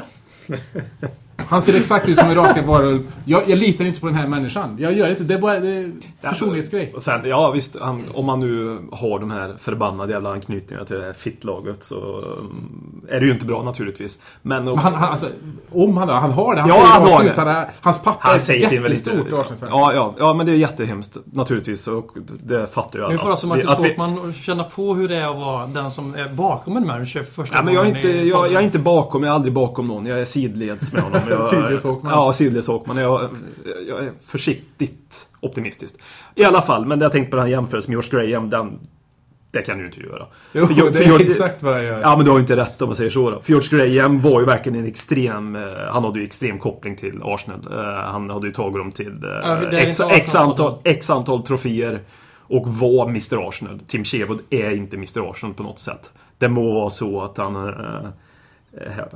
Han 1.37 1.61
ser 1.61 1.73
exakt 1.77 2.09
ut 2.09 2.17
som 2.17 2.27
en 2.29 2.35
rakad 2.35 2.65
varulv. 2.65 3.11
Jag, 3.25 3.49
jag 3.49 3.57
litar 3.59 3.85
inte 3.85 3.99
på 4.01 4.07
den 4.07 4.15
här 4.15 4.27
människan. 4.27 4.75
Jag 4.79 4.93
gör 4.93 5.09
inte. 5.09 5.23
Det 5.23 5.33
är 5.33 5.39
bara 5.39 5.59
det 5.59 5.69
är 5.69 5.83
en 5.83 6.01
personlighetsgrej. 6.21 6.91
Och 6.95 7.01
sen, 7.01 7.21
ja 7.25 7.51
visst, 7.51 7.75
han, 7.81 8.03
om 8.13 8.25
man 8.25 8.39
nu 8.39 8.77
har 8.91 9.19
de 9.19 9.31
här 9.31 9.55
förbannade 9.59 10.13
jävla 10.13 10.31
anknytningarna 10.31 10.85
till 10.85 10.95
det 10.99 11.05
här 11.05 11.13
fittlaget 11.13 11.83
så 11.83 11.95
um, 12.21 13.01
är 13.09 13.19
det 13.19 13.25
ju 13.25 13.31
inte 13.31 13.45
bra 13.45 13.63
naturligtvis. 13.63 14.17
Men, 14.41 14.63
Men 14.65 14.77
han, 14.77 14.93
han, 14.93 15.09
alltså, 15.09 15.27
om 15.71 15.97
han, 15.97 16.09
han 16.09 16.31
har 16.31 16.55
det. 16.55 16.61
Han 16.61 16.69
Ja, 16.69 16.75
säger 16.75 16.87
han 16.87 17.01
har 17.11 17.23
det. 17.23 17.33
Han 17.37 17.47
är, 17.47 17.69
hans 17.81 17.99
pappa 18.01 18.17
han 18.21 18.35
är 18.35 18.73
jättestort 18.73 19.27
Arsenal-fan. 19.33 19.69
Ja, 19.69 19.93
ja, 19.93 20.15
ja, 20.17 20.33
men 20.33 20.45
det 20.45 20.51
är 20.51 20.55
jättehemskt 20.55 21.17
naturligtvis 21.25 21.87
och 21.87 22.11
det 22.43 22.67
fattar 22.67 22.99
jag. 22.99 23.11
Nu 23.11 23.17
får 23.17 23.29
alltså 23.31 23.47
Marcus 23.47 23.69
att 23.69 23.83
vi- 23.83 23.89
Håkman 23.89 24.33
känna 24.33 24.63
på 24.63 24.95
hur 24.95 25.07
det 25.07 25.15
är 25.15 25.29
att 25.29 25.35
vara 25.35 25.67
den 25.67 25.91
som 25.91 26.15
är 26.15 26.29
bakom 26.29 26.77
en 26.77 26.87
manager 26.87 27.23
för 27.23 27.31
första 27.31 27.55
Ja, 27.57 27.63
men 27.63 27.73
jag, 27.73 27.85
är 27.85 27.95
inte, 27.95 28.07
jag, 28.07 28.51
jag 28.51 28.61
är 28.61 28.65
inte 28.65 28.79
bakom, 28.79 29.23
jag 29.23 29.31
är 29.31 29.35
aldrig 29.35 29.53
bakom 29.53 29.87
någon. 29.87 30.05
Jag 30.05 30.19
är 30.21 30.25
sidleds 30.25 30.93
med 30.93 31.01
honom. 31.01 31.21
Jag, 31.29 31.45
Sidleds 31.47 31.83
Håkman. 31.83 32.11
Ja, 32.11 32.33
sidleds 32.33 32.67
Håkman. 32.67 32.97
Jag, 32.97 33.29
jag 33.87 34.03
är 34.03 34.11
försiktigt 34.25 35.27
optimistisk. 35.39 35.95
I 36.35 36.43
alla 36.43 36.61
fall, 36.61 36.85
men 36.85 37.01
jag 37.01 37.11
tänkte 37.11 37.29
på 37.31 37.35
den 37.35 37.45
här 37.45 37.51
jämförelsen 37.51 37.93
med 37.95 38.03
George 38.03 38.27
Graham, 38.31 38.49
den, 38.49 38.79
det 39.51 39.61
kan 39.61 39.77
du 39.77 39.85
inte 39.85 39.99
göra. 39.99 40.25
Jo, 40.51 40.67
För 40.67 40.73
det 40.73 40.93
för 40.93 41.03
är 41.03 41.07
jag- 41.07 41.21
exakt 41.21 41.63
vad 41.63 41.73
jag 41.77 41.83
gör. 41.83 41.99
Ja, 42.01 42.15
men 42.15 42.25
du 42.25 42.31
har 42.31 42.37
ju 42.37 42.41
inte 42.41 42.55
rätt 42.55 42.81
om 42.81 42.87
man 42.89 42.95
säger 42.95 43.09
så 43.11 43.29
då. 43.31 43.39
För 43.41 43.49
George 43.53 43.95
Graham 43.95 44.21
var 44.21 44.39
ju 44.39 44.45
verkligen 44.45 44.79
en 44.79 44.85
extrem... 44.85 45.55
eh, 45.55 45.61
Han 45.91 46.03
hade 46.03 46.19
ju 46.19 46.25
extrem 46.25 46.59
koppling 46.59 46.95
till 46.95 47.19
Arsenal. 47.23 47.59
Eh, 47.71 48.11
Han 48.11 48.29
hade 48.29 48.47
ju 48.47 48.53
tagit 48.53 48.77
dem 48.77 48.91
till 48.91 49.23
eh, 49.23 49.29
Ja, 49.29 49.71
x, 49.71 49.99
x, 50.11 50.35
antal, 50.35 50.77
x 50.83 51.09
antal 51.09 51.43
troféer. 51.43 51.99
Och 52.49 52.67
var 52.67 53.05
Mr 53.09 53.47
Arsenal. 53.49 53.79
Tim 53.87 54.03
Sherwood 54.03 54.39
är 54.49 54.71
inte 54.71 54.95
Mr 54.95 55.29
Arsenal 55.31 55.53
på 55.55 55.63
något 55.63 55.79
sätt. 55.79 56.09
Det 56.37 56.49
må 56.49 56.73
vara 56.73 56.89
så 56.89 57.21
att 57.21 57.37
han 57.37 57.55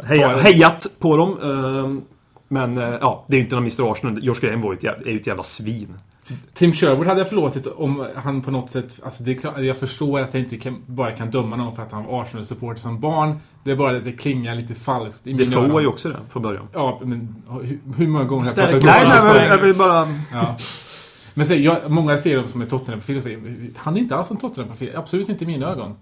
heja, 0.06 0.38
hejat 0.38 0.88
på 1.00 1.18
dem. 1.18 1.38
eh, 1.42 2.04
Men 2.48 2.78
eh, 2.78 2.90
ja, 3.02 3.26
det 3.28 3.34
är 3.34 3.38
ju 3.38 3.44
inte 3.44 3.56
någon 3.56 3.64
Mr 3.64 3.92
Arsenal. 3.92 4.24
George 4.24 4.48
Graham 4.48 4.62
var 4.62 4.72
ju 4.72 4.78
ett, 4.78 4.84
jävla- 4.84 5.06
är 5.08 5.12
ju 5.12 5.20
ett 5.20 5.28
jävla 5.28 5.44
svin. 5.44 5.94
Tim 6.54 6.74
Sherwood 6.74 7.08
hade 7.08 7.20
jag 7.20 7.30
förlåtit 7.30 7.68
om 7.68 8.08
han 8.16 8.42
på 8.42 8.52
något 8.52 8.70
sätt... 8.72 9.00
Alltså 9.04 9.24
det 9.24 9.32
är 9.32 9.36
klart, 9.36 9.60
jag 9.60 9.78
förstår 9.78 10.20
att 10.20 10.34
jag 10.34 10.44
inte 10.44 10.58
kan, 10.58 10.76
bara 10.86 11.12
kan 11.12 11.32
döma 11.32 11.56
någon 11.56 11.76
för 11.76 11.84
att 11.84 11.92
han 11.92 12.06
var 12.06 12.22
Arsenal-supporter 12.22 12.82
som 12.82 13.00
barn. 13.00 13.40
Det 13.64 13.72
är 13.72 13.76
bara 13.76 13.98
att 13.98 14.04
det 14.04 14.12
klingar 14.12 14.56
lite 14.56 14.76
falskt 14.76 15.28
i 15.28 15.32
Det 15.32 15.44
mina 15.46 15.56
får 15.56 15.64
öron. 15.70 15.82
ju 15.82 15.88
också 15.88 16.10
det 16.10 16.16
från 16.30 16.42
början. 16.44 16.68
Ja, 16.74 17.00
men 17.04 17.36
hur, 17.50 17.80
hur 17.98 18.08
många 18.08 18.26
gånger 18.26 18.46
har 18.46 18.62
jag 18.62 18.82
pratat 18.82 18.84
Nej, 18.86 19.22
om 19.22 19.28
nej, 19.36 19.48
jag 19.48 19.58
vill 19.58 19.76
bara... 19.76 20.20
Ja. 20.32 20.58
Men 21.34 21.46
så, 21.46 21.54
jag, 21.54 21.92
många 21.92 22.18
ser 22.18 22.38
dem 22.38 22.48
som 22.48 22.62
en 22.62 22.68
Tottenham-profil 22.68 23.18
och 23.18 23.24
säger 23.24 23.40
han 23.76 23.96
är 23.96 24.00
inte 24.00 24.16
alls 24.16 24.32
en 24.32 24.38
Tottenham-profil. 24.38 24.92
Absolut 24.96 25.30
inte 25.30 25.44
i 25.44 25.48
mina 25.48 25.68
ögon. 25.68 25.96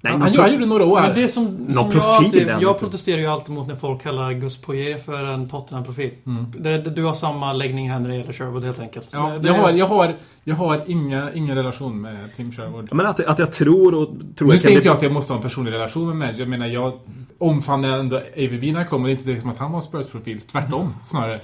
Nej, 0.00 0.12
han, 0.12 0.22
han, 0.22 0.36
han 0.36 0.52
gjorde 0.52 0.66
några 0.66 0.84
år 0.84 1.00
Men 1.00 1.14
det 1.14 1.28
som, 1.28 1.46
som 1.74 1.90
jag, 1.92 2.04
alltid, 2.04 2.48
jag 2.60 2.78
protesterar 2.78 3.18
ju 3.18 3.26
alltid 3.26 3.54
mot 3.54 3.68
när 3.68 3.76
folk 3.76 4.02
kallar 4.02 4.32
Gus 4.32 4.60
Poirier 4.60 4.98
för 4.98 5.24
en 5.24 5.48
Tottenham-profil. 5.48 6.10
Mm. 6.26 6.46
Det, 6.58 6.78
det, 6.78 6.90
du 6.90 7.04
har 7.04 7.12
samma 7.14 7.52
läggning 7.52 7.90
här 7.90 7.98
när 7.98 8.08
det 8.08 8.16
gäller 8.16 8.32
Sherwood 8.32 8.64
helt 8.64 8.78
enkelt. 8.78 9.08
Ja, 9.12 9.30
det, 9.30 9.38
det, 9.38 9.48
jag, 9.48 9.54
har, 9.54 9.72
jag, 9.72 9.86
har, 9.86 10.14
jag 10.44 10.56
har 10.56 10.82
inga, 10.86 11.32
ingen 11.32 11.56
relation 11.56 12.00
med 12.00 12.36
Tim 12.36 12.52
Sherwood. 12.52 12.88
Men 12.92 13.06
att, 13.06 13.20
att 13.20 13.38
jag 13.38 13.52
tror 13.52 13.94
och... 13.94 14.08
Tror 14.38 14.48
Nu 14.48 14.58
säger 14.58 14.76
inte 14.76 14.88
jag 14.88 14.96
att 14.96 15.02
jag 15.02 15.12
måste 15.12 15.32
ha 15.32 15.36
en 15.36 15.42
personlig 15.42 15.72
relation 15.72 16.08
med 16.08 16.16
Madge. 16.16 16.38
Jag 16.38 16.48
menar, 16.48 16.66
jag 16.66 16.92
omfamnar 17.38 17.98
ändå 17.98 18.16
AVB 18.16 18.62
när 18.62 18.80
jag 18.80 18.88
kommer. 18.88 19.08
Det 19.08 19.10
är 19.10 19.12
inte 19.12 19.24
direkt 19.24 19.42
som 19.42 19.50
att 19.50 19.58
han 19.58 19.72
var 19.72 19.78
en 19.78 19.84
Spurs-profil. 19.84 20.40
Tvärtom, 20.40 20.94
snarare. 21.04 21.34
Eh, 21.34 21.40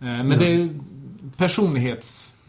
Men 0.00 0.38
det 0.38 0.46
är 0.46 0.68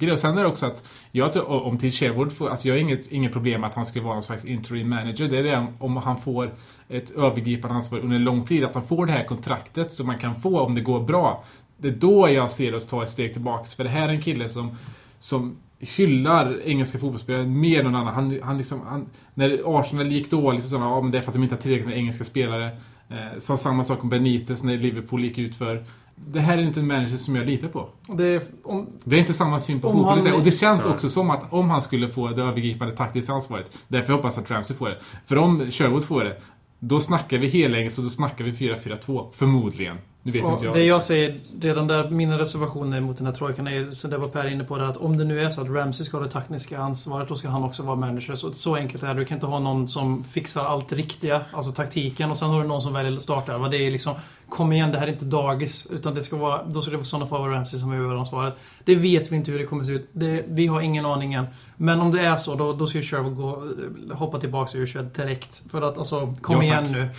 grej. 0.05 0.13
Och 0.13 0.19
sen 0.19 0.37
är 0.37 0.41
det 0.41 0.49
också 0.49 0.65
att 0.65 0.83
jag 1.11 1.33
tror, 1.33 1.49
om 1.49 1.77
Tim 1.77 1.91
Sherwood 1.91 2.31
får, 2.31 2.49
alltså 2.49 2.67
jag 2.67 2.75
har 2.75 2.79
inget, 2.79 3.11
inget 3.11 3.33
problem 3.33 3.61
med 3.61 3.69
att 3.69 3.75
han 3.75 3.85
skulle 3.85 4.05
vara 4.05 4.13
någon 4.13 4.23
slags 4.23 4.45
interim 4.45 4.89
manager. 4.89 5.27
Det 5.27 5.37
är 5.37 5.43
det 5.43 5.67
om 5.79 5.97
han 5.97 6.21
får 6.21 6.53
ett 6.89 7.11
övergripande 7.11 7.75
ansvar 7.75 7.99
under 7.99 8.19
lång 8.19 8.43
tid. 8.43 8.63
Att 8.63 8.73
han 8.73 8.83
får 8.83 9.05
det 9.05 9.11
här 9.11 9.23
kontraktet 9.23 9.93
som 9.93 10.07
man 10.07 10.17
kan 10.17 10.35
få 10.35 10.59
om 10.59 10.75
det 10.75 10.81
går 10.81 10.99
bra. 10.99 11.43
Det 11.77 11.87
är 11.87 11.91
då 11.91 12.29
jag 12.29 12.51
ser 12.51 12.75
oss 12.75 12.87
ta 12.87 13.03
ett 13.03 13.09
steg 13.09 13.33
tillbaks. 13.33 13.75
För 13.75 13.83
det 13.83 13.89
här 13.89 14.09
är 14.09 14.13
en 14.13 14.21
kille 14.21 14.49
som, 14.49 14.77
som 15.19 15.57
hyllar 15.79 16.61
engelska 16.65 16.99
fotbollsspelare 16.99 17.45
mer 17.45 17.79
än 17.79 17.85
någon 17.85 17.95
annan. 17.95 18.13
Han, 18.13 18.39
han 18.43 18.57
liksom, 18.57 18.81
han, 18.87 19.09
när 19.33 19.79
Arsenal 19.79 20.11
gick 20.11 20.31
dåligt 20.31 20.63
så 20.63 20.69
sa 20.69 20.77
han 20.77 20.89
ja, 20.89 21.01
men 21.01 21.11
det 21.11 21.17
är 21.17 21.21
för 21.21 21.29
att 21.29 21.35
de 21.35 21.43
inte 21.43 21.55
har 21.55 21.61
tillräckligt 21.61 21.87
med 21.87 21.97
engelska 21.97 22.23
spelare. 22.23 22.71
Eh, 23.09 23.39
sa 23.39 23.57
samma 23.57 23.83
sak 23.83 24.03
om 24.03 24.09
Benitez 24.09 24.63
när 24.63 24.77
Liverpool 24.77 25.23
gick 25.23 25.37
ut 25.37 25.55
för 25.55 25.85
det 26.27 26.39
här 26.39 26.57
är 26.57 26.61
inte 26.61 26.79
en 26.79 26.87
manager 26.87 27.17
som 27.17 27.35
jag 27.35 27.45
litar 27.45 27.67
på. 27.67 27.89
Det 28.07 28.51
om, 28.63 28.87
Vi 29.03 29.15
har 29.15 29.19
inte 29.19 29.33
samma 29.33 29.59
syn 29.59 29.81
på 29.81 29.91
fotboll. 29.91 30.27
Han... 30.27 30.33
Och 30.33 30.43
det 30.43 30.51
känns 30.51 30.85
också 30.85 31.09
som 31.09 31.29
att 31.29 31.53
om 31.53 31.69
han 31.69 31.81
skulle 31.81 32.09
få 32.09 32.27
det 32.27 32.41
övergripande 32.41 32.95
taktiska 32.95 33.33
ansvaret, 33.33 33.77
därför 33.87 34.13
hoppas 34.13 34.35
jag 34.35 34.43
att 34.43 34.51
Ramsey 34.51 34.75
får 34.75 34.89
det. 34.89 34.97
För 35.25 35.37
om 35.37 35.71
Sherwood 35.71 36.03
får 36.03 36.23
det, 36.23 36.41
då 36.79 36.99
snackar 36.99 37.37
vi 37.37 37.47
helengelsk 37.47 37.97
och 37.97 38.03
då 38.03 38.09
snackar 38.09 38.45
vi 38.45 38.51
4-4-2. 38.51 39.31
Förmodligen. 39.33 39.97
Nu 40.23 40.31
vet 40.31 40.45
inte 40.45 40.65
jag. 40.65 40.73
Det 40.73 40.83
jag 40.83 41.03
säger, 41.03 41.39
redan 41.61 41.87
där, 41.87 42.09
mina 42.09 42.37
reservationer 42.37 43.01
mot 43.01 43.17
den 43.17 43.25
här 43.25 43.33
trojkan 43.33 43.67
är, 43.67 43.91
så 43.91 44.07
det 44.07 44.17
var 44.17 44.27
Per 44.27 44.47
inne 44.47 44.63
på 44.63 44.77
det, 44.77 44.87
att 44.87 44.97
om 44.97 45.17
det 45.17 45.23
nu 45.23 45.41
är 45.41 45.49
så 45.49 45.61
att 45.61 45.69
Ramsey 45.69 46.05
ska 46.05 46.17
ha 46.17 46.23
det 46.23 46.31
tekniska 46.31 46.79
ansvaret, 46.79 47.27
då 47.27 47.35
ska 47.35 47.49
han 47.49 47.63
också 47.63 47.83
vara 47.83 47.95
manager. 47.95 48.35
Så, 48.35 48.51
så 48.51 48.75
enkelt 48.75 49.03
är 49.03 49.07
det. 49.07 49.13
Du 49.13 49.25
kan 49.25 49.37
inte 49.37 49.47
ha 49.47 49.59
någon 49.59 49.87
som 49.87 50.23
fixar 50.23 50.65
allt 50.65 50.91
riktiga, 50.91 51.41
alltså 51.51 51.71
taktiken, 51.71 52.31
och 52.31 52.37
sen 52.37 52.49
har 52.49 52.61
du 52.61 52.67
någon 52.67 52.81
som 52.81 52.93
väljer 52.93 53.19
startelva. 53.19 53.69
Det 53.69 53.77
är 53.77 53.91
liksom, 53.91 54.15
kom 54.49 54.71
igen, 54.71 54.91
det 54.91 54.99
här 54.99 55.07
är 55.07 55.11
inte 55.11 55.25
dagis. 55.25 55.87
Utan 55.91 56.15
det 56.15 56.21
ska 56.21 56.37
vara, 56.37 56.63
då 56.63 56.81
ska 56.81 56.91
det 56.91 57.01
i 57.01 57.05
sådana 57.05 57.27
fall 57.27 57.41
vara 57.41 57.55
Ramsey 57.55 57.79
som 57.79 57.91
är 57.91 57.95
över 57.95 58.53
Det 58.83 58.95
vet 58.95 59.31
vi 59.31 59.35
inte 59.35 59.51
hur 59.51 59.59
det 59.59 59.65
kommer 59.65 59.81
att 59.81 59.87
se 59.87 59.93
ut. 59.93 60.09
Det, 60.11 60.45
vi 60.47 60.67
har 60.67 60.81
ingen 60.81 61.05
aning 61.05 61.33
än. 61.33 61.45
Men 61.77 61.99
om 61.99 62.11
det 62.11 62.21
är 62.21 62.37
så, 62.37 62.55
då, 62.55 62.73
då 62.73 62.87
ska 62.87 62.97
ju 62.97 63.03
Sherwood 63.03 63.35
gå, 63.35 63.63
hoppa 64.13 64.39
tillbaka 64.39 64.77
och 64.77 64.83
U21 64.83 65.15
direkt. 65.15 65.61
För 65.71 65.81
att 65.81 65.97
alltså, 65.97 66.35
kom 66.41 66.55
ja, 66.55 66.63
igen 66.63 66.91
nu. 66.91 67.09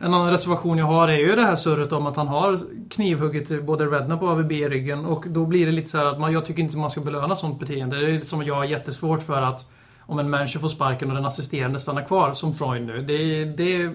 En 0.00 0.14
annan 0.14 0.30
reservation 0.30 0.78
jag 0.78 0.86
har 0.86 1.08
är 1.08 1.18
ju 1.18 1.36
det 1.36 1.42
här 1.42 1.56
surret 1.56 1.92
om 1.92 2.06
att 2.06 2.16
han 2.16 2.28
har 2.28 2.58
knivhuggit 2.90 3.64
både 3.64 3.86
Rednap 3.86 4.22
och 4.22 4.28
AVB 4.28 4.52
i 4.52 4.68
ryggen. 4.68 5.04
Och 5.04 5.24
då 5.28 5.46
blir 5.46 5.66
det 5.66 5.72
lite 5.72 5.88
så 5.88 5.98
att 5.98 6.20
man, 6.20 6.32
jag 6.32 6.46
tycker 6.46 6.62
inte 6.62 6.76
man 6.76 6.90
ska 6.90 7.00
belöna 7.00 7.34
sånt 7.34 7.60
beteende. 7.60 8.00
Det 8.00 8.10
är 8.10 8.20
som 8.20 8.42
jag 8.42 8.54
har 8.54 8.64
jättesvårt 8.64 9.22
för 9.22 9.42
att 9.42 9.70
om 10.08 10.18
en 10.18 10.30
människa 10.30 10.58
får 10.58 10.68
sparken 10.68 11.08
och 11.10 11.16
den 11.16 11.24
assisterande 11.24 11.78
stannar 11.78 12.04
kvar, 12.04 12.32
som 12.32 12.54
Freud 12.54 12.86
nu. 12.86 13.02
Det 13.02 13.12
är, 13.12 13.46
det 13.46 13.76
är 13.76 13.92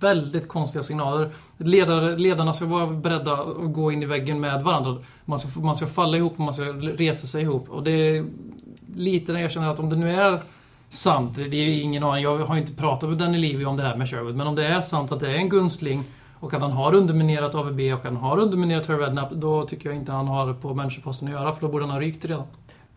väldigt 0.00 0.48
konstiga 0.48 0.82
signaler. 0.82 1.30
Ledare, 1.56 2.16
ledarna 2.16 2.54
ska 2.54 2.64
vara 2.64 2.86
beredda 2.86 3.32
att 3.32 3.72
gå 3.72 3.92
in 3.92 4.02
i 4.02 4.06
väggen 4.06 4.40
med 4.40 4.62
varandra. 4.62 4.96
Man 5.24 5.38
ska, 5.38 5.60
man 5.60 5.76
ska 5.76 5.86
falla 5.86 6.16
ihop 6.16 6.32
och 6.32 6.40
man 6.40 6.54
ska 6.54 6.64
resa 6.64 7.26
sig 7.26 7.42
ihop. 7.42 7.70
Och 7.70 7.82
det 7.82 7.90
är 7.90 8.26
lite 8.96 9.32
när 9.32 9.40
jag 9.40 9.52
känner 9.52 9.68
att 9.68 9.78
om 9.78 9.90
det 9.90 9.96
nu 9.96 10.10
är 10.10 10.40
sant, 10.92 11.34
det 11.34 11.42
är 11.42 11.82
ingen 11.82 12.02
aning. 12.02 12.22
Jag 12.22 12.38
har 12.38 12.56
inte 12.56 12.72
pratat 12.72 13.08
med 13.08 13.18
Danny 13.18 13.38
Levy 13.38 13.64
om 13.64 13.76
det 13.76 13.82
här 13.82 13.96
med 13.96 14.10
Sherwood. 14.10 14.36
Men 14.36 14.46
om 14.46 14.54
det 14.54 14.66
är 14.66 14.80
sant 14.80 15.12
att 15.12 15.20
det 15.20 15.28
är 15.28 15.34
en 15.34 15.48
gunstling 15.48 16.04
och 16.40 16.54
att 16.54 16.60
han 16.60 16.72
har 16.72 16.94
underminerat 16.94 17.54
AVB 17.54 17.80
och 17.80 18.04
han 18.04 18.16
har 18.16 18.38
underminerat 18.38 18.86
Terry 18.86 18.98
Redknapp, 18.98 19.30
då 19.32 19.66
tycker 19.66 19.88
jag 19.88 19.96
inte 19.96 20.12
han 20.12 20.28
har 20.28 20.54
på 20.54 20.74
managerposten 20.74 21.28
att 21.28 21.34
göra, 21.34 21.52
för 21.52 21.60
då 21.60 21.68
borde 21.68 21.84
han 21.84 21.90
ha 21.90 22.00
rykt 22.00 22.24
redan. 22.24 22.46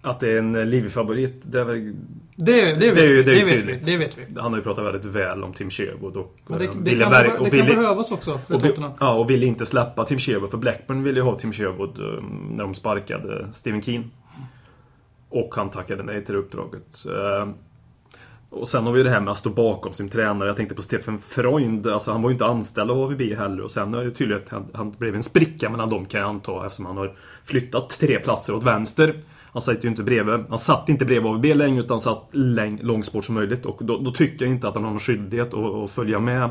Att 0.02 0.20
det 0.20 0.32
är 0.32 0.38
en 0.38 0.70
Livy-favorit, 0.70 1.42
det 1.44 1.60
är 1.60 1.64
väl... 1.64 1.96
Det, 2.36 2.74
det, 2.74 2.92
vet, 2.92 2.96
det, 2.96 3.24
det, 3.24 3.24
det, 3.24 3.44
vet 3.44 3.66
vi, 3.66 3.92
det 3.92 3.98
vet 3.98 4.18
vi. 4.18 4.26
Han 4.40 4.52
har 4.52 4.60
ju 4.60 4.64
pratat 4.64 4.86
väldigt 4.86 5.06
väl 5.06 5.44
om 5.44 5.54
Tim 5.54 5.70
Sherwood 5.70 6.18
och... 6.18 6.36
Men 6.48 6.60
det, 6.60 6.70
det, 6.84 7.00
kan, 7.00 7.12
verk, 7.12 7.40
och 7.40 7.50
det 7.50 7.58
kan 7.58 7.68
behövas 7.68 8.12
också 8.12 8.40
för 8.48 8.60
Tottenham. 8.60 8.92
Ja, 9.00 9.14
och 9.14 9.30
ville 9.30 9.46
inte 9.46 9.66
släppa 9.66 10.06
Tim 10.06 10.20
Sherwood, 10.20 10.52
för 10.52 10.58
Blackburn 10.58 11.04
ville 11.04 11.20
ju 11.20 11.24
ha 11.24 11.36
Tim 11.40 11.54
Sherwood 11.54 12.00
um, 12.00 12.50
när 12.52 12.64
de 12.64 12.74
sparkade 12.74 13.48
Steven 13.54 13.82
Keen. 13.82 14.12
Och 15.30 15.56
han 15.56 15.70
tackade 15.70 16.04
nej 16.04 16.26
till 16.26 16.34
det 16.34 16.40
uppdraget. 16.40 17.06
Och 18.56 18.68
sen 18.68 18.86
har 18.86 18.94
vi 18.94 19.04
det 19.04 19.10
här 19.10 19.22
med 19.22 19.32
att 19.32 19.38
stå 19.38 19.50
bakom 19.50 19.94
sin 19.94 20.10
tränare. 20.10 20.50
Jag 20.50 20.58
tänkte 20.58 20.76
på 20.76 20.82
Stefan 20.82 21.20
Freund. 21.20 21.88
Alltså 21.88 22.12
han 22.12 22.22
var 22.22 22.30
ju 22.30 22.34
inte 22.34 22.46
anställd 22.46 22.92
av 22.92 23.00
AVB 23.00 23.22
heller. 23.22 23.64
Och 23.64 23.72
sen 23.72 23.94
är 23.94 24.04
det 24.04 24.12
tydligt 24.12 24.44
att 24.44 24.50
han, 24.50 24.66
han 24.74 24.92
blev 24.92 25.16
en 25.16 25.24
spricka 25.24 25.70
mellan 25.70 25.90
dem 25.90 26.06
kan 26.06 26.22
jag 26.22 26.30
anta 26.30 26.66
eftersom 26.66 26.86
han 26.86 26.98
har 26.98 27.16
flyttat 27.46 27.90
tre 27.90 28.20
platser 28.20 28.56
åt 28.56 28.64
vänster. 28.64 29.24
Han 29.54 29.62
satt 29.62 29.84
ju 29.84 29.88
inte 29.88 30.04
bredvid, 30.04 30.46
han 30.50 30.58
satt 30.58 30.90
inte 30.90 31.06
bredvid 31.06 31.32
AVB 31.32 31.46
längre 31.46 31.80
utan 31.80 32.02
satt 32.02 32.30
läng, 32.32 32.80
långt 32.82 33.14
bort 33.14 33.26
som 33.26 33.36
möjligt. 33.36 33.66
Och 33.66 33.86
då, 33.86 33.98
då, 33.98 34.12
tycker 34.12 34.46
jag 34.46 34.54
inte 34.54 34.68
att 34.68 34.76
han 34.76 34.84
har 34.84 34.92
någon 34.92 35.00
skyldighet 35.00 35.54
att, 35.54 35.74
att 35.76 35.92
följa 35.92 36.20
med 36.20 36.50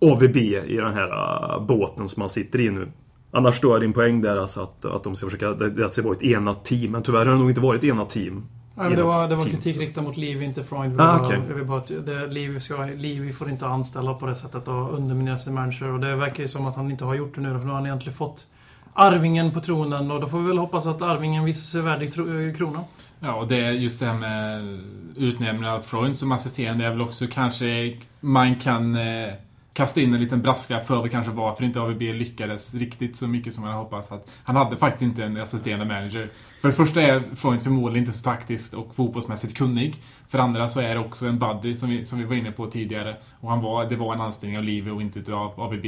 AVB 0.00 0.36
i 0.36 0.76
den 0.76 0.94
här 0.94 1.08
äh, 1.54 1.66
båten 1.66 2.08
som 2.08 2.20
han 2.20 2.30
sitter 2.30 2.60
i 2.60 2.70
nu. 2.70 2.88
Annars 3.30 3.56
står 3.56 3.72
jag 3.72 3.80
din 3.80 3.92
poäng 3.92 4.20
där 4.20 4.36
alltså 4.36 4.60
att, 4.60 4.84
att 4.84 5.04
de 5.04 5.16
ska 5.16 5.26
försöka, 5.26 5.52
det, 5.52 5.70
det 5.70 5.88
ska 5.88 6.02
vara 6.02 6.12
ett 6.12 6.22
enat 6.22 6.64
team. 6.64 6.92
Men 6.92 7.02
tyvärr 7.02 7.26
har 7.26 7.32
det 7.32 7.38
nog 7.38 7.50
inte 7.50 7.60
varit 7.60 7.78
ett 7.78 7.90
enat 7.90 8.10
team. 8.10 8.46
Nej, 8.74 8.96
det 8.96 9.02
var, 9.02 9.28
det 9.28 9.36
var 9.36 9.44
kritik 9.44 9.76
riktad 9.76 10.02
mot 10.02 10.16
Livi, 10.16 10.44
inte 10.44 10.64
Freud. 10.64 11.00
Ah, 11.00 11.20
okay. 11.20 11.38
Vill 11.54 11.64
bara 11.64 11.78
att 11.78 11.86
det, 12.06 12.26
Livi, 12.26 12.60
ska, 12.60 12.84
Livi 12.84 13.32
får 13.32 13.50
inte 13.50 13.66
anställa 13.66 14.14
på 14.14 14.26
det 14.26 14.34
sättet 14.34 14.68
och 14.68 14.94
underminera 14.94 15.38
sin 15.38 15.54
manager. 15.54 15.88
Och 15.88 16.00
det 16.00 16.16
verkar 16.16 16.42
ju 16.42 16.48
som 16.48 16.66
att 16.66 16.76
han 16.76 16.90
inte 16.90 17.04
har 17.04 17.14
gjort 17.14 17.34
det 17.34 17.40
nu, 17.40 17.48
för 17.48 17.58
nu 17.58 17.66
har 17.66 17.74
han 17.74 17.86
egentligen 17.86 18.16
fått 18.16 18.46
Arvingen 18.94 19.50
på 19.50 19.60
tronen 19.60 20.10
och 20.10 20.20
då 20.20 20.26
får 20.26 20.38
vi 20.38 20.48
väl 20.48 20.58
hoppas 20.58 20.86
att 20.86 21.02
Arvingen 21.02 21.44
visar 21.44 21.62
sig 21.62 21.80
värdig 21.80 22.08
eh, 22.08 22.56
kronan. 22.56 22.84
Ja, 23.20 23.34
och 23.34 23.48
det 23.48 23.60
är 23.60 23.70
just 23.70 24.00
det 24.00 24.06
här 24.06 24.18
med 24.18 24.78
utnämningen 25.16 25.72
av 25.72 25.80
Freund 25.80 26.16
som 26.16 26.32
assisterande 26.32 26.86
är 26.86 26.90
väl 26.90 27.00
också 27.00 27.26
kanske 27.30 27.96
man 28.20 28.54
kan 28.54 28.96
eh, 28.96 29.32
kasta 29.72 30.00
in 30.00 30.14
en 30.14 30.20
liten 30.20 30.42
brasklapp 30.42 30.86
för 30.86 31.08
kanske 31.08 31.32
var, 31.32 31.44
varför 31.44 31.64
inte 31.64 31.80
AVB 31.80 32.02
lyckades 32.02 32.74
riktigt 32.74 33.16
så 33.16 33.26
mycket 33.26 33.54
som 33.54 33.64
man 33.64 33.74
hoppats. 33.74 34.12
Att 34.12 34.30
han 34.44 34.56
hade 34.56 34.76
faktiskt 34.76 35.02
inte 35.02 35.24
en 35.24 35.36
assisterande 35.36 35.84
manager. 35.84 36.30
För 36.60 36.68
det 36.68 36.74
första 36.74 37.02
är 37.02 37.34
Freund 37.34 37.62
förmodligen 37.62 38.06
inte 38.06 38.18
så 38.18 38.24
taktiskt 38.24 38.74
och 38.74 38.94
fotbollsmässigt 38.94 39.56
kunnig. 39.56 40.02
För 40.30 40.38
det 40.38 40.44
andra 40.44 40.68
så 40.68 40.80
är 40.80 40.94
det 40.94 41.00
också 41.00 41.26
en 41.26 41.38
buddy 41.38 41.74
som 41.74 41.90
vi, 41.90 42.04
som 42.04 42.18
vi 42.18 42.24
var 42.24 42.34
inne 42.34 42.52
på 42.52 42.66
tidigare. 42.66 43.16
Och 43.40 43.50
han 43.50 43.60
var, 43.60 43.84
det 43.84 43.96
var 43.96 44.14
en 44.14 44.20
anställning 44.20 44.58
av 44.58 44.64
Livi 44.64 44.90
och 44.90 45.02
inte 45.02 45.32
av 45.32 45.60
ABB. 45.60 45.86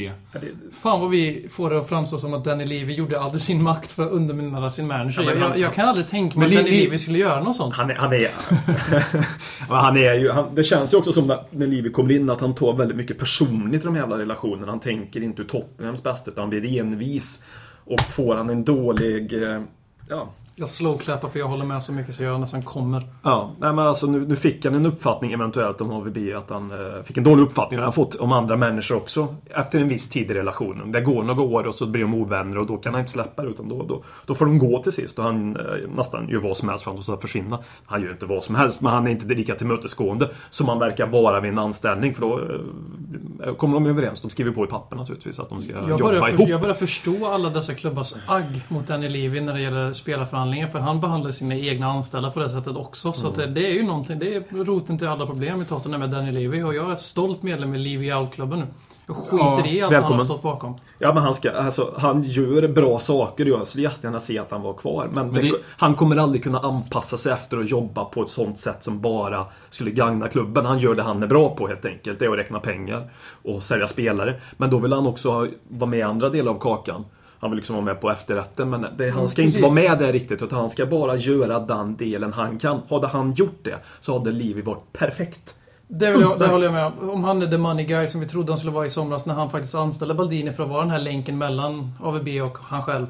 Fan 0.72 1.00
vad 1.00 1.10
vi 1.10 1.48
får 1.50 1.70
det 1.70 1.78
att 1.78 1.88
framstå 1.88 2.18
som 2.18 2.34
att 2.34 2.44
Danny 2.44 2.64
Livi 2.64 2.94
gjorde 2.94 3.20
allt 3.20 3.36
i 3.36 3.40
sin 3.40 3.62
makt 3.62 3.92
för 3.92 4.02
att 4.02 4.10
underminera 4.10 4.70
sin 4.70 4.86
manager. 4.86 5.22
Ja, 5.22 5.34
jag, 5.34 5.58
jag, 5.58 5.74
kan 5.74 5.88
aldrig 5.88 6.08
tänka 6.08 6.38
mig 6.38 6.46
att 6.48 6.54
Danny 6.54 6.70
Livi 6.70 6.98
skulle 6.98 7.18
göra 7.18 7.42
något 7.42 7.56
sånt. 7.56 7.74
Han 7.74 7.90
är... 7.90 7.94
Han 7.94 8.12
är, 8.12 8.30
han 9.68 9.96
är 9.96 10.14
ju, 10.14 10.30
han, 10.30 10.54
det 10.54 10.64
känns 10.64 10.94
ju 10.94 10.98
också 10.98 11.12
som 11.12 11.26
när, 11.26 11.44
när 11.50 11.66
Livi 11.66 11.90
kommer 11.90 12.12
in 12.12 12.30
att 12.30 12.40
han 12.40 12.54
tar 12.54 12.76
väldigt 12.76 12.96
mycket 12.96 13.18
personligt 13.18 13.82
i 13.82 13.84
de 13.84 13.96
jävla 13.96 14.18
relationerna. 14.18 14.72
Han 14.72 14.80
tänker 14.80 15.22
inte 15.22 15.42
ur 15.42 15.46
Tottenhams 15.46 16.02
bästa 16.02 16.30
utan 16.30 16.42
han 16.42 16.50
blir 16.50 16.80
envis. 16.80 17.44
Och 17.84 18.00
får 18.00 18.36
han 18.36 18.50
en 18.50 18.64
dålig... 18.64 19.42
Eh, 19.42 19.60
ja, 20.08 20.28
jag 20.54 20.68
slowklappar 20.68 21.28
för 21.28 21.38
jag 21.38 21.48
håller 21.48 21.64
med 21.64 21.82
så 21.82 21.92
mycket 21.92 22.14
så 22.14 22.22
jag 22.22 22.40
nästan 22.40 22.62
kommer. 22.62 23.06
Ja, 23.22 23.50
nej 23.58 23.72
men 23.72 23.86
alltså 23.86 24.06
nu, 24.06 24.26
nu 24.26 24.36
fick 24.36 24.64
han 24.64 24.74
en 24.74 24.86
uppfattning 24.86 25.32
eventuellt 25.32 25.80
om 25.80 25.90
AVB 25.90 26.18
att 26.36 26.50
han 26.50 26.70
eh, 26.70 27.02
fick 27.02 27.16
en 27.16 27.24
dålig 27.24 27.42
uppfattning. 27.42 27.78
Han 27.78 27.84
har 27.84 27.92
fått 27.92 28.14
om 28.14 28.32
andra 28.32 28.56
människor 28.56 28.96
också 28.96 29.34
efter 29.50 29.80
en 29.80 29.88
viss 29.88 30.08
tid 30.08 30.30
i 30.30 30.34
relationen. 30.34 30.92
Det 30.92 31.00
går 31.00 31.22
några 31.22 31.42
år 31.42 31.66
och 31.66 31.74
så 31.74 31.86
blir 31.86 32.02
de 32.02 32.14
ovänner 32.14 32.58
och 32.58 32.66
då 32.66 32.76
kan 32.76 32.94
han 32.94 33.00
inte 33.00 33.12
släppa 33.12 33.42
det 33.42 33.48
utan 33.48 33.68
då, 33.68 33.82
då, 33.82 34.04
då 34.26 34.34
får 34.34 34.46
de 34.46 34.58
gå 34.58 34.82
till 34.82 34.92
sist 34.92 35.18
och 35.18 35.24
han 35.24 35.56
eh, 35.56 35.62
nästan 35.96 36.28
gör 36.28 36.38
vad 36.38 36.56
som 36.56 36.68
helst 36.68 36.84
för 36.84 36.90
att 36.90 36.96
de 36.96 37.02
ska 37.02 37.16
försvinna. 37.16 37.58
Han 37.86 38.02
gör 38.02 38.10
inte 38.10 38.26
vad 38.26 38.42
som 38.42 38.54
helst 38.54 38.82
men 38.82 38.92
han 38.92 39.06
är 39.06 39.10
inte 39.10 39.26
lika 39.26 39.54
tillmötesgående 39.54 40.30
som 40.50 40.68
han 40.68 40.78
verkar 40.78 41.06
vara 41.06 41.40
vid 41.40 41.52
en 41.52 41.58
anställning 41.58 42.14
för 42.14 42.20
då 42.20 42.38
eh, 42.38 42.44
kommer 43.56 43.74
de 43.74 43.86
överens. 43.86 44.20
De 44.20 44.30
skriver 44.30 44.52
på 44.52 44.64
i 44.64 44.68
papper 44.68 44.96
naturligtvis 44.96 45.40
att 45.40 45.48
de 45.48 45.62
ska 45.62 45.72
jag 45.72 45.90
jobba 45.90 46.28
ihop. 46.28 46.48
Jag 46.48 46.60
börjar 46.60 46.74
förstå 46.74 47.26
alla 47.26 47.50
dessa 47.50 47.74
klubbars 47.74 48.14
agg 48.26 48.60
mot 48.68 48.86
Danny 48.86 49.08
Levy 49.08 49.40
när 49.40 49.54
det 49.54 49.60
gäller 49.60 49.92
spelarförhandlingar 49.92 50.42
förhandlingar. 50.42 50.68
För 50.68 50.78
han 50.78 51.00
behandlar 51.00 51.30
sina 51.30 51.54
egna 51.54 51.86
anställda 51.86 52.30
på 52.30 52.40
det 52.40 52.50
sättet 52.50 52.76
också. 52.76 53.12
Så 53.12 53.32
mm. 53.32 53.54
det 53.54 53.66
är 53.66 53.72
ju 53.72 53.82
någonting. 53.82 54.18
Det 54.18 54.34
är 54.34 54.64
roten 54.64 54.98
till 54.98 55.08
alla 55.08 55.26
problem 55.26 55.62
i 55.62 55.64
Tottenham 55.64 56.00
med 56.00 56.10
Danny 56.10 56.32
Levy. 56.32 56.62
Och 56.62 56.74
jag 56.74 56.90
är 56.90 56.94
stolt 56.94 57.42
medlem 57.42 57.74
i 57.74 57.78
Levy 57.78 58.12
Out-klubben 58.12 58.58
nu. 58.58 58.66
Jag 59.06 59.16
skiter 59.16 59.38
ja, 59.38 59.66
i 59.66 59.82
att 59.82 59.92
välkommen. 59.92 60.02
han 60.02 60.12
har 60.12 60.24
stått 60.24 60.42
bakom. 60.42 60.74
Ja 60.98 61.14
men 61.14 61.22
han 61.22 61.34
ska, 61.34 61.52
alltså, 61.52 61.94
han 61.98 62.22
gör 62.22 62.68
bra 62.68 62.98
saker 62.98 63.44
och 63.44 63.58
jag 63.58 63.66
skulle 63.66 63.82
jättegärna 63.82 64.20
se 64.20 64.38
att 64.38 64.50
han 64.50 64.62
var 64.62 64.72
kvar. 64.72 65.08
Men, 65.12 65.28
men 65.28 65.44
det, 65.44 65.52
han 65.66 65.94
kommer 65.94 66.16
aldrig 66.16 66.42
kunna 66.42 66.58
anpassa 66.58 67.16
sig 67.16 67.32
efter 67.32 67.58
att 67.58 67.70
jobba 67.70 68.04
på 68.04 68.22
ett 68.22 68.30
sånt 68.30 68.58
sätt 68.58 68.84
som 68.84 69.00
bara 69.00 69.46
skulle 69.70 69.90
gagna 69.90 70.28
klubben. 70.28 70.66
Han 70.66 70.78
gör 70.78 70.94
det 70.94 71.02
han 71.02 71.22
är 71.22 71.26
bra 71.26 71.54
på 71.54 71.68
helt 71.68 71.84
enkelt. 71.84 72.18
Det 72.18 72.24
är 72.24 72.30
att 72.30 72.38
räkna 72.38 72.60
pengar 72.60 73.10
och 73.42 73.62
sälja 73.62 73.86
spelare. 73.86 74.40
Men 74.56 74.70
då 74.70 74.78
vill 74.78 74.92
han 74.92 75.06
också 75.06 75.48
vara 75.68 75.90
med 75.90 75.98
i 75.98 76.02
andra 76.02 76.28
delar 76.28 76.52
av 76.52 76.58
kakan. 76.58 77.04
Han 77.38 77.50
vill 77.50 77.56
liksom 77.56 77.76
vara 77.76 77.84
med 77.84 78.00
på 78.00 78.10
efterrätten 78.10 78.70
men 78.70 78.86
det, 78.96 79.10
han 79.10 79.28
ska 79.28 79.42
mm, 79.42 79.48
inte 79.48 79.62
vara 79.62 79.72
med 79.72 79.98
där 79.98 80.12
riktigt 80.12 80.42
utan 80.42 80.58
han 80.58 80.70
ska 80.70 80.86
bara 80.86 81.16
göra 81.16 81.58
den 81.58 81.96
delen 81.96 82.32
han 82.32 82.58
kan. 82.58 82.80
Hade 82.90 83.06
han 83.06 83.32
gjort 83.32 83.58
det 83.62 83.78
så 84.00 84.18
hade 84.18 84.30
Livi 84.30 84.62
varit 84.62 84.92
perfekt. 84.92 85.54
Det, 85.94 86.10
vill 86.10 86.20
jag, 86.20 86.38
det 86.38 86.46
håller 86.46 86.64
jag 86.64 86.72
med 86.72 86.86
om. 86.86 87.10
Om 87.10 87.24
han 87.24 87.42
är 87.42 87.46
the 87.46 87.58
money 87.58 87.86
guy 87.86 88.06
som 88.06 88.20
vi 88.20 88.28
trodde 88.28 88.52
han 88.52 88.58
skulle 88.58 88.72
vara 88.72 88.86
i 88.86 88.90
somras 88.90 89.26
när 89.26 89.34
han 89.34 89.50
faktiskt 89.50 89.74
anställde 89.74 90.14
Baldini 90.14 90.52
för 90.52 90.62
att 90.62 90.68
vara 90.68 90.80
den 90.80 90.90
här 90.90 90.98
länken 90.98 91.38
mellan 91.38 91.92
AVB 92.02 92.28
och 92.28 92.58
han 92.58 92.82
själv. 92.82 93.06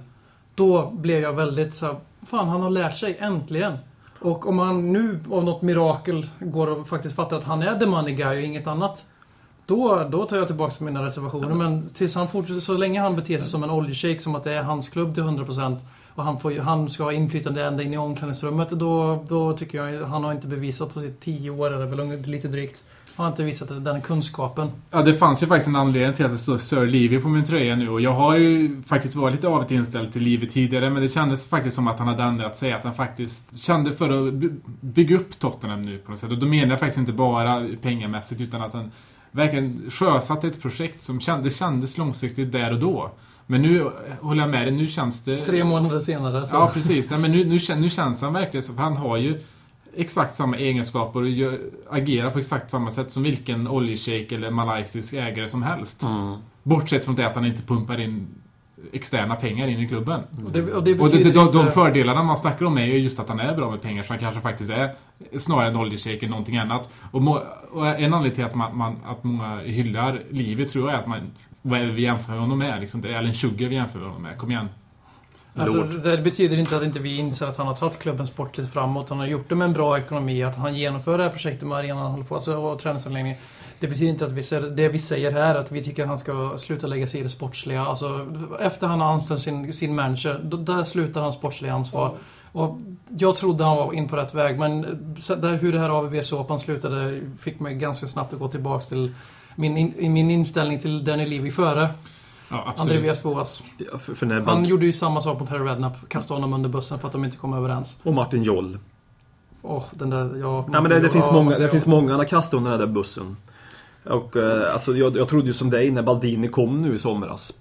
Då 0.55 0.91
blev 0.91 1.22
jag 1.22 1.33
väldigt 1.33 1.74
så 1.74 1.97
Fan, 2.26 2.49
han 2.49 2.61
har 2.61 2.70
lärt 2.70 2.97
sig. 2.97 3.16
Äntligen. 3.20 3.78
Och 4.18 4.49
om 4.49 4.59
han 4.59 4.93
nu 4.93 5.20
av 5.30 5.45
något 5.45 5.62
mirakel 5.62 6.26
går 6.41 6.66
och 6.66 6.89
faktiskt 6.89 7.16
fattar 7.16 7.37
att 7.37 7.45
han 7.45 7.62
är 7.62 7.78
the 7.78 7.87
money 7.87 8.14
guy 8.14 8.39
och 8.39 8.45
inget 8.45 8.66
annat. 8.66 9.05
Då, 9.66 10.09
då 10.11 10.24
tar 10.24 10.37
jag 10.37 10.47
tillbaka 10.47 10.85
mina 10.85 11.05
reservationer. 11.05 11.55
Men 11.55 11.91
tills 11.91 12.14
han 12.14 12.28
fortsätter, 12.28 12.61
så 12.61 12.72
länge 12.72 13.01
han 13.01 13.16
beter 13.16 13.39
sig 13.39 13.49
som 13.49 13.64
en 13.64 13.70
oljeshejk, 13.70 14.20
som 14.20 14.35
att 14.35 14.45
det 14.45 14.53
är 14.53 14.62
hans 14.62 14.89
klubb 14.89 15.14
till 15.14 15.22
100% 15.22 15.76
och 16.15 16.25
han, 16.25 16.41
får, 16.41 16.59
han 16.59 16.91
ska 16.91 17.05
ha 17.05 17.13
inflytande 17.13 17.65
ända 17.65 17.83
in 17.83 17.95
i 17.95 17.97
omklädningsrummet. 17.97 18.71
Då, 18.71 19.25
då 19.29 19.57
tycker 19.57 19.85
jag 19.85 20.07
han 20.07 20.25
har 20.25 20.33
inte 20.33 20.47
bevisat 20.47 20.95
på 20.95 21.01
sitt 21.01 21.21
tio 21.21 21.51
år, 21.51 21.73
eller 21.73 21.87
väl 21.87 22.23
lite 22.23 22.49
drygt. 22.49 22.83
Har 23.17 23.29
inte 23.29 23.45
visat 23.45 23.85
den 23.85 24.01
kunskapen. 24.01 24.71
Ja, 24.91 25.03
det 25.03 25.15
fanns 25.15 25.43
ju 25.43 25.47
faktiskt 25.47 25.69
en 25.69 25.77
anledning 25.77 26.17
till 26.17 26.25
att 26.25 26.33
det 26.33 26.39
står 26.39 26.59
Sir 26.59 26.87
Livy 26.87 27.19
på 27.19 27.29
min 27.29 27.45
tröja 27.45 27.77
nu 27.77 27.89
och 27.89 28.01
jag 28.01 28.13
har 28.13 28.37
ju 28.37 28.83
faktiskt 28.83 29.15
varit 29.15 29.35
lite 29.35 29.49
avigt 29.49 29.71
inställd 29.71 30.13
till 30.13 30.23
Livy 30.23 30.49
tidigare 30.49 30.91
men 30.91 31.03
det 31.03 31.09
kändes 31.09 31.49
faktiskt 31.49 31.77
som 31.77 31.89
att 31.89 31.99
han 31.99 32.09
hade 32.09 32.23
ändrat 32.23 32.57
sig. 32.57 32.73
Att 32.73 32.85
han 32.85 32.95
faktiskt 32.95 33.59
kände 33.59 33.93
för 33.93 34.29
att 34.29 34.35
bygga 34.81 35.17
upp 35.17 35.39
Tottenham 35.39 35.83
nu 35.83 35.99
på 35.99 36.11
något 36.11 36.21
sätt. 36.21 36.33
Och 36.33 36.39
då 36.39 36.47
menar 36.47 36.71
jag 36.71 36.81
faktiskt 36.81 36.99
inte 36.99 37.13
bara 37.13 37.69
pengamässigt 37.83 38.41
utan 38.41 38.63
att 38.63 38.73
han 38.73 38.91
verkligen 39.31 39.91
sjösatte 39.91 40.47
ett 40.47 40.63
projekt 40.63 41.03
som 41.03 41.21
kändes, 41.21 41.59
kändes 41.59 41.99
långsiktigt 41.99 42.53
där 42.53 42.73
och 42.73 42.79
då. 42.79 43.11
Men 43.47 43.62
nu 43.62 43.90
håller 44.20 44.40
jag 44.40 44.51
med 44.51 44.66
dig, 44.66 44.70
nu 44.70 44.88
känns 44.88 45.22
det... 45.22 45.47
Tre 45.47 45.64
månader 45.64 46.01
senare. 46.01 46.47
Så. 46.47 46.55
Ja, 46.55 46.70
precis. 46.74 47.11
Nej, 47.11 47.18
men 47.18 47.32
nu, 47.32 47.45
nu, 47.45 47.59
nu 47.76 47.90
känns 47.90 48.22
han 48.22 48.32
verkligen 48.32 48.62
så. 48.62 48.74
För 48.74 48.82
han 48.82 48.97
har 48.97 49.16
ju 49.16 49.40
exakt 49.97 50.34
samma 50.34 50.57
egenskaper 50.57 51.20
och 51.20 51.28
gör, 51.28 51.59
agerar 51.90 52.30
på 52.30 52.38
exakt 52.38 52.70
samma 52.70 52.90
sätt 52.90 53.12
som 53.12 53.22
vilken 53.22 53.68
oljeshejk 53.68 54.32
eller 54.32 54.51
malaysisk 54.51 55.12
ägare 55.12 55.49
som 55.49 55.62
helst. 55.62 56.03
Mm. 56.03 56.36
Bortsett 56.62 57.05
från 57.05 57.14
det 57.14 57.26
att 57.26 57.34
han 57.34 57.47
inte 57.47 57.62
pumpar 57.62 58.01
in 58.01 58.26
externa 58.93 59.35
pengar 59.35 59.68
in 59.68 59.78
i 59.78 59.89
klubben. 59.89 60.20
Och 60.45 60.53
det, 60.53 60.62
och 60.62 60.66
det 60.66 60.74
Och 60.76 60.85
det, 60.85 60.95
betyder 60.95 61.45
det, 61.45 61.53
de, 61.53 61.72
fördelarna 61.72 62.22
man 62.22 62.39
snackar 62.39 62.66
om 62.66 62.78
är 62.78 62.87
ju 62.87 62.99
just 62.99 63.20
att 63.20 63.28
han 63.28 63.41
är 63.41 63.57
bra 63.57 63.70
med 63.70 63.83
pengar 63.83 64.03
så 64.03 64.12
han 64.12 64.20
kanske 64.20 64.41
faktiskt 64.41 64.70
är 64.70 64.95
snarare 65.39 65.68
en 65.68 65.76
oljeshejk 65.76 66.22
än 66.22 66.30
någonting 66.30 66.57
annat. 66.57 66.91
Och, 67.11 67.22
må, 67.22 67.43
och 67.72 67.87
en 67.87 68.14
anledning 68.14 68.35
till 68.35 68.45
att, 68.45 68.55
man, 68.55 68.76
man, 68.76 68.97
att 69.07 69.24
många 69.24 69.61
hyllar 69.61 70.22
livet 70.30 70.72
tror 70.72 70.91
jag 70.91 70.99
är 70.99 71.03
att 71.03 71.09
man 71.09 71.30
vad 71.62 71.80
är 71.80 71.85
det 71.85 71.93
vi 71.93 72.03
jämför 72.03 72.33
honom 72.33 72.59
med? 72.59 72.80
Liksom, 72.80 73.01
det 73.01 73.09
är 73.09 73.18
Allen 73.18 73.35
Sugar 73.35 73.68
vi 73.68 73.74
jämför 73.74 73.99
honom 73.99 74.22
med. 74.22 74.39
Kom 74.39 74.51
igen. 74.51 74.68
Alltså, 75.55 75.83
det 75.83 76.18
betyder 76.18 76.57
inte 76.57 76.76
att 76.76 76.83
inte 76.83 76.99
vi 76.99 77.16
inser 77.16 77.47
att 77.47 77.57
han 77.57 77.66
har 77.66 77.74
tagit 77.74 77.99
klubben 77.99 78.26
sportligt 78.26 78.72
framåt. 78.72 79.09
Han 79.09 79.18
har 79.18 79.26
gjort 79.26 79.49
det 79.49 79.55
med 79.55 79.64
en 79.64 79.72
bra 79.72 79.99
ekonomi. 79.99 80.43
Att 80.43 80.57
han 80.57 80.74
genomför 80.74 81.18
det 81.18 81.24
här 81.24 81.30
projektet 81.30 81.68
med 81.68 81.78
arenan 81.78 82.03
han 82.03 82.11
håller 82.11 82.24
på 82.24 82.35
alltså, 82.35 82.57
och 82.57 82.78
träningsanläggningen. 82.78 83.39
Det 83.83 83.89
betyder 83.89 84.11
inte 84.11 84.26
att 84.26 84.33
vi 84.33 84.43
säger, 84.43 84.70
det 84.70 84.89
vi 84.89 84.99
säger 84.99 85.33
här 85.33 85.55
att 85.55 85.72
vi 85.72 85.85
tycker 85.85 86.03
att 86.03 86.09
han 86.09 86.18
ska 86.18 86.59
sluta 86.59 86.87
lägga 86.87 87.07
sig 87.07 87.20
i 87.20 87.22
det 87.22 87.28
sportsliga. 87.28 87.83
Alltså, 87.83 88.26
efter 88.61 88.87
han 88.87 89.01
har 89.01 89.12
anställt 89.12 89.41
sin, 89.41 89.72
sin 89.72 89.95
manager, 89.95 90.41
då, 90.45 90.57
där 90.57 90.85
slutar 90.85 91.22
hans 91.22 91.35
sportsliga 91.35 91.74
ansvar. 91.74 92.14
Och 92.53 92.78
jag 93.09 93.37
trodde 93.37 93.64
han 93.64 93.76
var 93.76 93.93
in 93.93 94.09
på 94.09 94.16
rätt 94.16 94.35
väg, 94.35 94.59
men 94.59 94.80
där, 95.39 95.59
hur 95.59 95.72
det 95.72 95.78
här 95.78 95.91
AVB-såpan 95.91 96.61
slutade 96.61 97.20
fick 97.41 97.61
mig 97.61 97.74
ganska 97.74 98.07
snabbt 98.07 98.33
att 98.33 98.39
gå 98.39 98.49
tillbaks 98.49 98.87
till 98.89 99.14
min, 99.57 99.76
in, 99.76 100.12
min 100.12 100.30
inställning 100.30 100.78
till 100.78 101.05
Danny 101.05 101.26
Levy 101.26 101.51
före 101.51 101.89
Ja, 102.49 102.74
André. 102.76 102.99
Villas-Boas. 102.99 103.62
Ja, 103.78 103.99
för, 103.99 104.14
för 104.14 104.26
när 104.26 104.41
Han 104.41 104.64
gjorde 104.64 104.87
ju 104.87 104.93
samma 104.93 105.20
sak 105.20 105.41
mot 105.41 105.49
Harry 105.49 105.64
Redknapp. 105.64 106.09
Kastade 106.09 106.41
honom 106.41 106.53
under 106.53 106.68
bussen 106.68 106.99
för 106.99 107.07
att 107.07 107.12
de 107.12 107.24
inte 107.24 107.37
kom 107.37 107.53
överens. 107.53 107.99
och 108.03 108.14
Martin 108.14 108.43
Joll. 108.43 108.78
Åh, 109.62 109.85
den 109.91 110.11
där... 110.11 110.37
Ja, 110.41 110.64
Nej 110.68 110.83
men 110.83 110.91
det, 110.91 111.01
det, 111.01 111.11
finns, 111.11 111.26
ja, 111.26 111.33
många, 111.33 111.59
det 111.59 111.68
finns 111.68 111.87
många 111.87 112.11
han 112.11 112.20
har 112.20 112.26
kastat 112.26 112.55
under 112.55 112.70
den 112.70 112.80
där 112.80 112.87
bussen. 112.87 113.37
Och 114.05 114.37
eh, 114.37 114.73
alltså, 114.73 114.93
jag, 114.97 115.17
jag 115.17 115.29
trodde 115.29 115.47
ju 115.47 115.53
som 115.53 115.71
dig 115.71 115.91
när 115.91 116.03
Baldini 116.03 116.49
kom 116.49 116.79
nu 116.79 116.95
i 116.95 116.99
somras. 116.99 117.55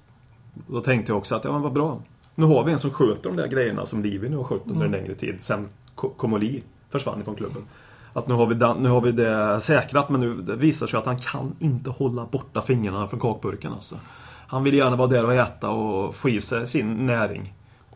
Då 0.67 0.81
tänkte 0.81 1.11
jag 1.11 1.17
också 1.17 1.35
att, 1.35 1.43
ja 1.45 1.51
men 1.51 1.61
vad 1.61 1.73
bra. 1.73 1.99
Nu 2.35 2.45
har 2.45 2.63
vi 2.63 2.71
en 2.71 2.79
som 2.79 2.91
sköter 2.91 3.23
de 3.29 3.35
där 3.35 3.47
grejerna 3.47 3.85
som 3.85 4.03
Livi 4.03 4.29
nu 4.29 4.37
har 4.37 4.43
skött 4.43 4.61
under 4.65 4.85
en 4.85 4.91
längre 4.91 5.13
tid. 5.13 5.35
Sen 5.41 5.67
Ko- 5.95 6.13
Komoli 6.17 6.63
försvann 6.89 7.21
ifrån 7.21 7.35
klubben. 7.35 7.61
Att 8.13 8.27
nu 8.27 8.33
har, 8.33 8.45
vi 8.45 8.55
dan- 8.55 8.77
nu 8.83 8.89
har 8.89 9.01
vi 9.01 9.11
det 9.11 9.59
säkrat 9.61 10.09
men 10.09 10.21
nu 10.21 10.41
det 10.41 10.55
visar 10.55 10.87
sig 10.87 10.97
att 10.99 11.05
han 11.05 11.19
kan 11.19 11.55
inte 11.59 11.89
hålla 11.89 12.25
borta 12.25 12.61
fingrarna 12.61 13.07
från 13.07 13.19
kakburken 13.19 13.73
alltså. 13.73 13.95
Han 14.47 14.63
vill 14.63 14.73
gärna 14.73 14.95
vara 14.95 15.07
där 15.07 15.25
och 15.25 15.33
äta 15.33 15.69
och 15.69 16.15
få 16.15 16.29
i 16.29 16.41
sig 16.41 16.67
sin 16.67 17.05
näring. 17.05 17.53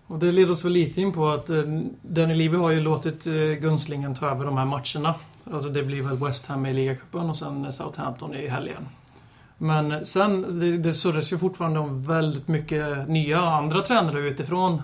Och 0.08 0.20
det 0.20 0.32
leder 0.32 0.52
oss 0.52 0.66
väl 0.66 0.72
lite 0.72 1.02
in 1.02 1.12
på 1.14 1.30
att 1.30 1.50
eh, 1.50 1.64
Danny 2.02 2.36
Levy 2.36 2.58
har 2.58 2.72
ju 2.72 2.80
låtit 2.80 3.28
eh, 3.28 3.34
Gunslingen 3.34 4.16
ta 4.16 4.30
över 4.30 4.46
de 4.46 4.58
här 4.58 4.66
matcherna. 4.66 5.16
Alltså 5.54 5.70
det 5.70 5.84
blir 5.84 6.02
väl 6.02 6.18
West 6.18 6.48
Ham 6.48 6.66
i 6.66 6.74
ligacupen 6.74 7.30
och 7.30 7.38
sen 7.38 7.72
Southampton 7.72 8.36
i 8.36 8.48
helgen. 8.48 8.88
Men 9.58 10.06
sen, 10.06 10.60
det, 10.60 10.78
det 10.78 10.94
surras 10.94 11.34
ju 11.34 11.38
fortfarande 11.38 11.80
om 11.80 12.04
väldigt 12.04 12.48
mycket 12.48 13.10
nya 13.10 13.42
andra 13.42 13.82
tränare 13.82 14.20
utifrån 14.20 14.82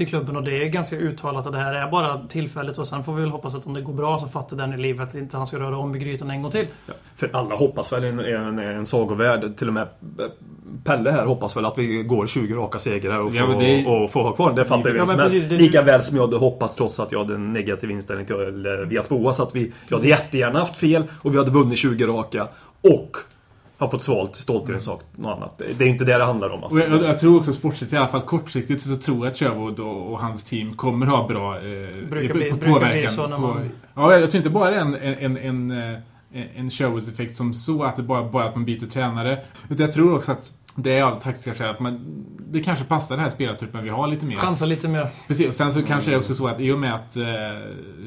till 0.00 0.08
klubben 0.08 0.36
och 0.36 0.42
det 0.42 0.62
är 0.64 0.68
ganska 0.68 0.96
uttalat 0.96 1.46
att 1.46 1.52
det 1.52 1.58
här 1.58 1.74
är 1.74 1.90
bara 1.90 2.20
tillfälligt 2.28 2.78
och 2.78 2.86
sen 2.88 3.04
får 3.04 3.14
vi 3.14 3.20
väl 3.22 3.30
hoppas 3.30 3.54
att 3.54 3.66
om 3.66 3.74
det 3.74 3.80
går 3.80 3.92
bra 3.92 4.18
så 4.18 4.28
fattar 4.28 4.56
Danny 4.56 4.76
Levy 4.76 5.02
att 5.02 5.14
inte 5.14 5.36
han 5.36 5.46
ska 5.46 5.58
röra 5.58 5.76
om 5.76 5.96
i 5.96 5.98
grytan 5.98 6.30
en 6.30 6.42
gång 6.42 6.50
till. 6.52 6.66
Ja, 6.86 6.92
för 7.16 7.30
alla 7.32 7.54
hoppas 7.54 7.92
väl 7.92 8.04
i 8.04 8.08
en, 8.08 8.18
en, 8.20 8.58
en 8.58 8.86
sagovärld. 8.86 9.56
Till 9.56 9.68
och 9.68 9.74
med 9.74 9.82
eh, 9.82 10.24
Pelle 10.84 11.10
här 11.10 11.26
hoppas 11.26 11.56
väl 11.56 11.64
att 11.64 11.78
vi 11.78 12.02
går 12.02 12.26
20 12.26 12.54
raka 12.54 12.78
segrar 12.78 13.18
och 13.18 13.30
får, 13.32 13.40
Ja, 13.40 13.46
men 13.46 13.58
det- 13.58 13.86
och 13.86 14.10
får 14.10 14.22
ha 14.22 14.32
kvar 14.32 14.46
den. 14.46 14.56
Det 14.56 14.64
fattar 14.64 14.94
Ja, 14.94 15.06
precis, 15.06 15.48
det- 15.48 15.56
Lika 15.56 15.82
väl 15.82 16.02
som 16.02 16.16
jag 16.16 16.24
hade 16.24 16.36
hoppats 16.36 16.76
trots 16.76 17.00
att 17.00 17.12
jag 17.12 17.18
hade 17.18 17.34
en 17.34 17.52
negativ 17.52 17.90
inställning 17.90 18.26
till 18.26 18.36
eller, 18.36 18.84
via 18.84 19.02
Spoas 19.02 19.40
att 19.40 19.56
vi... 19.56 19.72
Jag 19.88 19.96
hade 19.96 20.08
jättegärna 20.08 20.58
haft 20.58 20.76
fel 20.76 21.04
och 21.22 21.34
vi 21.34 21.38
hade 21.38 21.50
vunnit 21.50 21.78
20 21.78 22.06
raka. 22.06 22.48
Och 22.82 23.16
har 23.80 23.88
fått 23.88 24.02
svalt 24.02 24.36
stolthet 24.36 24.82
sak 24.82 25.02
något 25.16 25.36
annat. 25.36 25.60
Det, 25.78 25.84
är 25.84 25.88
inte 25.88 26.04
det 26.04 26.18
det 26.18 26.24
handlar 26.24 26.50
om. 26.50 26.64
Alltså. 26.64 26.80
Jag, 26.80 27.02
jag 27.02 27.18
tror 27.18 27.36
också 27.38 27.52
sportsligt, 27.52 27.92
i 27.92 27.96
alla 27.96 28.08
fall 28.08 28.20
kortsiktigt, 28.22 28.82
så 28.82 28.96
tror 28.96 29.18
jag 29.26 29.26
att 29.32 29.38
Sherwood 29.38 29.80
och, 29.80 30.12
och 30.12 30.18
hans 30.20 30.44
team 30.44 30.74
kommer 30.76 31.06
ha 31.06 31.28
bra 31.28 31.56
eh, 31.56 31.62
Brukar 32.10 32.28
på- 32.28 32.38
bli- 32.38 32.50
på 32.50 32.56
brukar 32.56 32.56
bli 32.56 32.72
påverkan. 32.72 33.10
så 33.12 33.26
när 33.26 33.36
på, 33.36 33.42
man- 33.42 33.70
Ja, 33.94 34.16
jag 34.18 34.30
tror 34.30 34.36
inte 34.38 34.50
bara 34.50 34.70
det 34.70 34.76
är 34.76 34.80
en, 34.80 34.94
en, 34.94 35.36
en, 35.36 35.70
en, 35.70 35.92
eh, 35.94 35.98
en 36.56 36.70
Sherwoods-effekt 36.70 37.36
som 37.36 37.54
så, 37.54 37.82
att 37.84 37.96
det 37.96 38.02
bara, 38.02 38.24
bara 38.30 38.44
att 38.48 38.54
man 38.54 38.64
byter 38.64 38.86
tränare. 38.86 39.38
Utan 39.68 39.86
jag 39.86 39.92
tror 39.94 40.14
också 40.16 40.32
att 40.32 40.52
det 40.74 40.98
är 40.98 41.02
av 41.02 41.20
taktiska 41.20 41.54
skäl 41.54 41.70
att 41.70 41.80
man, 41.80 42.24
det 42.38 42.60
kanske 42.60 42.84
passar 42.84 43.16
den 43.16 43.24
här 43.24 43.30
spelartruppen 43.30 43.84
vi 43.84 43.88
har 43.88 44.06
lite 44.06 44.26
mer. 44.26 44.36
Chansa 44.36 44.64
lite 44.64 44.88
mer. 44.88 45.10
Precis, 45.26 45.48
och 45.48 45.54
sen 45.54 45.72
så 45.72 45.82
kanske 45.82 46.10
det 46.10 46.14
är 46.14 46.18
också 46.18 46.34
så 46.34 46.48
att 46.48 46.60
i 46.60 46.72
och 46.72 46.78
med 46.78 46.94
att 46.94 47.16
eh, 47.16 47.24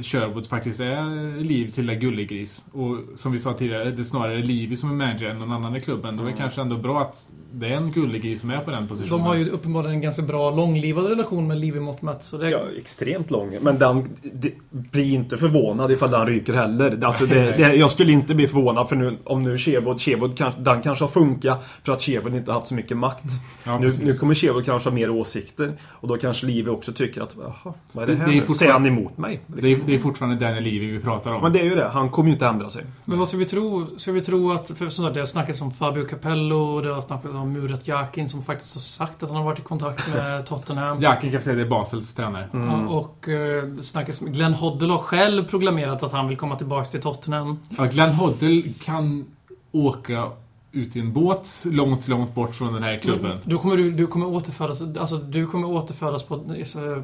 Sherwood 0.01 0.47
faktiskt 0.47 0.79
är 0.79 1.39
liv 1.39 1.67
till 1.67 1.89
en 1.89 1.99
gullegris 1.99 2.65
och 2.71 3.19
som 3.19 3.31
vi 3.31 3.39
sa 3.39 3.53
tidigare, 3.53 3.91
det 3.91 4.01
är 4.01 4.03
snarare 4.03 4.41
Livi 4.41 4.75
som 4.75 4.89
är 4.89 5.05
manager 5.05 5.29
än 5.29 5.39
någon 5.39 5.51
annan 5.51 5.75
i 5.75 5.81
klubben. 5.81 6.17
Då 6.17 6.23
är 6.23 6.27
det 6.27 6.37
kanske 6.37 6.61
ändå 6.61 6.77
bra 6.77 7.01
att 7.01 7.27
det 7.53 7.67
är 7.67 7.77
en 7.77 7.91
gullegris 7.91 8.41
som 8.41 8.49
är 8.49 8.59
på 8.59 8.71
den 8.71 8.87
positionen. 8.87 9.09
De 9.09 9.21
har 9.21 9.35
ju 9.35 9.49
uppenbarligen 9.49 9.95
en 9.95 10.01
ganska 10.01 10.21
bra 10.21 10.51
långlivad 10.51 11.07
relation 11.07 11.47
med 11.47 11.81
mått 11.81 12.01
mätt. 12.01 12.23
Så 12.23 12.37
det, 12.37 12.49
Ja, 12.49 12.61
extremt 12.77 13.31
lång. 13.31 13.57
Men 13.61 13.77
den, 13.77 14.09
det, 14.21 14.51
bli 14.69 15.13
inte 15.13 15.37
förvånad 15.37 15.91
ifall 15.91 16.11
den 16.11 16.27
ryker 16.27 16.53
heller. 16.53 16.99
Alltså 17.03 17.25
det, 17.25 17.51
det, 17.57 17.75
jag 17.75 17.91
skulle 17.91 18.11
inte 18.11 18.35
bli 18.35 18.47
förvånad 18.47 18.89
för 18.89 18.95
nu, 18.95 19.17
om 19.23 19.43
nu 19.43 19.57
Chevod 19.57 20.01
kanske, 20.01 20.61
den 20.61 20.81
kanske 20.81 21.03
har 21.03 21.09
funkat 21.09 21.63
för 21.83 21.93
att 21.93 22.01
Chevod 22.01 22.35
inte 22.35 22.52
haft 22.53 22.67
så 22.67 22.73
mycket 22.75 22.97
makt. 22.97 23.23
Ja, 23.63 23.77
nu, 23.79 23.91
nu 24.01 24.13
kommer 24.13 24.33
Chevod 24.33 24.65
kanske 24.65 24.89
ha 24.89 24.95
mer 24.95 25.09
åsikter. 25.09 25.73
Och 25.83 26.07
då 26.07 26.17
kanske 26.17 26.45
Livi 26.45 26.69
också 26.69 26.93
tycker 26.93 27.21
att, 27.21 27.35
jaha, 27.39 27.73
vad 27.91 28.03
är 28.03 28.07
det 28.07 28.13
Det- 28.13 28.19
här 28.19 28.27
det 28.27 28.37
är 28.37 28.41
nu? 28.47 28.53
Säger 28.53 28.71
han 28.73 28.85
emot 28.85 29.17
mig? 29.17 29.31
Liksom. 29.47 29.61
Det 29.61 29.71
är, 29.71 29.79
det 29.85 29.95
är 29.95 29.99
fortfarande 29.99 30.45
Daniel 30.45 30.63
Levy 30.63 30.91
vi 30.91 30.99
pratar 30.99 31.31
om. 31.33 31.41
Men 31.41 31.53
det 31.53 31.59
är 31.59 31.63
ju 31.63 31.75
det, 31.75 31.87
han 31.87 32.09
kommer 32.09 32.27
ju 32.29 32.33
inte 32.33 32.45
ändra 32.47 32.69
sig. 32.69 32.85
Men 33.05 33.19
vad 33.19 33.27
ska 33.27 33.37
vi 33.37 33.45
tro? 33.45 33.87
Ska 33.97 34.11
vi 34.11 34.21
tro 34.21 34.51
att... 34.51 34.71
För 34.77 34.89
som 34.89 35.05
sagt, 35.05 35.13
det 35.13 35.19
har 35.21 35.25
snackats 35.25 35.61
om 35.61 35.71
Fabio 35.71 36.05
Capello, 36.05 36.81
det 36.81 36.93
har 36.93 37.01
snackats 37.01 37.33
om 37.35 37.51
Murat 37.53 37.87
Yakin 37.87 38.29
som 38.29 38.43
faktiskt 38.43 38.73
har 38.73 38.81
sagt 38.81 39.23
att 39.23 39.29
han 39.29 39.37
har 39.37 39.43
varit 39.45 39.59
i 39.59 39.61
kontakt 39.61 40.13
med 40.13 40.45
Tottenham. 40.47 40.99
Jacken 40.99 41.31
kan 41.31 41.41
säga 41.41 41.55
det 41.55 41.61
är 41.61 41.65
Basels 41.69 42.13
tränare. 42.15 42.49
Ja, 42.53 42.87
och 42.87 43.29
eh, 43.29 43.63
det 43.63 43.83
snackas 43.83 44.19
Glenn 44.19 44.53
Hoddle 44.53 44.91
har 44.91 44.97
själv 44.99 45.43
proklamerat 45.47 46.03
att 46.03 46.11
han 46.11 46.27
vill 46.27 46.37
komma 46.37 46.55
tillbaks 46.55 46.89
till 46.89 47.01
Tottenham. 47.01 47.59
Ja, 47.77 47.85
Glenn 47.85 48.09
Hoddle 48.13 48.63
kan 48.81 49.25
åka 49.71 50.31
ut 50.75 50.95
i 50.95 50.99
en 50.99 51.13
båt 51.13 51.63
långt, 51.65 52.07
långt 52.07 52.35
bort 52.35 52.55
från 52.55 52.73
den 52.73 52.83
här 52.83 52.97
klubben. 52.97 53.37
Då 53.43 53.57
kommer 53.57 53.77
du, 53.77 53.91
du 53.91 54.07
kommer 54.07 54.25
återföras, 54.27 54.81
alltså 54.97 55.17
du 55.17 55.45
kommer 55.47 55.67
återföras 55.67 56.23
på, 56.23 56.55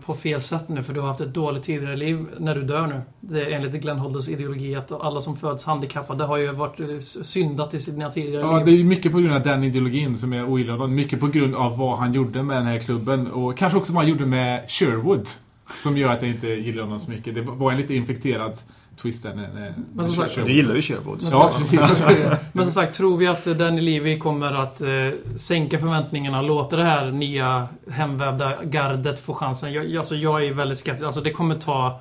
på 0.06 0.16
fel 0.16 0.42
sätt 0.42 0.70
nu 0.70 0.84
för 0.84 0.94
du 0.94 1.00
har 1.00 1.08
haft 1.08 1.22
ett 1.22 1.34
dåligt 1.34 1.64
tidigare 1.64 1.96
liv 1.96 2.26
när 2.40 2.56
du 2.56 2.64
dör 2.64 2.88
nu. 2.88 3.02
Det 3.20 3.42
är 3.42 3.52
enligt 3.52 3.82
Glenn 3.82 3.98
Hoddles 4.00 4.30
ideologi 4.30 4.76
att 4.76 4.92
alla 4.92 5.22
som 5.22 5.38
föds 5.38 5.66
handikappade 5.66 6.24
har 6.24 6.38
ju 6.38 6.52
varit 6.52 6.80
eh, 6.80 7.00
syndat 7.00 7.74
i 7.74 7.80
sina 7.80 8.12
tidigare 8.12 8.42
Ja, 8.42 8.58
liv. 8.58 8.66
det 8.66 8.82
är 8.82 8.84
mycket 8.84 9.12
på 9.12 9.18
grund 9.20 9.34
av 9.34 9.44
den 9.44 9.64
ideologin 9.64 10.18
som 10.18 10.34
jag 10.34 10.50
ogillar 10.50 10.74
honom. 10.74 10.96
Mycket 10.96 11.20
på 11.20 11.28
grund 11.28 11.56
av 11.56 11.78
vad 11.78 11.98
han 11.98 12.14
gjorde 12.14 12.44
med 12.44 12.58
den 12.58 12.66
här 12.66 12.80
klubben. 12.80 13.28
Och 13.28 13.58
kanske 13.58 13.78
också 13.78 13.94
vad 13.94 14.04
han 14.04 14.10
gjorde 14.12 14.26
med 14.26 14.70
Sherwood. 14.70 15.28
Som 15.84 15.98
gör 15.98 16.10
att 16.10 16.22
jag 16.22 16.32
inte 16.32 16.48
gillar 16.48 16.84
honom 16.84 17.00
så 17.00 17.10
mycket. 17.10 17.36
Det 17.36 17.42
var 17.42 17.72
en 17.72 17.78
lite 17.78 17.96
infekterad 17.96 18.58
twist 19.02 19.24
där. 19.24 19.34
När, 19.36 19.74
Men 19.94 20.06
som 20.06 20.16
sagt, 20.16 20.36
Du 20.46 20.54
gillar 20.54 20.76
ju 20.76 20.82
Sherwood. 20.82 21.24
Men 21.24 21.32
Ja, 21.32 21.52
precis. 21.58 21.80
Men 22.54 22.66
som 22.66 22.74
sagt, 22.74 22.96
tror 22.96 23.18
vi 23.18 23.28
att 23.28 23.46
Danny 23.46 23.82
Levy 23.82 24.20
kommer 24.20 24.52
att 24.52 24.82
eh, 24.82 24.88
sänka 25.36 25.80
förväntningarna 25.80 26.40
och 26.40 26.46
låta 26.46 26.76
det 26.76 26.84
här 26.84 27.12
nya 27.12 27.68
hemvävda 27.92 28.64
gardet 28.64 29.20
få 29.20 29.34
chansen? 29.34 29.74
Jag, 29.74 29.96
alltså, 29.96 30.16
jag 30.16 30.46
är 30.46 30.54
väldigt 30.54 30.78
skeptisk. 30.78 31.06
Alltså, 31.06 31.22
det 31.22 31.32
kommer 31.32 31.56
ta... 31.56 32.00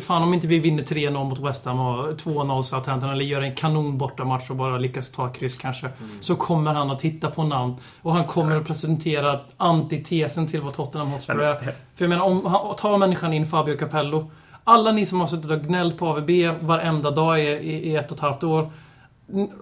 Fan 0.00 0.22
om 0.22 0.34
inte 0.34 0.46
vi 0.46 0.58
vinner 0.58 0.82
3-0 0.82 1.24
mot 1.24 1.38
West 1.38 1.64
Ham 1.64 1.80
och 1.80 2.20
2-0 2.20 2.62
Southampton 2.62 3.10
eller 3.10 3.24
gör 3.24 3.42
en 3.42 3.54
kanon 3.54 3.98
bortamatch 3.98 4.50
och 4.50 4.56
bara 4.56 4.78
lyckas 4.78 5.10
ta 5.12 5.28
kryss 5.28 5.58
kanske. 5.58 5.88
Så 6.20 6.36
kommer 6.36 6.74
han 6.74 6.90
att 6.90 6.98
titta 6.98 7.30
på 7.30 7.42
namn 7.44 7.76
och 8.02 8.12
han 8.12 8.24
kommer 8.24 8.56
att 8.56 8.66
presentera 8.66 9.40
antitesen 9.56 10.46
till 10.46 10.60
vad 10.60 10.74
Tottenham 10.74 11.08
Hotspur 11.08 11.42
är. 11.42 11.54
För 11.60 11.70
jag 11.96 12.08
menar, 12.08 12.24
om 12.24 12.46
han 12.46 12.76
tar 12.76 12.98
människan 12.98 13.32
in 13.32 13.46
Fabio 13.46 13.76
Capello. 13.76 14.30
Alla 14.64 14.92
ni 14.92 15.06
som 15.06 15.20
har 15.20 15.26
suttit 15.26 15.50
och 15.50 15.62
gnällt 15.62 15.98
på 15.98 16.06
AVB 16.06 16.30
varenda 16.60 17.10
dag 17.10 17.40
i, 17.40 17.42
i, 17.42 17.90
i 17.90 17.96
ett 17.96 18.10
och 18.10 18.16
ett 18.16 18.22
halvt 18.22 18.44
år. 18.44 18.70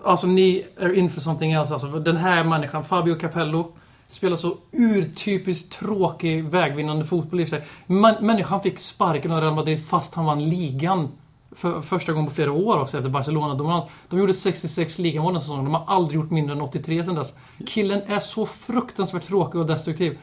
Alltså 0.05 0.27
ni 0.27 0.65
är 0.77 0.93
in 0.93 1.11
för 1.11 1.21
something 1.21 1.53
else. 1.53 1.73
Alltså, 1.73 1.89
den 1.89 2.17
här 2.17 2.45
människan, 2.45 2.85
Fabio 2.85 3.15
Capello, 3.15 3.73
spelar 4.09 4.37
så 4.37 4.57
urtypiskt 4.73 5.73
tråkig 5.79 6.45
vägvinnande 6.45 7.05
fotboll 7.05 7.41
i 7.41 7.45
och 7.45 7.49
för 7.49 7.57
sig. 7.57 7.67
Människan 8.21 8.63
fick 8.63 8.79
sparken 8.79 9.33
av 9.33 9.41
Real 9.41 9.55
Madrid 9.55 9.87
fast 9.87 10.15
han 10.15 10.25
vann 10.25 10.49
ligan. 10.49 11.09
För 11.57 11.81
första 11.81 12.13
gången 12.13 12.29
på 12.29 12.35
flera 12.35 12.53
år 12.53 12.81
också 12.81 12.97
efter 12.97 13.11
Barcelona-dominans. 13.11 13.91
De 14.09 14.19
gjorde 14.19 14.35
66 14.35 14.99
ligamål 14.99 15.33
den 15.33 15.41
säsongen. 15.41 15.65
De 15.65 15.75
har 15.75 15.85
aldrig 15.87 16.21
gjort 16.21 16.31
mindre 16.31 16.57
än 16.57 16.63
83 16.63 17.05
sedan 17.05 17.15
dess. 17.15 17.35
Killen 17.67 18.03
är 18.07 18.21
så 18.21 18.47
fruktansvärt 18.47 19.23
tråkig 19.23 19.61
och 19.61 19.67
destruktiv. 19.67 20.19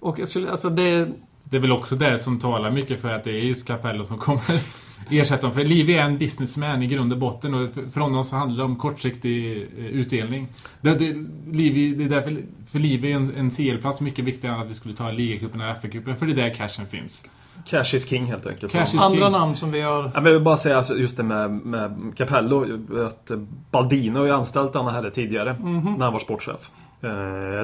Och 0.00 0.20
alltså 0.20 0.70
det... 0.70 1.08
Det 1.50 1.56
är 1.56 1.60
väl 1.60 1.72
också 1.72 1.94
det 1.94 2.18
som 2.18 2.38
talar 2.38 2.70
mycket 2.70 3.00
för 3.00 3.08
att 3.14 3.24
det 3.24 3.30
är 3.30 3.44
just 3.44 3.66
Capello 3.66 4.04
som 4.04 4.18
kommer 4.18 4.60
ersätta 5.10 5.42
dem. 5.42 5.52
För 5.52 5.64
Livi 5.64 5.94
är 5.94 6.02
en 6.02 6.18
businessman 6.18 6.82
i 6.82 6.86
grund 6.86 7.12
och 7.12 7.18
botten 7.18 7.54
och 7.54 7.68
för- 7.92 8.00
honom 8.00 8.24
så 8.24 8.36
handlar 8.36 8.58
det 8.58 8.64
om 8.64 8.76
kortsiktig 8.76 9.56
eh, 9.56 9.86
utdelning. 9.86 10.48
Det, 10.80 10.94
det, 10.94 11.14
Livi, 11.52 11.94
det 11.94 12.04
är 12.04 12.08
därför 12.08 12.36
för 12.70 12.78
Livi 12.78 13.12
är 13.12 13.16
en, 13.16 13.34
en 13.36 13.50
CL-plats 13.50 14.00
mycket 14.00 14.24
viktigare 14.24 14.54
än 14.56 14.60
att 14.62 14.68
vi 14.68 14.74
skulle 14.74 14.94
ta 14.94 15.10
ligacupen 15.10 15.60
eller 15.60 15.74
FA-cupen. 15.74 16.14
För 16.14 16.26
det 16.26 16.32
är 16.32 16.36
där 16.36 16.54
cashen 16.54 16.86
finns. 16.86 17.24
Cash 17.66 17.94
is 17.94 18.08
king 18.08 18.26
helt 18.26 18.46
enkelt. 18.46 18.72
Cash 18.72 18.82
is- 18.82 18.94
Andra 19.02 19.22
king. 19.24 19.32
namn 19.32 19.56
som 19.56 19.72
vi 19.72 19.80
har... 19.80 20.10
Jag 20.14 20.20
vill 20.20 20.40
bara 20.40 20.56
säga 20.56 20.76
alltså, 20.76 20.94
just 20.96 21.16
det 21.16 21.22
med, 21.22 21.50
med 21.50 22.12
Capello. 22.16 22.64
Att 23.06 23.30
Baldino 23.70 24.18
har 24.18 24.26
ju 24.26 24.32
anställt 24.32 24.72
denna 24.72 24.90
herre 24.90 25.10
tidigare. 25.10 25.56
När 25.62 26.04
han 26.04 26.12
var 26.12 26.18
sportchef. 26.18 26.70
Eh, 27.02 27.08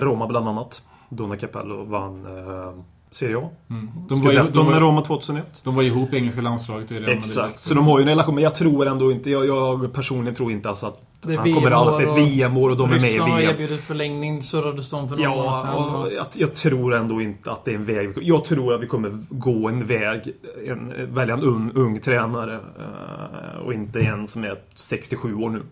Roma 0.01 0.27
bland 0.27 0.49
annat. 0.49 0.83
Då 1.09 1.27
när 1.27 1.37
Capello 1.37 1.85
vann 1.85 2.25
eh, 2.27 2.73
Serie 3.15 3.37
A. 3.37 3.51
Mm. 3.71 3.89
De, 4.09 4.23
var, 4.23 4.33
Scudetto 4.33 4.59
de, 4.59 4.67
med 4.67 4.81
Roma 4.83 5.03
2001. 5.03 5.61
de 5.65 5.75
var 5.75 5.83
ihop 5.83 6.13
i 6.13 6.17
engelska 6.17 6.41
landslaget. 6.41 6.91
i 6.91 6.95
Real 6.95 7.03
Madrid 7.03 7.19
Exakt, 7.19 7.61
så 7.61 7.75
de 7.75 7.87
har 7.87 7.99
ju 7.99 8.03
en 8.03 8.09
relation. 8.09 8.35
Men 8.35 8.45
jag 8.45 8.55
tror 8.55 8.87
ändå 8.87 9.13
inte, 9.13 9.31
jag, 9.31 9.47
jag 9.47 9.93
personligen 9.93 10.35
tror 10.35 10.53
inte 10.53 10.69
alltså 10.69 10.87
att 10.87 11.01
Det 11.23 11.33
är 11.33 11.39
han 11.39 11.55
kommer 11.55 11.71
alls 11.71 11.97
till 11.97 12.07
ett 12.07 12.17
VM-år 12.17 12.71
och 12.71 12.77
de 12.77 12.85
är 12.85 12.89
med 12.89 13.01
i 13.01 13.05
Ryssland 13.05 13.33
har 13.33 13.39
VM. 13.39 13.51
erbjudit 13.51 13.81
förlängning, 13.81 14.43
surrades 14.43 14.91
de 14.91 15.09
för 15.09 15.17
några 15.17 15.31
månader 15.31 15.61
sedan. 15.61 15.71
Ja, 15.75 15.97
och 15.99 16.13
jag, 16.13 16.27
jag 16.35 16.55
tror 16.55 16.95
ändå 16.95 17.21
inte 17.21 17.53
att 17.53 17.65
det 17.65 17.71
är 17.71 17.75
en 17.75 17.85
väg. 17.85 18.13
Jag 18.23 18.45
tror 18.45 18.75
att 18.75 18.83
vi 18.83 18.87
kommer 18.87 19.19
gå 19.29 19.69
en 19.69 19.87
väg, 19.87 20.33
en, 20.67 20.93
välja 21.15 21.35
en 21.35 21.43
ung, 21.43 21.71
ung 21.75 22.01
tränare 22.01 22.55
eh, 22.55 23.67
och 23.67 23.75
inte 23.75 24.01
en 24.01 24.27
som 24.27 24.45
är 24.45 24.59
67 24.75 25.35
år 25.35 25.51
nu. 25.51 25.63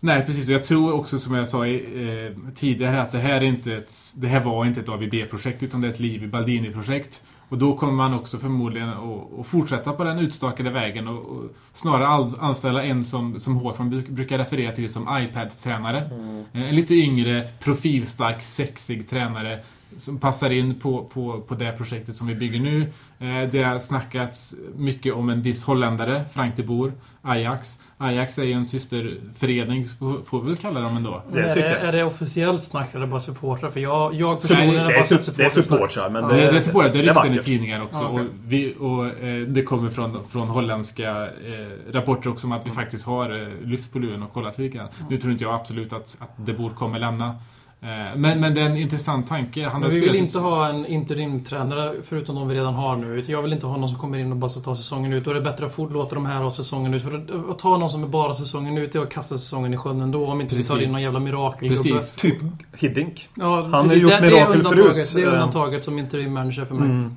Nej, 0.00 0.26
precis. 0.26 0.48
Och 0.48 0.54
jag 0.54 0.64
tror 0.64 0.92
också 0.94 1.18
som 1.18 1.34
jag 1.34 1.48
sa 1.48 1.66
eh, 1.66 2.32
tidigare 2.54 3.02
att 3.02 3.12
det 3.12 3.18
här, 3.18 3.30
är 3.34 3.40
inte 3.44 3.72
ett, 3.74 3.94
det 4.16 4.26
här 4.26 4.44
var 4.44 4.64
inte 4.66 4.80
ett 4.80 4.88
AVB-projekt 4.88 5.62
utan 5.62 5.80
det 5.80 5.86
är 5.88 5.92
ett 5.92 6.00
Liv 6.00 6.24
i 6.24 6.26
Baldini-projekt. 6.26 7.22
Och 7.48 7.58
då 7.58 7.76
kommer 7.76 7.92
man 7.92 8.14
också 8.14 8.38
förmodligen 8.38 8.88
att, 8.88 9.40
att 9.40 9.46
fortsätta 9.46 9.92
på 9.92 10.04
den 10.04 10.18
utstakade 10.18 10.70
vägen 10.70 11.08
och, 11.08 11.18
och 11.26 11.42
snarare 11.72 12.06
anställa 12.40 12.84
en 12.84 13.04
som, 13.04 13.40
som 13.40 13.56
Håkman 13.56 13.90
bruk- 13.90 14.08
brukar 14.10 14.38
referera 14.38 14.72
till 14.72 14.88
som 14.92 15.02
iPad-tränare. 15.02 16.10
Eh, 16.52 16.62
En 16.68 16.74
lite 16.74 16.94
yngre, 16.94 17.48
profilstark, 17.60 18.42
sexig 18.42 19.08
tränare 19.10 19.58
som 19.96 20.18
passar 20.18 20.50
in 20.50 20.74
på, 20.80 21.04
på, 21.04 21.40
på 21.40 21.54
det 21.54 21.72
projektet 21.72 22.16
som 22.16 22.26
vi 22.26 22.34
bygger 22.34 22.60
nu. 22.60 22.80
Eh, 23.18 23.50
Det 23.52 23.62
har 23.62 23.78
snackats 23.78 24.54
mycket 24.76 25.14
om 25.14 25.28
en 25.30 25.42
viss 25.42 25.64
holländare, 25.64 26.24
Frank 26.32 26.56
de 26.56 26.62
Boer, 26.62 26.92
Ajax. 27.22 27.78
Ajax 27.98 28.38
är 28.38 28.42
ju 28.44 28.52
en 28.52 28.66
systerförening, 28.66 29.86
får 29.98 30.24
får 30.24 30.40
vi 30.40 30.46
väl 30.46 30.56
kalla 30.56 30.80
dem 30.80 30.96
ändå. 30.96 31.22
Det 31.32 31.40
är, 31.40 31.54
det, 31.56 31.62
är 31.76 31.92
det 31.92 32.04
officiellt 32.04 32.64
snack 32.64 32.94
eller 32.94 33.06
bara 33.06 33.20
supportrar? 33.20 33.70
För 33.70 33.80
jag, 33.80 34.14
jag 34.14 34.40
personligen 34.40 34.74
det- 34.74 34.80
har 34.82 34.92
bara 34.92 35.02
sett 35.02 35.36
det 35.36 35.44
är 35.44 35.48
supportrar. 35.48 35.88
supportrar, 35.88 36.10
men 36.10 36.28
det, 36.28 36.34
Det, 36.36 36.50
det 36.50 36.56
är 36.56 36.60
så 36.60 36.70
på 36.70 36.82
det, 36.82 36.88
är 36.88 36.92
rykten 36.92 37.34
i 37.34 37.42
tidningar 37.42 37.82
också. 37.82 38.04
Okej. 38.04 38.20
och 38.20 38.26
vi, 38.46 38.74
och, 38.78 39.06
eh, 39.24 39.46
det 39.46 39.62
kommer 39.62 39.90
från, 39.90 40.24
från 40.24 40.48
holländska 40.48 41.10
eh, 41.26 41.92
rapporter 41.92 42.30
också 42.30 42.46
om 42.46 42.52
att 42.52 42.66
vi 42.66 42.70
faktiskt 42.70 43.04
har 43.06 43.50
lyft 43.66 43.92
på 43.92 43.98
luren 43.98 44.22
och 44.22 44.32
kollat 44.32 44.58
lite 44.58 44.76
grann. 44.76 44.88
Nu 45.10 45.16
tror 45.16 45.32
inte 45.32 45.44
jag 45.44 45.54
absolut 45.54 45.92
att, 45.92 46.16
att 46.20 46.30
De 46.36 46.52
Boer 46.52 46.70
kommer 46.70 46.98
lämna. 46.98 47.34
Eh, 47.82 47.88
men, 48.16 48.40
men 48.40 48.54
det 48.54 48.60
är 48.60 48.66
en 48.66 48.76
intressant 48.76 49.28
tanke. 49.28 49.62
Han 49.64 49.72
har 49.72 49.80
Men 49.80 49.90
vi 49.90 50.00
vill 50.00 50.16
inte 50.16 50.38
ha 50.38 50.68
en 50.68 50.86
interimtränare 50.86 51.94
förutom 52.08 52.36
de 52.36 52.48
vi 52.48 52.54
redan 52.54 52.74
har 52.74 52.96
nu. 52.96 53.24
Jag 53.26 53.42
vill 53.42 53.52
inte 53.52 53.66
ha 53.66 53.76
någon 53.76 53.88
som 53.88 53.98
kommer 53.98 54.18
in 54.18 54.30
och 54.32 54.36
bara 54.38 54.48
ska 54.48 54.60
ta 54.60 54.74
säsongen 54.74 55.12
ut. 55.12 55.24
Då 55.24 55.30
är 55.30 55.34
det 55.34 55.40
bättre 55.40 55.66
att 55.66 55.74
fort 55.74 55.92
låta 55.92 56.14
de 56.14 56.26
här 56.26 56.42
ha 56.42 56.50
säsongen 56.50 56.94
ut. 56.94 57.02
För 57.02 57.50
att, 57.50 57.58
ta 57.58 57.76
någon 57.78 57.90
som 57.90 58.02
är 58.04 58.08
bara 58.08 58.34
säsongen 58.34 58.78
ut 58.78 58.94
är 58.94 59.00
att 59.00 59.10
kasta 59.10 59.38
säsongen 59.38 59.74
i 59.74 59.76
sjön 59.76 60.00
ändå. 60.00 60.26
Om 60.26 60.40
inte 60.40 60.56
vi 60.56 60.64
tar 60.64 60.74
Precis. 60.74 60.88
in 60.88 60.92
någon 60.92 61.02
jävla 61.02 61.20
mirakelgubbe. 61.20 61.82
Precis. 61.82 62.16
Typ 62.16 62.36
Hiddink. 62.76 63.28
Ja, 63.34 63.62
har 63.62 63.82
precis. 63.82 63.98
gjort 63.98 64.12
det, 64.12 64.20
mirakel 64.20 64.58
det 64.58 64.64
förut. 64.68 65.10
Det 65.14 65.22
är 65.22 65.26
Eh. 65.26 65.32
undantaget 65.32 65.84
som 65.84 65.98
interimmanager 65.98 66.64
för 66.64 66.74
mig. 66.74 66.88
Mm. 66.88 67.16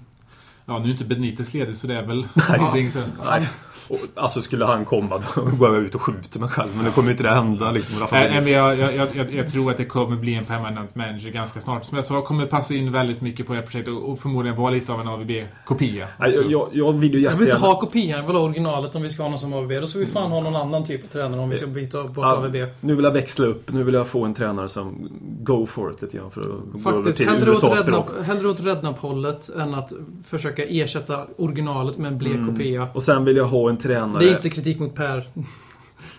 Ja, 0.66 0.80
nu 0.80 0.86
är 0.86 0.92
inte 0.92 1.06
Benitez 1.06 1.54
ledig 1.54 1.76
så 1.76 1.88
det 1.88 1.96
är 1.96 2.06
väl 2.06 2.28
Nej. 2.50 2.92
för... 2.92 3.04
Nej. 3.26 3.44
Och, 3.88 3.98
alltså 4.16 4.42
skulle 4.42 4.66
han 4.66 4.86
komma 4.86 5.22
då 5.36 5.42
går 5.42 5.74
jag 5.76 5.84
ut 5.84 5.96
och 5.96 6.02
skjuter 6.02 6.40
mig 6.40 6.50
själv. 6.50 6.70
Men 6.76 6.86
det 6.86 6.92
kommer 6.92 7.12
inte 7.12 7.24
det 7.24 7.30
hända 7.30 7.72
liksom. 7.72 8.08
Nej, 8.12 8.42
men 8.42 8.48
jag, 8.52 8.80
jag, 8.80 8.96
jag, 9.16 9.34
jag 9.34 9.52
tror 9.52 9.72
att 9.72 9.78
det 9.78 9.86
kommer 9.86 10.16
bli 10.16 10.36
en 10.36 10.46
permanent 10.46 10.96
manager 10.96 11.30
ganska 11.30 11.62
snart. 11.62 11.86
Som 11.86 11.96
jag 11.96 12.06
sa, 12.06 12.22
kommer 12.22 12.46
passa 12.46 12.74
in 12.74 12.92
väldigt 12.92 13.22
mycket 13.22 13.48
på 13.48 13.54
det 13.54 13.60
här 13.60 13.66
projektet 13.66 13.94
och, 13.94 14.10
och 14.12 14.20
förmodligen 14.20 14.58
vara 14.58 14.72
lite 14.72 14.92
av 14.94 15.02
en 15.02 15.08
AVB-kopia. 15.08 16.08
Jag, 16.20 16.52
jag, 16.52 16.70
jag 16.72 16.94
vill 16.94 17.14
ju 17.14 17.20
Jag 17.20 17.32
vill 17.32 17.48
inte 17.48 17.60
ha 17.60 17.80
kopian, 17.80 18.20
jag 18.20 18.28
vill 18.28 18.36
ha 18.36 18.44
originalet 18.44 18.96
om 18.96 19.02
vi 19.02 19.10
ska 19.10 19.24
ha 19.24 19.30
någon 19.30 19.40
som 19.40 19.54
AVB. 19.54 19.72
Då 19.82 19.88
ska 19.88 20.00
vi 20.00 20.06
fan 20.06 20.32
ha 20.32 20.42
någon 20.42 20.56
annan 20.56 20.84
typ 20.86 21.04
av 21.04 21.08
tränare 21.08 21.42
om 21.42 21.50
vi 21.50 21.56
ska 21.56 21.68
byta 21.68 22.04
bort 22.04 22.18
Ja, 22.18 22.36
AVB. 22.38 22.56
nu 22.82 22.96
vill 22.96 23.06
jag 23.06 23.12
växla 23.12 23.46
upp. 23.46 23.72
Nu 23.72 23.84
vill 23.84 23.94
jag 23.94 24.08
få 24.08 24.26
en 24.26 24.34
tränare 24.34 24.68
som 24.68 25.10
go 25.42 25.66
for 25.66 25.92
it 25.92 26.02
lite 26.02 26.18
grann. 26.18 26.32
För 26.32 26.42
att 26.42 26.48
gå 26.48 26.54
över 26.54 26.80
Faktiskt, 26.98 27.18
till 27.18 27.30
hellre 27.30 27.52
åt, 27.52 27.58
USAs 27.58 27.80
språk. 27.80 28.10
Rednap, 28.10 28.26
hellre 28.28 28.50
åt 28.50 28.62
Rednap-hållet 28.62 29.50
än 29.50 29.74
att 29.76 29.94
försöka 30.28 30.64
ersätta 30.66 31.26
originalet 31.38 31.98
med 31.98 32.12
en 32.12 32.18
blek 32.18 32.34
Mm. 32.34 32.56
kopia. 32.56 32.88
Och 32.94 33.04
sen 33.04 33.26
vill 33.26 33.38
jag 33.38 33.46
ha 33.46 33.70
en 33.70 33.73
tränare... 33.78 34.24
Det 34.24 34.30
är 34.30 34.36
inte 34.36 34.50
kritik 34.50 34.80
mot 34.80 34.96
Per. 34.96 35.28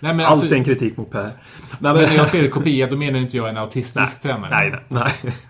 Nej, 0.01 0.15
men 0.15 0.21
Allt 0.21 0.33
alltså, 0.33 0.55
är 0.55 0.59
en 0.59 0.65
kritik 0.65 0.97
mot 0.97 1.11
Per. 1.11 1.31
Nej, 1.79 1.95
men 1.95 2.03
när 2.03 2.17
jag 2.17 2.29
säger 2.29 2.51
kopia, 2.51 2.87
då 2.87 2.97
menar 2.97 3.19
inte 3.19 3.37
jag 3.37 3.49
en 3.49 3.57
autistisk 3.57 3.97
Nej, 3.97 4.07
tränare. 4.23 4.51
Nej, 4.51 4.83
nej, 4.89 5.13
nej. 5.23 5.35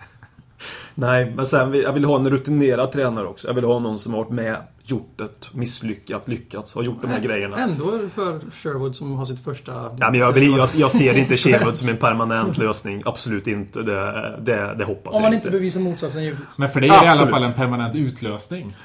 Nej, 0.97 1.33
men 1.35 1.45
sen 1.45 1.71
vill 1.71 1.81
jag 1.81 1.93
vill 1.93 2.05
ha 2.05 2.15
en 2.15 2.29
rutinerad 2.29 2.91
tränare 2.91 3.27
också. 3.27 3.47
Jag 3.47 3.53
vill 3.53 3.63
ha 3.63 3.79
någon 3.79 3.99
som 3.99 4.13
har 4.13 4.23
varit 4.23 4.33
med, 4.33 4.57
gjort 4.83 5.21
ett 5.21 5.53
misslyckat, 5.53 6.27
lyckats, 6.27 6.75
har 6.75 6.83
gjort 6.83 7.01
de 7.01 7.07
här 7.07 7.19
grejerna. 7.19 7.57
Ändå 7.57 7.99
för 8.15 8.39
Sherwood 8.51 8.95
som 8.95 9.13
har 9.13 9.25
sitt 9.25 9.43
första... 9.43 9.73
Ja, 9.97 10.11
men 10.11 10.19
jag, 10.19 10.31
vill, 10.31 10.57
jag, 10.57 10.69
jag 10.75 10.91
ser 10.91 11.13
inte 11.17 11.37
Sherwood 11.37 11.77
som 11.77 11.89
en 11.89 11.97
permanent 11.97 12.57
lösning. 12.57 13.01
Absolut 13.05 13.47
inte. 13.47 13.81
Det, 13.81 14.35
det, 14.41 14.75
det 14.77 14.85
hoppas 14.85 15.15
Om 15.15 15.21
jag 15.21 15.29
man 15.29 15.33
inte 15.33 15.49
bevisar 15.49 15.79
motsatsen 15.79 16.23
givetvis. 16.23 16.57
Men 16.57 16.69
för 16.69 16.81
det 16.81 16.87
är 16.87 16.89
det 16.89 16.95
i 16.95 16.99
alla 16.99 17.11
Absolut. 17.11 17.33
fall 17.33 17.43
en 17.43 17.53
permanent 17.53 17.95
utlösning. 17.95 18.75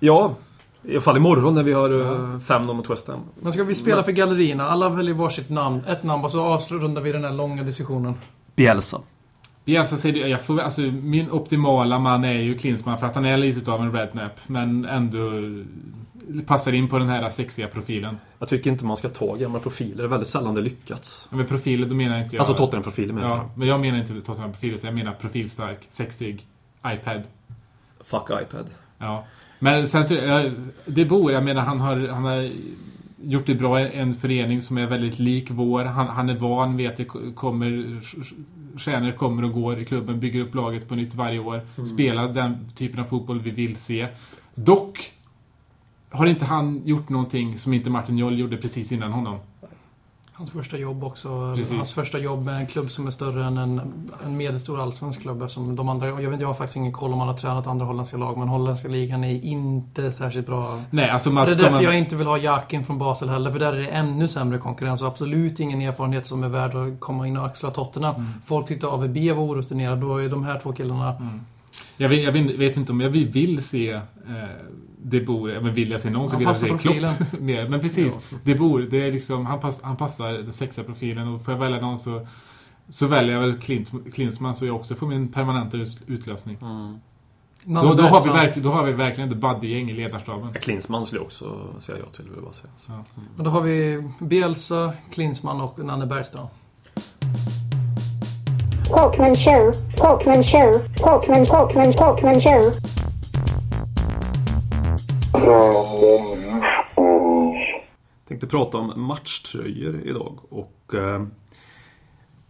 Ja, 0.00 0.36
i 0.86 0.92
alla 0.92 1.00
fall 1.00 1.16
imorgon 1.16 1.54
när 1.54 1.62
vi 1.62 1.72
har 1.72 1.92
uh, 1.92 2.36
5-0 2.38 2.74
mot 2.74 2.90
West 2.90 3.08
Ham. 3.08 3.20
Men 3.40 3.52
ska 3.52 3.64
vi 3.64 3.74
spela 3.74 4.02
för 4.02 4.12
gallerierna? 4.12 4.64
Alla 4.68 4.88
väljer 4.88 5.14
varsitt 5.14 5.50
namn. 5.50 5.80
Ett 5.88 6.02
namn 6.02 6.24
och 6.24 6.30
så 6.30 6.44
avrundar 6.44 7.02
vi 7.02 7.12
den 7.12 7.24
här 7.24 7.32
långa 7.32 7.62
diskussionen. 7.62 8.14
Bielsa. 8.56 9.00
Bielsa 9.64 9.96
säger 9.96 10.22
det- 10.22 10.28
jag 10.28 10.42
får, 10.42 10.60
alltså, 10.60 10.80
min 10.80 11.30
optimala 11.30 11.98
man 11.98 12.24
är 12.24 12.32
ju 12.42 12.58
Klinsmann 12.58 12.98
för 12.98 13.06
att 13.06 13.14
han 13.14 13.24
är 13.24 13.36
lite 13.36 13.72
av 13.72 13.80
en 13.80 13.92
rednap. 13.92 14.32
Men 14.46 14.84
ändå 14.84 15.20
passar 16.46 16.72
in 16.72 16.88
på 16.88 16.98
den 16.98 17.08
här 17.08 17.30
sexiga 17.30 17.68
profilen. 17.68 18.18
Jag 18.38 18.48
tycker 18.48 18.70
inte 18.70 18.84
man 18.84 18.96
ska 18.96 19.08
ta 19.08 19.34
gamla 19.34 19.58
profiler. 19.58 19.96
Det 19.96 20.02
är 20.02 20.08
väldigt 20.08 20.28
sällan 20.28 20.54
det 20.54 20.60
lyckats. 20.60 21.28
Med 21.32 21.48
profiler, 21.48 21.86
då 21.88 21.94
menar 21.94 22.18
inte 22.22 22.36
jag... 22.36 22.40
Alltså 22.40 22.54
Tottenham-profiler 22.54 23.12
menar 23.12 23.28
Ja, 23.28 23.36
jag. 23.36 23.50
men 23.58 23.68
jag 23.68 23.80
menar 23.80 23.98
inte 23.98 24.20
Tottenham-profil, 24.20 24.74
utan 24.74 24.88
jag 24.88 24.94
menar 24.94 25.12
profilstark, 25.12 25.78
sexig, 25.90 26.46
iPad. 26.86 27.22
Fuck 28.04 28.30
iPad. 28.42 28.66
Ja. 28.98 29.24
Men 29.58 29.88
sen 29.88 30.06
så, 30.06 30.16
eh, 30.16 30.52
det 30.86 31.04
bor, 31.04 31.32
jag 31.32 31.44
menar 31.44 31.62
han 31.62 31.80
har, 31.80 32.08
han 32.08 32.24
har 32.24 32.50
gjort 33.22 33.46
det 33.46 33.54
bra 33.54 33.80
i 33.80 33.92
en 33.92 34.14
förening 34.14 34.62
som 34.62 34.78
är 34.78 34.86
väldigt 34.86 35.18
lik 35.18 35.50
vår. 35.50 35.84
Han, 35.84 36.06
han 36.06 36.30
är 36.30 36.34
van, 36.34 36.76
vet 36.76 36.96
det 36.96 37.04
kommer, 37.34 38.00
stjärnor 38.78 39.12
kommer 39.12 39.44
och 39.44 39.52
går 39.52 39.78
i 39.78 39.84
klubben, 39.84 40.20
bygger 40.20 40.40
upp 40.40 40.54
laget 40.54 40.88
på 40.88 40.94
nytt 40.94 41.14
varje 41.14 41.38
år. 41.38 41.60
Spelar 41.86 42.32
den 42.32 42.70
typen 42.74 43.00
av 43.00 43.04
fotboll 43.04 43.40
vi 43.40 43.50
vill 43.50 43.76
se. 43.76 44.08
Dock 44.54 45.12
har 46.10 46.26
inte 46.26 46.44
han 46.44 46.82
gjort 46.84 47.08
någonting 47.08 47.58
som 47.58 47.72
inte 47.72 47.90
Martin 47.90 48.18
Joll 48.18 48.38
gjorde 48.38 48.56
precis 48.56 48.92
innan 48.92 49.12
honom. 49.12 49.38
Hans 50.38 50.50
första 50.50 50.78
jobb 50.78 51.04
också. 51.04 51.52
Precis. 51.56 51.76
Hans 51.76 51.92
första 51.92 52.18
jobb 52.18 52.44
med 52.44 52.56
en 52.56 52.66
klubb 52.66 52.90
som 52.90 53.06
är 53.06 53.10
större 53.10 53.44
än 53.44 53.58
en, 53.58 53.80
en 54.24 54.36
medelstor 54.36 54.80
allsvensk 54.80 55.22
klubb. 55.22 55.42
Eftersom 55.42 55.76
de 55.76 55.88
andra, 55.88 56.06
jag, 56.22 56.30
vet, 56.30 56.40
jag 56.40 56.48
har 56.48 56.54
faktiskt 56.54 56.76
ingen 56.76 56.92
koll 56.92 57.12
om 57.12 57.18
han 57.18 57.28
har 57.28 57.36
tränat 57.36 57.66
andra 57.66 57.86
holländska 57.86 58.16
lag, 58.16 58.38
men 58.38 58.48
holländska 58.48 58.88
ligan 58.88 59.24
är 59.24 59.44
inte 59.44 60.12
särskilt 60.12 60.46
bra. 60.46 60.80
Nej, 60.90 61.10
alltså 61.10 61.30
man 61.30 61.46
det 61.46 61.52
är 61.52 61.56
därför 61.56 61.70
man... 61.70 61.82
jag 61.82 61.98
inte 61.98 62.16
vill 62.16 62.26
ha 62.26 62.38
Jakin 62.38 62.84
från 62.84 62.98
Basel 62.98 63.28
heller, 63.28 63.50
för 63.50 63.58
där 63.58 63.72
är 63.72 63.76
det 63.76 63.88
ännu 63.88 64.28
sämre 64.28 64.58
konkurrens 64.58 65.02
och 65.02 65.08
absolut 65.08 65.60
ingen 65.60 65.80
erfarenhet 65.80 66.26
som 66.26 66.44
är 66.44 66.48
värd 66.48 66.74
att 66.74 67.00
komma 67.00 67.26
in 67.26 67.36
och 67.36 67.46
axla 67.46 67.70
Tottenham. 67.70 68.14
Mm. 68.14 68.28
Folk 68.44 68.66
tyckte 68.66 68.86
AVB 68.86 69.16
var 69.16 69.42
orutinerad, 69.42 69.98
då 69.98 70.16
är 70.16 70.28
de 70.28 70.44
här 70.44 70.60
två 70.60 70.72
killarna... 70.72 71.30
Jag 71.96 72.08
vet, 72.08 72.24
jag 72.24 72.32
vet, 72.32 72.58
vet 72.58 72.76
inte 72.76 72.92
om 72.92 73.00
jag 73.00 73.10
vill 73.10 73.62
se 73.62 73.90
eh, 73.92 74.02
det 75.08 75.20
bor, 75.20 75.60
men 75.62 75.74
vill 75.74 75.90
jag 75.90 76.00
se 76.00 76.10
någon 76.10 76.30
så 76.30 76.36
vill 76.36 76.46
jag 76.46 76.56
se 76.56 76.68
profilen. 76.68 77.14
Klopp 77.14 77.32
mer. 77.40 77.68
Men 77.68 77.80
precis, 77.80 78.18
det 78.44 78.54
bor, 78.54 78.80
det 78.80 79.06
är 79.06 79.12
liksom, 79.12 79.46
han, 79.46 79.60
pass, 79.60 79.80
han 79.82 79.96
passar 79.96 80.32
den 80.32 80.52
sexiga 80.52 80.84
profilen 80.84 81.28
och 81.28 81.44
får 81.44 81.54
jag 81.54 81.58
välja 81.58 81.80
någon 81.80 81.98
så, 81.98 82.26
så 82.88 83.06
väljer 83.06 83.34
jag 83.34 83.40
väl 83.40 83.58
Klint, 83.58 83.92
Klinsmann 84.14 84.54
så 84.54 84.66
jag 84.66 84.76
också 84.76 84.94
får 84.94 85.06
min 85.06 85.32
permanenta 85.32 85.76
ut, 85.76 85.98
utlösning. 86.06 86.58
Nanne 86.60 87.88
Då, 87.88 87.94
då, 87.94 88.02
har 88.02 88.24
vi 88.24 88.30
verkligen, 88.30 88.68
då 88.68 88.74
har 88.74 88.84
vi 88.84 88.92
verkligen 88.92 89.32
ett 89.32 89.36
buddy-gäng 89.36 89.90
i 89.90 89.94
ledarstaben. 89.94 90.50
Ja, 90.54 90.60
Klinsmann 90.60 91.06
skulle 91.06 91.18
jag 91.18 91.26
också 91.26 91.74
säga 91.78 91.98
ja 91.98 92.08
till, 92.08 92.24
vill 92.24 92.34
jag 92.34 92.44
bara 92.44 92.52
säga. 92.52 92.72
Så. 92.76 92.92
Och 93.38 93.44
då 93.44 93.50
har 93.50 93.60
vi 93.60 94.08
Bielsa, 94.20 94.92
Klinsmann 95.12 95.60
och 95.60 95.78
Nanne 95.78 96.06
Bergstrand. 96.06 96.48
Talkman 98.88 99.36
show, 99.36 99.72
Talkman 99.96 100.44
show, 100.44 100.72
Talkman, 100.96 101.46
Talkman, 101.46 101.92
Talkman 101.94 102.40
show. 102.40 102.72
Tänkte 108.28 108.46
prata 108.46 108.78
om 108.78 108.92
matchtröjor 108.96 110.00
idag 110.04 110.38
och 110.48 110.94
eh, 110.94 111.22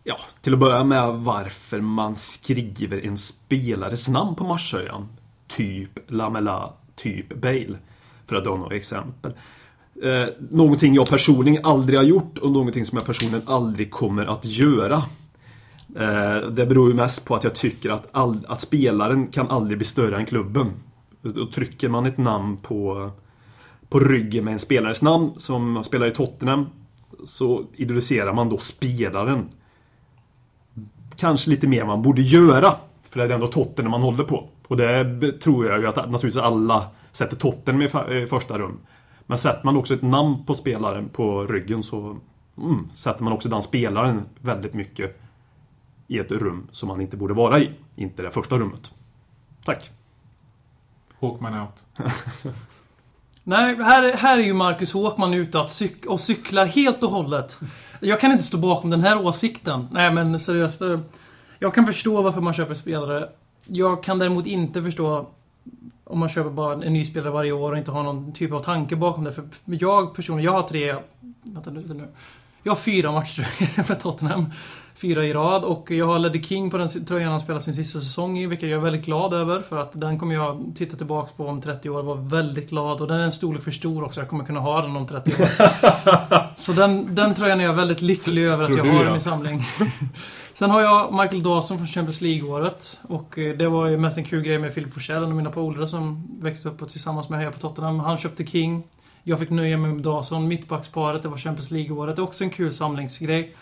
Ja, 0.09 0.17
till 0.41 0.53
att 0.53 0.59
börja 0.59 0.85
med 0.85 1.13
varför 1.13 1.81
man 1.81 2.15
skriver 2.15 3.07
en 3.07 3.17
spelares 3.17 4.09
namn 4.09 4.35
på 4.35 4.45
matchtröjan. 4.45 5.09
Typ 5.49 5.91
Lamela, 6.07 6.73
typ 6.97 7.35
Bale. 7.35 7.79
För 8.27 8.37
att 8.37 8.45
ta 8.45 8.57
några 8.57 8.77
exempel. 8.77 9.33
Eh, 10.03 10.27
någonting 10.51 10.95
jag 10.95 11.09
personligen 11.09 11.65
aldrig 11.65 11.99
har 11.99 12.05
gjort 12.05 12.39
och 12.39 12.51
någonting 12.51 12.85
som 12.85 12.99
jag 12.99 13.07
personligen 13.07 13.49
aldrig 13.49 13.91
kommer 13.91 14.27
att 14.27 14.45
göra. 14.45 15.03
Eh, 15.97 16.49
det 16.51 16.67
beror 16.67 16.89
ju 16.89 16.95
mest 16.95 17.25
på 17.25 17.35
att 17.35 17.45
jag 17.45 17.55
tycker 17.55 17.91
att, 17.91 18.09
all, 18.13 18.47
att 18.49 18.61
spelaren 18.61 19.27
kan 19.27 19.51
aldrig 19.51 19.79
bli 19.79 19.85
större 19.85 20.17
än 20.17 20.27
klubben. 20.27 20.73
Då 21.35 21.47
trycker 21.47 21.89
man 21.89 22.07
ett 22.07 22.19
namn 22.19 22.57
på, 22.57 23.11
på 23.89 24.01
ryggen 24.01 24.45
med 24.45 24.53
en 24.53 24.59
spelares 24.59 25.03
namn 25.03 25.33
som 25.37 25.85
spelar 25.85 26.07
i 26.07 26.11
Tottenham 26.11 26.67
så 27.25 27.65
idoliserar 27.75 28.33
man 28.33 28.49
då 28.49 28.59
spelaren. 28.59 29.49
Kanske 31.17 31.51
lite 31.51 31.67
mer 31.67 31.81
än 31.81 31.87
man 31.87 32.03
borde 32.03 32.23
göra. 32.23 32.75
För 33.09 33.21
det 33.21 33.27
är 33.27 33.31
ändå 33.31 33.47
Tottenham 33.47 33.91
man 33.91 34.03
håller 34.03 34.25
på. 34.25 34.49
Och 34.69 34.77
det 34.77 35.33
tror 35.33 35.67
jag 35.67 35.81
ju 35.81 35.87
att 35.87 35.97
naturligtvis 35.97 36.37
alla 36.37 36.87
sätter 37.13 37.37
Tottenham 37.37 37.83
i 37.83 38.23
i 38.23 38.27
första 38.27 38.59
rum. 38.59 38.79
Men 39.27 39.39
sätter 39.39 39.65
man 39.65 39.77
också 39.77 39.95
ett 39.95 40.03
namn 40.03 40.45
på 40.47 40.55
spelaren 40.55 41.09
på 41.09 41.47
ryggen 41.47 41.83
så 41.83 42.17
mm, 42.59 42.89
sätter 42.95 43.25
man 43.25 43.33
också 43.33 43.49
den 43.49 43.63
spelaren 43.63 44.23
väldigt 44.41 44.75
mycket 44.75 45.21
i 46.07 46.19
ett 46.19 46.31
rum 46.33 46.69
som 46.71 46.89
man 46.89 47.01
inte 47.01 47.17
borde 47.17 47.35
vara 47.35 47.61
i. 47.61 47.71
Inte 47.97 48.23
det 48.23 48.31
första 48.31 48.59
rummet. 48.59 48.93
Tack. 49.65 49.91
Håkman 51.21 51.61
out. 51.61 51.85
Nej, 53.43 53.77
här, 53.77 54.17
här 54.17 54.39
är 54.39 54.43
ju 54.43 54.53
Marcus 54.53 54.93
Håkman 54.93 55.35
ute 55.35 55.61
att 55.61 55.69
cyk- 55.71 56.07
och 56.07 56.21
cyklar 56.21 56.67
helt 56.67 57.03
och 57.03 57.11
hållet. 57.11 57.59
Jag 58.01 58.21
kan 58.21 58.33
inte 58.33 58.45
stå 58.45 58.59
bakom 58.59 58.91
den 58.91 59.01
här 59.01 59.27
åsikten. 59.27 59.89
Nej 59.91 60.13
men 60.13 60.41
seriöst. 60.41 60.81
Eh, 60.83 61.01
jag 61.59 61.75
kan 61.75 61.87
förstå 61.87 62.23
varför 62.23 62.41
man 62.41 62.55
köper 62.55 62.75
spelare. 62.75 63.29
Jag 63.67 64.03
kan 64.03 64.19
däremot 64.19 64.47
inte 64.47 64.83
förstå 64.83 65.27
om 66.05 66.19
man 66.19 66.29
köper 66.29 66.51
bara 66.51 66.73
en 66.73 66.93
ny 66.93 67.05
spelare 67.05 67.31
varje 67.31 67.53
år 67.53 67.73
och 67.73 67.79
inte 67.79 67.91
har 67.91 68.03
någon 68.03 68.33
typ 68.33 68.53
av 68.53 68.63
tanke 68.63 68.97
bakom 68.97 69.25
det. 69.25 69.33
För 69.33 69.45
jag 69.65 70.15
personligen, 70.15 70.45
jag 70.45 70.63
har 70.63 70.69
tre... 70.69 70.95
Vänta 71.43 71.71
nu. 71.71 71.85
nu. 71.95 72.09
Jag 72.63 72.73
har 72.73 72.77
fyra 72.77 73.13
matchtröjor 73.13 73.83
för 73.85 73.95
Tottenham. 73.95 74.53
Fyra 74.97 75.25
i 75.25 75.33
rad 75.33 75.65
och 75.65 75.91
jag 75.91 76.07
har 76.07 76.19
Leddy 76.19 76.43
King 76.43 76.71
på 76.71 76.79
den 76.79 77.05
tröjan 77.05 77.31
han 77.31 77.41
spelar 77.41 77.61
sin 77.61 77.75
sista 77.75 78.01
säsong 78.01 78.39
i, 78.39 78.47
vilket 78.47 78.69
jag 78.69 78.77
är 78.77 78.83
väldigt 78.83 79.05
glad 79.05 79.35
över. 79.35 79.61
För 79.61 79.79
att 79.79 80.01
den 80.01 80.19
kommer 80.19 80.35
jag 80.35 80.73
titta 80.77 80.97
tillbaks 80.97 81.33
på 81.33 81.47
om 81.47 81.63
30 81.63 81.91
år 81.91 81.99
och 81.99 82.05
vara 82.05 82.21
väldigt 82.21 82.71
glad. 82.71 83.01
Och 83.01 83.09
den 83.09 83.21
är 83.21 83.25
en 83.25 83.33
storlek 83.33 83.63
för 83.63 83.71
stor 83.71 84.05
också, 84.05 84.21
jag 84.21 84.29
kommer 84.29 84.45
kunna 84.45 84.61
ha 84.61 84.83
den 84.83 84.97
om 84.97 85.07
30 85.07 85.43
år. 85.43 85.49
Så 86.57 86.73
den, 86.73 87.15
den 87.15 87.35
tröjan 87.35 87.61
är 87.61 87.65
jag 87.65 87.75
väldigt 87.75 88.03
lycklig 88.03 88.45
över 88.45 88.65
att 88.65 88.77
jag 88.77 88.85
har 88.85 89.07
i 89.07 89.11
min 89.11 89.21
samling. 89.21 89.65
Sen 90.55 90.71
har 90.71 90.81
jag 90.81 91.13
Michael 91.13 91.43
Dawson 91.43 91.77
från 91.77 91.87
Champions 91.87 92.21
League-året. 92.21 92.99
Och 93.03 93.39
eh, 93.39 93.57
det 93.57 93.69
var 93.69 93.87
ju 93.87 93.97
mest 93.99 94.19
en 94.19 94.25
kul 94.25 94.43
grej 94.43 94.59
med 94.59 94.75
Philip 94.75 94.95
Forsell, 94.95 95.17
en 95.17 95.25
av 95.25 95.35
mina 95.35 95.51
polare 95.51 95.87
som 95.87 96.27
växte 96.41 96.69
upp 96.69 96.83
och 96.83 96.89
tillsammans 96.91 97.29
med 97.29 97.39
Heja 97.39 97.51
på 97.51 97.59
Tottenham. 97.59 98.01
Han 98.01 98.17
köpte 98.17 98.47
King. 98.47 98.83
Jag 99.23 99.39
fick 99.39 99.51
nöja 99.51 99.77
mig 99.77 99.93
med 99.93 100.03
Dawson. 100.03 100.49
Mittbacksparet, 100.49 101.23
det 101.23 101.29
var 101.29 101.39
Champions 101.39 101.71
League-året. 101.71 102.17
Det 102.17 102.21
är 102.21 102.25
också 102.25 102.45
en 102.45 102.51
kul 102.51 102.75
samlingsgrej. 102.75 103.57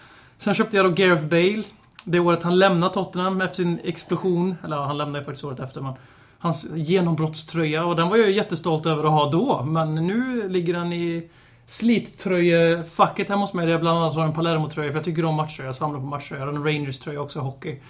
Sen 0.44 0.54
köpte 0.54 0.76
jag 0.76 0.86
då 0.86 0.90
Gareth 0.90 1.24
Bale. 1.24 1.62
Det 2.04 2.20
året 2.20 2.42
han 2.42 2.58
lämnade 2.58 2.94
Tottenham 2.94 3.40
efter 3.40 3.56
sin 3.56 3.80
explosion. 3.84 4.54
Eller 4.64 4.76
han 4.76 4.98
lämnade 4.98 5.18
ju 5.18 5.24
faktiskt 5.24 5.44
året 5.44 5.60
efter 5.60 5.80
men. 5.80 5.92
Hans 6.38 6.66
genombrottströja 6.74 7.84
och 7.84 7.96
den 7.96 8.08
var 8.08 8.16
jag 8.16 8.28
ju 8.28 8.34
jättestolt 8.34 8.86
över 8.86 9.04
att 9.04 9.10
ha 9.10 9.30
då. 9.30 9.62
Men 9.62 9.94
nu 9.94 10.48
ligger 10.48 10.74
den 10.74 10.92
i 10.92 11.28
slittröjefacket 11.66 13.28
hemma 13.28 13.40
hos 13.40 13.54
mig 13.54 13.66
där 13.66 13.72
jag 13.72 13.80
bland 13.80 13.98
annat 13.98 14.14
har 14.14 14.24
en 14.24 14.32
Palermo-tröja 14.32 14.90
för 14.90 14.98
jag 14.98 15.04
tycker 15.04 15.24
om 15.24 15.34
matchtröja. 15.34 15.68
Jag 15.68 15.74
samlar 15.74 16.00
på 16.00 16.06
matchtröjor. 16.06 16.48
En 16.48 16.64
Rangers-tröja 16.64 17.20
också, 17.20 17.40
hockey. 17.40 17.80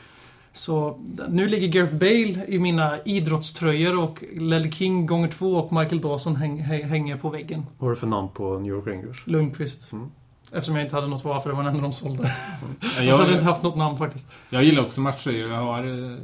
Så 0.53 1.01
nu 1.29 1.49
ligger 1.49 1.69
Gareth 1.69 1.95
Bale 1.95 2.47
i 2.49 2.59
mina 2.59 2.99
idrottströjor 3.05 3.99
och 3.99 4.25
Lelle 4.37 4.71
King 4.71 5.07
gånger 5.07 5.29
två 5.29 5.57
och 5.57 5.73
Michael 5.73 6.01
Dawson 6.01 6.37
häng, 6.37 6.59
häng, 6.59 6.85
hänger 6.85 7.17
på 7.17 7.29
väggen. 7.29 7.67
Vad 7.79 7.87
har 7.87 7.91
du 7.91 7.97
för 7.97 8.07
namn 8.07 8.29
på 8.29 8.59
New 8.59 8.73
York 8.73 8.87
Rangers? 8.87 9.27
Lundqvist. 9.27 9.93
Mm. 9.93 10.11
Eftersom 10.55 10.77
jag 10.77 10.85
inte 10.85 10.95
hade 10.97 11.07
något 11.07 11.25
val 11.25 11.41
för 11.41 11.51
det 11.51 11.57
var 11.57 11.63
den 11.63 11.73
enda 11.75 11.83
de 11.83 11.93
sålde. 11.93 12.35
Jag 12.99 13.17
hade 13.17 13.33
inte 13.33 13.45
Jag, 13.45 13.51
haft 13.51 13.63
något 13.63 13.77
namn 13.77 13.99
faktiskt. 13.99 14.27
jag 14.51 14.65
gillar 14.65 14.83
också 14.85 15.01
matchtröjor. 15.01 15.51
Jag 15.51 15.57
har, 15.61 15.79
eh, 16.13 16.19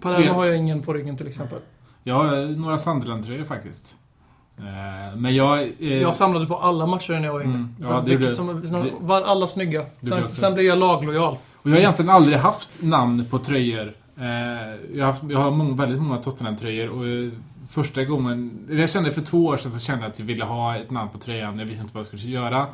Palermo 0.00 0.32
har 0.32 0.46
jag 0.46 0.56
ingen 0.56 0.82
på 0.82 0.92
ryggen 0.94 1.16
till 1.16 1.26
exempel. 1.28 1.58
jag 2.02 2.14
har 2.14 2.36
eh, 2.38 2.48
några 2.48 2.78
Sunderland-tröjor 2.78 3.44
faktiskt. 3.44 3.96
Eh, 4.58 5.16
Men 5.16 5.34
jag... 5.34 5.58
eh, 5.62 5.72
Jag 6.02 6.14
samlade 6.14 6.46
på 6.46 6.56
alla 6.58 6.86
matcher 6.86 7.12
när 7.12 7.24
jag 7.24 7.32
var 7.32 7.40
yngre. 7.40 7.54
Mm, 7.54 7.76
ja, 7.82 8.02
det 8.06 8.12
gjorde- 8.12 8.34
som, 8.34 8.60
det- 8.62 8.92
var 9.00 9.22
alla 9.22 9.46
snygga. 9.46 9.84
Sen, 10.08 10.32
sen 10.32 10.54
blev 10.54 10.66
jag 10.66 10.78
laglojal. 10.78 11.36
Och 11.54 11.70
jag 11.70 11.74
har 11.74 11.78
egentligen 11.78 12.10
aldrig 12.10 12.38
haft 12.38 12.82
namn 12.82 13.24
på 13.30 13.38
tröjor. 13.38 13.94
Eh, 14.18 14.24
Jag 14.24 15.04
har, 15.06 15.12
haft, 15.12 15.22
jag 15.28 15.38
har 15.38 15.50
många, 15.50 15.74
väldigt 15.74 16.02
många 16.02 16.16
Tottenham-tröjor 16.22 16.88
och 16.88 17.32
första 17.70 18.04
gången... 18.04 18.66
Jag 18.70 18.90
kände 18.90 19.12
för 19.12 19.20
två 19.20 19.46
år 19.46 19.56
sedan 19.56 19.72
så 19.72 19.78
kände 19.78 20.04
jag 20.04 20.10
att 20.12 20.18
jag 20.18 20.26
ville 20.26 20.44
ha 20.44 20.76
ett 20.76 20.90
namn 20.90 21.10
på 21.12 21.18
tröjan. 21.18 21.58
Jag 21.58 21.66
visste 21.66 21.82
inte 21.82 21.94
vad 21.94 22.00
jag 22.00 22.06
skulle 22.06 22.22
göra. 22.32 22.66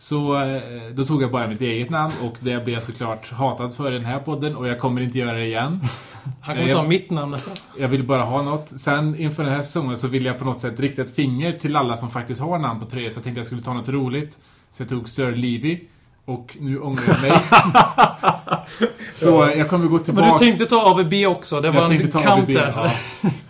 Så 0.00 0.42
eh, 0.42 0.62
då 0.94 1.04
tog 1.04 1.22
jag 1.22 1.30
bara 1.30 1.46
mitt 1.46 1.60
eget 1.60 1.90
namn 1.90 2.12
och 2.22 2.36
det 2.40 2.64
blev 2.64 2.74
jag 2.74 2.82
såklart 2.82 3.32
hatad 3.32 3.74
för 3.74 3.92
i 3.92 3.94
den 3.94 4.04
här 4.04 4.18
podden 4.18 4.56
och 4.56 4.68
jag 4.68 4.78
kommer 4.80 5.00
inte 5.00 5.18
göra 5.18 5.32
det 5.32 5.44
igen. 5.46 5.80
Han 6.40 6.56
kommer 6.56 6.68
Eh, 6.70 6.76
ta 6.76 6.82
mitt 6.82 7.10
namn 7.10 7.30
nästan. 7.32 7.54
Jag 7.78 7.88
ville 7.88 8.04
bara 8.04 8.22
ha 8.22 8.42
något. 8.42 8.68
Sen 8.68 9.20
inför 9.20 9.44
den 9.44 9.52
här 9.52 9.62
säsongen 9.62 9.96
så 9.98 10.08
ville 10.08 10.28
jag 10.28 10.38
på 10.38 10.44
något 10.44 10.60
sätt 10.60 10.80
rikta 10.80 11.02
ett 11.02 11.14
finger 11.14 11.52
till 11.52 11.76
alla 11.76 11.96
som 11.96 12.10
faktiskt 12.10 12.40
har 12.40 12.58
namn 12.58 12.80
på 12.80 12.86
tröjor. 12.86 13.10
Så 13.10 13.16
jag 13.18 13.24
tänkte 13.24 13.38
jag 13.38 13.46
skulle 13.46 13.62
ta 13.62 13.72
något 13.72 13.88
roligt. 13.88 14.38
Så 14.70 14.82
jag 14.82 14.88
tog 14.88 15.08
Sir 15.08 15.32
Levy. 15.32 15.80
Och 16.24 16.56
nu 16.60 16.80
ångrar 16.80 17.02
jag 17.08 17.20
mig. 17.22 17.32
så 19.14 19.50
jag 19.56 19.68
kommer 19.68 19.86
gå 19.86 19.98
tillbaka. 19.98 20.26
Men 20.28 20.38
du 20.38 20.44
tänkte 20.44 20.66
ta 20.66 20.90
AVB 20.90 21.12
också. 21.26 21.60
Det 21.60 21.70
var 21.70 21.82
jag 21.82 21.92
en 21.92 22.10
kant 22.10 22.46
där. 22.46 22.72
ja. 22.76 22.90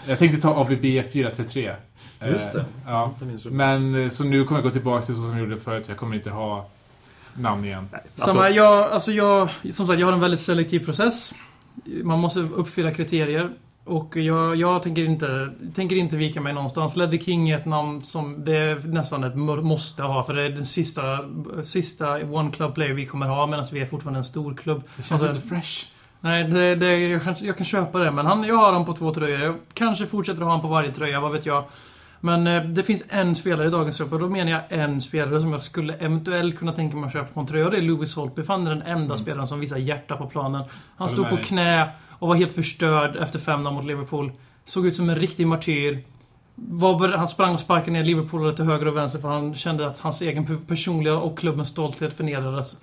Jag 0.07 0.19
tänkte 0.19 0.41
ta 0.41 0.55
AVB 0.55 0.83
433. 1.13 1.73
Just 2.27 2.53
det. 2.53 2.59
Eh, 2.59 2.65
Ja. 2.87 3.15
Det 3.21 3.37
du. 3.43 3.51
Men 3.51 3.95
eh, 4.05 4.09
så 4.09 4.25
nu 4.25 4.45
kommer 4.45 4.59
jag 4.61 4.65
gå 4.65 4.71
tillbaka 4.71 5.03
till 5.03 5.15
så 5.15 5.21
som 5.21 5.31
jag 5.31 5.41
gjorde 5.41 5.61
förut. 5.61 5.85
Jag 5.89 5.97
kommer 5.97 6.17
inte 6.17 6.31
ha 6.31 6.67
namn 7.35 7.65
igen. 7.65 7.89
Alltså- 7.93 8.31
Samma, 8.31 8.51
jag, 8.51 8.91
alltså 8.93 9.13
jag, 9.13 9.49
som 9.73 9.87
sagt, 9.87 9.99
jag 10.01 10.07
har 10.07 10.13
en 10.13 10.21
väldigt 10.21 10.41
selektiv 10.41 10.85
process. 10.85 11.35
Man 12.03 12.19
måste 12.19 12.41
uppfylla 12.41 12.91
kriterier. 12.95 13.51
Och 13.85 14.17
jag, 14.17 14.57
jag 14.57 14.83
tänker, 14.83 15.05
inte, 15.05 15.51
tänker 15.75 15.97
inte 15.97 16.17
vika 16.17 16.41
mig 16.41 16.53
någonstans. 16.53 16.97
Leddy 16.97 17.19
King 17.19 17.51
är 17.51 17.59
ett 17.59 17.67
namn 17.67 18.01
som 18.01 18.45
det 18.45 18.57
är 18.57 18.79
nästan 18.85 19.25
ett 19.25 19.37
må- 19.37 19.63
måste 19.63 20.03
ha. 20.03 20.25
För 20.25 20.35
det 20.35 20.43
är 20.43 20.49
den 20.51 20.67
sista, 20.67 21.19
sista 21.63 22.15
One 22.25 22.51
Club 22.51 22.75
Player 22.75 22.95
vi 22.95 23.07
kommer 23.07 23.27
ha 23.27 23.47
medan 23.47 23.67
vi 23.73 23.81
är 23.81 23.87
fortfarande 23.87 24.19
en 24.21 24.25
stor 24.25 24.55
klubb. 24.55 24.83
Det 24.97 25.03
känns 25.03 25.13
Alltså, 25.23 25.29
inte 25.37 25.49
fresh. 25.49 25.87
Nej, 26.21 26.45
det, 26.45 26.75
det, 26.75 26.99
jag, 27.09 27.23
kan, 27.23 27.35
jag 27.41 27.57
kan 27.57 27.67
köpa 27.67 27.99
det. 27.99 28.11
Men 28.11 28.27
han, 28.27 28.45
jag 28.45 28.57
har 28.57 28.73
han 28.73 28.85
på 28.85 28.93
två 28.93 29.11
tröjor. 29.11 29.41
Jag 29.41 29.55
kanske 29.75 30.07
fortsätter 30.07 30.43
ha 30.43 30.51
han 30.51 30.61
på 30.61 30.69
varje 30.69 30.93
tröja, 30.93 31.21
vad 31.21 31.33
vet 31.33 31.47
jag. 31.47 31.65
Men 32.21 32.47
eh, 32.47 32.63
det 32.65 32.83
finns 32.83 33.05
en 33.09 33.35
spelare 33.35 33.67
i 33.67 33.71
dagens 33.71 33.97
trupp 33.97 34.13
och 34.13 34.19
då 34.19 34.29
menar 34.29 34.51
jag 34.53 34.63
en 34.69 35.01
spelare 35.01 35.41
som 35.41 35.53
jag 35.53 35.61
skulle 35.61 35.95
eventuellt 35.95 36.59
kunna 36.59 36.73
tänka 36.73 36.97
mig 36.97 37.07
att 37.07 37.13
köpa 37.13 37.33
på 37.33 37.41
en 37.41 37.47
tröja. 37.47 37.65
Och 37.65 37.71
det 37.71 37.77
är 37.77 37.83
Louis 37.83 38.15
Holtby. 38.15 38.43
Han 38.49 38.67
är 38.67 38.71
den 38.71 38.83
enda 38.83 39.17
spelaren 39.17 39.47
som 39.47 39.61
visar 39.61 39.77
hjärta 39.77 40.17
på 40.17 40.27
planen. 40.27 40.63
Han 40.97 41.09
stod 41.09 41.29
på 41.29 41.37
dig. 41.37 41.45
knä 41.45 41.89
och 42.11 42.29
var 42.29 42.35
helt 42.35 42.53
förstörd 42.53 43.17
efter 43.17 43.39
5 43.39 43.63
mot 43.63 43.85
Liverpool. 43.85 44.33
Såg 44.65 44.87
ut 44.87 44.97
som 44.97 45.11
en 45.11 45.17
riktig 45.17 45.47
martyr. 45.47 46.05
Var, 46.55 47.09
han 47.09 47.29
sprang 47.29 47.55
och 47.55 47.61
sparkade 47.61 47.91
ner 47.91 48.05
Liverpoolare 48.05 48.57
till 48.57 48.65
höger 48.65 48.89
och 48.89 48.97
vänster 48.97 49.19
för 49.19 49.29
han 49.29 49.55
kände 49.55 49.87
att 49.87 50.01
hans 50.01 50.21
egen 50.23 50.47
pe- 50.47 50.67
personliga 50.67 51.17
och 51.19 51.39
klubbens 51.39 51.69
stolthet 51.69 52.13
förnedrades. 52.17 52.77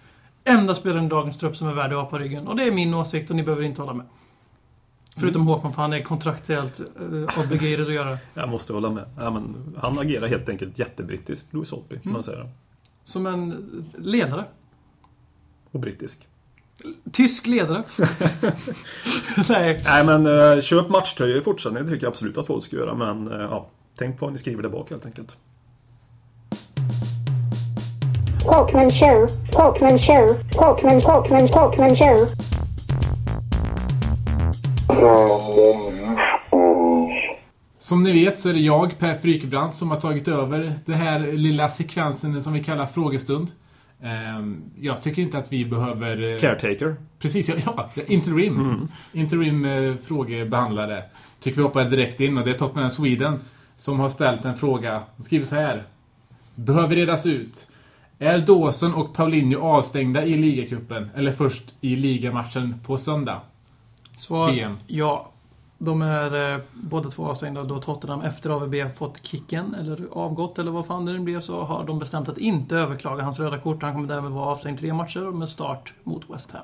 Enda 0.43 0.75
spelaren 0.75 1.05
i 1.05 1.09
dagens 1.09 1.37
trupp 1.37 1.57
som 1.57 1.67
är 1.67 1.73
värd 1.73 1.93
att 1.93 1.97
ha 1.99 2.05
på 2.05 2.17
ryggen. 2.17 2.47
Och 2.47 2.55
det 2.55 2.63
är 2.63 2.71
min 2.71 2.93
åsikt 2.93 3.29
och 3.29 3.35
ni 3.35 3.43
behöver 3.43 3.63
inte 3.63 3.81
hålla 3.81 3.93
med. 3.93 4.05
Förutom 5.17 5.41
Mm. 5.41 5.53
Håkman, 5.53 5.73
för 5.73 5.81
han 5.81 5.93
är 5.93 6.01
kontraktuellt 6.03 6.81
uh, 7.01 7.39
obligated 7.39 7.87
att 7.87 7.93
göra. 7.93 8.17
Jag 8.33 8.49
måste 8.49 8.73
hålla 8.73 8.89
med. 8.89 9.05
Ja, 9.17 9.29
men 9.31 9.75
han 9.81 9.99
agerar 9.99 10.27
helt 10.27 10.49
enkelt 10.49 10.79
jättebrittiskt, 10.79 11.53
Louis 11.53 11.71
Holtby, 11.71 11.99
kan 11.99 12.11
man 12.11 12.23
säga. 12.23 12.49
Som 13.03 13.25
en 13.27 13.65
ledare. 13.97 14.45
Och 15.71 15.79
brittisk. 15.79 16.27
Tysk 17.11 17.47
ledare. 17.47 17.83
Nej. 19.49 19.81
Nej 19.85 20.05
men 20.05 20.25
eh, 20.25 20.61
köp 20.61 20.89
matchtröjor 20.89 21.37
i 21.37 21.41
fortsättningen, 21.41 21.85
det 21.85 21.91
tycker 21.91 22.05
jag 22.05 22.11
absolut 22.11 22.37
att 22.37 22.47
folk 22.47 22.63
ska 22.65 22.75
göra. 22.75 22.95
Men 22.95 23.31
eh, 23.31 23.39
ja, 23.39 23.67
tänk 23.97 24.19
på 24.19 24.25
vad 24.25 24.33
ni 24.33 24.39
skriver 24.39 24.63
där 24.63 24.69
bak 24.69 24.89
helt 24.89 25.05
enkelt. 25.05 25.37
Talkman 28.45 28.91
show, 28.91 29.27
Talkman 29.51 29.99
show, 29.99 30.27
Talkman, 30.51 31.01
Talkman, 31.01 31.47
Talkman 31.47 31.95
show. 31.95 32.54
Som 37.85 38.03
ni 38.03 38.11
vet 38.11 38.39
så 38.39 38.49
är 38.49 38.53
det 38.53 38.59
jag, 38.59 38.99
Per 38.99 39.15
Frykebrant, 39.15 39.75
som 39.75 39.89
har 39.91 39.97
tagit 39.97 40.27
över 40.27 40.73
den 40.85 40.95
här 40.95 41.19
lilla 41.31 41.69
sekvensen 41.69 42.43
som 42.43 42.53
vi 42.53 42.63
kallar 42.63 42.85
frågestund. 42.85 43.51
Ehm, 44.01 44.61
Jag 44.79 45.01
tycker 45.03 45.21
inte 45.21 45.37
att 45.37 45.51
vi 45.53 45.65
behöver... 45.65 46.33
eh, 46.33 46.39
Caretaker. 46.39 46.95
Precis, 47.19 47.49
ja. 47.49 47.55
ja 47.65 47.89
interim. 48.07 48.87
Interim 49.13 49.65
eh, 49.65 49.95
frågebehandlare. 50.05 51.03
Tycker 51.39 51.57
vi 51.57 51.63
hoppar 51.63 51.85
direkt 51.85 52.19
in 52.19 52.37
och 52.37 52.43
det 52.45 52.49
är 52.51 52.57
Tottenham 52.57 52.89
Sweden 52.89 53.39
som 53.77 53.99
har 53.99 54.09
ställt 54.09 54.45
en 54.45 54.55
fråga. 54.55 55.03
De 55.17 55.23
skriver 55.23 55.45
så 55.45 55.55
här. 55.55 55.83
Behöver 56.55 56.95
redas 56.95 57.25
ut. 57.25 57.67
Är 58.19 58.39
Dawson 58.39 58.93
och 58.93 59.13
Paulinho 59.13 59.59
avstängda 59.61 60.25
i 60.25 60.37
ligacupen 60.37 61.09
eller 61.15 61.31
först 61.31 61.73
i 61.81 61.95
ligamatchen 61.95 62.79
på 62.85 62.97
söndag? 62.97 63.41
Svar 64.17 64.51
BM. 64.51 64.77
ja. 64.87 65.31
De 65.77 66.01
är 66.01 66.53
eh, 66.53 66.61
båda 66.73 67.09
två 67.09 67.25
avstängda 67.25 67.63
då 67.63 67.79
Tottenham 67.79 68.21
efter 68.21 68.49
AVB 68.49 68.75
har 68.75 68.89
fått 68.89 69.25
kicken 69.25 69.75
eller 69.75 70.07
avgått 70.11 70.59
eller 70.59 70.71
vad 70.71 70.85
fan 70.85 71.05
det 71.05 71.13
nu 71.13 71.19
blev 71.19 71.41
så 71.41 71.63
har 71.63 71.83
de 71.83 71.99
bestämt 71.99 72.29
att 72.29 72.37
inte 72.37 72.75
överklaga 72.75 73.23
hans 73.23 73.39
röda 73.39 73.57
kort. 73.57 73.83
Han 73.83 73.93
kommer 73.93 74.07
därmed 74.07 74.31
vara 74.31 74.45
avstängd 74.45 74.79
tre 74.79 74.93
matcher 74.93 75.19
med 75.19 75.49
start 75.49 75.93
mot 76.03 76.29
West 76.29 76.51
Ham. 76.51 76.61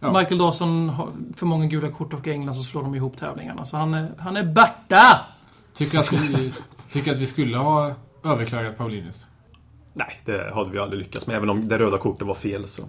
Ja. 0.00 0.18
Michael 0.18 0.38
Dawson 0.38 0.88
har 0.88 1.08
för 1.34 1.46
många 1.46 1.66
gula 1.66 1.90
kort 1.90 2.14
och 2.14 2.26
i 2.26 2.30
England 2.30 2.54
så 2.54 2.62
slår 2.62 2.82
de 2.82 2.94
ihop 2.94 3.16
tävlingarna. 3.16 3.64
Så 3.64 3.76
han 3.76 3.94
är, 3.94 4.12
han 4.18 4.36
är 4.36 4.44
borta! 4.44 5.20
Tycker 5.74 5.98
att 5.98 6.12
vi, 6.12 6.52
tycker 6.90 7.12
att 7.12 7.18
vi 7.18 7.26
skulle 7.26 7.58
ha 7.58 7.94
överklagat 8.24 8.78
Paulinhos. 8.78 9.26
Nej, 9.92 10.20
det 10.24 10.54
hade 10.54 10.70
vi 10.70 10.78
aldrig 10.78 10.98
lyckats 10.98 11.26
med. 11.26 11.36
Även 11.36 11.50
om 11.50 11.68
det 11.68 11.78
röda 11.78 11.98
kortet 11.98 12.26
var 12.26 12.34
fel 12.34 12.68
så. 12.68 12.82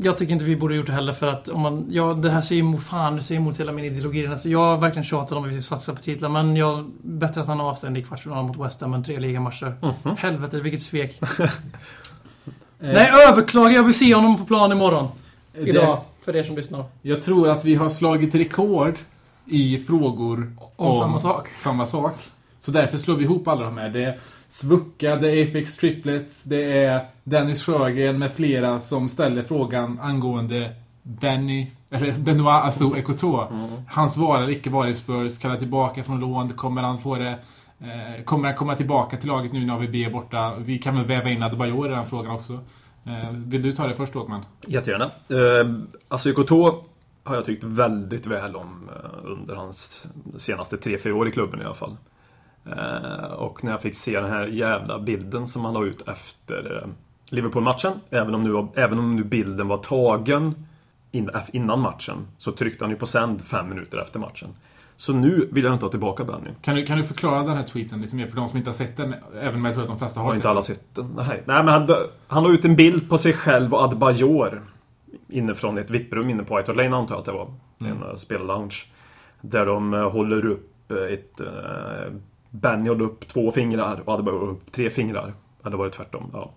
Jag 0.00 0.18
tycker 0.18 0.32
inte 0.32 0.44
vi 0.44 0.56
borde 0.56 0.74
gjort 0.74 0.86
det 0.86 0.92
heller 0.92 1.12
för 1.12 1.26
att 1.26 1.48
om 1.48 1.60
man... 1.60 1.86
Ja, 1.90 2.14
det 2.14 2.30
här 2.30 2.40
säger 2.40 2.60
emot... 2.60 2.82
Fan, 2.82 3.16
det 3.16 3.22
säger 3.22 3.40
emot 3.40 3.60
hela 3.60 3.72
min 3.72 3.84
ideologi. 3.84 4.26
Alltså, 4.26 4.48
jag 4.48 4.58
har 4.58 4.76
verkligen 4.76 5.04
tjatat 5.04 5.32
om 5.32 5.44
att 5.44 5.50
vi 5.50 5.62
ska 5.62 5.76
satsa 5.76 5.94
på 5.94 6.02
titlar 6.02 6.28
men 6.28 6.56
jag... 6.56 6.90
Bättre 7.02 7.40
att 7.40 7.46
han 7.46 7.60
är 7.60 7.64
avstängd 7.64 7.98
i 7.98 8.02
kvartsfinalen 8.02 8.46
mot 8.46 8.56
West 8.56 8.80
Ham 8.80 8.94
än 8.94 9.04
tre 9.04 9.18
ligamatcher. 9.18 9.74
Helvete, 10.18 10.60
vilket 10.60 10.82
svek. 10.82 11.20
Nej, 12.78 13.10
överklaga! 13.28 13.74
Jag 13.74 13.82
vill 13.82 13.94
se 13.94 14.14
honom 14.14 14.38
på 14.38 14.44
plan 14.44 14.72
imorgon. 14.72 15.08
Idag. 15.54 16.00
För 16.24 16.36
er 16.36 16.42
som 16.42 16.56
lyssnar. 16.56 16.84
Jag 17.02 17.22
tror 17.22 17.48
att 17.48 17.64
vi 17.64 17.74
har 17.74 17.88
slagit 17.88 18.34
rekord 18.34 18.94
i 19.46 19.78
frågor 19.78 20.52
Om 20.76 20.94
samma 20.94 21.20
sak. 21.20 21.48
samma 21.54 21.86
sak. 21.86 22.14
Så 22.58 22.70
därför 22.70 22.96
slår 22.96 23.16
vi 23.16 23.24
ihop 23.24 23.48
alla 23.48 23.64
de 23.64 23.78
här. 23.78 23.88
Det 23.88 24.04
är 24.04 24.18
Svucka, 24.48 25.16
det 25.16 25.30
är 25.30 25.44
Afex 25.44 25.76
Triplets, 25.76 26.44
det 26.44 26.84
är 26.84 27.06
Dennis 27.28 27.64
Sjögren 27.64 28.18
med 28.18 28.32
flera 28.32 28.80
som 28.80 29.08
ställer 29.08 29.42
frågan 29.42 29.98
angående 30.02 30.74
Benny, 31.02 31.66
eller 31.90 32.12
Benoit 32.12 32.64
Assou 32.64 32.96
Ekoto. 32.96 33.46
Hans 33.88 34.16
vara 34.16 34.42
eller 34.42 34.52
icke 34.52 34.70
vara 34.70 34.88
i 34.88 34.94
Spurs, 34.94 35.38
kallar 35.38 35.56
tillbaka 35.56 36.04
från 36.04 36.20
lån, 36.20 36.48
kommer 36.52 36.82
han 36.82 36.98
få 36.98 37.16
det 37.16 37.38
eh, 37.80 38.24
Kommer 38.24 38.48
han 38.48 38.56
komma 38.56 38.74
tillbaka 38.74 39.16
till 39.16 39.28
laget 39.28 39.52
nu 39.52 39.66
när 39.66 39.74
AVB 39.74 39.94
är 39.94 40.10
borta? 40.10 40.54
Vi 40.58 40.78
kan 40.78 40.96
väl 40.96 41.04
väva 41.04 41.30
in 41.30 41.42
Adebayor 41.42 41.86
i 41.86 41.94
den 41.94 42.06
frågan 42.06 42.30
också. 42.30 42.52
Eh, 43.04 43.30
vill 43.30 43.62
du 43.62 43.72
ta 43.72 43.86
det 43.86 43.94
först 43.94 44.16
Åkman? 44.16 44.44
Jättegärna. 44.66 45.04
Eh, 45.04 45.72
alltså 46.08 46.28
Ikoto 46.28 46.84
har 47.24 47.34
jag 47.34 47.44
tyckt 47.44 47.64
väldigt 47.64 48.26
väl 48.26 48.56
om 48.56 48.90
eh, 48.94 49.30
under 49.30 49.54
hans 49.54 50.06
senaste 50.36 50.76
3-4 50.76 51.12
år 51.12 51.28
i 51.28 51.32
klubben 51.32 51.62
i 51.62 51.64
alla 51.64 51.74
fall. 51.74 51.96
Eh, 52.66 53.32
och 53.32 53.64
när 53.64 53.70
jag 53.70 53.82
fick 53.82 53.94
se 53.94 54.20
den 54.20 54.30
här 54.30 54.46
jävla 54.46 54.98
bilden 54.98 55.46
som 55.46 55.64
han 55.64 55.74
la 55.74 55.84
ut 55.84 56.08
efter 56.08 56.82
eh, 56.82 56.88
Liverpool-matchen, 57.32 57.92
även 58.10 58.34
om, 58.34 58.42
nu, 58.42 58.66
även 58.74 58.98
om 58.98 59.16
nu 59.16 59.24
bilden 59.24 59.68
var 59.68 59.76
tagen 59.76 60.54
in, 61.10 61.30
innan 61.52 61.80
matchen, 61.80 62.26
så 62.38 62.52
tryckte 62.52 62.84
han 62.84 62.90
ju 62.90 62.96
på 62.96 63.06
sänd 63.06 63.42
fem 63.42 63.68
minuter 63.68 63.98
efter 63.98 64.18
matchen. 64.18 64.48
Så 64.96 65.12
nu 65.12 65.48
vill 65.52 65.64
jag 65.64 65.72
inte 65.72 65.84
ha 65.84 65.90
tillbaka 65.90 66.24
Benny. 66.24 66.50
Kan 66.62 66.76
du, 66.76 66.86
kan 66.86 66.98
du 66.98 67.04
förklara 67.04 67.42
den 67.42 67.56
här 67.56 67.64
tweeten 67.64 68.00
lite 68.00 68.16
mer 68.16 68.26
för 68.26 68.36
de 68.36 68.48
som 68.48 68.58
inte 68.58 68.70
har 68.70 68.74
sett 68.74 68.96
den? 68.96 69.14
Även 69.40 69.54
om 69.54 69.64
jag 69.64 69.74
tror 69.74 69.84
att 69.84 69.90
de 69.90 69.98
flesta 69.98 70.20
har, 70.20 70.24
Har 70.24 70.32
sett 70.32 70.38
inte 70.38 70.50
alla 70.50 70.62
sett 70.62 70.94
den? 70.94 71.12
Nej, 71.16 71.42
Nej 71.44 71.64
men 71.64 71.68
han, 71.68 71.88
han 72.26 72.42
la 72.42 72.50
ut 72.50 72.64
en 72.64 72.76
bild 72.76 73.08
på 73.08 73.18
sig 73.18 73.32
själv 73.32 73.74
och 73.74 73.82
Adebayor 73.82 74.62
inifrån 75.28 75.78
ett 75.78 75.90
VIP-rum 75.90 76.30
inne 76.30 76.42
på 76.42 76.56
White 76.56 76.72
Lane 76.72 76.96
antar 76.96 77.14
jag 77.14 77.20
att 77.20 77.26
det 77.26 77.32
var. 77.32 77.48
En 77.78 78.02
uh, 78.02 78.16
spellounge. 78.16 78.76
Där 79.40 79.66
de 79.66 79.94
eh, 79.94 80.10
håller 80.10 80.46
upp 80.46 80.90
eh, 80.90 81.12
ett... 81.12 81.40
Benny 82.50 82.88
håller 82.88 83.04
upp 83.04 83.28
två 83.28 83.50
fingrar 83.50 84.00
och 84.04 84.12
håller 84.12 84.32
upp 84.32 84.72
tre 84.72 84.90
fingrar. 84.90 85.34
Eller 85.64 85.76
var 85.76 85.84
det 85.84 85.90
tvärtom? 85.90 86.30
Ja. 86.32 86.50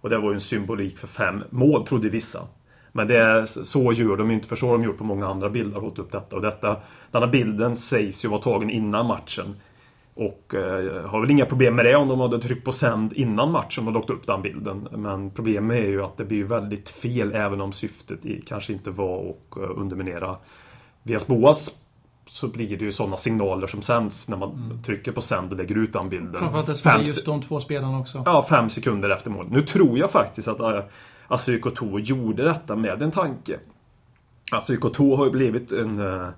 Och 0.00 0.10
det 0.10 0.18
var 0.18 0.30
ju 0.30 0.34
en 0.34 0.40
symbolik 0.40 0.98
för 0.98 1.06
fem 1.06 1.44
mål, 1.50 1.86
trodde 1.86 2.08
vissa. 2.08 2.40
Men 2.92 3.06
det 3.06 3.18
är, 3.18 3.44
så 3.44 3.92
gör 3.92 4.16
de 4.16 4.30
inte, 4.30 4.48
för 4.48 4.56
så 4.56 4.66
har 4.66 4.78
de 4.78 4.84
gjort 4.84 4.98
på 4.98 5.04
många 5.04 5.26
andra 5.26 5.50
bilder, 5.50 5.80
hållit 5.80 5.98
upp 5.98 6.12
detta. 6.12 6.36
Och 6.36 6.42
detta, 6.42 6.76
den 7.10 7.22
här 7.22 7.30
bilden 7.30 7.76
sägs 7.76 8.24
ju 8.24 8.28
vara 8.28 8.40
tagen 8.40 8.70
innan 8.70 9.06
matchen. 9.06 9.54
Och 10.14 10.54
eh, 10.54 11.06
har 11.06 11.20
väl 11.20 11.30
inga 11.30 11.46
problem 11.46 11.76
med 11.76 11.84
det 11.84 11.96
om 11.96 12.08
de 12.08 12.20
hade 12.20 12.38
tryckt 12.38 12.64
på 12.64 12.72
sänd 12.72 13.12
innan 13.12 13.50
matchen 13.50 13.86
och 13.86 13.92
lagt 13.92 14.10
upp 14.10 14.26
den 14.26 14.42
bilden. 14.42 14.88
Men 14.96 15.30
problemet 15.30 15.76
är 15.76 15.88
ju 15.88 16.04
att 16.04 16.16
det 16.16 16.24
blir 16.24 16.44
väldigt 16.44 16.88
fel 16.88 17.34
även 17.34 17.60
om 17.60 17.72
syftet 17.72 18.26
i, 18.26 18.42
kanske 18.46 18.72
inte 18.72 18.90
var 18.90 19.30
att 19.30 19.56
eh, 19.56 19.80
underminera 19.80 20.36
Vias 21.02 21.26
Boas. 21.26 21.70
Så 22.30 22.48
blir 22.48 22.76
det 22.76 22.84
ju 22.84 22.92
sådana 22.92 23.16
signaler 23.16 23.66
som 23.66 23.82
sänds 23.82 24.28
när 24.28 24.36
man 24.36 24.80
trycker 24.86 25.12
på 25.12 25.20
sänd 25.20 25.52
och 25.52 25.58
lägger 25.58 25.78
ut 25.78 25.92
den 25.92 26.08
bilden. 26.08 26.32
Framförallt 26.32 26.68
eftersom 26.68 26.92
det 26.92 26.98
Fem 26.98 27.06
just 27.06 27.26
de 27.26 27.42
två 27.42 27.60
spelarna 27.60 27.98
också. 27.98 28.22
Ja, 28.26 28.46
fem 28.48 28.70
sekunder 28.70 29.10
efter 29.10 29.30
mål. 29.30 29.46
Nu 29.50 29.62
tror 29.62 29.98
jag 29.98 30.10
faktiskt 30.10 30.48
att 30.48 30.60
äh, 30.60 30.80
Asuko 31.28 31.70
To 31.70 31.98
gjorde 31.98 32.44
detta 32.44 32.76
med 32.76 33.02
en 33.02 33.10
tanke. 33.10 33.58
Asuko 34.52 34.88
To 34.88 35.16
har 35.16 35.24
ju 35.24 35.30
blivit 35.30 35.72
en, 35.72 35.98
äh, 35.98 36.28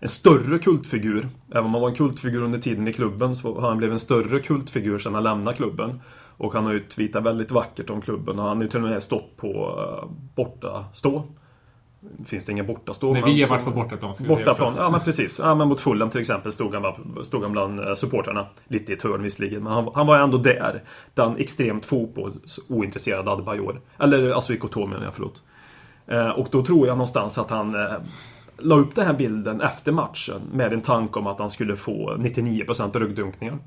en 0.00 0.08
större 0.08 0.58
kultfigur. 0.58 1.28
Även 1.50 1.64
om 1.64 1.72
han 1.72 1.82
var 1.82 1.88
en 1.88 1.94
kultfigur 1.94 2.42
under 2.42 2.58
tiden 2.58 2.88
i 2.88 2.92
klubben 2.92 3.36
så 3.36 3.60
har 3.60 3.68
han 3.68 3.78
blivit 3.78 3.92
en 3.92 4.00
större 4.00 4.40
kultfigur 4.40 4.98
sedan 4.98 5.14
han 5.14 5.22
lämnade 5.22 5.56
klubben. 5.56 6.00
Och 6.36 6.54
han 6.54 6.64
har 6.64 6.72
ju 6.72 6.78
tweetat 6.78 7.22
väldigt 7.22 7.50
vackert 7.50 7.90
om 7.90 8.00
klubben 8.00 8.38
och 8.38 8.44
han 8.44 8.56
har 8.56 8.64
ju 8.64 8.70
till 8.70 8.84
och 8.84 8.90
med 8.90 9.02
stått 9.02 9.36
på 9.36 9.80
äh, 10.02 10.08
bortastå. 10.34 11.24
Finns 12.24 12.44
det 12.44 12.52
ingen 12.52 12.66
bortastå? 12.66 13.12
Nej, 13.12 13.22
men 13.22 13.34
vi 13.34 13.42
har 13.42 13.48
varit 13.48 13.64
på 13.64 13.70
bortaplan. 13.70 14.14
Bortaplan, 14.28 14.74
ja 14.76 14.90
men 14.90 15.00
precis. 15.00 15.38
Ja, 15.38 15.54
men 15.54 15.68
mot 15.68 15.80
Fulham 15.80 16.10
till 16.10 16.20
exempel 16.20 16.52
stod 16.52 16.74
han, 16.74 16.94
stod 17.24 17.42
han 17.42 17.52
bland 17.52 17.80
eh, 17.80 17.94
supportrarna. 17.94 18.46
Lite 18.68 18.92
i 18.92 18.94
ett 18.94 19.02
hörn 19.02 19.22
visserligen, 19.22 19.62
men 19.62 19.72
han, 19.72 19.88
han 19.94 20.06
var 20.06 20.18
ändå 20.18 20.38
där. 20.38 20.82
Den 21.14 21.36
extremt 21.36 21.84
fotbollsointresserade 21.84 23.30
Adebayor. 23.30 23.80
Eller 23.98 24.30
alltså 24.30 24.52
Ikoto 24.52 24.86
menar 24.86 25.04
jag, 25.04 25.14
förlåt. 25.14 25.42
Eh, 26.06 26.28
och 26.28 26.48
då 26.50 26.64
tror 26.64 26.86
jag 26.86 26.96
någonstans 26.96 27.38
att 27.38 27.50
han 27.50 27.74
eh, 27.74 27.92
la 28.58 28.76
upp 28.76 28.94
den 28.94 29.06
här 29.06 29.14
bilden 29.14 29.60
efter 29.60 29.92
matchen 29.92 30.42
med 30.52 30.72
en 30.72 30.80
tanke 30.80 31.18
om 31.18 31.26
att 31.26 31.38
han 31.38 31.50
skulle 31.50 31.76
få 31.76 32.14
99% 32.16 32.98
ryggdunkningar. 32.98 33.58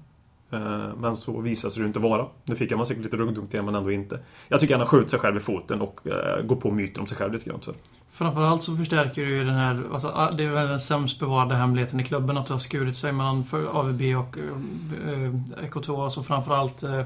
Eh, 0.55 0.95
men 0.97 1.15
så 1.15 1.41
visade 1.41 1.73
sig 1.73 1.81
det 1.81 1.87
inte 1.87 1.99
vara. 1.99 2.25
Nu 2.43 2.55
fick 2.55 2.71
han 2.71 2.85
säkert 2.85 3.03
lite 3.03 3.17
ryggdunkningar 3.17 3.63
men 3.63 3.75
ändå 3.75 3.91
inte. 3.91 4.19
Jag 4.47 4.59
tycker 4.59 4.73
han 4.73 4.81
har 4.81 4.87
skjutit 4.87 5.09
sig 5.09 5.19
själv 5.19 5.37
i 5.37 5.39
foten 5.39 5.81
och 5.81 6.07
eh, 6.07 6.45
går 6.45 6.55
på 6.55 6.71
myten 6.71 7.01
om 7.01 7.07
sig 7.07 7.17
själv 7.17 7.33
lite 7.33 7.49
grann 7.49 7.59
tyvärr. 7.59 7.77
Framförallt 8.11 8.63
så 8.63 8.75
förstärker 8.75 9.25
det 9.25 9.31
ju 9.31 9.43
den 9.43 9.55
här, 9.55 9.83
alltså, 9.93 10.07
ah, 10.07 10.31
det 10.31 10.43
är 10.43 10.49
väl 10.49 10.67
den 10.67 10.79
sämst 10.79 11.19
bevarade 11.19 11.55
hemligheten 11.55 11.99
i 11.99 12.03
klubben 12.03 12.37
att 12.37 12.47
det 12.47 12.53
har 12.53 12.59
skurit 12.59 12.97
sig 12.97 13.11
mellan 13.11 13.43
för 13.43 13.79
AVB 13.79 14.01
och 14.01 14.37
eh, 14.37 15.65
Ekoto. 15.65 16.01
Alltså 16.01 16.23
framförallt, 16.23 16.83
eh, 16.83 17.01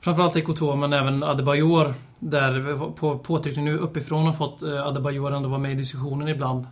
framförallt 0.00 0.36
Ekoto 0.36 0.76
men 0.76 0.92
även 0.92 1.22
Adebayor. 1.22 1.94
Där 2.18 2.78
på 2.94 3.18
påtryckning 3.18 3.64
nu 3.64 3.78
uppifrån 3.78 4.26
har 4.26 4.32
fått 4.32 4.62
eh, 4.62 4.86
Adebayor 4.86 5.32
ändå 5.32 5.48
vara 5.48 5.60
med 5.60 5.72
i 5.72 5.74
diskussionen 5.74 6.28
ibland. 6.28 6.66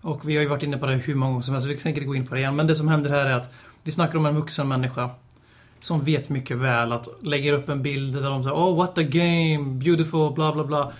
Och 0.00 0.28
vi 0.28 0.36
har 0.36 0.42
ju 0.42 0.48
varit 0.48 0.62
inne 0.62 0.78
på 0.78 0.86
det 0.86 0.96
hur 0.96 1.14
många 1.14 1.30
gånger 1.30 1.42
som 1.42 1.54
helst, 1.54 1.64
så 1.64 1.68
vi 1.68 1.76
tänker 1.76 2.00
inte 2.00 2.08
gå 2.08 2.14
in 2.14 2.26
på 2.26 2.34
det 2.34 2.40
igen. 2.40 2.56
Men 2.56 2.66
det 2.66 2.76
som 2.76 2.88
händer 2.88 3.10
här 3.10 3.26
är 3.26 3.34
att 3.34 3.52
vi 3.82 3.90
snackar 3.90 4.18
om 4.18 4.26
en 4.26 4.34
vuxen 4.34 4.68
människa 4.68 5.10
som 5.84 6.04
vet 6.04 6.28
mycket 6.28 6.56
väl 6.56 6.92
att 6.92 7.08
lägger 7.22 7.52
upp 7.52 7.68
en 7.68 7.82
bild 7.82 8.14
där 8.14 8.30
de 8.30 8.42
säger 8.42 8.56
Oh 8.56 8.76
what 8.76 8.98
a 8.98 9.02
game, 9.02 9.58
beautiful, 9.58 10.32
bla 10.32 10.52
bla 10.52 10.64
bla. 10.64 10.92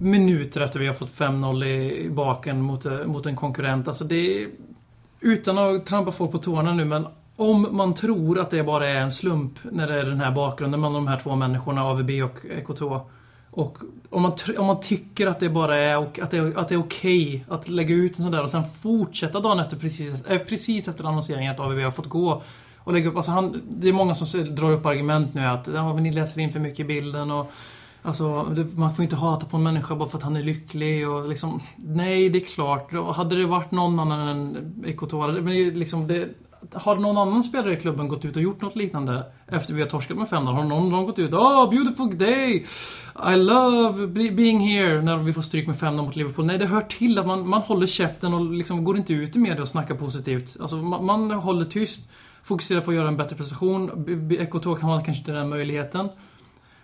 Minuter 0.00 0.60
efter 0.60 0.80
vi 0.80 0.86
har 0.86 0.94
fått 0.94 1.18
5-0 1.18 1.64
i 1.64 2.10
baken 2.10 2.60
mot, 2.62 2.86
eh, 2.86 3.04
mot 3.04 3.26
en 3.26 3.36
konkurrent. 3.36 3.88
Alltså 3.88 4.04
det 4.04 4.42
är, 4.42 4.48
Utan 5.20 5.58
att 5.58 5.86
trampa 5.86 6.12
folk 6.12 6.32
på 6.32 6.38
tårna 6.38 6.72
nu 6.72 6.84
men 6.84 7.06
om 7.36 7.68
man 7.70 7.94
tror 7.94 8.38
att 8.38 8.50
det 8.50 8.62
bara 8.62 8.88
är 8.88 9.00
en 9.00 9.12
slump 9.12 9.58
när 9.62 9.86
det 9.86 10.00
är 10.00 10.04
den 10.04 10.20
här 10.20 10.30
bakgrunden 10.30 10.80
mellan 10.80 10.94
de 10.94 11.06
här 11.06 11.20
två 11.22 11.36
människorna, 11.36 11.84
AVB 11.84 12.10
och 12.10 12.38
EK2. 12.44 13.00
Och 13.50 13.78
om 14.10 14.22
man, 14.22 14.32
om 14.58 14.66
man 14.66 14.80
tycker 14.80 15.26
att 15.26 15.40
det 15.40 15.48
bara 15.48 15.76
är, 15.76 15.98
och, 15.98 16.18
att 16.18 16.30
det 16.30 16.36
är, 16.36 16.58
att 16.58 16.68
det 16.68 16.74
är 16.74 16.80
okej 16.80 17.44
att 17.48 17.68
lägga 17.68 17.94
ut 17.94 18.18
en 18.18 18.22
sån 18.22 18.32
där 18.32 18.42
och 18.42 18.50
sen 18.50 18.62
fortsätta 18.82 19.40
dagen 19.40 19.60
efter 19.60 19.76
precis, 19.76 20.24
eh, 20.24 20.38
precis 20.38 20.88
efter 20.88 21.04
annonseringen 21.04 21.52
att 21.52 21.60
AVB 21.60 21.84
har 21.84 21.90
fått 21.90 22.08
gå 22.08 22.42
och 22.84 22.92
lägga 22.92 23.08
upp, 23.08 23.16
alltså 23.16 23.30
han, 23.32 23.62
det 23.70 23.88
är 23.88 23.92
många 23.92 24.14
som 24.14 24.54
drar 24.54 24.72
upp 24.72 24.86
argument 24.86 25.34
nu 25.34 25.44
att 25.46 25.68
ja, 25.74 25.94
men 25.94 26.02
ni 26.02 26.12
läser 26.12 26.40
in 26.40 26.52
för 26.52 26.60
mycket 26.60 26.80
i 26.80 26.84
bilden 26.84 27.30
och 27.30 27.50
Alltså, 28.04 28.42
det, 28.44 28.64
man 28.78 28.94
får 28.94 29.02
inte 29.02 29.16
hata 29.16 29.46
på 29.46 29.56
en 29.56 29.62
människa 29.62 29.94
bara 29.94 30.08
för 30.08 30.18
att 30.18 30.24
han 30.24 30.36
är 30.36 30.42
lycklig 30.42 31.08
och 31.08 31.28
liksom 31.28 31.62
Nej, 31.76 32.28
det 32.28 32.38
är 32.38 32.46
klart. 32.46 32.92
Hade 33.16 33.36
det 33.36 33.46
varit 33.46 33.70
någon 33.70 34.00
annan 34.00 34.28
än 34.28 34.74
Ekotoa, 34.86 35.26
det- 35.26 35.42
men 35.42 35.54
liksom 35.54 36.06
det, 36.06 36.28
Har 36.72 36.96
någon 36.96 37.18
annan 37.18 37.42
spelare 37.44 37.72
i 37.72 37.80
klubben 37.80 38.08
gått 38.08 38.24
ut 38.24 38.36
och 38.36 38.42
gjort 38.42 38.62
något 38.62 38.76
liknande 38.76 39.24
efter 39.48 39.74
vi 39.74 39.80
har 39.82 39.88
torskat 39.88 40.16
med 40.18 40.28
5 40.28 40.46
Har 40.46 40.64
någon, 40.64 40.88
någon 40.88 41.06
gått 41.06 41.18
ut 41.18 41.32
Oh, 41.32 41.70
beautiful 41.70 42.18
day! 42.18 42.66
I 43.32 43.36
love 43.36 44.06
being 44.30 44.60
here 44.60 45.02
när 45.02 45.16
vi 45.16 45.32
får 45.32 45.42
stryk 45.42 45.66
med 45.66 45.78
5 45.78 45.96
mot 45.96 46.16
Liverpool. 46.16 46.46
Nej, 46.46 46.58
det 46.58 46.66
hör 46.66 46.80
till 46.80 47.18
att 47.18 47.26
man, 47.26 47.48
man 47.48 47.60
håller 47.62 47.86
käften 47.86 48.34
och 48.34 48.52
liksom 48.52 48.84
går 48.84 48.96
inte 48.96 49.12
ut 49.12 49.36
i 49.36 49.38
media 49.38 49.62
och 49.62 49.68
snackar 49.68 49.94
positivt. 49.94 50.56
Alltså, 50.60 50.76
man, 50.76 51.04
man 51.04 51.30
håller 51.30 51.64
tyst 51.64 52.10
fokusera 52.42 52.80
på 52.80 52.90
att 52.90 52.96
göra 52.96 53.08
en 53.08 53.16
bättre 53.16 53.36
prestation. 53.36 53.90
B- 54.28 54.46
kan 54.46 54.62
ha 54.62 55.00
kanske 55.00 55.20
inte 55.20 55.32
den 55.32 55.48
möjligheten. 55.48 56.08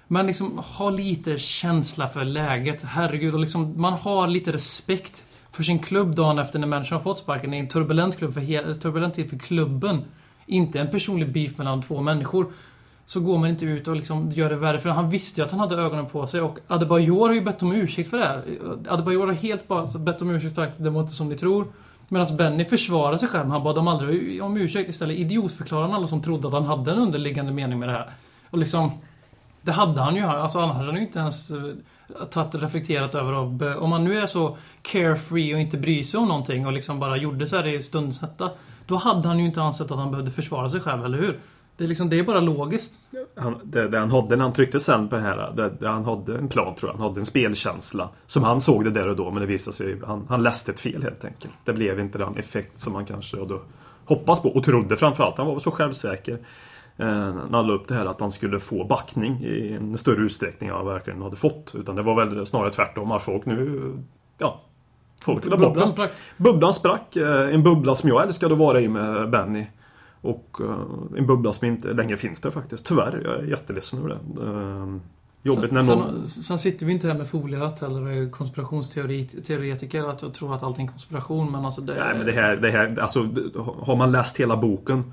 Men 0.08 0.26
liksom 0.26 0.58
ha 0.58 0.90
lite 0.90 1.38
känsla 1.38 2.08
för 2.08 2.24
läget. 2.24 2.82
Herregud, 2.82 3.34
och 3.34 3.40
liksom, 3.40 3.80
man 3.80 3.92
har 3.92 4.28
lite 4.28 4.52
respekt 4.52 5.24
för 5.52 5.62
sin 5.62 5.78
klubb 5.78 6.14
dagen 6.14 6.38
efter 6.38 6.58
när 6.58 6.66
människan 6.66 6.96
har 6.96 7.02
fått 7.02 7.18
sparken. 7.18 7.50
Det 7.50 7.56
är 7.56 7.58
en 7.58 7.68
turbulent, 7.68 8.16
klubb 8.16 8.34
för 8.34 8.40
hela, 8.40 8.74
turbulent 8.74 9.14
tid 9.14 9.30
för 9.30 9.38
klubben. 9.38 10.04
Inte 10.46 10.80
en 10.80 10.90
personlig 10.90 11.32
beef 11.32 11.58
mellan 11.58 11.82
två 11.82 12.00
människor. 12.00 12.52
Så 13.06 13.20
går 13.20 13.38
man 13.38 13.48
inte 13.48 13.64
ut 13.64 13.88
och 13.88 13.96
liksom 13.96 14.32
gör 14.32 14.50
det 14.50 14.56
värre. 14.56 14.80
För 14.80 14.90
han 14.90 15.10
visste 15.10 15.40
ju 15.40 15.44
att 15.44 15.50
han 15.50 15.60
hade 15.60 15.76
ögonen 15.76 16.06
på 16.06 16.26
sig. 16.26 16.40
Och 16.40 16.58
Adebayor 16.66 17.28
har 17.28 17.34
ju 17.34 17.40
bett 17.40 17.62
om 17.62 17.72
ursäkt 17.72 18.10
för 18.10 18.16
det 18.18 18.24
här. 18.24 18.44
Adebayor 18.88 19.26
har 19.26 19.34
helt 19.34 19.68
bara 19.68 19.98
bett 19.98 20.22
om 20.22 20.30
ursäkt 20.30 20.58
och 20.58 20.64
sagt 20.64 20.74
det 20.78 20.90
var 20.90 21.00
inte 21.00 21.14
som 21.14 21.28
ni 21.28 21.36
tror. 21.36 21.66
Medan 22.08 22.36
Benny 22.36 22.64
försvarar 22.64 23.16
sig 23.16 23.28
själv. 23.28 23.50
Han 23.50 23.64
bad 23.64 23.74
dem 23.74 23.88
aldrig 23.88 24.42
om 24.42 24.56
ursäkt. 24.56 24.90
Istället 24.90 25.16
idiotförklarar 25.16 25.82
han 25.82 25.94
alla 25.94 26.06
som 26.06 26.22
trodde 26.22 26.48
att 26.48 26.54
han 26.54 26.64
hade 26.64 26.90
en 26.90 26.98
underliggande 26.98 27.52
mening 27.52 27.78
med 27.78 27.88
det 27.88 27.92
här. 27.92 28.10
Och 28.50 28.58
liksom... 28.58 28.90
Det 29.62 29.72
hade 29.72 30.00
han 30.00 30.16
ju. 30.16 30.22
Alltså 30.22 30.58
annars 30.58 30.76
hade 30.76 30.86
han 30.86 30.96
ju 30.96 31.00
inte 31.00 31.18
ens 31.18 31.50
eh, 31.50 32.26
tagit 32.30 32.54
reflekterat 32.54 33.14
över 33.14 33.32
och 33.32 33.82
Om 33.82 33.90
man 33.90 34.04
nu 34.04 34.18
är 34.18 34.26
så 34.26 34.56
carefree 34.82 35.54
och 35.54 35.60
inte 35.60 35.76
bryr 35.76 36.02
sig 36.02 36.20
om 36.20 36.28
någonting 36.28 36.66
och 36.66 36.72
liksom 36.72 37.00
bara 37.00 37.16
gjorde 37.16 37.46
så 37.46 37.56
här 37.56 37.66
i 37.66 37.80
stundens. 37.80 38.20
Då 38.86 38.96
hade 38.96 39.28
han 39.28 39.38
ju 39.38 39.46
inte 39.46 39.62
ansett 39.62 39.90
att 39.90 39.98
han 39.98 40.10
behövde 40.10 40.30
försvara 40.30 40.68
sig 40.68 40.80
själv, 40.80 41.04
eller 41.04 41.18
hur? 41.18 41.40
Det 41.78 41.84
är, 41.84 41.88
liksom, 41.88 42.08
det 42.10 42.18
är 42.18 42.22
bara 42.24 42.40
logiskt. 42.40 42.98
Han, 43.36 43.60
det, 43.64 43.88
det 43.88 43.98
han 43.98 44.10
hade 44.10 44.36
när 44.36 44.42
han 44.44 44.52
tryckte 44.52 44.80
sen 44.80 45.08
på 45.08 45.16
det 45.16 45.22
här, 45.22 45.52
det, 45.56 45.70
det 45.80 45.88
han 45.88 46.04
hade 46.04 46.38
en 46.38 46.48
plan 46.48 46.74
tror 46.74 46.90
jag. 46.90 46.98
Han 46.98 47.08
hade 47.08 47.20
en 47.20 47.26
spelkänsla. 47.26 48.08
Som 48.26 48.42
han 48.42 48.60
såg 48.60 48.84
det 48.84 48.90
där 48.90 49.08
och 49.08 49.16
då, 49.16 49.30
men 49.30 49.40
det 49.40 49.46
visade 49.46 49.76
sig 49.76 50.00
han, 50.06 50.26
han 50.28 50.42
läste 50.42 50.72
ett 50.72 50.80
fel 50.80 51.02
helt 51.02 51.24
enkelt. 51.24 51.54
Det 51.64 51.72
blev 51.72 52.00
inte 52.00 52.18
den 52.18 52.36
effekt 52.36 52.80
som 52.80 52.92
man 52.92 53.04
kanske 53.06 53.38
hade 53.38 53.58
hoppats 54.04 54.42
på 54.42 54.48
och 54.48 54.64
trodde 54.64 54.96
framförallt. 54.96 55.36
Han 55.38 55.46
var 55.46 55.54
väl 55.54 55.60
så 55.60 55.70
självsäker. 55.70 56.32
Eh, 56.96 57.06
när 57.06 57.52
han 57.58 57.66
la 57.66 57.72
upp 57.72 57.88
det 57.88 57.94
här 57.94 58.06
att 58.06 58.20
han 58.20 58.30
skulle 58.30 58.60
få 58.60 58.84
backning 58.84 59.44
i 59.44 59.72
en 59.72 59.98
större 59.98 60.22
utsträckning 60.24 60.68
än 60.68 60.74
vad 60.74 60.84
han 60.84 60.92
verkligen 60.94 61.22
hade 61.22 61.36
fått. 61.36 61.72
Utan 61.78 61.96
det 61.96 62.02
var 62.02 62.24
väl 62.26 62.46
snarare 62.46 62.70
tvärtom. 62.72 63.12
Att 63.12 63.22
folk 63.22 63.46
nu, 63.46 63.92
ja, 64.38 64.60
folk 65.24 65.44
ville 65.44 65.56
bort 65.56 65.74
Bubblan. 65.74 66.08
Bubblan 66.36 66.72
sprack. 66.72 67.16
eh, 67.16 67.54
En 67.54 67.62
bubbla 67.62 67.94
som 67.94 68.08
jag 68.08 68.22
älskade 68.22 68.52
att 68.52 68.58
vara 68.58 68.80
i 68.80 68.88
med 68.88 69.30
Benny. 69.30 69.66
Och 70.20 70.60
eh, 70.60 71.18
en 71.18 71.26
bubbla 71.26 71.52
som 71.52 71.68
inte 71.68 71.92
längre 71.92 72.16
finns 72.16 72.40
där 72.40 72.50
faktiskt. 72.50 72.86
Tyvärr. 72.86 73.22
Jag 73.24 73.34
är 73.34 73.42
jätteledsen 73.42 73.98
över 73.98 74.08
det. 74.08 74.44
Eh, 74.46 74.96
Jobbigt 75.42 75.72
när 75.72 75.82
någon... 75.82 76.26
sen, 76.26 76.42
sen 76.42 76.58
sitter 76.58 76.86
vi 76.86 76.92
inte 76.92 77.06
här 77.06 77.14
med 77.14 77.28
foliehatt 77.28 77.82
eller 77.82 78.10
är 78.10 78.30
konspirationsteoretiker 78.30 80.08
att 80.08 80.34
tro 80.34 80.52
att 80.52 80.62
allting 80.62 80.86
är 80.86 80.90
konspiration, 80.90 81.52
men 81.52 81.64
alltså 81.64 81.80
det... 81.80 81.94
Nej 81.94 82.14
men 82.16 82.26
det 82.26 82.32
här, 82.32 82.56
det 82.56 82.70
här, 82.70 82.98
alltså 83.00 83.28
har 83.80 83.96
man 83.96 84.12
läst 84.12 84.36
hela 84.36 84.56
boken 84.56 85.12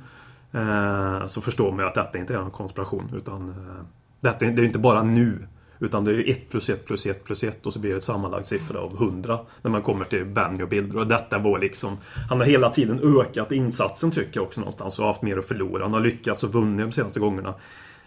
eh, 0.52 1.26
så 1.26 1.42
förstår 1.42 1.72
man 1.72 1.80
ju 1.80 1.86
att 1.86 1.94
detta 1.94 2.18
inte 2.18 2.34
är 2.34 2.38
en 2.38 2.52
konspiration 2.52 3.12
utan 3.16 3.50
eh, 3.50 3.86
detta, 4.20 4.40
det 4.40 4.46
är 4.46 4.58
ju 4.58 4.66
inte 4.66 4.80
bara 4.80 5.04
nu 5.04 5.48
utan 5.80 6.04
det 6.06 6.12
är 6.12 6.16
ju 6.16 6.32
1 6.32 6.50
plus 6.50 6.70
1 6.70 6.86
plus 6.86 7.06
1 7.06 7.24
plus 7.24 7.44
1 7.44 7.66
och 7.66 7.74
så 7.74 7.80
blir 7.80 7.92
det 7.92 7.98
ett 7.98 8.04
sammanlagt 8.04 8.46
siffra 8.48 8.80
av 8.80 8.94
100 8.94 9.40
när 9.62 9.72
man 9.72 9.82
kommer 9.82 10.06
till 10.06 10.26
Benny 10.26 10.64
och 10.64 10.68
bilder 10.70 10.98
och 11.00 11.08
detta 11.08 11.40
var 11.40 11.60
liksom 11.60 11.98
Han 12.30 12.40
har 12.40 12.46
hela 12.48 12.70
tiden 12.70 13.20
ökat 13.20 13.52
insatsen 13.52 14.12
tycker 14.12 14.32
jag 14.40 14.44
också 14.44 14.60
någonstans 14.60 15.00
och 15.00 15.06
haft 15.06 15.22
mer 15.22 15.38
att 15.38 15.46
förlora. 15.46 15.84
Han 15.84 15.94
har 15.94 16.00
lyckats 16.00 16.44
och 16.44 16.54
vunnit 16.54 16.86
de 16.86 16.92
senaste 16.92 17.20
gångerna. 17.20 17.54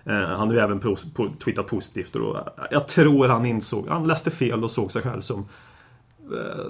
Eh, 0.04 0.14
Han 0.14 0.48
har 0.48 0.54
ju 0.54 0.60
även 0.60 0.80
twittrat 0.80 1.06
po- 1.14 1.38
tweetat 1.44 1.66
positivt 1.66 2.14
och 2.14 2.20
då, 2.20 2.48
jag 2.70 2.88
tror 2.88 3.28
han 3.28 3.46
insåg, 3.46 3.88
han 3.88 4.06
läste 4.06 4.30
fel 4.30 4.64
och 4.64 4.70
såg 4.70 4.92
sig 4.92 5.02
själv 5.02 5.20
som 5.20 5.46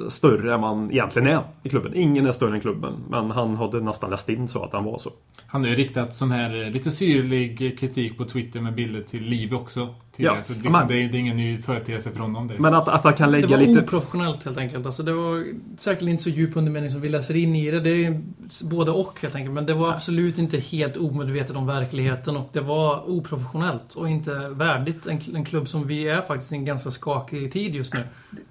större 0.09 0.55
än 0.55 0.61
man 0.61 0.91
egentligen 0.91 1.29
är 1.29 1.41
i 1.63 1.69
klubben. 1.69 1.93
Ingen 1.95 2.27
är 2.27 2.31
större 2.31 2.55
än 2.55 2.61
klubben, 2.61 2.93
men 3.11 3.31
han 3.31 3.57
hade 3.57 3.81
nästan 3.81 4.11
läst 4.11 4.29
in 4.29 4.49
så 4.49 4.63
att 4.63 4.73
han 4.73 4.85
var 4.85 4.99
så. 4.99 5.11
Han 5.47 5.61
har 5.63 5.69
ju 5.71 5.77
riktat 5.77 6.17
sån 6.17 6.31
här 6.31 6.63
eh, 6.65 6.71
lite 6.71 6.91
syrlig 6.91 7.79
kritik 7.79 8.19
på 8.19 8.25
Twitter 8.25 8.61
med 8.61 8.75
bilder 8.75 9.03
till 9.03 9.23
Liv 9.23 9.55
också. 9.55 9.95
Tidigare. 10.17 10.37
Ja, 10.37 10.43
Så 10.43 10.53
liksom, 10.53 10.73
men- 10.73 10.89
det, 10.89 10.95
är, 10.95 11.09
det 11.09 11.17
är 11.17 11.21
ingen 11.21 11.37
ny 11.37 11.59
företeelse 11.59 12.11
för 12.11 12.19
honom. 12.21 12.47
Direkt. 12.49 12.63
Men 12.63 12.75
att, 12.75 12.89
att 12.89 13.05
han 13.05 13.13
kan 13.13 13.33
Det 13.33 13.41
lägga 13.41 13.57
var 13.57 13.65
lite... 13.67 13.81
oprofessionellt 13.83 14.45
helt 14.45 14.59
enkelt. 14.59 14.87
Alltså 14.87 15.03
det 15.03 15.13
var 15.13 15.45
säkerligen 15.77 16.13
inte 16.15 16.23
så 16.23 16.31
djup 16.31 16.57
undermening 16.57 16.91
som 16.91 17.01
vi 17.01 17.09
läser 17.09 17.37
in 17.37 17.57
i 17.57 17.71
det. 17.71 17.81
Det 17.81 18.05
är 18.05 18.21
både 18.65 18.91
och 18.91 19.19
helt 19.23 19.35
enkelt. 19.35 19.55
Men 19.55 19.67
det 19.67 19.75
var 19.75 19.93
absolut 19.93 20.39
inte 20.39 20.59
helt 20.59 20.97
omedvetet 20.97 21.57
om 21.57 21.67
verkligheten 21.67 22.37
och 22.37 22.51
det 22.53 22.61
var 22.61 23.11
oprofessionellt 23.11 23.95
och 23.95 24.09
inte 24.09 24.49
värdigt 24.49 25.07
en, 25.07 25.21
en 25.35 25.45
klubb 25.45 25.69
som 25.69 25.87
vi 25.87 26.09
är 26.09 26.23
faktiskt 26.23 26.53
i 26.53 26.55
en 26.55 26.65
ganska 26.65 26.91
skakig 26.91 27.53
tid 27.53 27.75
just 27.75 27.95
nu. 27.95 28.01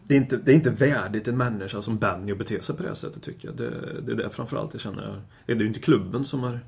Det 0.03 0.13
är, 0.13 0.17
inte, 0.17 0.37
det 0.37 0.51
är 0.51 0.55
inte 0.55 0.69
värdigt 0.69 0.96
en 1.05 1.37
människa 1.37 1.81
som 1.81 1.97
Benny 1.97 2.31
att 2.31 2.37
bete 2.37 2.61
sig 2.61 2.75
på 2.75 2.83
det 2.83 2.89
här 2.89 2.95
sättet 2.95 3.23
tycker 3.23 3.47
jag. 3.47 3.57
Det, 3.57 4.01
det 4.01 4.11
är 4.11 4.15
det 4.15 4.29
framförallt 4.29 4.73
jag 4.73 4.81
känner. 4.81 5.21
Det 5.45 5.51
är 5.51 5.55
ju 5.55 5.67
inte 5.67 5.79
klubben 5.79 6.25
som 6.25 6.43
är, 6.43 6.59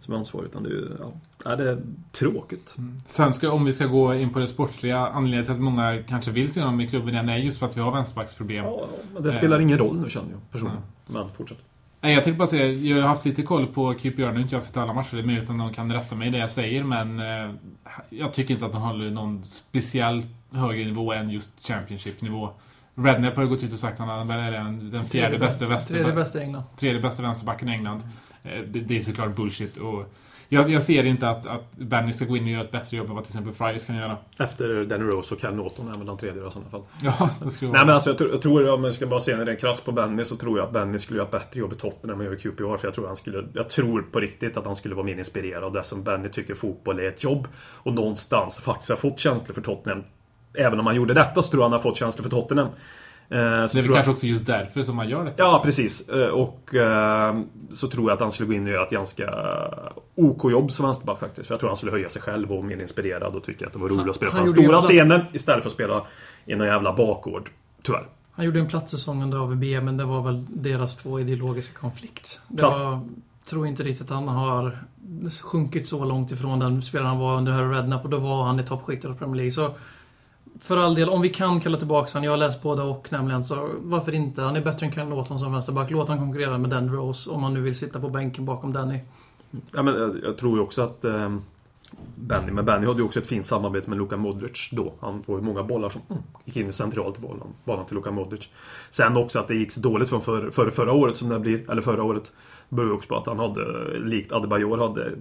som 0.00 0.14
är 0.14 0.18
ansvarig 0.18 0.46
utan 0.46 0.62
det 0.62 0.68
är, 0.68 0.96
ja, 1.00 1.12
ja, 1.44 1.56
det 1.56 1.70
är 1.70 1.78
tråkigt. 2.12 2.76
Sen 3.06 3.34
ska, 3.34 3.50
om 3.50 3.64
vi 3.64 3.72
ska 3.72 3.86
gå 3.86 4.14
in 4.14 4.32
på 4.32 4.38
det 4.38 4.48
sportsliga, 4.48 4.98
anledningen 4.98 5.44
till 5.44 5.54
att 5.54 5.60
många 5.60 6.02
kanske 6.02 6.30
vill 6.30 6.52
se 6.52 6.60
honom 6.60 6.80
i 6.80 6.88
klubben 6.88 7.08
igen 7.08 7.28
är 7.28 7.36
just 7.36 7.58
för 7.58 7.66
att 7.66 7.76
vi 7.76 7.80
har 7.80 7.92
vänsterbacksproblem. 7.92 8.64
Ja, 8.64 8.88
det 9.20 9.32
spelar 9.32 9.60
ingen 9.60 9.78
roll 9.78 10.00
nu 10.00 10.10
känner 10.10 10.30
jag 10.30 10.40
personligen. 10.50 10.82
Men 11.06 11.32
fortsätt. 11.32 11.58
Nej, 12.04 12.14
jag 12.14 12.24
tänkte 12.24 12.38
bara 12.38 12.48
säga, 12.48 12.72
jag 12.72 13.02
har 13.02 13.08
haft 13.08 13.24
lite 13.24 13.42
koll 13.42 13.66
på 13.66 13.94
QPR, 13.94 14.18
nu 14.18 14.24
har 14.24 14.38
inte 14.38 14.54
jag 14.54 14.62
sett 14.62 14.76
alla 14.76 14.92
matcher, 14.92 15.16
det 15.16 15.22
är 15.22 15.26
möjligt 15.26 15.50
att 15.50 15.56
någon 15.56 15.72
kan 15.72 15.92
rätta 15.92 16.14
mig 16.14 16.28
i 16.28 16.30
det 16.30 16.38
jag 16.38 16.50
säger, 16.50 16.84
men 16.84 17.20
eh, 17.20 17.54
jag 18.10 18.32
tycker 18.32 18.54
inte 18.54 18.66
att 18.66 18.72
de 18.72 18.82
håller 18.82 19.10
någon 19.10 19.44
speciellt 19.44 20.26
högre 20.50 20.84
nivå 20.84 21.12
än 21.12 21.30
just 21.30 21.66
Championship-nivå. 21.66 22.50
Rednap 22.94 23.36
har 23.36 23.42
ju 23.42 23.48
gått 23.48 23.62
ut 23.62 23.72
och 23.72 23.78
sagt 23.78 24.00
att 24.00 24.06
han 24.08 24.30
är 24.30 24.50
den, 24.52 24.90
den 24.90 25.04
fjärde 25.04 25.38
bästa, 25.38 25.58
Tredje 25.58 25.74
vänsterbacken 25.74 26.14
bästa 26.16 26.40
England. 26.42 26.62
tredje 26.78 27.00
bästa 27.00 27.22
vänsterbacken 27.22 27.68
i 27.68 27.72
England. 27.72 28.02
Eh, 28.44 28.60
Det, 28.66 28.80
det 28.80 28.98
är 28.98 29.02
såklart 29.02 29.36
bullshit. 29.36 29.76
Och 29.76 30.12
jag, 30.48 30.70
jag 30.70 30.82
ser 30.82 31.06
inte 31.06 31.28
att, 31.28 31.46
att 31.46 31.72
Benny 31.76 32.12
ska 32.12 32.24
gå 32.24 32.36
in 32.36 32.42
och 32.44 32.50
göra 32.50 32.64
ett 32.64 32.70
bättre 32.70 32.96
jobb 32.96 33.08
än 33.08 33.14
vad 33.14 33.24
till 33.24 33.30
exempel 33.30 33.52
Fridays 33.52 33.84
kan 33.86 33.96
göra. 33.96 34.16
Efter 34.38 34.84
Danny 34.84 35.04
Rose 35.04 35.34
och 35.34 35.40
Cal 35.40 35.54
Norton 35.54 35.88
är 35.92 35.96
väl 35.96 36.06
den 36.06 36.16
tredje 36.16 36.46
i 36.46 36.50
sådana 36.50 36.70
fall. 36.70 36.82
Ja, 37.02 37.30
det 37.44 37.50
skulle 37.50 37.70
Nej 37.72 37.86
men 37.86 37.94
alltså 37.94 38.10
jag, 38.10 38.18
tror- 38.18 38.30
jag 38.30 38.42
tror, 38.42 38.70
om 38.70 38.84
jag 38.84 38.94
ska 38.94 39.06
bara 39.06 39.20
se 39.20 39.32
en 39.32 39.56
krass 39.56 39.80
på 39.80 39.92
Benny 39.92 40.24
så 40.24 40.36
tror 40.36 40.58
jag 40.58 40.66
att 40.66 40.72
Benny 40.72 40.98
skulle 40.98 41.16
göra 41.18 41.26
ett 41.26 41.32
bättre 41.32 41.60
jobb 41.60 41.72
i 41.72 41.76
Tottenham 41.76 42.10
än 42.10 42.18
vad 42.18 42.26
han 42.26 42.34
gör 42.44 42.50
i 42.50 42.54
QPR. 42.54 42.76
För 42.76 42.86
jag 42.88 42.94
tror, 42.94 43.06
han 43.06 43.16
skulle, 43.16 43.44
jag 43.54 43.68
tror 43.68 44.02
på 44.02 44.20
riktigt 44.20 44.56
att 44.56 44.64
han 44.64 44.76
skulle 44.76 44.94
vara 44.94 45.06
mer 45.06 45.18
inspirerad 45.18 45.64
av 45.64 45.72
det 45.72 45.84
som 45.84 46.02
Benny 46.02 46.28
tycker 46.28 46.54
fotboll 46.54 46.98
är 46.98 47.08
ett 47.08 47.24
jobb. 47.24 47.48
Och 47.56 47.94
någonstans 47.94 48.58
faktiskt 48.58 48.90
har 48.90 48.96
fått 48.96 49.18
känslor 49.18 49.54
för 49.54 49.62
Tottenham. 49.62 50.02
Även 50.54 50.80
om 50.80 50.86
han 50.86 50.96
gjorde 50.96 51.14
detta 51.14 51.42
så 51.42 51.50
tror 51.50 51.60
jag 51.62 51.64
han 51.64 51.72
har 51.72 51.78
fått 51.78 51.96
känslor 51.96 52.22
för 52.22 52.30
Tottenham. 52.30 52.66
Eh, 52.66 52.70
så 53.30 53.36
det 53.38 53.38
är 53.40 53.58
väl 53.60 53.68
tror 53.68 53.84
jag- 53.86 53.94
kanske 53.94 54.10
också 54.10 54.26
just 54.26 54.46
därför 54.46 54.82
som 54.82 54.96
man 54.96 55.08
gör 55.08 55.24
det. 55.24 55.32
Ja, 55.36 55.60
precis. 55.64 56.08
Eh, 56.08 56.28
Och 56.28 56.74
eh, 56.74 57.36
så 57.72 57.88
tror 57.88 58.10
jag 58.10 58.14
att 58.14 58.20
han 58.20 58.30
skulle 58.32 58.46
gå 58.46 58.52
in 58.52 58.64
och 58.66 58.72
göra 58.72 58.82
ett 58.84 58.90
ganska 58.90 59.30
OK-jobb 60.14 60.70
som 60.70 60.86
vänsterback 60.86 61.20
faktiskt. 61.20 61.46
För 61.46 61.54
jag 61.54 61.60
tror 61.60 61.70
han 61.70 61.76
skulle 61.76 61.92
höja 61.92 62.08
sig 62.08 62.22
själv 62.22 62.50
och 62.50 62.56
vara 62.56 62.66
mer 62.66 62.80
inspirerad 62.80 63.34
och 63.34 63.44
tycka 63.44 63.66
att 63.66 63.72
det 63.72 63.78
var 63.78 63.88
roligt 63.88 64.00
Han- 64.00 64.10
att 64.10 64.16
spela 64.16 64.30
på 64.30 64.36
han 64.36 64.44
den 64.46 64.52
stora 64.54 64.68
alla- 64.68 64.80
scenen 64.80 65.20
istället 65.32 65.62
för 65.62 65.68
att 65.70 65.74
spela 65.74 66.02
i 66.46 66.54
någon 66.54 66.66
jävla 66.66 66.92
bakgård. 66.96 67.50
Tyvärr. 67.82 68.06
Han 68.32 68.44
gjorde 68.44 68.58
en 68.60 68.66
platssäsong 68.68 69.22
under 69.22 69.38
AVB, 69.38 69.80
men 69.80 69.96
det 69.96 70.04
var 70.04 70.22
väl 70.22 70.46
deras 70.48 70.96
två 70.96 71.20
ideologiska 71.20 71.78
konflikt. 71.78 72.40
Det 72.48 72.62
var, 72.62 73.00
tror 73.50 73.66
inte 73.66 73.82
riktigt 73.82 74.10
att 74.10 74.14
han 74.16 74.28
har 74.28 74.78
sjunkit 75.42 75.88
så 75.88 76.04
långt 76.04 76.30
ifrån 76.30 76.58
den 76.58 76.82
spelaren 76.82 77.10
han 77.10 77.18
var 77.18 77.36
under 77.36 77.52
Harry 77.52 77.74
Redknapp 77.78 78.04
och 78.04 78.10
då 78.10 78.18
var 78.18 78.44
han 78.44 78.60
i 78.60 78.64
toppskiktet 78.66 79.10
av 79.10 79.14
Premier 79.14 79.36
League. 79.36 79.50
Så 79.50 79.70
för 80.60 80.76
all 80.76 80.94
del, 80.94 81.08
om 81.08 81.20
vi 81.22 81.28
kan 81.28 81.60
kalla 81.60 81.78
tillbaka 81.78 82.10
han, 82.14 82.24
jag 82.24 82.32
har 82.32 82.36
läst 82.36 82.62
båda 82.62 82.82
och 82.82 83.12
nämligen, 83.12 83.44
så 83.44 83.70
varför 83.78 84.14
inte? 84.14 84.42
Han 84.42 84.56
är 84.56 84.60
bättre 84.60 84.86
än 84.86 84.92
Ken 84.92 85.10
Lawton 85.10 85.38
som 85.38 85.52
vänsterback. 85.52 85.90
Låt 85.90 86.08
han 86.08 86.18
konkurrera 86.18 86.58
med 86.58 86.70
Dan 86.70 86.92
Rose 86.92 87.30
om 87.30 87.42
han 87.42 87.54
nu 87.54 87.60
vill 87.60 87.76
sitta 87.76 88.00
på 88.00 88.08
bänken 88.08 88.44
bakom 88.44 88.72
Danny. 88.72 88.98
Ja, 89.72 89.82
men 89.82 89.94
jag, 89.94 90.20
jag 90.24 90.36
tror 90.36 90.56
ju 90.56 90.62
också 90.62 90.82
att 90.82 91.04
eh, 91.04 91.36
Benny, 92.16 92.52
men 92.52 92.64
Benny 92.64 92.86
hade 92.86 92.98
ju 92.98 93.04
också 93.04 93.20
ett 93.20 93.26
fint 93.26 93.46
samarbete 93.46 93.90
med 93.90 93.98
Luka 93.98 94.16
Modric 94.16 94.68
då. 94.72 94.92
Han 95.00 95.22
var 95.26 95.36
ju 95.36 95.42
många 95.42 95.62
bollar 95.62 95.88
som 95.88 96.00
mm, 96.10 96.22
gick 96.44 96.56
in 96.56 96.72
centralt 96.72 97.18
i 97.18 97.20
bollen, 97.20 97.46
banan 97.64 97.86
till 97.86 97.94
Luka 97.94 98.10
Modric. 98.10 98.48
Sen 98.90 99.16
också 99.16 99.38
att 99.38 99.48
det 99.48 99.54
gick 99.54 99.72
så 99.72 99.80
dåligt 99.80 100.08
från 100.08 100.22
för, 100.22 100.50
för, 100.50 100.70
förra 100.70 100.92
året 100.92 101.16
som 101.16 101.28
det 101.28 101.40
blir, 101.40 101.70
eller 101.70 101.82
förra 101.82 102.02
året. 102.02 102.32
Beror 102.68 102.92
också 102.92 103.08
på 103.08 103.16
att 103.16 103.26
han 103.26 103.38
hade, 103.38 103.98
likt 103.98 104.32
Adebayor, 104.32 104.78
hade 104.78 105.06
eh, 105.06 105.12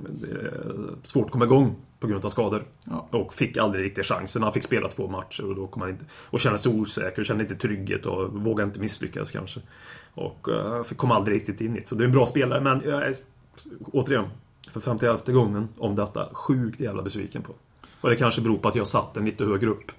svårt 1.03 1.26
att 1.26 1.32
komma 1.32 1.45
igång 1.45 1.76
på 1.99 2.07
grund 2.07 2.26
av 2.26 2.30
skador. 2.30 2.63
Ja. 2.84 3.07
Och 3.11 3.34
fick 3.34 3.57
aldrig 3.57 3.86
riktigt 3.86 4.05
chansen. 4.05 4.43
Han 4.43 4.53
fick 4.53 4.63
spela 4.63 4.88
två 4.88 5.07
matcher 5.07 5.49
och 5.49 5.55
då 5.55 5.67
kom 5.67 5.82
han 5.82 5.91
inte... 5.91 6.05
Och 6.13 6.39
kände 6.39 6.57
sig 6.57 6.80
osäker, 6.80 7.21
och 7.21 7.26
kände 7.26 7.43
inte 7.43 7.55
trygghet 7.55 8.05
och 8.05 8.34
vågade 8.34 8.67
inte 8.67 8.80
misslyckas 8.80 9.32
kanske. 9.32 9.59
Och 10.13 10.47
uh, 10.47 10.84
kom 10.84 11.11
aldrig 11.11 11.36
riktigt 11.36 11.61
in 11.61 11.76
i 11.76 11.80
det. 11.80 11.88
Så 11.88 11.95
det 11.95 12.03
är 12.03 12.05
en 12.05 12.11
bra 12.11 12.26
spelare, 12.26 12.61
men 12.61 12.82
jag 12.86 13.13
återigen, 13.91 14.26
för 14.72 14.80
51 14.80 15.28
gången 15.28 15.68
om 15.78 15.95
detta, 15.95 16.30
sjukt 16.32 16.80
jävla 16.80 17.01
besviken 17.01 17.41
på. 17.41 17.53
Och 18.01 18.09
det 18.09 18.16
kanske 18.16 18.41
beror 18.41 18.57
på 18.57 18.68
att 18.68 18.76
jag 18.76 18.88
satt 18.88 19.14
den 19.14 19.26
lite 19.26 19.45
högre 19.45 19.70
upp 19.70 19.91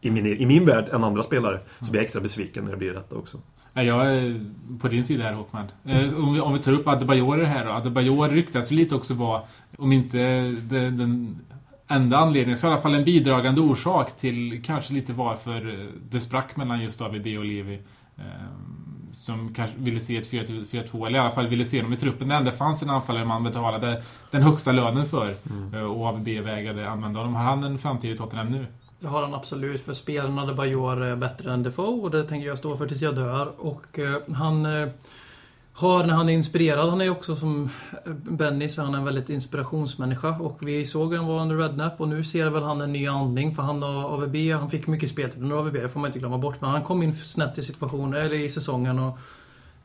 i 0.00 0.10
min, 0.10 0.26
i 0.26 0.46
min 0.46 0.66
värld 0.66 0.88
än 0.92 1.04
andra 1.04 1.22
spelare. 1.22 1.60
Så 1.80 1.90
blir 1.90 2.00
jag 2.00 2.04
extra 2.04 2.20
besviken 2.20 2.64
när 2.64 2.70
det 2.70 2.76
blir 2.76 2.92
detta 2.92 3.16
också. 3.16 3.38
Jag 3.72 4.06
är 4.06 4.44
på 4.80 4.88
din 4.88 5.04
sida 5.04 5.24
här 5.24 5.32
Håkman. 5.32 5.66
Eh, 5.84 6.14
om 6.14 6.34
vi, 6.34 6.40
om 6.40 6.52
vi 6.52 6.58
tar 6.58 6.72
upp 6.72 6.88
Adebayor 6.88 7.38
här 7.38 7.64
då. 7.64 7.70
Adebayor 7.70 8.28
ryktas 8.28 8.72
ju 8.72 8.76
lite 8.76 8.94
också 8.94 9.14
vara, 9.14 9.42
om 9.78 9.92
inte 9.92 10.18
den, 10.68 10.98
den 10.98 11.38
enda 11.88 12.16
anledningen, 12.16 12.58
så 12.58 12.66
i 12.66 12.70
alla 12.70 12.80
fall 12.80 12.94
en 12.94 13.04
bidragande 13.04 13.60
orsak 13.60 14.16
till 14.16 14.62
kanske 14.64 14.92
lite 14.92 15.12
varför 15.12 15.90
det 16.10 16.20
sprack 16.20 16.56
mellan 16.56 16.82
just 16.82 17.00
AVB 17.00 17.26
och 17.38 17.44
Levi. 17.44 17.80
Ehm, 18.16 18.93
som 19.14 19.54
kanske 19.54 19.76
ville 19.78 20.00
se 20.00 20.16
ett 20.16 20.30
4-4-2 20.30 21.06
eller 21.06 21.18
i 21.18 21.22
alla 21.22 21.30
fall 21.30 21.46
ville 21.48 21.64
se 21.64 21.82
dem 21.82 21.92
i 21.92 21.96
truppen. 21.96 22.28
Det 22.28 22.34
enda 22.34 22.52
fanns 22.52 22.82
en 22.82 22.90
anfallare 22.90 23.24
man 23.24 23.44
betalade 23.44 24.02
den 24.30 24.42
högsta 24.42 24.72
lönen 24.72 25.06
för 25.06 25.34
Mm. 25.50 25.74
eh, 25.74 25.82
och 25.82 26.06
AVB 26.06 26.40
vägrade 26.40 26.90
använda 26.90 27.20
honom. 27.20 27.34
Har 27.34 27.44
han 27.44 27.64
en 27.64 27.78
framtid 27.78 28.10
i 28.14 28.16
Tottenham 28.16 28.48
nu? 28.48 28.66
Det 29.00 29.06
har 29.08 29.22
han 29.22 29.34
absolut, 29.34 29.84
för 29.84 29.94
spelarna 29.94 30.46
där 30.46 30.54
Bajor 30.54 31.02
är 31.02 31.16
bättre 31.16 31.52
än 31.52 31.62
Defoe 31.62 32.00
och 32.02 32.10
det 32.10 32.24
tänker 32.24 32.48
jag 32.48 32.58
stå 32.58 32.76
för 32.76 32.86
tills 32.86 33.02
jag 33.02 33.14
dör. 33.14 33.52
Och 33.58 33.98
eh, 33.98 34.16
han 34.34 34.66
eh, 34.66 34.88
har, 35.76 36.06
när 36.06 36.14
han 36.14 36.28
är 36.28 36.32
inspirerad, 36.32 36.90
han 36.90 37.00
är 37.00 37.10
också 37.10 37.36
som 37.36 37.70
eh, 38.06 38.12
Benny, 38.12 38.68
så 38.68 38.82
han 38.82 38.94
är 38.94 38.98
en 38.98 39.04
väldigt 39.04 39.30
inspirationsmänniska. 39.30 40.28
Och 40.28 40.58
vi 40.60 40.86
såg 40.86 41.14
han 41.14 41.26
var 41.26 41.40
under 41.40 41.56
Rednap 41.56 42.00
och 42.00 42.08
nu 42.08 42.24
ser 42.24 42.50
väl 42.50 42.62
han 42.62 42.80
en 42.80 42.92
ny 42.92 43.06
andning 43.06 43.54
för 43.54 43.62
han 43.62 43.82
har 43.82 44.04
AVB, 44.04 44.36
han 44.52 44.70
fick 44.70 44.86
mycket 44.86 45.10
speltid 45.10 45.42
under 45.42 45.56
AVB, 45.56 45.74
det 45.74 45.88
får 45.88 46.00
man 46.00 46.08
inte 46.08 46.18
glömma 46.18 46.38
bort. 46.38 46.60
Men 46.60 46.70
han 46.70 46.82
kom 46.82 47.02
in 47.02 47.16
snett 47.16 47.58
i 47.58 47.62
situationen, 47.62 48.22
eller 48.22 48.36
i 48.36 48.48
säsongen 48.48 48.98
och 48.98 49.18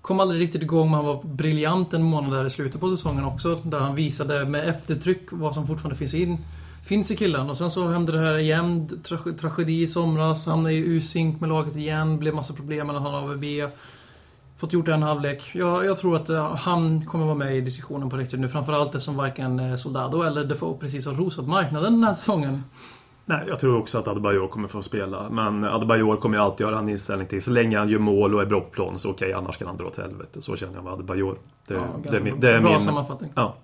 kom 0.01 0.19
aldrig 0.19 0.41
riktigt 0.41 0.61
igång, 0.61 0.85
men 0.85 0.95
han 0.95 1.05
var 1.05 1.23
briljant 1.23 1.93
en 1.93 2.03
månad 2.03 2.31
där 2.31 2.45
i 2.45 2.49
slutet 2.49 2.81
på 2.81 2.89
säsongen 2.89 3.25
också. 3.25 3.55
Där 3.55 3.79
han 3.79 3.95
visade 3.95 4.45
med 4.45 4.69
eftertryck 4.69 5.21
vad 5.31 5.53
som 5.53 5.67
fortfarande 5.67 5.97
finns 5.97 6.13
in 6.13 6.37
finns 6.85 7.11
i 7.11 7.15
killen. 7.15 7.49
Och 7.49 7.57
sen 7.57 7.71
så 7.71 7.87
hände 7.87 8.11
det 8.11 8.19
här 8.19 8.37
igen. 8.37 8.89
Tra- 9.03 9.37
tragedi 9.37 9.81
i 9.83 9.87
somras. 9.87 10.45
Hamnade 10.45 10.73
i 10.73 10.77
usynk 10.77 11.41
med 11.41 11.49
laget 11.49 11.75
igen. 11.75 12.19
Blev 12.19 12.33
massa 12.33 12.53
problem 12.53 12.87
mellan 12.87 13.03
han 13.03 13.13
och 13.13 13.29
AVB. 13.29 13.43
Fått 14.59 14.73
gjort 14.73 14.87
en 14.87 15.03
halvlek. 15.03 15.51
Jag, 15.53 15.85
jag 15.85 15.97
tror 15.97 16.15
att 16.15 16.29
eh, 16.29 16.55
han 16.55 17.05
kommer 17.05 17.25
vara 17.25 17.35
med 17.35 17.57
i 17.57 17.61
diskussionen 17.61 18.09
på 18.09 18.17
riktigt 18.17 18.39
nu. 18.39 18.49
Framförallt 18.49 18.87
eftersom 18.95 19.15
varken 19.15 19.59
eh, 19.59 19.75
Soldado 19.75 20.21
eller 20.21 20.43
Defoe 20.43 20.77
precis 20.77 21.05
har 21.05 21.13
rosat 21.13 21.47
marknaden 21.47 21.93
den 21.93 22.03
här 22.03 22.13
säsongen. 22.13 22.63
Nej, 23.25 23.43
jag 23.47 23.59
tror 23.59 23.77
också 23.77 23.97
att 23.97 24.07
Adebayor 24.07 24.47
kommer 24.47 24.67
få 24.67 24.81
spela. 24.81 25.29
Men 25.29 25.63
Adebayor 25.63 26.15
kommer 26.15 26.37
ju 26.37 26.43
alltid 26.43 26.67
göra 26.67 26.79
en 26.79 26.89
inställning 26.89 27.27
till. 27.27 27.41
Så 27.41 27.51
länge 27.51 27.77
han 27.77 27.89
gör 27.89 27.99
mål 27.99 28.35
och 28.35 28.41
är 28.41 28.45
bra 28.45 28.61
på 28.61 28.69
plan 28.69 28.99
så 28.99 29.09
okej, 29.09 29.33
annars 29.33 29.57
kan 29.57 29.67
han 29.67 29.77
dra 29.77 29.85
åt 29.85 29.97
helvete. 29.97 30.41
Så 30.41 30.55
känner 30.55 30.75
jag 30.75 30.83
med 30.83 30.93
Adebayor. 30.93 31.37
Det, 31.67 31.73
Ja, 31.73 31.81
det, 32.03 32.17
är 32.17 32.21
min, 32.21 32.33
bra. 32.39 32.41
det 32.49 32.55
är 32.55 32.61
Bra 32.61 32.71
min... 32.71 32.79
sammanfattning. 32.79 33.31
Ja. 33.35 33.55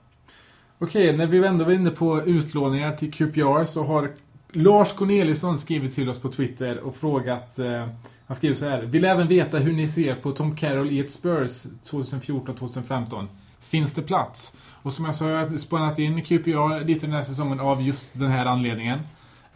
Okej, 0.79 1.17
när 1.17 1.27
vi 1.27 1.45
ändå 1.47 1.65
var 1.65 1.71
inne 1.71 1.89
på 1.91 2.21
utlåningar 2.25 2.91
till 2.95 3.13
QPR 3.13 3.63
så 3.65 3.83
har 3.83 4.09
Lars 4.51 4.93
Corneliusson 4.93 5.57
skrivit 5.57 5.95
till 5.95 6.09
oss 6.09 6.17
på 6.19 6.29
Twitter 6.31 6.79
och 6.79 6.95
frågat... 6.95 7.59
Eh, 7.59 7.87
han 8.27 8.35
skriver 8.35 8.55
så 8.55 8.69
här. 8.69 8.81
Vill 8.81 9.05
även 9.05 9.27
veta 9.27 9.57
hur 9.57 9.73
ni 9.73 9.87
ser 9.87 10.15
på 10.15 10.31
Tom 10.31 10.55
Carroll 10.55 10.91
i 10.91 10.99
ett 10.99 11.11
Spurs 11.11 11.65
2014-2015. 11.83 13.27
Finns 13.59 13.93
det 13.93 14.01
plats? 14.01 14.53
Och 14.81 14.93
som 14.93 15.05
jag 15.05 15.15
sa, 15.15 15.29
jag 15.29 15.47
har 15.47 15.57
spannat 15.57 15.99
in 15.99 16.21
QPR 16.21 16.85
lite 16.85 17.05
den 17.05 17.15
här 17.15 17.23
säsongen 17.23 17.59
av 17.59 17.81
just 17.81 18.09
den 18.13 18.31
här 18.31 18.45
anledningen. 18.45 18.99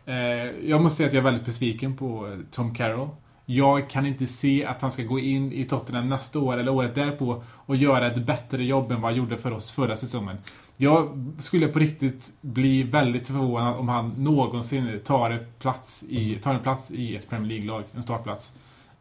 Eh, 0.06 0.16
jag 0.70 0.82
måste 0.82 0.98
säga 0.98 1.08
att 1.08 1.14
jag 1.14 1.22
är 1.22 1.26
väldigt 1.26 1.46
besviken 1.46 1.98
på 1.98 2.38
Tom 2.52 2.76
Carroll. 2.76 3.10
Jag 3.52 3.90
kan 3.90 4.06
inte 4.06 4.28
se 4.28 4.66
att 4.66 4.82
han 4.82 4.92
ska 4.92 5.04
gå 5.04 5.20
in 5.20 5.54
i 5.54 5.66
Tottenham 5.66 6.10
nästa 6.10 6.40
år 6.40 6.58
eller 6.58 6.72
året 6.72 6.96
därpå 6.96 7.44
och 7.48 7.76
göra 7.76 8.08
ett 8.12 8.26
bättre 8.26 8.64
jobb 8.64 8.92
än 8.92 9.02
vad 9.02 9.12
han 9.12 9.18
gjorde 9.18 9.38
för 9.38 9.52
oss 9.52 9.72
förra 9.72 9.96
säsongen. 9.96 10.38
Jag 10.78 11.28
skulle 11.40 11.68
på 11.68 11.80
riktigt 11.80 12.34
bli 12.42 12.84
väldigt 12.84 13.28
förvånad 13.28 13.76
om 13.76 13.90
han 13.90 14.10
någonsin 14.18 15.00
tar, 15.06 15.46
plats 15.60 16.04
i, 16.10 16.36
tar 16.36 16.54
en 16.54 16.60
plats 16.60 16.92
i 16.92 17.16
ett 17.16 17.30
Premier 17.30 17.50
League-lag, 17.50 17.84
en 17.96 18.04
startplats. 18.04 18.52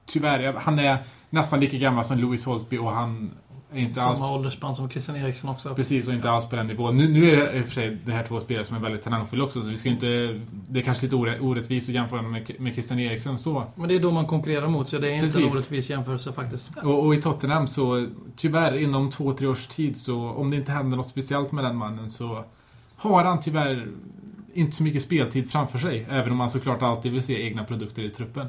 Tyvärr, 0.07 0.53
han 0.53 0.79
är 0.79 0.99
nästan 1.31 1.61
lika 1.61 1.77
gammal 1.77 2.05
som 2.05 2.19
Louis 2.19 2.45
Holtby 2.45 2.79
och 2.79 2.91
han 2.91 3.31
inte 3.75 4.03
alls... 4.03 4.19
Samma 4.19 4.35
åldersspann 4.35 4.77
som 4.77 4.91
Christian 4.91 5.17
Eriksson 5.17 5.51
också. 5.51 5.75
Precis, 5.75 6.09
och 6.09 6.15
inte 6.15 6.31
alls 6.31 6.45
på 6.45 6.57
den 6.57 6.67
nivån. 6.67 6.97
Nu, 6.97 7.09
nu 7.09 7.31
är 7.31 7.37
det 7.37 7.59
i 7.59 7.63
och 7.63 7.65
för 7.65 7.73
sig 7.73 7.99
det 8.05 8.13
här 8.13 8.25
två 8.25 8.41
spelare 8.41 8.65
som 8.65 8.77
är 8.77 8.81
väldigt 8.81 9.03
talangfulla 9.03 9.45
också, 9.45 9.63
så 9.63 9.69
vi 9.69 9.77
ska 9.77 9.89
inte... 9.89 10.41
Det 10.69 10.81
är 10.81 10.83
kanske 10.83 11.07
lite 11.07 11.17
orä- 11.17 11.41
orättvist 11.41 11.89
att 11.89 11.95
jämföra 11.95 12.23
med, 12.23 12.61
med 12.61 12.73
Christian 12.73 12.99
Eriksson 12.99 13.39
så. 13.39 13.65
Men 13.75 13.89
det 13.89 13.95
är 13.95 14.01
då 14.01 14.11
man 14.11 14.27
konkurrerar 14.27 14.69
mot, 14.69 14.89
så 14.89 14.99
det 14.99 15.09
är 15.09 15.13
inte 15.13 15.27
en 15.27 15.33
Precis. 15.33 15.55
orättvis 15.55 15.91
jämförelse 15.91 16.33
faktiskt. 16.33 16.77
Och, 16.77 17.07
och 17.07 17.15
i 17.15 17.23
Tottenham 17.23 17.67
så, 17.67 18.07
tyvärr 18.37 18.77
inom 18.77 19.11
två, 19.11 19.33
tre 19.33 19.47
års 19.47 19.67
tid 19.67 19.97
så, 19.97 20.29
om 20.29 20.51
det 20.51 20.57
inte 20.57 20.73
händer 20.73 20.97
något 20.97 21.09
speciellt 21.09 21.53
med 21.53 21.65
den 21.65 21.77
mannen 21.77 22.11
så 22.11 22.45
har 22.97 23.25
han 23.25 23.41
tyvärr 23.41 23.87
inte 24.55 24.77
så 24.77 24.83
mycket 24.83 25.03
speltid 25.03 25.51
framför 25.51 25.79
sig. 25.79 26.07
Även 26.11 26.31
om 26.31 26.37
man 26.37 26.51
såklart 26.51 26.83
alltid 26.83 27.13
vill 27.13 27.23
se 27.23 27.43
egna 27.43 27.65
produkter 27.65 28.03
i 28.03 28.11
truppen. 28.11 28.47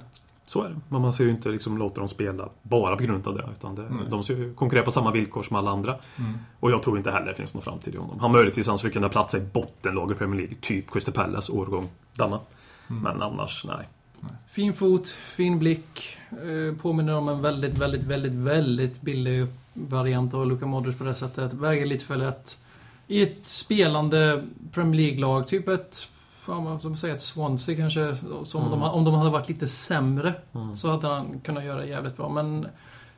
Så 0.50 0.64
är 0.64 0.70
det. 0.70 0.76
Men 0.90 1.02
man 1.02 1.14
ska 1.14 1.24
ju 1.24 1.30
inte 1.30 1.50
liksom 1.50 1.78
låta 1.78 2.00
dem 2.00 2.10
spela 2.10 2.50
bara 2.62 2.98
på 2.98 3.04
grund 3.04 3.28
av 3.28 3.36
det. 3.36 3.50
Utan 3.58 3.76
det, 3.76 3.82
Nej. 3.82 4.06
de 4.10 4.24
ska 4.24 4.34
ju 4.34 4.54
konkurrera 4.54 4.86
på 4.86 4.92
samma 4.92 5.12
villkor 5.12 5.44
som 5.44 5.56
alla 5.56 5.72
andra. 5.72 5.96
Mm. 6.18 6.38
Och 6.60 6.72
jag 6.72 6.84
tror 6.84 6.98
inte 6.98 7.12
heller 7.12 7.26
det 7.26 7.36
finns 7.36 7.54
någon 7.54 7.64
framtid 7.64 7.96
i 7.96 7.98
honom. 7.98 8.20
Han 8.20 8.32
möjligtvis 8.32 8.68
han 8.68 8.78
skulle 8.78 8.94
kunna 8.94 9.10
platsa 9.10 9.38
i 9.38 9.42
bottenlag 9.42 10.12
i 10.12 10.16
Premier 10.16 10.40
League. 10.40 10.56
Typ 10.62 10.92
Crystal 10.92 11.14
Palace 11.14 11.52
årgång 11.52 11.90
denna. 12.16 12.40
Mm. 12.90 13.04
Men 13.04 13.22
annars, 13.22 13.66
nej. 13.68 13.88
Fin 14.48 14.74
fot, 14.74 15.08
fin 15.10 15.60
blick. 15.60 16.18
Eh, 16.32 16.82
påminner 16.82 17.16
om 17.16 17.30
en 17.30 17.42
väldigt, 17.42 17.78
väldigt, 17.78 18.04
väldigt, 18.04 18.34
väldigt 18.34 19.02
billig 19.02 19.48
variant 19.74 20.34
av 20.34 20.48
Luka 20.48 20.66
Modric 20.66 20.98
på 20.98 21.04
det 21.04 21.16
sättet. 21.16 21.54
Väger 21.54 21.86
lite 21.86 22.06
för 22.06 22.18
lätt. 22.18 22.58
I 23.08 23.22
ett 23.22 23.48
spelande 23.48 24.44
Premier 24.72 25.02
League-lag, 25.02 25.48
typ 25.48 25.68
ett... 25.68 26.08
Vad 26.50 26.64
man 26.64 26.80
ska 26.80 26.96
säga, 26.96 27.16
ett 27.16 27.22
Swansea 27.22 27.76
kanske. 27.76 28.16
Som 28.44 28.62
Mm. 28.68 28.80
de, 28.80 28.84
om 28.90 29.04
de 29.04 29.14
hade 29.14 29.30
varit 29.30 29.50
lite 29.50 29.68
sämre 29.68 30.34
Mm. 30.56 30.76
så 30.76 30.92
hade 30.92 31.08
han 31.08 31.40
kunnat 31.44 31.64
göra 31.64 31.86
jävligt 31.86 32.18
bra. 32.18 32.30
Men 32.30 32.68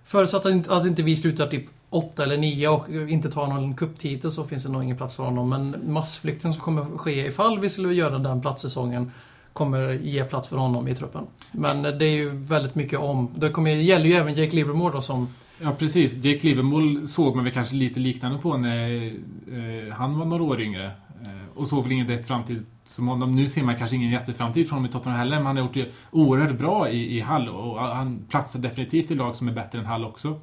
förutsatt 0.06 0.46
att 0.46 0.52
inte, 0.52 0.74
att 0.76 0.86
inte 0.86 1.04
vi 1.04 1.16
slutar 1.16 1.48
typ 1.48 1.66
8 1.90 2.24
eller 2.24 2.38
9 2.38 2.68
och 2.68 2.90
inte 2.90 3.32
tar 3.32 3.48
någon 3.48 3.74
kupptitel 3.76 4.32
så 4.32 4.44
finns 4.44 4.64
det 4.64 4.70
nog 4.72 4.84
ingen 4.84 4.98
plats 4.98 5.14
för 5.16 5.24
honom. 5.24 5.50
Men 5.50 5.76
massflykten 5.88 6.54
som 6.54 6.62
kommer 6.62 6.98
ske 6.98 7.28
ifall 7.28 7.60
vi 7.60 7.70
skulle 7.70 7.94
göra 7.94 8.20
den 8.20 8.42
platssäsongen 8.42 9.12
kommer 9.54 9.92
ge 9.94 10.24
plats 10.24 10.48
för 10.48 10.58
honom 10.58 10.88
i 10.88 10.96
truppen. 10.96 11.24
Men 11.52 11.82
det 11.82 12.06
är 12.06 12.12
ju 12.16 12.30
väldigt 12.30 12.76
mycket 12.76 13.00
om. 13.00 13.30
Det 13.36 13.50
kommer, 13.50 13.72
gäller 13.72 14.06
ju 14.06 14.14
även 14.14 14.36
Jake 14.36 14.56
Livermore 14.56 14.94
då 14.94 15.02
som... 15.02 15.28
Ja, 15.64 15.72
precis. 15.80 16.26
Jake 16.26 16.48
Livermore 16.48 17.08
såg 17.08 17.36
man 17.36 17.44
väl 17.44 17.54
kanske 17.54 17.76
lite 17.76 18.00
liknande 18.00 18.38
på 18.38 18.58
när 18.58 19.06
eh, 19.08 19.94
han 19.94 20.20
var 20.20 20.26
några 20.26 20.44
år 20.44 20.62
yngre. 20.62 20.86
Eh, 21.22 21.58
och 21.58 21.68
såg 21.68 21.84
väl 21.84 21.92
ingen 21.92 22.08
direkt 22.08 22.28
framtid 22.28 22.66
som 22.92 23.08
honom. 23.08 23.36
Nu 23.36 23.48
ser 23.48 23.64
man 23.64 23.78
kanske 23.78 23.96
ingen 23.96 24.12
jätteframtid 24.12 24.70
från 24.70 24.78
honom 24.78 24.90
i 24.90 24.94
Tottenham 24.94 25.20
heller, 25.20 25.38
men 25.38 25.46
han 25.46 25.58
har 25.58 25.64
gjort 25.64 25.74
det 25.74 25.94
oerhört 26.12 26.58
bra 26.58 26.90
i, 26.90 27.18
i 27.18 27.20
Hall 27.20 27.50
och 27.50 27.80
han 27.80 28.26
platsar 28.30 28.60
definitivt 28.60 29.12
i 29.12 29.16
lag 29.16 29.36
som 29.36 29.48
är 29.48 29.52
bättre 29.52 29.80
än 29.80 29.86
Hall 29.86 30.06
också. 30.06 30.40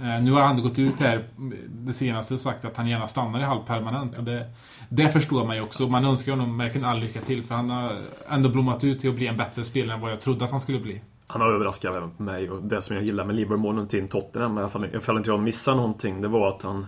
Eh, 0.00 0.22
nu 0.22 0.32
har 0.32 0.40
han 0.40 0.62
gått 0.62 0.78
ut 0.78 1.00
här 1.00 1.24
det 1.68 1.92
senaste 1.92 2.34
och 2.34 2.40
sagt 2.40 2.64
att 2.64 2.76
han 2.76 2.88
gärna 2.88 3.08
stannar 3.08 3.40
i 3.40 3.42
Hall 3.42 3.62
permanent. 3.66 4.18
Och 4.18 4.24
det, 4.24 4.50
det 4.88 5.08
förstår 5.08 5.46
man 5.46 5.56
ju 5.56 5.62
också. 5.62 5.88
Man 5.88 6.04
önskar 6.04 6.32
honom 6.32 6.58
verkligen 6.58 6.86
all 6.86 6.98
lycka 6.98 7.20
till 7.20 7.44
för 7.44 7.54
han 7.54 7.70
har 7.70 8.02
ändå 8.28 8.48
blommat 8.48 8.84
ut 8.84 9.00
till 9.00 9.10
att 9.10 9.16
bli 9.16 9.26
en 9.26 9.36
bättre 9.36 9.64
spelare 9.64 9.94
än 9.94 10.00
vad 10.00 10.12
jag 10.12 10.20
trodde 10.20 10.44
att 10.44 10.50
han 10.50 10.60
skulle 10.60 10.80
bli. 10.80 11.00
Han 11.26 11.40
har 11.40 11.52
överraskat 11.52 11.94
även 11.94 12.10
mig 12.16 12.50
och 12.50 12.62
det 12.62 12.82
som 12.82 12.96
jag 12.96 13.04
gillar 13.04 13.24
med 13.24 13.36
Livermore 13.36 13.86
till 13.86 14.08
Tottenham, 14.08 14.56
i 14.56 14.60
alla 14.60 14.68
fall, 14.68 14.84
ifall 14.94 15.16
inte 15.16 15.30
jag 15.30 15.40
missar 15.40 15.74
någonting, 15.74 16.20
det 16.20 16.28
var 16.28 16.48
att 16.48 16.62
han... 16.62 16.86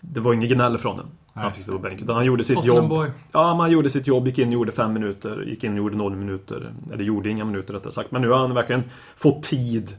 Det 0.00 0.20
var 0.20 0.32
ingen 0.34 0.48
gnäll 0.48 0.78
från 0.78 0.96
den. 0.96 1.06
Nej. 1.36 1.44
Han 1.44 1.52
fick 1.52 1.62
stå 1.62 1.72
på 1.72 1.78
bänken. 1.78 2.08
Han 2.08 2.24
gjorde 2.24 2.44
sitt 2.44 2.56
Tottenham 2.56 2.76
jobb. 2.76 2.88
boy. 2.88 3.10
Ja, 3.32 3.48
men 3.54 3.60
han 3.60 3.70
gjorde 3.70 3.90
sitt 3.90 4.06
jobb, 4.06 4.26
gick 4.26 4.38
in 4.38 4.48
och 4.48 4.54
gjorde 4.54 4.72
fem 4.72 4.92
minuter, 4.92 5.44
gick 5.46 5.64
in 5.64 5.72
och 5.72 5.78
gjorde 5.78 5.96
noll 5.96 6.16
minuter. 6.16 6.72
Eller 6.92 7.04
gjorde 7.04 7.30
inga 7.30 7.44
minuter 7.44 7.74
rättare 7.74 7.92
sagt. 7.92 8.10
Men 8.10 8.22
nu 8.22 8.28
har 8.28 8.38
han 8.38 8.54
verkligen 8.54 8.82
fått 9.16 9.42
tid. 9.42 9.96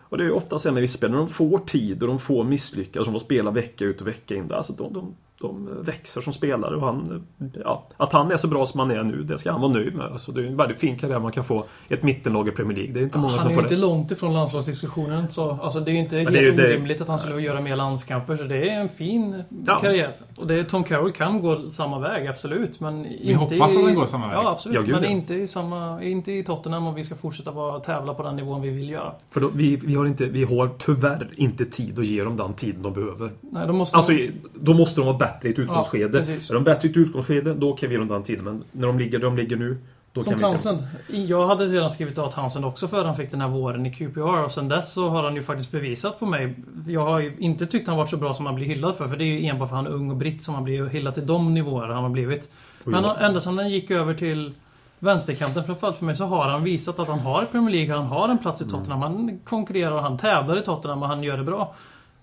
Och 0.00 0.18
det 0.18 0.24
är 0.24 0.26
ju 0.26 0.32
ofta 0.32 0.58
så 0.58 0.72
med 0.72 0.82
vissa 0.82 0.98
spelare, 0.98 1.18
när 1.18 1.26
de 1.26 1.32
får 1.32 1.58
tid 1.58 2.02
och 2.02 2.08
de 2.08 2.18
får 2.18 2.44
misslyckas, 2.44 3.04
som 3.04 3.12
får 3.12 3.20
spela 3.20 3.50
vecka 3.50 3.84
ut 3.84 4.00
och 4.00 4.06
vecka 4.06 4.34
in. 4.34 4.52
Alltså 4.52 4.72
de, 4.72 4.92
de, 4.92 5.14
de 5.40 5.68
växer 5.82 6.20
som 6.20 6.32
spelare 6.32 6.76
och 6.76 6.82
han... 6.86 7.26
Ja, 7.64 7.86
att 7.96 8.12
han 8.12 8.32
är 8.32 8.36
så 8.36 8.48
bra 8.48 8.66
som 8.66 8.80
han 8.80 8.90
är 8.90 9.02
nu, 9.02 9.22
det 9.22 9.38
ska 9.38 9.52
han 9.52 9.60
vara 9.60 9.72
nöjd 9.72 9.94
med. 9.94 10.06
Alltså, 10.06 10.32
det 10.32 10.40
är 10.42 10.46
en 10.46 10.56
väldigt 10.56 10.78
fin 10.78 10.98
karriär 10.98 11.18
man 11.20 11.32
kan 11.32 11.44
få 11.44 11.64
ett 11.88 12.02
mittenlag 12.02 12.48
i 12.48 12.50
Premier 12.50 12.76
League. 12.76 12.94
Det 12.94 13.00
är 13.00 13.04
inte 13.04 13.18
många 13.18 13.30
Han 13.30 13.38
som 13.40 13.48
är 13.48 13.50
ju 13.50 13.54
får 13.54 13.62
inte 13.64 13.74
det. 13.74 13.80
långt 13.80 14.10
ifrån 14.10 14.32
landslagsdiskussionen. 14.34 15.30
Så, 15.32 15.50
alltså 15.62 15.80
det 15.80 15.90
är 15.90 15.94
inte 15.94 16.16
Men 16.16 16.24
helt 16.24 16.34
det 16.34 16.40
är 16.40 16.42
ju 16.44 16.52
det- 16.56 16.66
orimligt 16.68 17.00
att 17.00 17.08
han 17.08 17.18
skulle 17.18 17.40
göra 17.42 17.60
mer 17.60 17.76
landskamper. 17.76 18.36
Så 18.36 18.42
det 18.44 18.68
är 18.68 18.80
en 18.80 18.88
fin 18.88 19.42
Ja. 19.66 19.78
karriär. 19.80 20.12
Och 20.36 20.46
det 20.46 20.54
är, 20.54 20.64
Tom 20.64 20.84
Carroll 20.84 21.10
kan 21.12 21.40
gå 21.42 21.70
samma 21.70 21.98
väg, 21.98 22.26
absolut. 22.26 22.80
Men 22.80 23.06
inte 23.06 23.34
hoppas 23.34 23.74
i, 23.74 23.78
att 23.78 23.84
han 23.84 23.94
går 23.94 24.06
samma 24.06 24.28
väg. 24.28 24.36
Ja, 24.36 24.50
absolut. 24.50 24.76
Ja, 24.76 24.82
gud, 24.82 24.94
men 24.94 25.04
ja. 25.04 25.10
inte, 25.10 25.34
i 25.34 25.46
samma, 25.48 26.02
inte 26.02 26.32
i 26.32 26.44
Tottenham 26.44 26.86
om 26.86 26.94
vi 26.94 27.04
ska 27.04 27.14
fortsätta 27.14 27.50
vara, 27.50 27.80
tävla 27.80 28.14
på 28.14 28.22
den 28.22 28.36
nivån 28.36 28.62
vi 28.62 28.70
vill 28.70 28.90
göra. 28.90 29.12
För 29.30 29.40
då, 29.40 29.50
vi, 29.54 29.76
vi, 29.76 29.94
har 29.94 30.06
inte, 30.06 30.24
vi 30.24 30.44
har 30.44 30.70
tyvärr 30.78 31.30
inte 31.36 31.64
tid 31.64 31.98
att 31.98 32.06
ge 32.06 32.24
dem 32.24 32.36
den 32.36 32.52
tiden 32.54 32.82
de 32.82 32.92
behöver. 32.92 33.32
Nej, 33.40 33.66
de 33.66 33.76
måste... 33.76 33.96
Alltså, 33.96 34.12
då 34.54 34.74
måste 34.74 35.00
de 35.00 35.06
vara 35.06 35.16
bättre 35.26 35.48
i 35.48 35.52
ett 35.52 35.58
utgångsskede. 35.58 36.18
precis. 36.18 36.50
är 36.50 36.54
de 36.54 36.64
bättre 36.64 36.88
i 36.88 36.90
ett 36.90 36.96
utgångsskede, 36.96 37.54
då 37.54 37.72
kan 37.72 37.88
vi 37.88 37.94
ge 37.94 38.04
den 38.04 38.22
tiden. 38.22 38.44
Men 38.44 38.64
när 38.72 38.86
de 38.86 38.98
ligger 38.98 39.18
där 39.18 39.24
de 39.24 39.36
ligger 39.36 39.56
nu, 39.56 39.78
då 40.14 40.20
Som 40.20 40.32
kan 40.32 40.38
vi. 40.38 40.42
Townsend. 40.42 40.82
Jag 41.06 41.46
hade 41.46 41.66
redan 41.66 41.90
skrivit 41.90 42.18
av 42.18 42.30
Townsend 42.30 42.64
också 42.64 42.88
för 42.88 43.04
han 43.04 43.16
fick 43.16 43.30
den 43.30 43.40
här 43.40 43.48
våren 43.48 43.86
i 43.86 43.94
QPR 43.94 44.44
och 44.44 44.52
sen 44.52 44.68
dess 44.68 44.92
så 44.92 45.08
har 45.08 45.22
han 45.22 45.36
ju 45.36 45.42
faktiskt 45.42 45.72
bevisat 45.72 46.20
på 46.20 46.26
mig. 46.26 46.54
Jag 46.86 47.04
har 47.04 47.20
ju 47.20 47.32
inte 47.38 47.66
tyckt 47.66 47.88
han 47.88 47.96
varit 47.96 48.10
så 48.10 48.16
bra 48.16 48.34
som 48.34 48.46
han 48.46 48.54
blir 48.54 48.66
hyllad 48.66 48.96
för. 48.96 49.08
För 49.08 49.16
det 49.16 49.24
är 49.24 49.38
ju 49.38 49.46
enbart 49.46 49.68
för 49.68 49.76
han 49.76 49.86
är 49.86 49.90
ung 49.90 50.10
och 50.10 50.16
britt 50.16 50.42
som 50.42 50.54
han 50.54 50.64
blir 50.64 50.86
hyllad 50.86 51.14
till 51.14 51.26
de 51.26 51.54
nivåer 51.54 51.88
han 51.88 52.02
har 52.02 52.10
blivit. 52.10 52.50
Men 52.84 53.04
ända 53.04 53.40
sedan 53.40 53.58
han 53.58 53.70
gick 53.70 53.90
över 53.90 54.14
till 54.14 54.54
vänsterkanten 54.98 55.64
framförallt 55.64 55.96
för 55.96 56.04
mig 56.04 56.16
så 56.16 56.24
har 56.24 56.48
han 56.48 56.64
visat 56.64 56.98
att 56.98 57.08
han 57.08 57.18
har 57.18 57.44
Premier 57.44 57.74
League, 57.74 57.94
han 57.94 58.06
har 58.06 58.28
en 58.28 58.38
plats 58.38 58.62
i 58.62 58.64
Tottenham. 58.64 59.02
Han 59.02 59.38
konkurrerar 59.44 59.92
och 59.92 60.02
han 60.02 60.18
tävlar 60.18 60.56
i 60.56 60.60
Tottenham 60.60 61.02
och 61.02 61.08
han 61.08 61.22
gör 61.22 61.36
det 61.36 61.44
bra. 61.44 61.74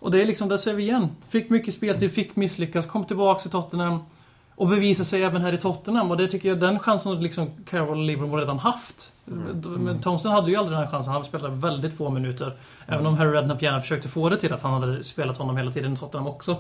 Och 0.02 0.12
det 0.12 0.22
är 0.22 0.26
liksom, 0.26 0.50
där 0.50 0.58
ser 0.58 0.74
vi 0.74 0.84
igen. 0.84 1.08
Fick 1.30 1.50
mycket 1.50 1.74
speltid, 1.74 2.12
fick 2.12 2.36
misslyckas, 2.36 2.86
kom 2.86 3.06
tillbaks 3.06 3.42
till 3.44 3.52
Tottenham. 3.52 4.00
och 4.56 4.68
bevisa 4.68 5.04
sig 5.04 5.24
även 5.24 5.42
här 5.42 5.54
i 5.54 5.58
Tottenham. 5.58 6.12
Och 6.12 6.18
det 6.18 6.28
tycker 6.28 6.50
jag, 6.50 6.60
den 6.60 6.80
chansen 6.80 7.12
har 7.16 7.22
liksom 7.22 7.50
Carroll 7.66 7.90
och 8.00 8.06
Liverpool 8.06 8.40
redan 8.40 8.60
haft. 8.60 9.12
Men 9.26 10.02
Thompson 10.02 10.32
hade 10.32 10.52
ju 10.52 10.56
aldrig 10.58 10.78
den 10.78 10.84
här 10.86 10.92
chansen. 10.92 11.14
Han 11.14 11.24
spelade 11.24 11.56
väldigt 11.56 11.98
få 11.98 12.10
minuter. 12.10 12.58
Även 12.88 13.06
om 13.06 13.18
Harry 13.18 13.32
Redknapp 13.32 13.62
gärna 13.62 13.82
försökte 13.82 14.08
få 14.10 14.30
det 14.30 14.38
till 14.38 14.54
att 14.54 14.62
han 14.62 14.82
hade 14.82 15.04
spelat 15.04 15.38
honom 15.38 15.58
hela 15.58 15.72
tiden 15.72 15.94
i 15.94 15.98
Tottenham 15.98 16.28
också. 16.28 16.56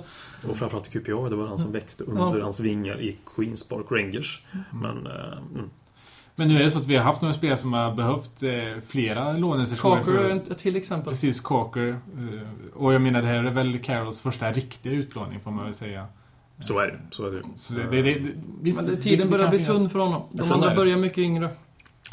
Och 0.50 0.58
framförallt 0.58 0.88
i 0.88 1.00
QPR, 1.00 1.30
det 1.30 1.36
var 1.36 1.48
han 1.48 1.60
som 1.60 1.72
växte 1.72 2.04
under 2.04 2.38
Ja. 2.38 2.44
hans 2.44 2.60
vingar 2.60 3.02
i 3.02 3.18
Queens 3.36 3.68
Park 3.68 3.86
Rangers. 3.90 4.46
Men... 4.72 5.08
Men 6.36 6.48
nu 6.48 6.60
är 6.60 6.64
det 6.64 6.72
så 6.72 6.80
att 6.80 6.86
vi 6.86 6.96
har 6.96 7.04
haft 7.04 7.22
några 7.22 7.34
spelare 7.34 7.58
som 7.58 7.74
har 7.74 7.96
behövt 7.96 8.44
eh, 8.44 8.52
flera 8.88 9.32
lånesessioner. 9.32 10.04
För- 10.04 10.30
ett 10.52 10.58
till 10.58 10.76
exempel. 10.76 11.14
Precis, 11.14 11.42
Carker. 11.42 11.88
Eh, 11.90 12.74
och 12.74 12.94
jag 12.94 13.02
menar, 13.02 13.22
det 13.22 13.28
här 13.28 13.44
är 13.44 13.52
väl 13.52 13.80
Carrolls 13.80 14.22
första 14.22 14.52
riktiga 14.52 14.94
utlåning 14.94 15.40
får 15.40 15.52
man 15.52 15.66
väl 15.66 15.74
säga. 15.74 16.06
Så 16.60 16.80
är 16.80 16.88
det. 16.88 17.00
Så 17.12 17.26
är 17.28 17.32
det. 17.32 17.42
Så 17.56 17.74
det, 17.74 17.84
det, 17.84 18.02
det, 18.02 18.32
visst, 18.62 18.82
Men 18.82 19.02
tiden 19.02 19.28
det 19.28 19.32
börjar 19.32 19.50
bli 19.50 19.66
tunn 19.66 19.90
för 19.90 20.00
honom. 20.00 20.22
De 20.32 20.52
andra 20.52 20.76
börjar 20.76 20.98
mycket 20.98 21.18
yngre. 21.18 21.50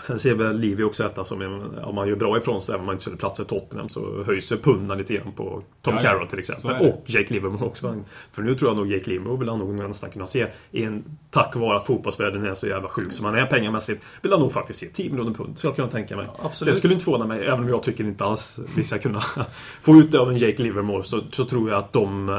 Sen 0.03 0.19
ser 0.19 0.35
väl 0.35 0.59
Livi 0.59 0.83
också 0.83 1.03
detta 1.03 1.25
som, 1.25 1.43
en- 1.43 1.79
om 1.85 1.95
man 1.95 2.09
gör 2.09 2.17
bra 2.17 2.39
ifrån 2.39 2.63
sig, 2.63 2.73
även 2.73 2.81
om 2.81 2.87
man 2.87 2.93
inte 2.95 3.03
skulle 3.03 3.17
platsa 3.17 3.43
i 3.43 3.47
Tottenham, 3.47 3.89
så 3.89 4.23
höjs 4.23 4.53
ju 4.53 4.57
pundan 4.59 4.99
lite 4.99 5.15
grann 5.15 5.33
på 5.33 5.43
Tom 5.43 5.63
Ja, 5.83 5.93
ja. 5.95 6.01
Carroll 6.01 6.27
till 6.29 6.39
exempel. 6.39 6.89
Och 6.89 7.03
Jake 7.07 7.35
Livermore 7.35 7.65
också. 7.67 7.95
För 8.33 8.43
nu 8.43 8.55
tror 8.55 8.71
jag 8.71 8.77
nog 8.77 8.93
Jake 8.93 9.11
Livermore 9.11 9.39
vill 9.39 9.49
han 9.49 9.59
nog 9.59 9.75
nästan 9.75 10.11
kunna 10.11 10.27
se, 10.27 10.47
en, 10.73 11.05
tack 11.31 11.57
vare 11.57 11.77
att 11.77 11.87
fotbollsvärlden 11.87 12.47
är 12.47 12.55
så 12.55 12.67
jävla 12.67 12.89
sjuk 12.89 13.13
som 13.13 13.25
han 13.25 13.35
är 13.35 13.47
pengamässigt, 13.47 14.03
vill 14.23 14.33
han 14.33 14.41
nog 14.41 14.53
faktiskt 14.53 14.81
se 14.81 14.87
10 14.87 15.11
miljoner 15.11 15.33
pund. 15.35 15.59
Skulle 15.59 15.69
jag 15.69 15.77
kunna 15.77 15.89
tänka 15.89 16.17
mig. 16.17 16.27
absolut. 16.43 16.75
Det 16.75 16.79
skulle 16.79 16.93
inte 16.95 17.05
förvåna 17.05 17.27
mig, 17.27 17.45
även 17.47 17.61
om 17.61 17.69
jag 17.69 17.83
tycker 17.83 18.05
inte 18.05 18.25
alls 18.25 18.59
vi 18.77 18.83
ska 18.83 18.99
kunna 18.99 19.21
få 19.83 19.97
ut 19.97 20.11
det 20.13 20.19
av 20.21 20.31
en 20.31 20.39
Jake 20.39 20.63
Livermore, 20.63 21.05
så, 21.05 21.21
så 21.33 21.45
tror 21.45 21.71
jag 21.71 21.79
att 21.79 21.93
de... 21.93 22.29
eh, 22.29 22.37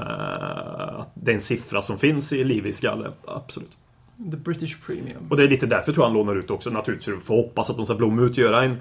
att 0.99 1.11
det 1.13 1.31
är 1.31 1.35
en 1.35 1.41
siffra 1.41 1.81
som 1.81 1.97
finns 1.99 2.33
i 2.33 2.43
Livis 2.43 2.77
skalle. 2.77 3.11
Absolut. 3.25 3.69
The 4.31 4.37
British 4.37 4.77
Premium. 4.85 5.27
Och 5.29 5.37
det 5.37 5.43
är 5.43 5.49
lite 5.49 5.65
därför 5.65 5.91
tror 5.93 6.03
jag 6.03 6.09
han 6.09 6.17
lånar 6.17 6.35
ut 6.35 6.51
också 6.51 6.69
naturligtvis. 6.69 7.05
För 7.25 7.33
att 7.33 7.45
hoppas 7.45 7.69
att 7.69 7.77
de 7.77 7.85
ska 7.85 7.95
blomma 7.95 8.21
ut 8.21 8.37
göra 8.37 8.63
en, 8.63 8.71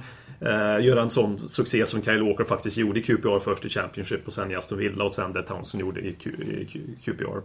eh, 0.40 0.84
göra 0.86 1.02
en 1.02 1.10
sån 1.10 1.38
succé 1.38 1.86
som 1.86 2.02
Kyle 2.02 2.22
Walker 2.22 2.44
faktiskt 2.44 2.76
gjorde 2.76 3.00
i 3.00 3.02
QPR 3.02 3.38
först 3.38 3.64
i 3.64 3.68
Championship 3.68 4.26
och 4.26 4.32
sen 4.32 4.50
i 4.50 4.54
Aston 4.54 4.78
Villa 4.78 5.04
och 5.04 5.12
sen 5.12 5.32
det 5.32 5.42
Townsend 5.42 5.80
gjorde 5.80 6.00
i, 6.00 6.12
Q, 6.12 6.30
i 6.60 6.64
Q, 6.64 6.80
QPR. 7.04 7.40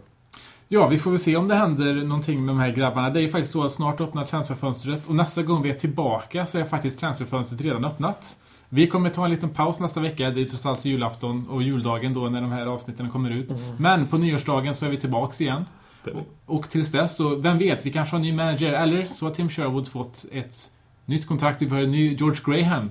Ja, 0.68 0.88
vi 0.88 0.98
får 0.98 1.10
väl 1.10 1.20
se 1.20 1.36
om 1.36 1.48
det 1.48 1.54
händer 1.54 1.94
någonting 1.94 2.44
med 2.44 2.54
de 2.54 2.60
här 2.60 2.72
grabbarna. 2.72 3.10
Det 3.10 3.20
är 3.20 3.22
ju 3.22 3.28
faktiskt 3.28 3.52
så 3.52 3.64
att 3.64 3.72
snart 3.72 4.00
öppnar 4.00 4.24
transferfönstret 4.24 5.06
och 5.06 5.14
nästa 5.14 5.42
gång 5.42 5.62
vi 5.62 5.70
är 5.70 5.74
tillbaka 5.74 6.46
så 6.46 6.58
är 6.58 6.64
faktiskt 6.64 7.00
transferfönstret 7.00 7.60
redan 7.60 7.84
öppnat. 7.84 8.36
Vi 8.68 8.86
kommer 8.86 9.10
ta 9.10 9.24
en 9.24 9.30
liten 9.30 9.50
paus 9.50 9.80
nästa 9.80 10.00
vecka. 10.00 10.30
Det 10.30 10.40
är 10.40 10.44
trots 10.44 10.66
allt 10.66 10.84
julafton 10.84 11.48
och 11.48 11.62
juldagen 11.62 12.14
då 12.14 12.20
när 12.20 12.40
de 12.40 12.52
här 12.52 12.66
avsnitten 12.66 13.10
kommer 13.10 13.30
ut. 13.30 13.52
Men 13.78 14.06
på 14.06 14.16
nyårsdagen 14.16 14.74
så 14.74 14.86
är 14.86 14.90
vi 14.90 14.96
tillbaks 14.96 15.40
igen. 15.40 15.64
Och 16.46 16.70
tills 16.70 16.90
dess 16.90 17.16
så, 17.16 17.36
vem 17.36 17.58
vet, 17.58 17.86
vi 17.86 17.92
kanske 17.92 18.14
har 18.14 18.18
en 18.18 18.22
ny 18.22 18.32
manager. 18.32 18.72
Eller 18.72 19.04
så 19.04 19.26
har 19.26 19.34
Tim 19.34 19.48
Sherwood 19.48 19.88
fått 19.88 20.24
ett 20.32 20.56
nytt 21.04 21.26
kontrakt. 21.26 21.62
Vi 21.62 21.68
får 21.68 21.76
en 21.76 21.90
ny 21.90 22.14
George 22.14 22.40
Graham. 22.44 22.90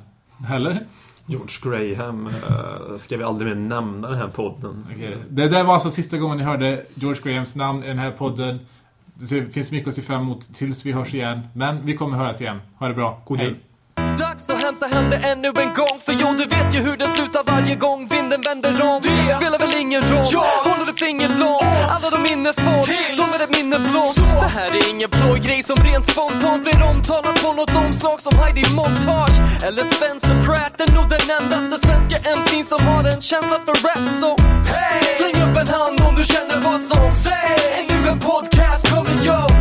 Eller? 0.52 0.86
George 1.26 1.56
Graham 1.96 2.28
eh, 2.28 2.98
ska 2.98 3.18
vi 3.18 3.24
aldrig 3.24 3.58
mer 3.58 3.64
nämna 3.64 4.10
den 4.10 4.18
här 4.18 4.28
podden. 4.28 4.88
Okej. 4.92 5.18
Det 5.30 5.50
där 5.50 5.64
var 5.64 5.74
alltså 5.74 5.92
sista 5.92 6.18
gången 6.18 6.38
ni 6.38 6.44
hörde 6.44 6.86
George 6.94 7.22
Grahams 7.24 7.56
namn 7.56 7.84
i 7.84 7.88
den 7.88 8.00
här 8.00 8.12
podden. 8.12 8.60
Det 9.14 9.54
finns 9.54 9.72
mycket 9.72 9.88
att 9.88 9.96
se 9.96 10.02
fram 10.02 10.22
emot 10.22 10.54
tills 10.54 10.86
vi 10.86 10.92
hörs 10.92 11.14
igen. 11.14 11.40
Men 11.54 11.86
vi 11.86 11.98
kommer 11.98 12.18
höras 12.18 12.42
igen. 12.42 12.62
Ha 12.76 12.88
det 12.88 12.94
bra. 12.94 13.22
God 13.26 13.38
Hej. 13.38 13.48
jul. 13.48 13.58
Dags 14.18 14.50
att 14.50 14.62
hämta 14.64 14.88
hem 14.88 15.10
det 15.10 15.18
ännu 15.18 15.48
en 15.48 15.74
gång. 15.74 16.00
För 16.06 16.14
jo, 16.22 16.28
du 16.38 16.46
vet 16.46 16.76
ju 16.76 16.80
hur 16.80 16.98
det 16.98 17.08
slutar 17.08 17.44
varje 17.46 17.76
gång 17.76 18.08
vinden 18.08 18.42
vänder 18.42 18.82
om. 18.90 19.02
Det 19.02 19.36
spelar 19.36 19.60
väl 19.60 19.74
ingen 19.80 20.02
roll, 20.02 20.34
håller 20.70 20.86
du 20.86 20.94
finger 20.94 21.30
långt. 21.30 21.64
Alla 21.90 22.10
de 22.10 22.22
minne 22.22 22.54
får, 22.54 22.88
de 23.18 23.24
är 23.36 23.44
ett 23.44 23.58
minne 23.58 23.80
blått 23.80 24.16
Det 24.16 24.60
här 24.60 24.72
är 24.72 24.90
ingen 24.90 25.10
blå 25.10 25.34
grej 25.34 25.64
som 25.64 25.76
rent 25.76 26.06
spontant 26.06 26.64
blir 26.64 26.84
omtalat 26.84 27.44
på 27.44 27.54
något 27.54 27.76
omslag 27.76 28.22
som 28.22 28.40
Heidi 28.40 28.64
Montage. 28.76 29.38
Eller 29.68 29.84
Spencer 29.84 30.42
Pratt, 30.46 30.82
är 30.82 30.96
nog 30.96 31.10
den 31.10 31.26
endaste 31.38 31.88
svenska 31.88 32.16
MC'n 32.38 32.66
som 32.66 32.88
har 32.88 33.04
en 33.04 33.22
känsla 33.22 33.58
för 33.66 33.76
rap. 33.86 34.10
Så 34.22 34.30
hey! 34.74 35.04
släng 35.18 35.38
upp 35.46 35.58
en 35.62 35.68
hand 35.68 36.02
om 36.08 36.16
du 36.16 36.24
känner 36.24 36.62
vad 36.62 36.82
som 36.82 37.12
sägs 37.12 37.64
Ännu 37.80 38.10
en 38.12 38.20
podcast 38.20 38.90
kommer 38.90 39.26
yo 39.26 39.54